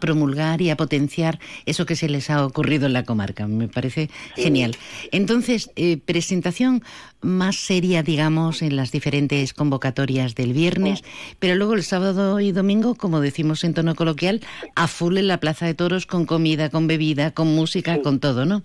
promulgar 0.00 0.62
y 0.62 0.70
a 0.70 0.76
potenciar 0.76 1.40
eso 1.66 1.84
que 1.84 1.96
se 1.96 2.08
les 2.08 2.30
ha 2.30 2.46
ocurrido 2.46 2.86
en 2.86 2.92
la 2.92 3.04
comarca. 3.04 3.48
Me 3.48 3.68
parece 3.68 4.08
genial. 4.36 4.76
Entonces, 5.10 5.70
eh, 5.74 5.98
presentación 5.98 6.82
más 7.20 7.56
seria, 7.56 8.02
digamos, 8.02 8.62
en 8.62 8.76
las 8.76 8.92
diferentes 8.92 9.52
convocatorias 9.52 10.34
del 10.34 10.52
viernes, 10.52 11.02
pero 11.38 11.54
luego 11.54 11.74
el 11.74 11.82
sábado 11.82 12.29
sábado 12.30 12.40
y 12.40 12.52
domingo, 12.52 12.94
como 12.94 13.18
decimos 13.20 13.64
en 13.64 13.74
tono 13.74 13.96
coloquial, 13.96 14.40
a 14.76 14.86
full 14.86 15.18
en 15.18 15.26
la 15.26 15.38
Plaza 15.38 15.66
de 15.66 15.74
Toros 15.74 16.06
con 16.06 16.26
comida, 16.26 16.70
con 16.70 16.86
bebida, 16.86 17.32
con 17.34 17.48
música, 17.48 18.00
con 18.02 18.20
todo, 18.20 18.44
¿no? 18.44 18.60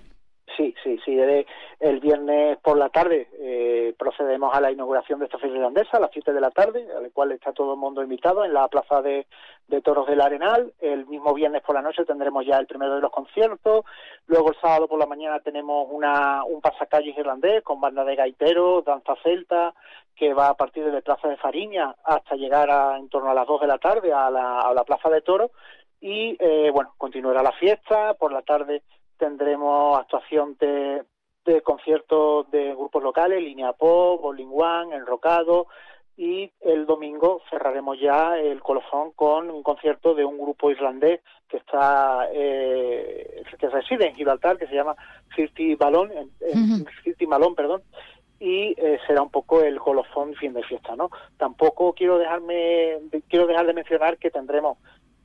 Sí, 0.56 0.76
sí, 0.84 1.00
sí. 1.04 1.16
El 1.80 2.00
viernes 2.00 2.58
por 2.64 2.78
la 2.78 2.90
tarde 2.90 3.28
eh, 3.40 3.94
procedemos 3.98 4.54
a 4.56 4.62
la 4.62 4.72
inauguración 4.72 5.20
de 5.20 5.26
esta 5.26 5.38
feria 5.38 5.58
irlandesa 5.58 5.98
a 5.98 6.00
las 6.00 6.12
7 6.14 6.32
de 6.32 6.42
la 6.42 6.50
tarde, 6.52 6.88
a 6.96 7.02
la 7.02 7.10
cual 7.10 7.32
está 7.32 7.52
todo 7.54 7.74
el 7.74 7.80
mundo 7.80 8.02
invitado 8.02 8.46
en 8.46 8.54
la 8.54 8.68
Plaza 8.68 9.02
de, 9.02 9.26
Toros 9.84 10.08
del 10.08 10.22
Arenal. 10.22 10.74
El 10.80 11.06
mismo 11.08 11.34
viernes 11.34 11.62
por 11.64 11.76
la 11.76 11.82
noche 11.82 12.06
tendremos 12.06 12.46
ya 12.46 12.58
el 12.58 12.68
primero 12.68 12.96
de 12.96 13.02
los 13.02 13.12
conciertos. 13.12 13.84
Luego 14.28 14.52
el 14.52 14.62
sábado 14.62 14.88
por 14.88 15.00
la 15.00 15.06
mañana 15.06 15.40
tenemos 15.40 15.88
una, 15.92 16.44
un 16.46 16.62
pasacalles 16.62 17.18
irlandés 17.18 17.62
con 17.64 17.82
banda 17.82 18.04
de 18.04 18.16
gaiteros, 18.16 18.86
danza 18.86 19.16
celta, 19.24 19.74
que 20.16 20.34
va 20.34 20.50
a 20.50 20.54
partir 20.56 20.86
de 20.86 20.92
la 20.92 21.02
Plaza 21.02 21.28
de 21.28 21.38
Fariña 21.38 21.96
hasta 22.04 22.36
llegar 22.36 22.70
a, 22.70 22.98
en 22.98 23.10
torno 23.10 23.30
a 23.30 23.34
las 23.34 23.48
2 23.48 23.62
de 23.62 23.68
la 23.68 23.78
tarde 23.78 24.14
a 24.14 24.30
la, 24.30 24.62
a 24.62 24.74
la 24.74 24.84
Plaza 24.84 25.10
de 25.10 25.22
Toros. 25.22 25.52
Y 26.00 26.36
eh, 26.40 26.72
bueno, 26.74 26.94
continuará 26.98 27.44
la 27.44 27.52
fiesta. 27.54 28.14
Por 28.14 28.32
la 28.32 28.42
tarde 28.42 28.84
tendremos 29.18 29.98
actuación 30.00 30.56
de, 30.60 31.04
de 31.46 31.62
conciertos 31.62 32.50
de 32.52 32.74
grupos 32.74 33.04
locales, 33.04 33.42
Línea 33.42 33.74
Pop, 33.74 34.22
Bowling 34.22 34.52
One, 34.52 34.96
Enrocado, 34.96 35.68
y 36.18 36.50
el 36.62 36.86
domingo 36.86 37.42
cerraremos 37.50 38.00
ya 38.00 38.38
el 38.38 38.62
colofón 38.62 39.12
con 39.12 39.50
un 39.50 39.64
concierto 39.64 40.16
de 40.16 40.24
un 40.24 40.38
grupo 40.38 40.72
irlandés 40.72 41.20
que 41.50 41.58
está 41.58 42.28
eh, 42.34 43.44
que 43.60 43.70
reside 43.70 44.08
en 44.08 44.16
Gibraltar 44.16 44.58
que 44.58 44.68
se 44.68 44.76
llama 44.76 44.96
Fifty 45.36 45.76
Balón 45.76 46.12
Fifty 47.04 47.28
Malón 47.28 47.54
perdón 47.54 47.84
y 48.46 48.76
eh, 48.78 49.00
será 49.08 49.24
un 49.24 49.32
poco 49.32 49.62
el 49.62 49.80
colofón 49.80 50.36
fin 50.36 50.54
de 50.54 50.64
fiesta 50.64 50.96
no 50.96 51.10
tampoco 51.38 51.94
quiero 51.94 52.20
dejarme 52.20 53.00
quiero 53.28 53.48
dejar 53.48 53.66
de 53.66 53.74
mencionar 53.74 54.18
que 54.18 54.30
tendremos 54.30 54.78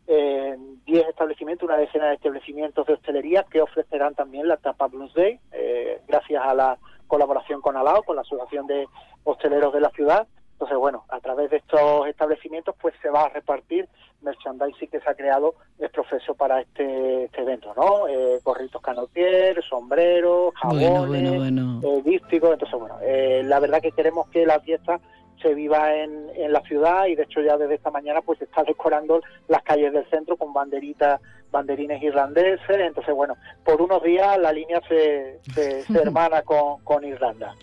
10 0.07 1.09
establecimientos, 1.09 1.69
una 1.69 1.79
decena 1.79 2.09
de 2.09 2.15
establecimientos 2.15 2.85
de 2.85 2.95
hostelería 2.95 3.45
que 3.45 3.61
ofrecerán 3.61 4.15
también 4.17 4.49
la 4.49 4.57
Tapa 4.57 4.89
Blues 4.89 5.15
Day, 5.15 5.39
eh, 5.53 6.01
gracias 6.09 6.43
a 6.45 6.53
la 6.53 6.79
colaboración 7.07 7.61
con 7.61 7.77
Alao, 7.77 8.03
con 8.03 8.17
la 8.17 8.23
Asociación 8.23 8.67
de 8.67 8.89
Hosteleros 9.23 9.73
de 9.73 9.81
la 9.81 9.91
Ciudad. 9.91 10.27
Entonces, 10.61 10.77
bueno, 10.77 11.07
a 11.09 11.21
través 11.21 11.49
de 11.49 11.57
estos 11.57 12.07
establecimientos 12.07 12.75
pues 12.79 12.95
se 13.01 13.09
va 13.09 13.23
a 13.23 13.29
repartir 13.31 13.89
merchandising 14.21 14.91
que 14.91 15.01
se 15.01 15.09
ha 15.09 15.15
creado 15.15 15.55
el 15.79 15.89
proceso 15.89 16.35
para 16.35 16.61
este, 16.61 17.25
este 17.25 17.41
evento, 17.41 17.73
¿no? 17.75 18.07
Eh, 18.07 18.41
gorritos 18.45 18.83
canotier, 18.83 19.65
sombreros, 19.65 20.53
jabones, 20.57 21.07
bueno, 21.07 21.35
bueno, 21.37 21.81
eh, 21.83 22.21
Entonces, 22.31 22.79
bueno, 22.79 22.99
eh, 23.01 23.41
la 23.43 23.59
verdad 23.59 23.81
que 23.81 23.93
queremos 23.93 24.29
que 24.29 24.45
la 24.45 24.61
fiesta 24.61 25.01
se 25.41 25.55
viva 25.55 25.95
en, 25.95 26.29
en, 26.35 26.53
la 26.53 26.61
ciudad 26.61 27.07
y 27.07 27.15
de 27.15 27.23
hecho 27.23 27.41
ya 27.41 27.57
desde 27.57 27.77
esta 27.77 27.91
mañana 27.91 28.21
pues 28.21 28.39
se 28.39 28.45
está 28.45 28.63
decorando 28.63 29.23
las 29.49 29.63
calles 29.63 29.95
del 29.95 30.05
centro 30.11 30.37
con 30.37 30.53
banderitas, 30.53 31.23
banderines 31.51 32.03
irlandeses, 32.03 32.69
entonces 32.69 33.15
bueno, 33.15 33.35
por 33.65 33.81
unos 33.81 34.03
días 34.03 34.37
la 34.37 34.53
línea 34.53 34.83
se, 34.87 35.41
se, 35.55 35.85
hermana 35.99 36.43
con, 36.43 36.85
con 36.85 37.03
Irlanda. 37.03 37.55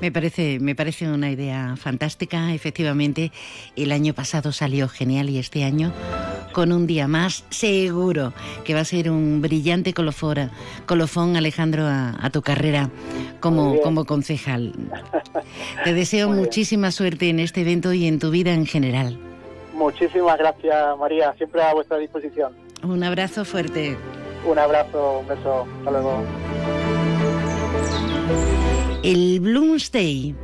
Me 0.00 0.12
parece, 0.12 0.58
me 0.60 0.74
parece 0.74 1.08
una 1.08 1.30
idea 1.30 1.76
fantástica. 1.76 2.52
Efectivamente, 2.52 3.32
el 3.76 3.92
año 3.92 4.12
pasado 4.12 4.52
salió 4.52 4.88
genial 4.88 5.30
y 5.30 5.38
este 5.38 5.64
año, 5.64 5.92
con 6.52 6.72
un 6.72 6.86
día 6.86 7.08
más, 7.08 7.44
seguro 7.50 8.32
que 8.64 8.74
va 8.74 8.80
a 8.80 8.84
ser 8.84 9.10
un 9.10 9.40
brillante 9.40 9.94
colofón, 9.94 10.50
colofón 10.86 11.36
Alejandro, 11.36 11.86
a, 11.86 12.30
tu 12.30 12.42
carrera 12.42 12.90
como, 13.40 13.80
como 13.80 14.04
concejal. 14.04 14.72
Te 15.84 15.94
deseo 15.94 16.28
muchísima 16.28 16.90
suerte 16.90 17.28
en 17.28 17.40
este 17.40 17.62
evento 17.62 17.92
y 17.92 18.06
en 18.06 18.18
tu 18.18 18.30
vida 18.30 18.52
en 18.52 18.66
general. 18.66 19.18
Muchísimas 19.74 20.38
gracias, 20.38 20.98
María. 20.98 21.32
Siempre 21.34 21.62
a 21.62 21.74
vuestra 21.74 21.98
disposición. 21.98 22.52
Un 22.82 23.02
abrazo 23.02 23.44
fuerte. 23.44 23.96
Un 24.46 24.58
abrazo, 24.58 25.20
un 25.20 25.26
beso. 25.26 25.66
Hasta 25.78 25.90
luego. 25.90 26.24
El 29.04 29.38
Bloomsday. 29.40 30.34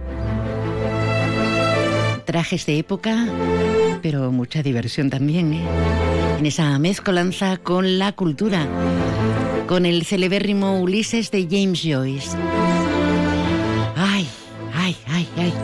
Trajes 2.26 2.66
de 2.66 2.76
época, 2.76 3.26
pero 4.02 4.30
mucha 4.32 4.62
diversión 4.62 5.08
también, 5.08 5.54
¿eh? 5.54 5.64
En 6.38 6.44
esa 6.44 6.78
mezcolanza 6.78 7.56
con 7.56 7.98
la 7.98 8.12
cultura, 8.12 8.68
con 9.66 9.86
el 9.86 10.04
celebérrimo 10.04 10.78
Ulises 10.78 11.30
de 11.30 11.48
James 11.50 11.80
Joyce. 11.82 12.36
Ay, 13.96 14.28
ay, 14.74 14.94
ay, 15.06 15.26
ay. 15.38 15.54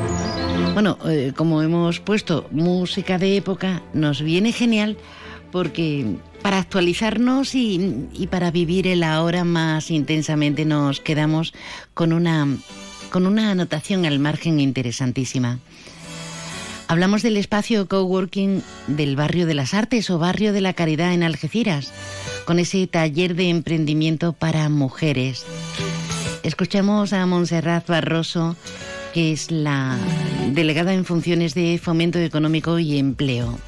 Bueno, 0.73 0.97
eh, 1.07 1.35
como 1.37 1.61
hemos 1.61 2.01
puesto 2.01 2.49
música 2.51 3.19
de 3.19 3.37
época, 3.37 3.83
nos 3.93 4.23
viene 4.23 4.53
genial 4.53 4.97
porque 5.53 6.17
para 6.41 6.59
actualizarnos 6.59 7.55
y, 7.55 8.09
y, 8.15 8.29
para 8.29 8.51
vivir 8.51 8.87
el 8.87 9.03
ahora 9.03 9.45
más 9.45 9.91
intensamente 9.91 10.65
nos 10.65 11.01
quedamos 11.01 11.53
con 11.95 12.13
una 12.13 12.49
con 13.11 13.27
una 13.27 13.51
anotación 13.51 14.05
al 14.05 14.19
margen 14.19 14.61
interesantísima. 14.61 15.59
Hablamos 16.89 17.23
del 17.23 17.37
espacio 17.37 17.89
coworking 17.89 18.63
del 18.87 19.17
barrio 19.17 19.47
de 19.47 19.55
las 19.55 19.75
artes 19.75 20.09
o 20.11 20.19
barrio 20.19 20.53
de 20.53 20.61
la 20.61 20.73
caridad 20.73 21.13
en 21.13 21.23
Algeciras, 21.23 21.93
con 22.45 22.59
ese 22.59 22.87
taller 22.87 23.35
de 23.35 23.49
emprendimiento 23.49 24.33
para 24.33 24.69
mujeres. 24.69 25.45
Escuchamos 26.45 27.13
a 27.13 27.27
Montserrat 27.27 27.89
Barroso, 27.89 28.57
que 29.13 29.33
es 29.33 29.51
la 29.51 29.99
delegada 30.53 30.95
en 30.95 31.05
funciones 31.05 31.55
de 31.55 31.81
fomento 31.83 32.19
económico 32.21 32.79
y 32.79 32.99
empleo 32.99 33.59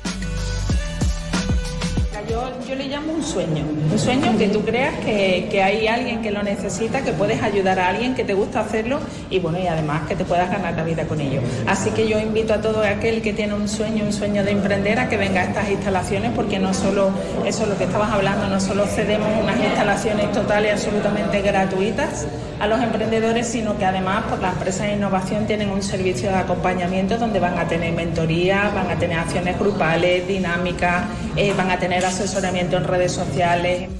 sueño, 3.28 3.64
un 3.92 3.98
sueño 3.98 4.36
que 4.38 4.48
tú 4.48 4.64
creas 4.64 4.94
que, 5.04 5.48
que, 5.50 5.62
hay 5.62 5.86
alguien 5.86 6.22
que 6.22 6.30
lo 6.30 6.42
necesita, 6.42 7.02
que 7.02 7.12
puedes 7.12 7.42
ayudar 7.42 7.78
a 7.78 7.88
alguien, 7.88 8.14
que 8.14 8.24
te 8.24 8.34
gusta 8.34 8.60
hacerlo 8.60 9.00
y 9.30 9.38
bueno, 9.38 9.58
y 9.58 9.66
además 9.66 10.08
que 10.08 10.16
te 10.16 10.24
puedas 10.24 10.50
ganar 10.50 10.74
la 10.74 10.84
vida 10.84 11.04
con 11.04 11.20
ello. 11.20 11.40
Así 11.66 11.90
que 11.90 12.08
yo 12.08 12.18
invito 12.18 12.54
a 12.54 12.60
todo 12.60 12.82
aquel 12.82 13.20
que 13.22 13.32
tiene 13.32 13.54
un 13.54 13.68
sueño, 13.68 14.04
un 14.04 14.12
sueño 14.12 14.42
de 14.44 14.52
emprender 14.52 14.98
a 14.98 15.08
que 15.08 15.16
venga 15.16 15.42
a 15.42 15.44
estas 15.44 15.70
instalaciones 15.70 16.32
porque 16.34 16.58
no 16.58 16.72
solo, 16.72 17.10
eso 17.46 17.62
es 17.64 17.68
lo 17.68 17.76
que 17.76 17.84
estabas 17.84 18.10
hablando, 18.10 18.48
no 18.48 18.60
solo 18.60 18.86
cedemos 18.86 19.28
unas 19.42 19.58
instalaciones 19.62 20.32
totales 20.32 20.72
absolutamente 20.72 21.42
gratuitas 21.42 22.26
a 22.60 22.66
los 22.66 22.80
emprendedores, 22.80 23.46
sino 23.46 23.76
que 23.78 23.84
además 23.84 24.24
por 24.24 24.40
las 24.40 24.54
empresas 24.54 24.88
de 24.88 24.94
innovación 24.94 25.46
tienen 25.46 25.70
un 25.70 25.82
servicio 25.82 26.30
de 26.30 26.36
acompañamiento 26.36 27.16
donde 27.16 27.38
van 27.38 27.58
a 27.58 27.68
tener 27.68 27.92
mentoría, 27.92 28.70
van 28.74 28.90
a 28.90 28.98
tener 28.98 29.18
acciones 29.18 29.58
grupales, 29.58 30.26
dinámicas, 30.26 31.04
eh, 31.36 31.54
van 31.56 31.70
a 31.70 31.78
tener 31.78 32.04
asesoramiento 32.04 32.76
en 32.76 32.84
redes 32.84 33.12
sociales. 33.18 33.90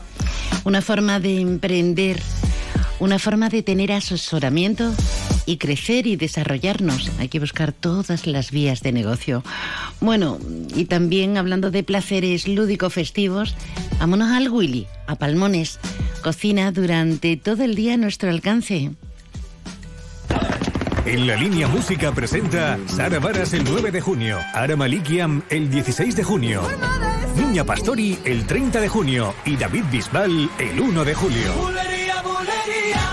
Una 0.64 0.81
forma 0.81 1.21
de 1.21 1.41
emprender, 1.41 2.21
una 3.01 3.19
forma 3.19 3.49
de 3.49 3.62
tener 3.62 3.93
asesoramiento 3.93 4.95
y 5.47 5.57
crecer 5.57 6.07
y 6.07 6.16
desarrollarnos. 6.16 7.11
Hay 7.19 7.29
que 7.29 7.41
buscar 7.41 7.73
todas 7.73 8.27
las 8.27 8.51
vías 8.51 8.83
de 8.83 8.93
negocio. 8.93 9.43
Bueno, 10.01 10.39
y 10.75 10.85
también 10.85 11.39
hablando 11.39 11.71
de 11.71 11.83
placeres 11.83 12.47
lúdico-festivos, 12.47 13.55
vámonos 13.99 14.31
al 14.31 14.51
Willy, 14.51 14.87
a 15.07 15.16
Palmones. 15.16 15.81
Cocina 16.23 16.71
durante 16.71 17.37
todo 17.37 17.64
el 17.64 17.75
día 17.75 17.95
a 17.95 17.97
nuestro 17.97 18.29
alcance. 18.29 18.91
En 21.07 21.27
la 21.27 21.37
línea 21.37 21.66
música 21.66 22.12
presenta 22.12 22.79
Sara 22.87 23.19
Varas 23.19 23.55
el 23.55 23.64
9 23.64 23.91
de 23.91 24.03
junio, 24.03 24.39
Ara 24.53 24.77
Malikiam 24.77 25.43
el 25.49 25.71
16 25.71 26.14
de 26.14 26.23
junio. 26.23 26.62
Pastori 27.64 28.18
el 28.24 28.46
30 28.46 28.80
de 28.80 28.88
junio 28.88 29.34
y 29.44 29.56
David 29.56 29.84
Bisbal 29.90 30.50
el 30.59 30.80
1 30.80 31.04
de 31.04 31.14
julio. 31.14 31.52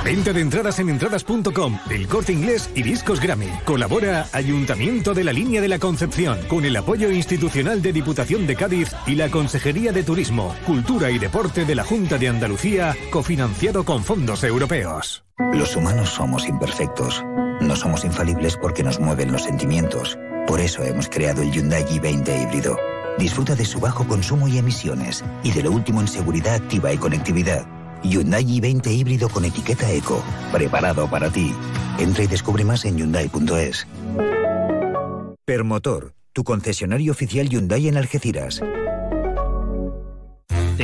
Venta 0.04 0.34
de 0.34 0.42
entradas 0.42 0.78
en 0.78 0.90
entradas.com, 0.90 1.80
El 1.90 2.08
Corte 2.08 2.32
Inglés 2.32 2.70
y 2.76 2.84
Discos 2.84 3.20
Grammy. 3.20 3.50
Colabora 3.66 4.28
Ayuntamiento 4.34 5.16
de 5.16 5.24
la 5.24 5.34
Línea 5.34 5.62
de 5.62 5.68
la 5.68 5.80
Concepción 5.80 6.38
con 6.48 6.64
el 6.64 6.76
apoyo 6.76 7.10
institucional 7.10 7.82
de 7.82 7.92
Diputación 7.92 8.46
de 8.46 8.56
Cádiz 8.56 8.92
y 9.08 9.16
la 9.16 9.32
Consejería 9.32 9.92
de 9.92 10.04
Turismo, 10.04 10.56
Cultura 10.66 11.10
y 11.10 11.18
Deporte 11.18 11.66
de 11.66 11.74
la 11.74 11.84
Junta 11.84 12.20
de 12.20 12.28
Andalucía, 12.28 12.96
cofinanciado 13.10 13.84
con 13.84 14.04
fondos 14.04 14.44
europeos. 14.44 15.24
Los 15.54 15.76
humanos 15.76 16.10
somos 16.10 16.48
imperfectos. 16.48 17.24
No 17.62 17.76
somos 17.76 18.06
infalibles 18.06 18.58
porque 18.58 18.84
nos 18.84 19.00
mueven 19.00 19.32
los 19.32 19.44
sentimientos. 19.44 20.20
Por 20.46 20.62
eso 20.62 20.84
hemos 20.84 21.10
creado 21.10 21.42
el 21.42 21.52
Hyundai 21.52 21.84
i20 21.84 22.44
híbrido 22.44 22.78
Disfruta 23.18 23.56
de 23.56 23.66
su 23.66 23.80
bajo 23.80 24.08
consumo 24.08 24.48
y 24.48 24.58
emisiones 24.58 25.24
y 25.44 25.52
de 25.52 25.64
lo 25.64 25.72
último 25.72 26.02
en 26.02 26.08
seguridad 26.08 26.56
activa 26.56 26.94
y 26.94 26.98
conectividad. 26.98 27.66
Hyundai 28.04 28.44
i20 28.44 28.88
híbrido 28.92 29.30
con 29.30 29.46
etiqueta 29.46 29.92
Eco, 29.92 30.24
preparado 30.52 31.10
para 31.10 31.30
ti. 31.30 31.54
Entra 31.98 32.24
y 32.24 32.28
descubre 32.28 32.64
más 32.64 32.86
en 32.86 32.98
hyundai.es. 32.98 33.88
Permotor, 35.46 36.14
tu 36.34 36.44
concesionario 36.44 37.12
oficial 37.12 37.48
Hyundai 37.50 37.88
en 37.88 37.98
Algeciras 37.98 38.62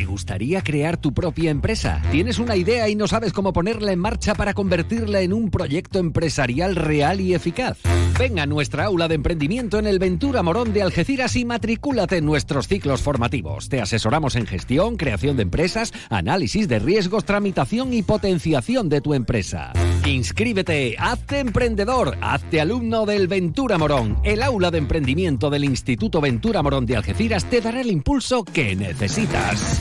gustaría 0.05 0.61
crear 0.61 0.97
tu 0.97 1.13
propia 1.13 1.51
empresa? 1.51 2.01
¿Tienes 2.11 2.39
una 2.39 2.55
idea 2.55 2.87
y 2.87 2.95
no 2.95 3.07
sabes 3.07 3.33
cómo 3.33 3.53
ponerla 3.53 3.91
en 3.91 3.99
marcha 3.99 4.33
para 4.35 4.53
convertirla 4.53 5.21
en 5.21 5.33
un 5.33 5.49
proyecto 5.49 5.99
empresarial 5.99 6.75
real 6.75 7.19
y 7.19 7.33
eficaz? 7.33 7.77
Ven 8.17 8.39
a 8.39 8.45
nuestra 8.45 8.85
aula 8.85 9.07
de 9.07 9.15
emprendimiento 9.15 9.79
en 9.79 9.87
el 9.87 9.99
Ventura 9.99 10.43
Morón 10.43 10.73
de 10.73 10.81
Algeciras 10.81 11.35
y 11.35 11.43
matricúlate 11.43 12.17
en 12.17 12.25
nuestros 12.25 12.67
ciclos 12.67 13.01
formativos. 13.01 13.67
Te 13.67 13.81
asesoramos 13.81 14.35
en 14.35 14.45
gestión, 14.45 14.95
creación 14.95 15.37
de 15.37 15.43
empresas, 15.43 15.91
análisis 16.09 16.67
de 16.67 16.79
riesgos, 16.79 17.25
tramitación 17.25 17.93
y 17.93 18.03
potenciación 18.03 18.89
de 18.89 19.01
tu 19.01 19.13
empresa. 19.13 19.73
Inscríbete, 20.05 20.95
hazte 20.97 21.39
emprendedor, 21.39 22.17
hazte 22.21 22.61
alumno 22.61 23.05
del 23.05 23.27
Ventura 23.27 23.77
Morón. 23.77 24.19
El 24.23 24.41
aula 24.43 24.71
de 24.71 24.77
emprendimiento 24.77 25.49
del 25.49 25.63
Instituto 25.63 26.21
Ventura 26.21 26.61
Morón 26.61 26.85
de 26.85 26.97
Algeciras 26.97 27.45
te 27.45 27.61
dará 27.61 27.81
el 27.81 27.91
impulso 27.91 28.43
que 28.43 28.75
necesitas. 28.75 29.80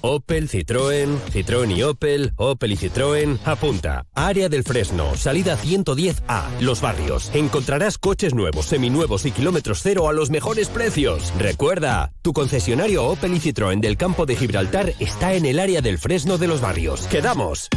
Opel, 0.00 0.48
Citroën, 0.48 1.18
Citroën 1.32 1.76
y 1.76 1.82
Opel, 1.82 2.32
Opel 2.36 2.72
y 2.72 2.76
Citroën, 2.76 3.38
apunta. 3.44 4.06
Área 4.14 4.48
del 4.48 4.64
Fresno, 4.64 5.16
salida 5.16 5.56
110A, 5.56 6.60
Los 6.60 6.80
Barrios. 6.80 7.30
Encontrarás 7.34 7.98
coches 7.98 8.34
nuevos, 8.34 8.66
seminuevos 8.66 9.26
y 9.26 9.30
kilómetros 9.30 9.80
cero 9.82 10.08
a 10.08 10.12
los 10.12 10.30
mejores 10.30 10.68
precios. 10.68 11.32
Recuerda, 11.38 12.12
tu 12.22 12.32
concesionario 12.32 13.04
Opel 13.04 13.34
y 13.34 13.40
Citroën 13.40 13.80
del 13.80 13.96
campo 13.96 14.26
de 14.26 14.36
Gibraltar 14.36 14.92
está 14.98 15.34
en 15.34 15.46
el 15.46 15.58
área 15.58 15.80
del 15.80 15.98
Fresno 15.98 16.38
de 16.38 16.48
Los 16.48 16.60
Barrios. 16.60 17.06
¡Quedamos! 17.06 17.68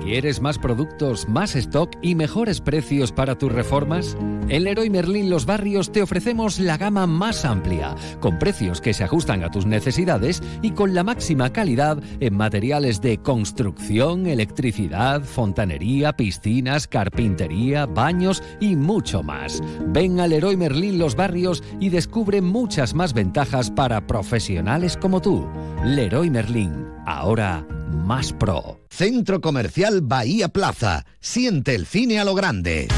¿Quieres 0.00 0.40
más 0.40 0.58
productos, 0.58 1.28
más 1.28 1.54
stock 1.54 1.90
y 2.02 2.14
mejores 2.14 2.60
precios 2.60 3.12
para 3.12 3.38
tus 3.38 3.52
reformas? 3.52 4.16
En 4.48 4.64
Leroy 4.64 4.90
Merlin 4.90 5.30
Los 5.30 5.46
Barrios 5.46 5.92
te 5.92 6.02
ofrecemos 6.02 6.58
la 6.58 6.76
gama 6.76 7.06
más 7.06 7.44
amplia, 7.44 7.94
con 8.20 8.38
precios 8.38 8.80
que 8.80 8.94
se 8.94 9.04
ajustan 9.04 9.44
a 9.44 9.50
tus 9.50 9.64
necesidades 9.64 10.42
y 10.60 10.72
con 10.72 10.94
la 10.94 11.04
máxima 11.04 11.52
calidad 11.52 11.98
en 12.20 12.34
materiales 12.34 13.00
de 13.00 13.18
construcción, 13.18 14.26
electricidad, 14.26 15.22
fontanería, 15.22 16.12
piscinas, 16.14 16.88
carpintería, 16.88 17.86
baños 17.86 18.42
y 18.60 18.76
mucho 18.76 19.22
más. 19.22 19.62
Ven 19.86 20.20
a 20.20 20.26
Leroy 20.26 20.56
Merlin 20.56 20.98
Los 20.98 21.14
Barrios 21.14 21.62
y 21.80 21.90
descubre 21.90 22.42
muchas 22.42 22.94
más 22.94 23.14
ventajas 23.14 23.70
para 23.70 24.06
profesionales 24.06 24.96
como 24.96 25.20
tú. 25.20 25.46
Leroy 25.84 26.28
Merlin, 26.28 26.86
ahora 27.06 27.64
más 27.92 28.32
pro. 28.32 28.80
Centro 28.90 29.40
Comercial 29.40 30.00
Bahía 30.00 30.48
Plaza. 30.48 31.04
Siente 31.20 31.74
el 31.74 31.86
cine 31.86 32.18
a 32.18 32.24
lo 32.24 32.34
grande. 32.34 32.88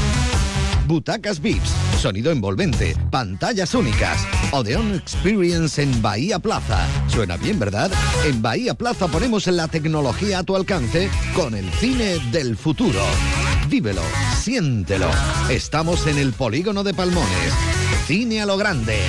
Butacas 0.87 1.41
VIPs, 1.41 1.69
sonido 1.99 2.31
envolvente, 2.31 2.95
pantallas 3.09 3.73
únicas. 3.73 4.25
Odeon 4.51 4.93
Experience 4.93 5.81
en 5.81 6.01
Bahía 6.01 6.37
Plaza. 6.39 6.87
Suena 7.07 7.37
bien, 7.37 7.57
¿verdad? 7.57 7.91
En 8.25 8.41
Bahía 8.41 8.75
Plaza 8.75 9.07
ponemos 9.07 9.47
la 9.47 9.67
tecnología 9.67 10.39
a 10.39 10.43
tu 10.43 10.55
alcance 10.55 11.09
con 11.35 11.55
el 11.55 11.69
cine 11.71 12.19
del 12.31 12.55
futuro. 12.55 13.01
Vívelo, 13.67 14.03
siéntelo. 14.37 15.09
Estamos 15.49 16.05
en 16.05 16.19
el 16.19 16.33
polígono 16.33 16.83
de 16.83 16.93
Palmones. 16.93 17.53
Cine 18.05 18.41
a 18.41 18.45
lo 18.45 18.57
grande. 18.57 18.99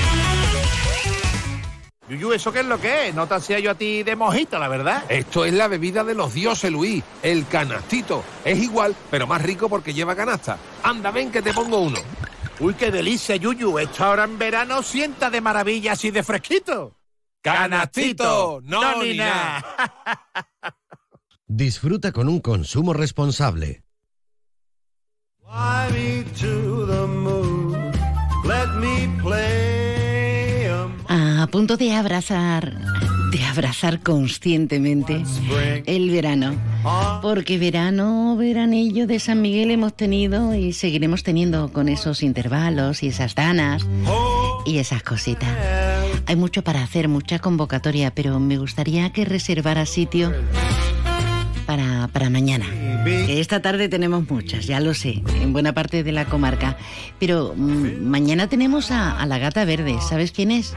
Yuyu, 2.09 2.33
¿eso 2.33 2.53
qué 2.53 2.61
es 2.61 2.67
lo 2.67 2.81
que 2.81 3.09
es? 3.09 3.15
No 3.15 3.27
te 3.27 3.35
hacía 3.35 3.59
yo 3.59 3.73
a 3.73 3.75
ti 3.75 4.05
de 4.05 4.15
mojito, 4.15 4.59
la 4.59 4.69
verdad. 4.69 5.05
Esto 5.09 5.45
es 5.45 5.53
la 5.53 5.67
bebida 5.67 6.05
de 6.05 6.15
los 6.15 6.33
dioses, 6.33 6.71
Luis, 6.71 7.03
el 7.23 7.49
canastito. 7.49 8.23
Es 8.45 8.59
igual, 8.59 8.95
pero 9.11 9.27
más 9.27 9.43
rico 9.43 9.69
porque 9.69 9.93
lleva 9.93 10.15
canasta. 10.15 10.57
Anda, 10.85 11.11
ven 11.11 11.33
que 11.33 11.43
te 11.43 11.53
pongo 11.53 11.81
uno. 11.81 11.99
Uy, 12.61 12.75
qué 12.75 12.93
delicia, 12.93 13.35
Yuyu. 13.37 13.79
Esto 13.79 14.05
ahora 14.05 14.25
en 14.25 14.39
verano 14.39 14.83
sienta 14.83 15.31
de 15.31 15.41
maravilla 15.41 15.93
así 15.93 16.11
de 16.11 16.23
fresquito. 16.23 16.97
¡Canastito! 17.43 18.61
¡No, 18.63 19.03
ni 19.03 19.17
nada! 19.17 19.65
Disfruta 21.47 22.13
con 22.13 22.29
un 22.29 22.41
consumo 22.41 22.93
responsable. 22.93 23.85
A 31.19 31.47
punto 31.47 31.79
de 31.79 31.95
abrazar, 31.95 32.75
de 33.33 33.45
abrazar 33.45 34.01
conscientemente 34.01 35.23
el 35.87 36.11
verano. 36.11 36.55
Porque 37.23 37.57
verano, 37.57 38.37
veranillo 38.37 39.07
de 39.07 39.19
San 39.19 39.41
Miguel 39.41 39.71
hemos 39.71 39.95
tenido 39.95 40.55
y 40.55 40.75
seguiremos 40.75 41.23
teniendo 41.23 41.73
con 41.73 41.89
esos 41.89 42.23
intervalos 42.23 43.03
y 43.03 43.09
esas 43.09 43.35
danas 43.35 43.87
y 44.67 44.77
esas 44.77 45.03
cositas. 45.03 45.49
Hay 46.27 46.37
mucho 46.37 46.63
para 46.63 46.83
hacer, 46.83 47.09
mucha 47.09 47.39
convocatoria, 47.39 48.15
pero 48.15 48.39
me 48.39 48.59
gustaría 48.59 49.11
que 49.11 49.25
reservara 49.25 49.87
sitio 49.87 50.35
para, 51.67 52.09
para 52.09 52.31
mañana. 52.31 52.67
Esta 53.07 53.61
tarde 53.61 53.89
tenemos 53.89 54.29
muchas, 54.31 54.67
ya 54.67 54.81
lo 54.81 54.95
sé, 54.95 55.23
en 55.41 55.53
buena 55.53 55.73
parte 55.73 56.03
de 56.03 56.13
la 56.13 56.25
comarca. 56.25 56.77
Pero 57.19 57.55
mm, 57.57 58.03
mañana 58.03 58.49
tenemos 58.49 58.91
a, 58.91 59.21
a 59.21 59.27
la 59.27 59.39
gata 59.39 59.65
verde. 59.65 59.97
¿Sabes 60.09 60.33
quién 60.33 60.51
es? 60.51 60.75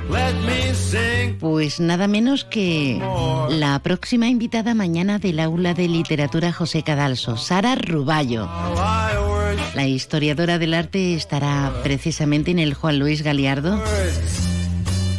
Pues 1.39 1.79
nada 1.79 2.07
menos 2.07 2.43
que 2.45 3.01
la 3.49 3.79
próxima 3.79 4.27
invitada 4.27 4.73
mañana 4.73 5.19
del 5.19 5.39
aula 5.39 5.73
de 5.73 5.87
literatura 5.87 6.51
José 6.51 6.83
Cadalso, 6.83 7.37
Sara 7.37 7.75
Ruballo. 7.75 8.49
La 9.75 9.87
historiadora 9.87 10.59
del 10.59 10.73
arte 10.73 11.13
estará 11.13 11.71
precisamente 11.83 12.51
en 12.51 12.59
el 12.59 12.73
Juan 12.73 12.99
Luis 12.99 13.21
Galiardo 13.21 13.81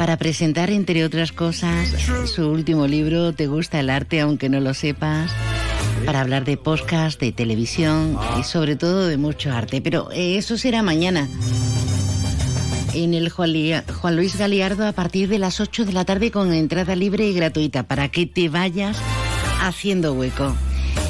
para 0.01 0.17
presentar, 0.17 0.71
entre 0.71 1.05
otras 1.05 1.31
cosas, 1.31 1.95
su 2.25 2.49
último 2.49 2.87
libro, 2.87 3.35
Te 3.35 3.49
gusta 3.49 3.81
el 3.81 3.91
arte 3.91 4.23
aunque 4.23 4.49
no 4.49 4.59
lo 4.59 4.73
sepas, 4.73 5.31
para 6.07 6.23
hablar 6.23 6.47
de 6.47 6.57
podcast, 6.57 7.21
de 7.21 7.33
televisión 7.33 8.19
y 8.39 8.45
sobre 8.45 8.77
todo 8.77 9.09
de 9.09 9.19
mucho 9.19 9.53
arte. 9.53 9.83
Pero 9.83 10.11
eh, 10.11 10.39
eso 10.39 10.57
será 10.57 10.83
mañana. 10.83 11.29
En 12.95 13.13
el 13.13 13.29
Juan, 13.29 13.53
Luis 14.17 14.39
Galiardo 14.39 14.87
a 14.87 14.93
partir 14.93 15.29
de 15.29 15.39
las 15.39 15.61
8 15.61 15.85
de 15.85 15.93
la 15.93 16.07
tarde 16.07 16.31
con 16.31 16.51
entrada 16.55 16.97
libre 16.97 17.29
y 17.29 17.35
gratuita 17.35 17.83
para 17.83 18.09
que 18.09 18.25
te 18.25 18.49
vayas 18.49 18.97
haciendo 19.61 20.15
hueco. 20.15 20.57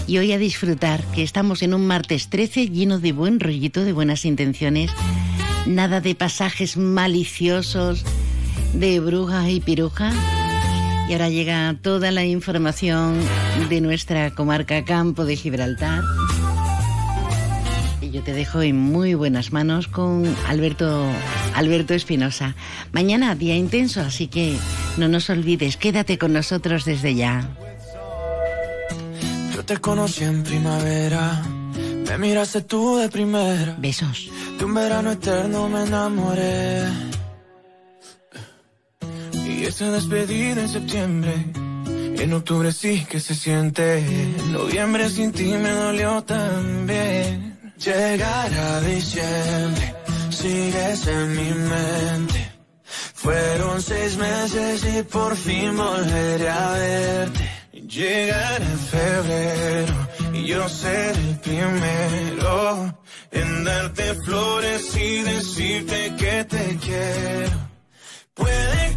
Y 0.09 0.19
hoy 0.19 0.33
a 0.33 0.39
disfrutar, 0.39 1.05
que 1.15 1.23
estamos 1.23 1.63
en 1.63 1.75
un 1.75 1.87
martes 1.87 2.29
13 2.29 2.71
lleno 2.71 2.99
de 2.99 3.13
buen 3.13 3.39
rollito, 3.39 3.85
de 3.85 3.93
buenas 3.93 4.25
intenciones, 4.25 4.91
nada 5.65 6.01
de 6.01 6.17
pasajes 6.17 6.77
maliciosos, 6.77 8.05
de 8.73 9.01
brujas 9.01 9.49
y 9.49 9.61
pirujas. 9.61 10.15
Y 11.09 11.13
ahora 11.13 11.29
llega 11.29 11.77
toda 11.83 12.11
la 12.13 12.25
información 12.25 13.19
de 13.69 13.81
nuestra 13.81 14.35
comarca 14.35 14.85
Campo 14.85 15.25
de 15.25 15.37
Gibraltar. 15.37 16.05
Y 18.01 18.11
yo 18.11 18.23
te 18.23 18.33
dejo 18.33 18.63
en 18.63 18.77
muy 18.77 19.15
buenas 19.15 19.53
manos 19.53 19.89
con 19.89 20.25
Alberto 20.47 21.05
Alberto 21.55 21.95
Espinosa. 21.95 22.55
Mañana 22.93 23.35
día 23.35 23.57
intenso, 23.57 24.01
así 24.01 24.29
que 24.29 24.57
no 24.97 25.09
nos 25.09 25.31
olvides, 25.31 25.77
quédate 25.77 26.17
con 26.17 26.33
nosotros 26.33 26.85
desde 26.85 27.15
ya. 27.15 27.49
Yo 29.55 29.65
te 29.65 29.77
conocí 29.79 30.25
en 30.25 30.43
primavera, 30.43 31.43
me 32.09 32.19
miraste 32.19 32.63
tú 32.63 32.97
de 32.97 33.09
primera. 33.09 33.77
Besos. 33.79 34.31
De 34.59 34.65
un 34.65 34.75
verano 34.75 35.13
eterno 35.13 35.69
me 35.69 35.83
enamoré. 35.85 36.85
Y 39.61 39.65
esa 39.67 39.91
despedida 39.91 40.63
en 40.63 40.69
septiembre, 40.71 41.35
en 41.85 42.33
octubre 42.33 42.73
sí 42.73 43.05
que 43.05 43.21
se 43.21 43.35
siente. 43.35 43.99
En 43.99 44.53
noviembre 44.53 45.11
sin 45.11 45.33
ti 45.33 45.53
me 45.59 45.71
dolió 45.71 46.23
también. 46.23 47.61
Llegar 47.77 48.51
a 48.55 48.81
diciembre, 48.81 49.95
sigues 50.31 51.07
en 51.07 51.37
mi 51.37 51.51
mente. 51.53 52.53
Fueron 53.13 53.83
seis 53.83 54.17
meses 54.17 54.83
y 54.97 55.03
por 55.03 55.37
fin 55.37 55.77
volveré 55.77 56.49
a 56.49 56.71
verte. 56.73 57.51
Llegará 57.87 58.67
febrero 58.97 60.09
y 60.33 60.45
yo 60.47 60.67
seré 60.71 61.11
el 61.11 61.39
primero 61.41 62.99
en 63.31 63.65
darte 63.65 64.15
flores 64.25 64.97
y 64.97 65.23
decirte 65.23 66.15
que 66.17 66.45
te 66.45 66.79
quiero. 66.79 67.71
Puede 68.33 68.97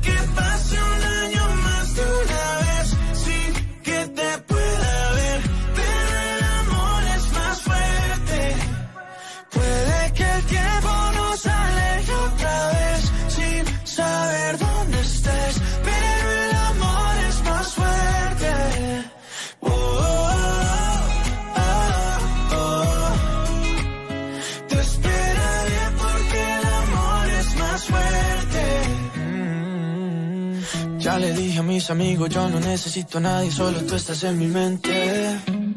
mis 31.73 31.89
amigos, 31.89 32.29
yo 32.29 32.47
no 32.49 32.59
necesito 32.59 33.17
a 33.17 33.21
nadie, 33.21 33.51
solo 33.51 33.79
tú 33.81 33.95
estás 33.95 34.23
en 34.23 34.37
mi 34.37 34.45
mente. 34.45 34.91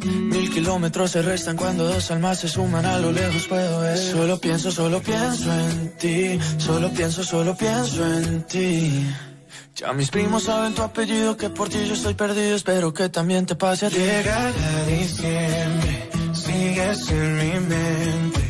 Mil 0.04 0.50
kilómetros 0.50 1.10
se 1.12 1.22
restan 1.22 1.56
cuando 1.56 1.84
dos 1.86 2.10
almas 2.10 2.38
se 2.40 2.48
suman 2.48 2.84
a 2.84 2.98
lo 2.98 3.10
lejos 3.12 3.46
puedo 3.48 3.80
ver. 3.80 3.96
Solo 3.96 4.38
pienso, 4.38 4.70
solo 4.70 5.00
pienso 5.00 5.50
en 5.52 5.96
ti. 5.96 6.38
Solo 6.58 6.90
pienso, 6.90 7.24
solo 7.24 7.56
pienso 7.56 8.04
en 8.04 8.42
ti. 8.44 9.06
Ya 9.76 9.92
mis 9.94 10.10
primos 10.10 10.44
saben 10.44 10.74
tu 10.74 10.82
apellido, 10.82 11.34
que 11.34 11.48
por 11.48 11.70
ti 11.70 11.78
yo 11.86 11.94
estoy 11.94 12.12
perdido. 12.14 12.56
Espero 12.56 12.92
que 12.92 13.08
también 13.08 13.46
te 13.46 13.54
pase 13.54 13.86
a 13.86 13.90
ti. 13.90 13.96
Llega 13.96 14.52
diciembre, 14.86 16.10
sigues 16.34 17.10
en 17.10 17.36
mi 17.38 17.60
mente. 17.72 18.42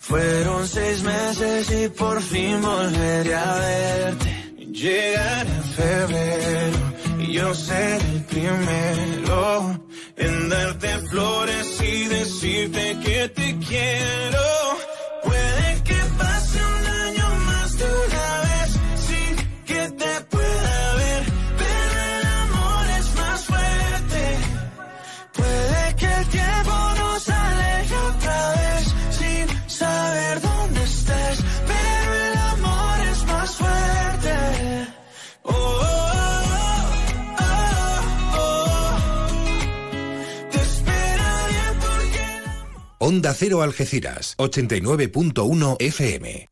Fueron 0.00 0.68
seis 0.68 1.02
meses 1.02 1.70
y 1.70 1.88
por 1.88 2.20
fin 2.22 2.60
volveré 2.60 3.34
a 3.34 3.54
verte. 3.54 4.35
Llegará 4.76 5.62
febrero 5.74 6.92
y 7.18 7.32
yo 7.32 7.54
seré 7.54 7.96
el 7.96 8.24
primero 8.24 9.80
en 10.18 10.48
darte 10.50 10.98
flores 11.08 11.80
y 11.80 12.04
decirte 12.08 12.98
que 13.02 13.28
te 13.30 13.56
quiero. 13.66 14.46
Onda 43.08 43.32
Cero 43.34 43.62
Algeciras, 43.62 44.34
89.1 44.36 45.76
FM. 45.78 46.48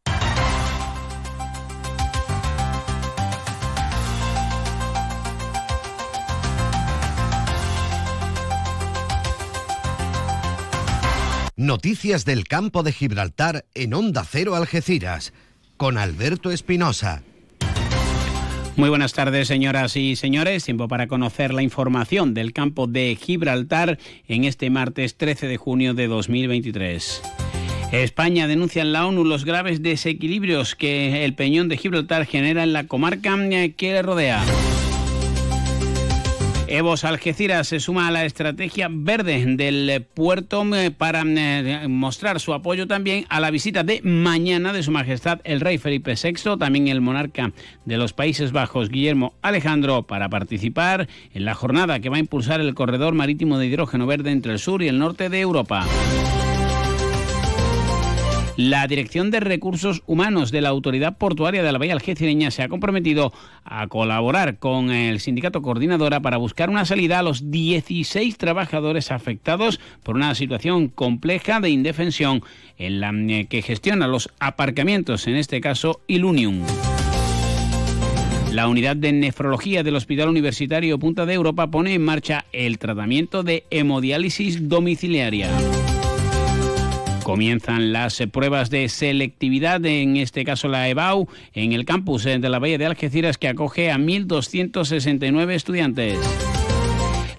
Noticias 11.56 12.24
del 12.24 12.47
campo 12.47 12.85
de 12.85 12.93
Gibraltar 12.93 13.64
en 13.74 13.93
Onda 13.93 14.24
Cero 14.24 14.55
Algeciras, 14.55 15.32
con 15.76 15.98
Alberto 15.98 16.52
Espinosa. 16.52 17.24
Muy 18.77 18.89
buenas 18.89 19.13
tardes, 19.13 19.47
señoras 19.47 19.97
y 19.97 20.17
señores. 20.17 20.65
Tiempo 20.65 20.89
para 20.89 21.07
conocer 21.07 21.55
la 21.55 21.63
información 21.63 22.35
del 22.35 22.53
campo 22.53 22.89
de 22.89 23.17
Gibraltar 23.21 23.99
en 24.27 24.43
este 24.43 24.69
martes 24.69 25.17
13 25.17 25.47
de 25.47 25.57
junio 25.57 25.95
de 25.95 26.09
2023. 26.09 27.23
España 27.93 28.49
denuncia 28.49 28.83
en 28.83 28.93
la 28.93 29.07
ONU 29.07 29.25
los 29.25 29.45
graves 29.45 29.81
desequilibrios 29.81 30.75
que 30.75 31.25
el 31.25 31.35
peñón 31.35 31.69
de 31.69 31.77
Gibraltar 31.77 32.27
genera 32.27 32.65
en 32.65 32.73
la 32.73 32.89
comarca 32.89 33.39
que 33.49 33.93
le 33.93 34.03
rodea. 34.03 34.43
Evos 36.66 37.05
Algeciras 37.05 37.69
se 37.69 37.78
suma 37.78 38.09
a 38.09 38.11
la 38.11 38.24
estrategia 38.24 38.89
verde 38.91 39.45
del 39.57 40.03
puerto 40.03 40.65
eh, 40.74 40.91
para 40.91 41.23
eh, 41.27 41.89
mostrar 41.89 42.41
su 42.41 42.55
apoyo 42.55 42.86
también 42.86 43.27
a 43.28 43.39
la 43.41 43.51
visita 43.51 43.85
de 43.85 44.01
mañana 44.03 44.73
de 44.73 44.82
Su 44.82 44.91
Majestad 44.91 45.41
el 45.45 45.61
Rey 45.61 45.77
Felipe 45.77 46.15
VI, 46.15 46.57
también 46.59 46.89
el 46.89 47.03
monarca 47.03 47.53
de 47.85 47.97
los 47.99 48.15
Países 48.15 48.53
Bajos 48.53 48.89
Guillermo 48.89 49.35
Alejandro, 49.43 50.05
para 50.05 50.31
participar 50.31 51.07
en 51.35 51.45
la 51.45 51.55
jornada 51.55 52.01
que 52.01 52.09
va 52.09 52.16
a 52.16 52.20
impulsar 52.20 52.61
el 52.61 52.74
corredor 52.74 53.15
marítimo 53.15 53.59
de 53.59 53.66
hidrógeno 53.66 54.07
verde 54.07 54.31
entre 54.31 54.53
el 54.53 54.59
sur 54.59 54.82
y 54.82 54.89
el 54.89 54.99
norte 54.99 55.28
de 55.28 55.41
Europa. 55.41 55.86
La 58.56 58.86
Dirección 58.86 59.32
de 59.32 59.40
Recursos 59.40 60.02
Humanos 60.06 60.52
de 60.52 60.60
la 60.60 60.68
Autoridad 60.68 61.18
Portuaria 61.18 61.64
de 61.64 61.72
la 61.72 61.78
Bahía 61.78 61.94
Algecireña 61.94 62.52
se 62.52 62.62
ha 62.62 62.68
comprometido 62.68 63.32
a 63.64 63.89
colaborar 63.89 64.59
con 64.59 64.90
el 64.90 65.18
sindicato 65.18 65.60
coordinadora 65.60 66.20
para 66.20 66.36
buscar 66.36 66.70
una 66.70 66.85
salida 66.85 67.18
a 67.18 67.24
los 67.24 67.51
16 67.51 68.39
trabajadores 68.39 69.10
afectados 69.10 69.81
por 70.05 70.14
una 70.14 70.36
situación 70.36 70.86
compleja 70.89 71.59
de 71.59 71.70
indefensión 71.70 72.44
en 72.78 73.01
la 73.01 73.10
eh, 73.12 73.47
que 73.51 73.60
gestiona 73.60 74.06
los 74.06 74.31
aparcamientos, 74.39 75.26
en 75.26 75.35
este 75.35 75.60
caso 75.60 76.01
Ilunium. 76.06 76.62
La 78.52 78.68
unidad 78.68 78.94
de 78.94 79.10
nefrología 79.10 79.82
del 79.82 79.97
Hospital 79.97 80.28
Universitario 80.28 80.97
Punta 81.01 81.26
de 81.26 81.35
Europa 81.35 81.72
pone 81.72 81.94
en 81.94 82.05
marcha 82.05 82.44
el 82.52 82.78
tratamiento 82.78 83.43
de 83.43 83.64
hemodiálisis 83.70 84.68
domiciliaria. 84.68 85.51
Comienzan 87.25 87.95
las 87.95 88.23
pruebas 88.31 88.69
de 88.69 88.91
selectividad, 88.91 89.85
en 89.87 90.19
este 90.19 90.45
caso 90.45 90.69
la 90.69 90.91
EBAU, 90.91 91.27
en 91.55 91.73
el 91.73 91.87
campus 91.87 92.27
eh, 92.27 92.39
de 92.39 92.51
la 92.51 92.59
Bahía 92.59 92.77
de 92.77 92.85
Algeciras 92.85 93.39
que 93.39 93.49
acoge 93.49 93.91
a 93.91 93.97
1.269 93.97 95.53
estudiantes. 95.53 96.19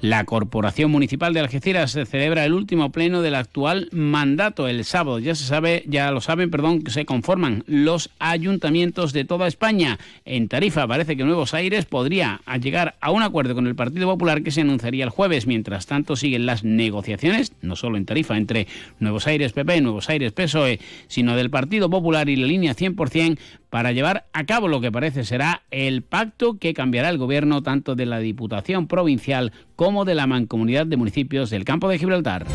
La 0.06 0.24
Corporación 0.24 0.92
Municipal 0.92 1.34
de 1.34 1.40
Algeciras 1.40 1.98
celebra 2.08 2.46
el 2.46 2.54
último 2.54 2.92
pleno 2.92 3.24
del 3.24 3.34
actual 3.34 3.90
mandato 3.92 4.68
el 4.68 4.86
sábado. 4.86 5.18
Ya 5.18 5.34
se 5.34 5.46
sabe, 5.46 5.84
ya 5.88 6.12
lo 6.12 6.22
saben, 6.22 6.52
perdón, 6.52 6.84
que 6.84 6.92
se 6.92 7.06
conforman 7.06 7.64
los 7.66 8.12
ayuntamientos 8.20 9.14
de 9.14 9.26
toda 9.26 9.48
España. 9.48 9.98
En 10.24 10.48
Tarifa 10.48 10.88
parece 10.88 11.18
que 11.18 11.24
Nuevos 11.24 11.56
Aires 11.56 11.86
podría 11.86 12.42
llegar 12.62 12.94
a 13.02 13.10
un 13.10 13.24
acuerdo 13.24 13.56
con 13.56 13.66
el 13.66 13.74
Partido 13.74 14.08
Popular 14.08 14.44
que 14.44 14.52
se 14.52 14.62
anunciaría 14.62 15.06
el 15.06 15.10
jueves. 15.10 15.48
Mientras 15.48 15.88
tanto 15.88 16.16
siguen 16.16 16.46
las 16.46 16.64
negociaciones, 16.64 17.54
no 17.64 17.76
solo 17.76 17.98
en 17.98 18.06
Tarifa, 18.06 18.38
entre 18.38 18.68
Nuevos 19.00 19.26
Aires 19.26 19.54
PP, 19.54 19.82
Nuevos 19.82 20.08
Aires 20.12 20.34
PSOE, 20.34 20.80
sino 21.08 21.36
del 21.36 21.50
Partido 21.50 21.90
Popular 21.90 22.30
y 22.30 22.36
la 22.36 22.46
línea 22.46 22.76
100% 22.76 23.40
para 23.70 23.92
llevar 23.92 24.28
a 24.34 24.46
cabo 24.46 24.68
lo 24.68 24.82
que 24.82 24.92
parece 24.92 25.24
será 25.24 25.64
el 25.72 26.02
pacto 26.02 26.58
que 26.58 26.74
cambiará 26.74 27.10
el 27.10 27.18
gobierno 27.18 27.64
tanto 27.64 27.96
de 27.96 28.06
la 28.06 28.20
Diputación 28.20 28.88
Provincial 28.88 29.52
como 29.76 30.06
de 30.06 30.16
la 30.16 30.28
Mancomunidad 30.28 30.86
de 30.86 30.98
Municipios 30.98 31.50
del 31.50 31.66
Campo 31.66 31.90
de 31.90 32.00
Gibraltar. 32.00 32.46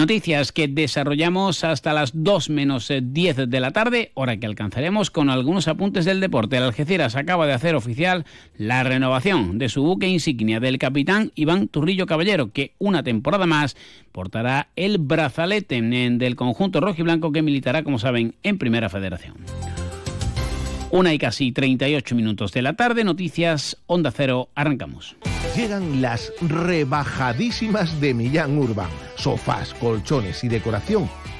Noticias 0.00 0.50
que 0.50 0.66
desarrollamos 0.66 1.62
hasta 1.62 1.92
las 1.92 2.12
2 2.14 2.48
menos 2.48 2.90
10 3.02 3.50
de 3.50 3.60
la 3.60 3.70
tarde, 3.72 4.12
hora 4.14 4.38
que 4.38 4.46
alcanzaremos 4.46 5.10
con 5.10 5.28
algunos 5.28 5.68
apuntes 5.68 6.06
del 6.06 6.20
deporte. 6.20 6.56
El 6.56 6.62
Algeciras 6.62 7.16
acaba 7.16 7.46
de 7.46 7.52
hacer 7.52 7.74
oficial 7.74 8.24
la 8.56 8.82
renovación 8.82 9.58
de 9.58 9.68
su 9.68 9.82
buque 9.82 10.08
insignia 10.08 10.58
del 10.58 10.78
capitán 10.78 11.32
Iván 11.34 11.68
Turrillo 11.68 12.06
Caballero, 12.06 12.50
que 12.50 12.72
una 12.78 13.02
temporada 13.02 13.44
más 13.44 13.76
portará 14.10 14.68
el 14.74 14.96
brazalete 14.96 15.82
del 15.82 16.34
conjunto 16.34 16.80
rojo 16.80 17.02
y 17.02 17.04
blanco 17.04 17.30
que 17.30 17.42
militará, 17.42 17.82
como 17.82 17.98
saben, 17.98 18.36
en 18.42 18.56
Primera 18.56 18.88
Federación. 18.88 19.34
Una 20.92 21.12
y 21.12 21.18
casi 21.18 21.52
38 21.52 22.14
minutos 22.14 22.52
de 22.52 22.62
la 22.62 22.72
tarde, 22.72 23.04
noticias 23.04 23.76
Onda 23.86 24.10
Cero, 24.12 24.48
arrancamos. 24.54 25.14
Llegan 25.56 26.00
las 26.00 26.32
rebajadísimas 26.40 28.00
de 28.00 28.14
Millán 28.14 28.56
Urban. 28.56 28.90
Sofás, 29.16 29.74
colchones 29.74 30.44
y 30.44 30.48
decoración 30.48 31.10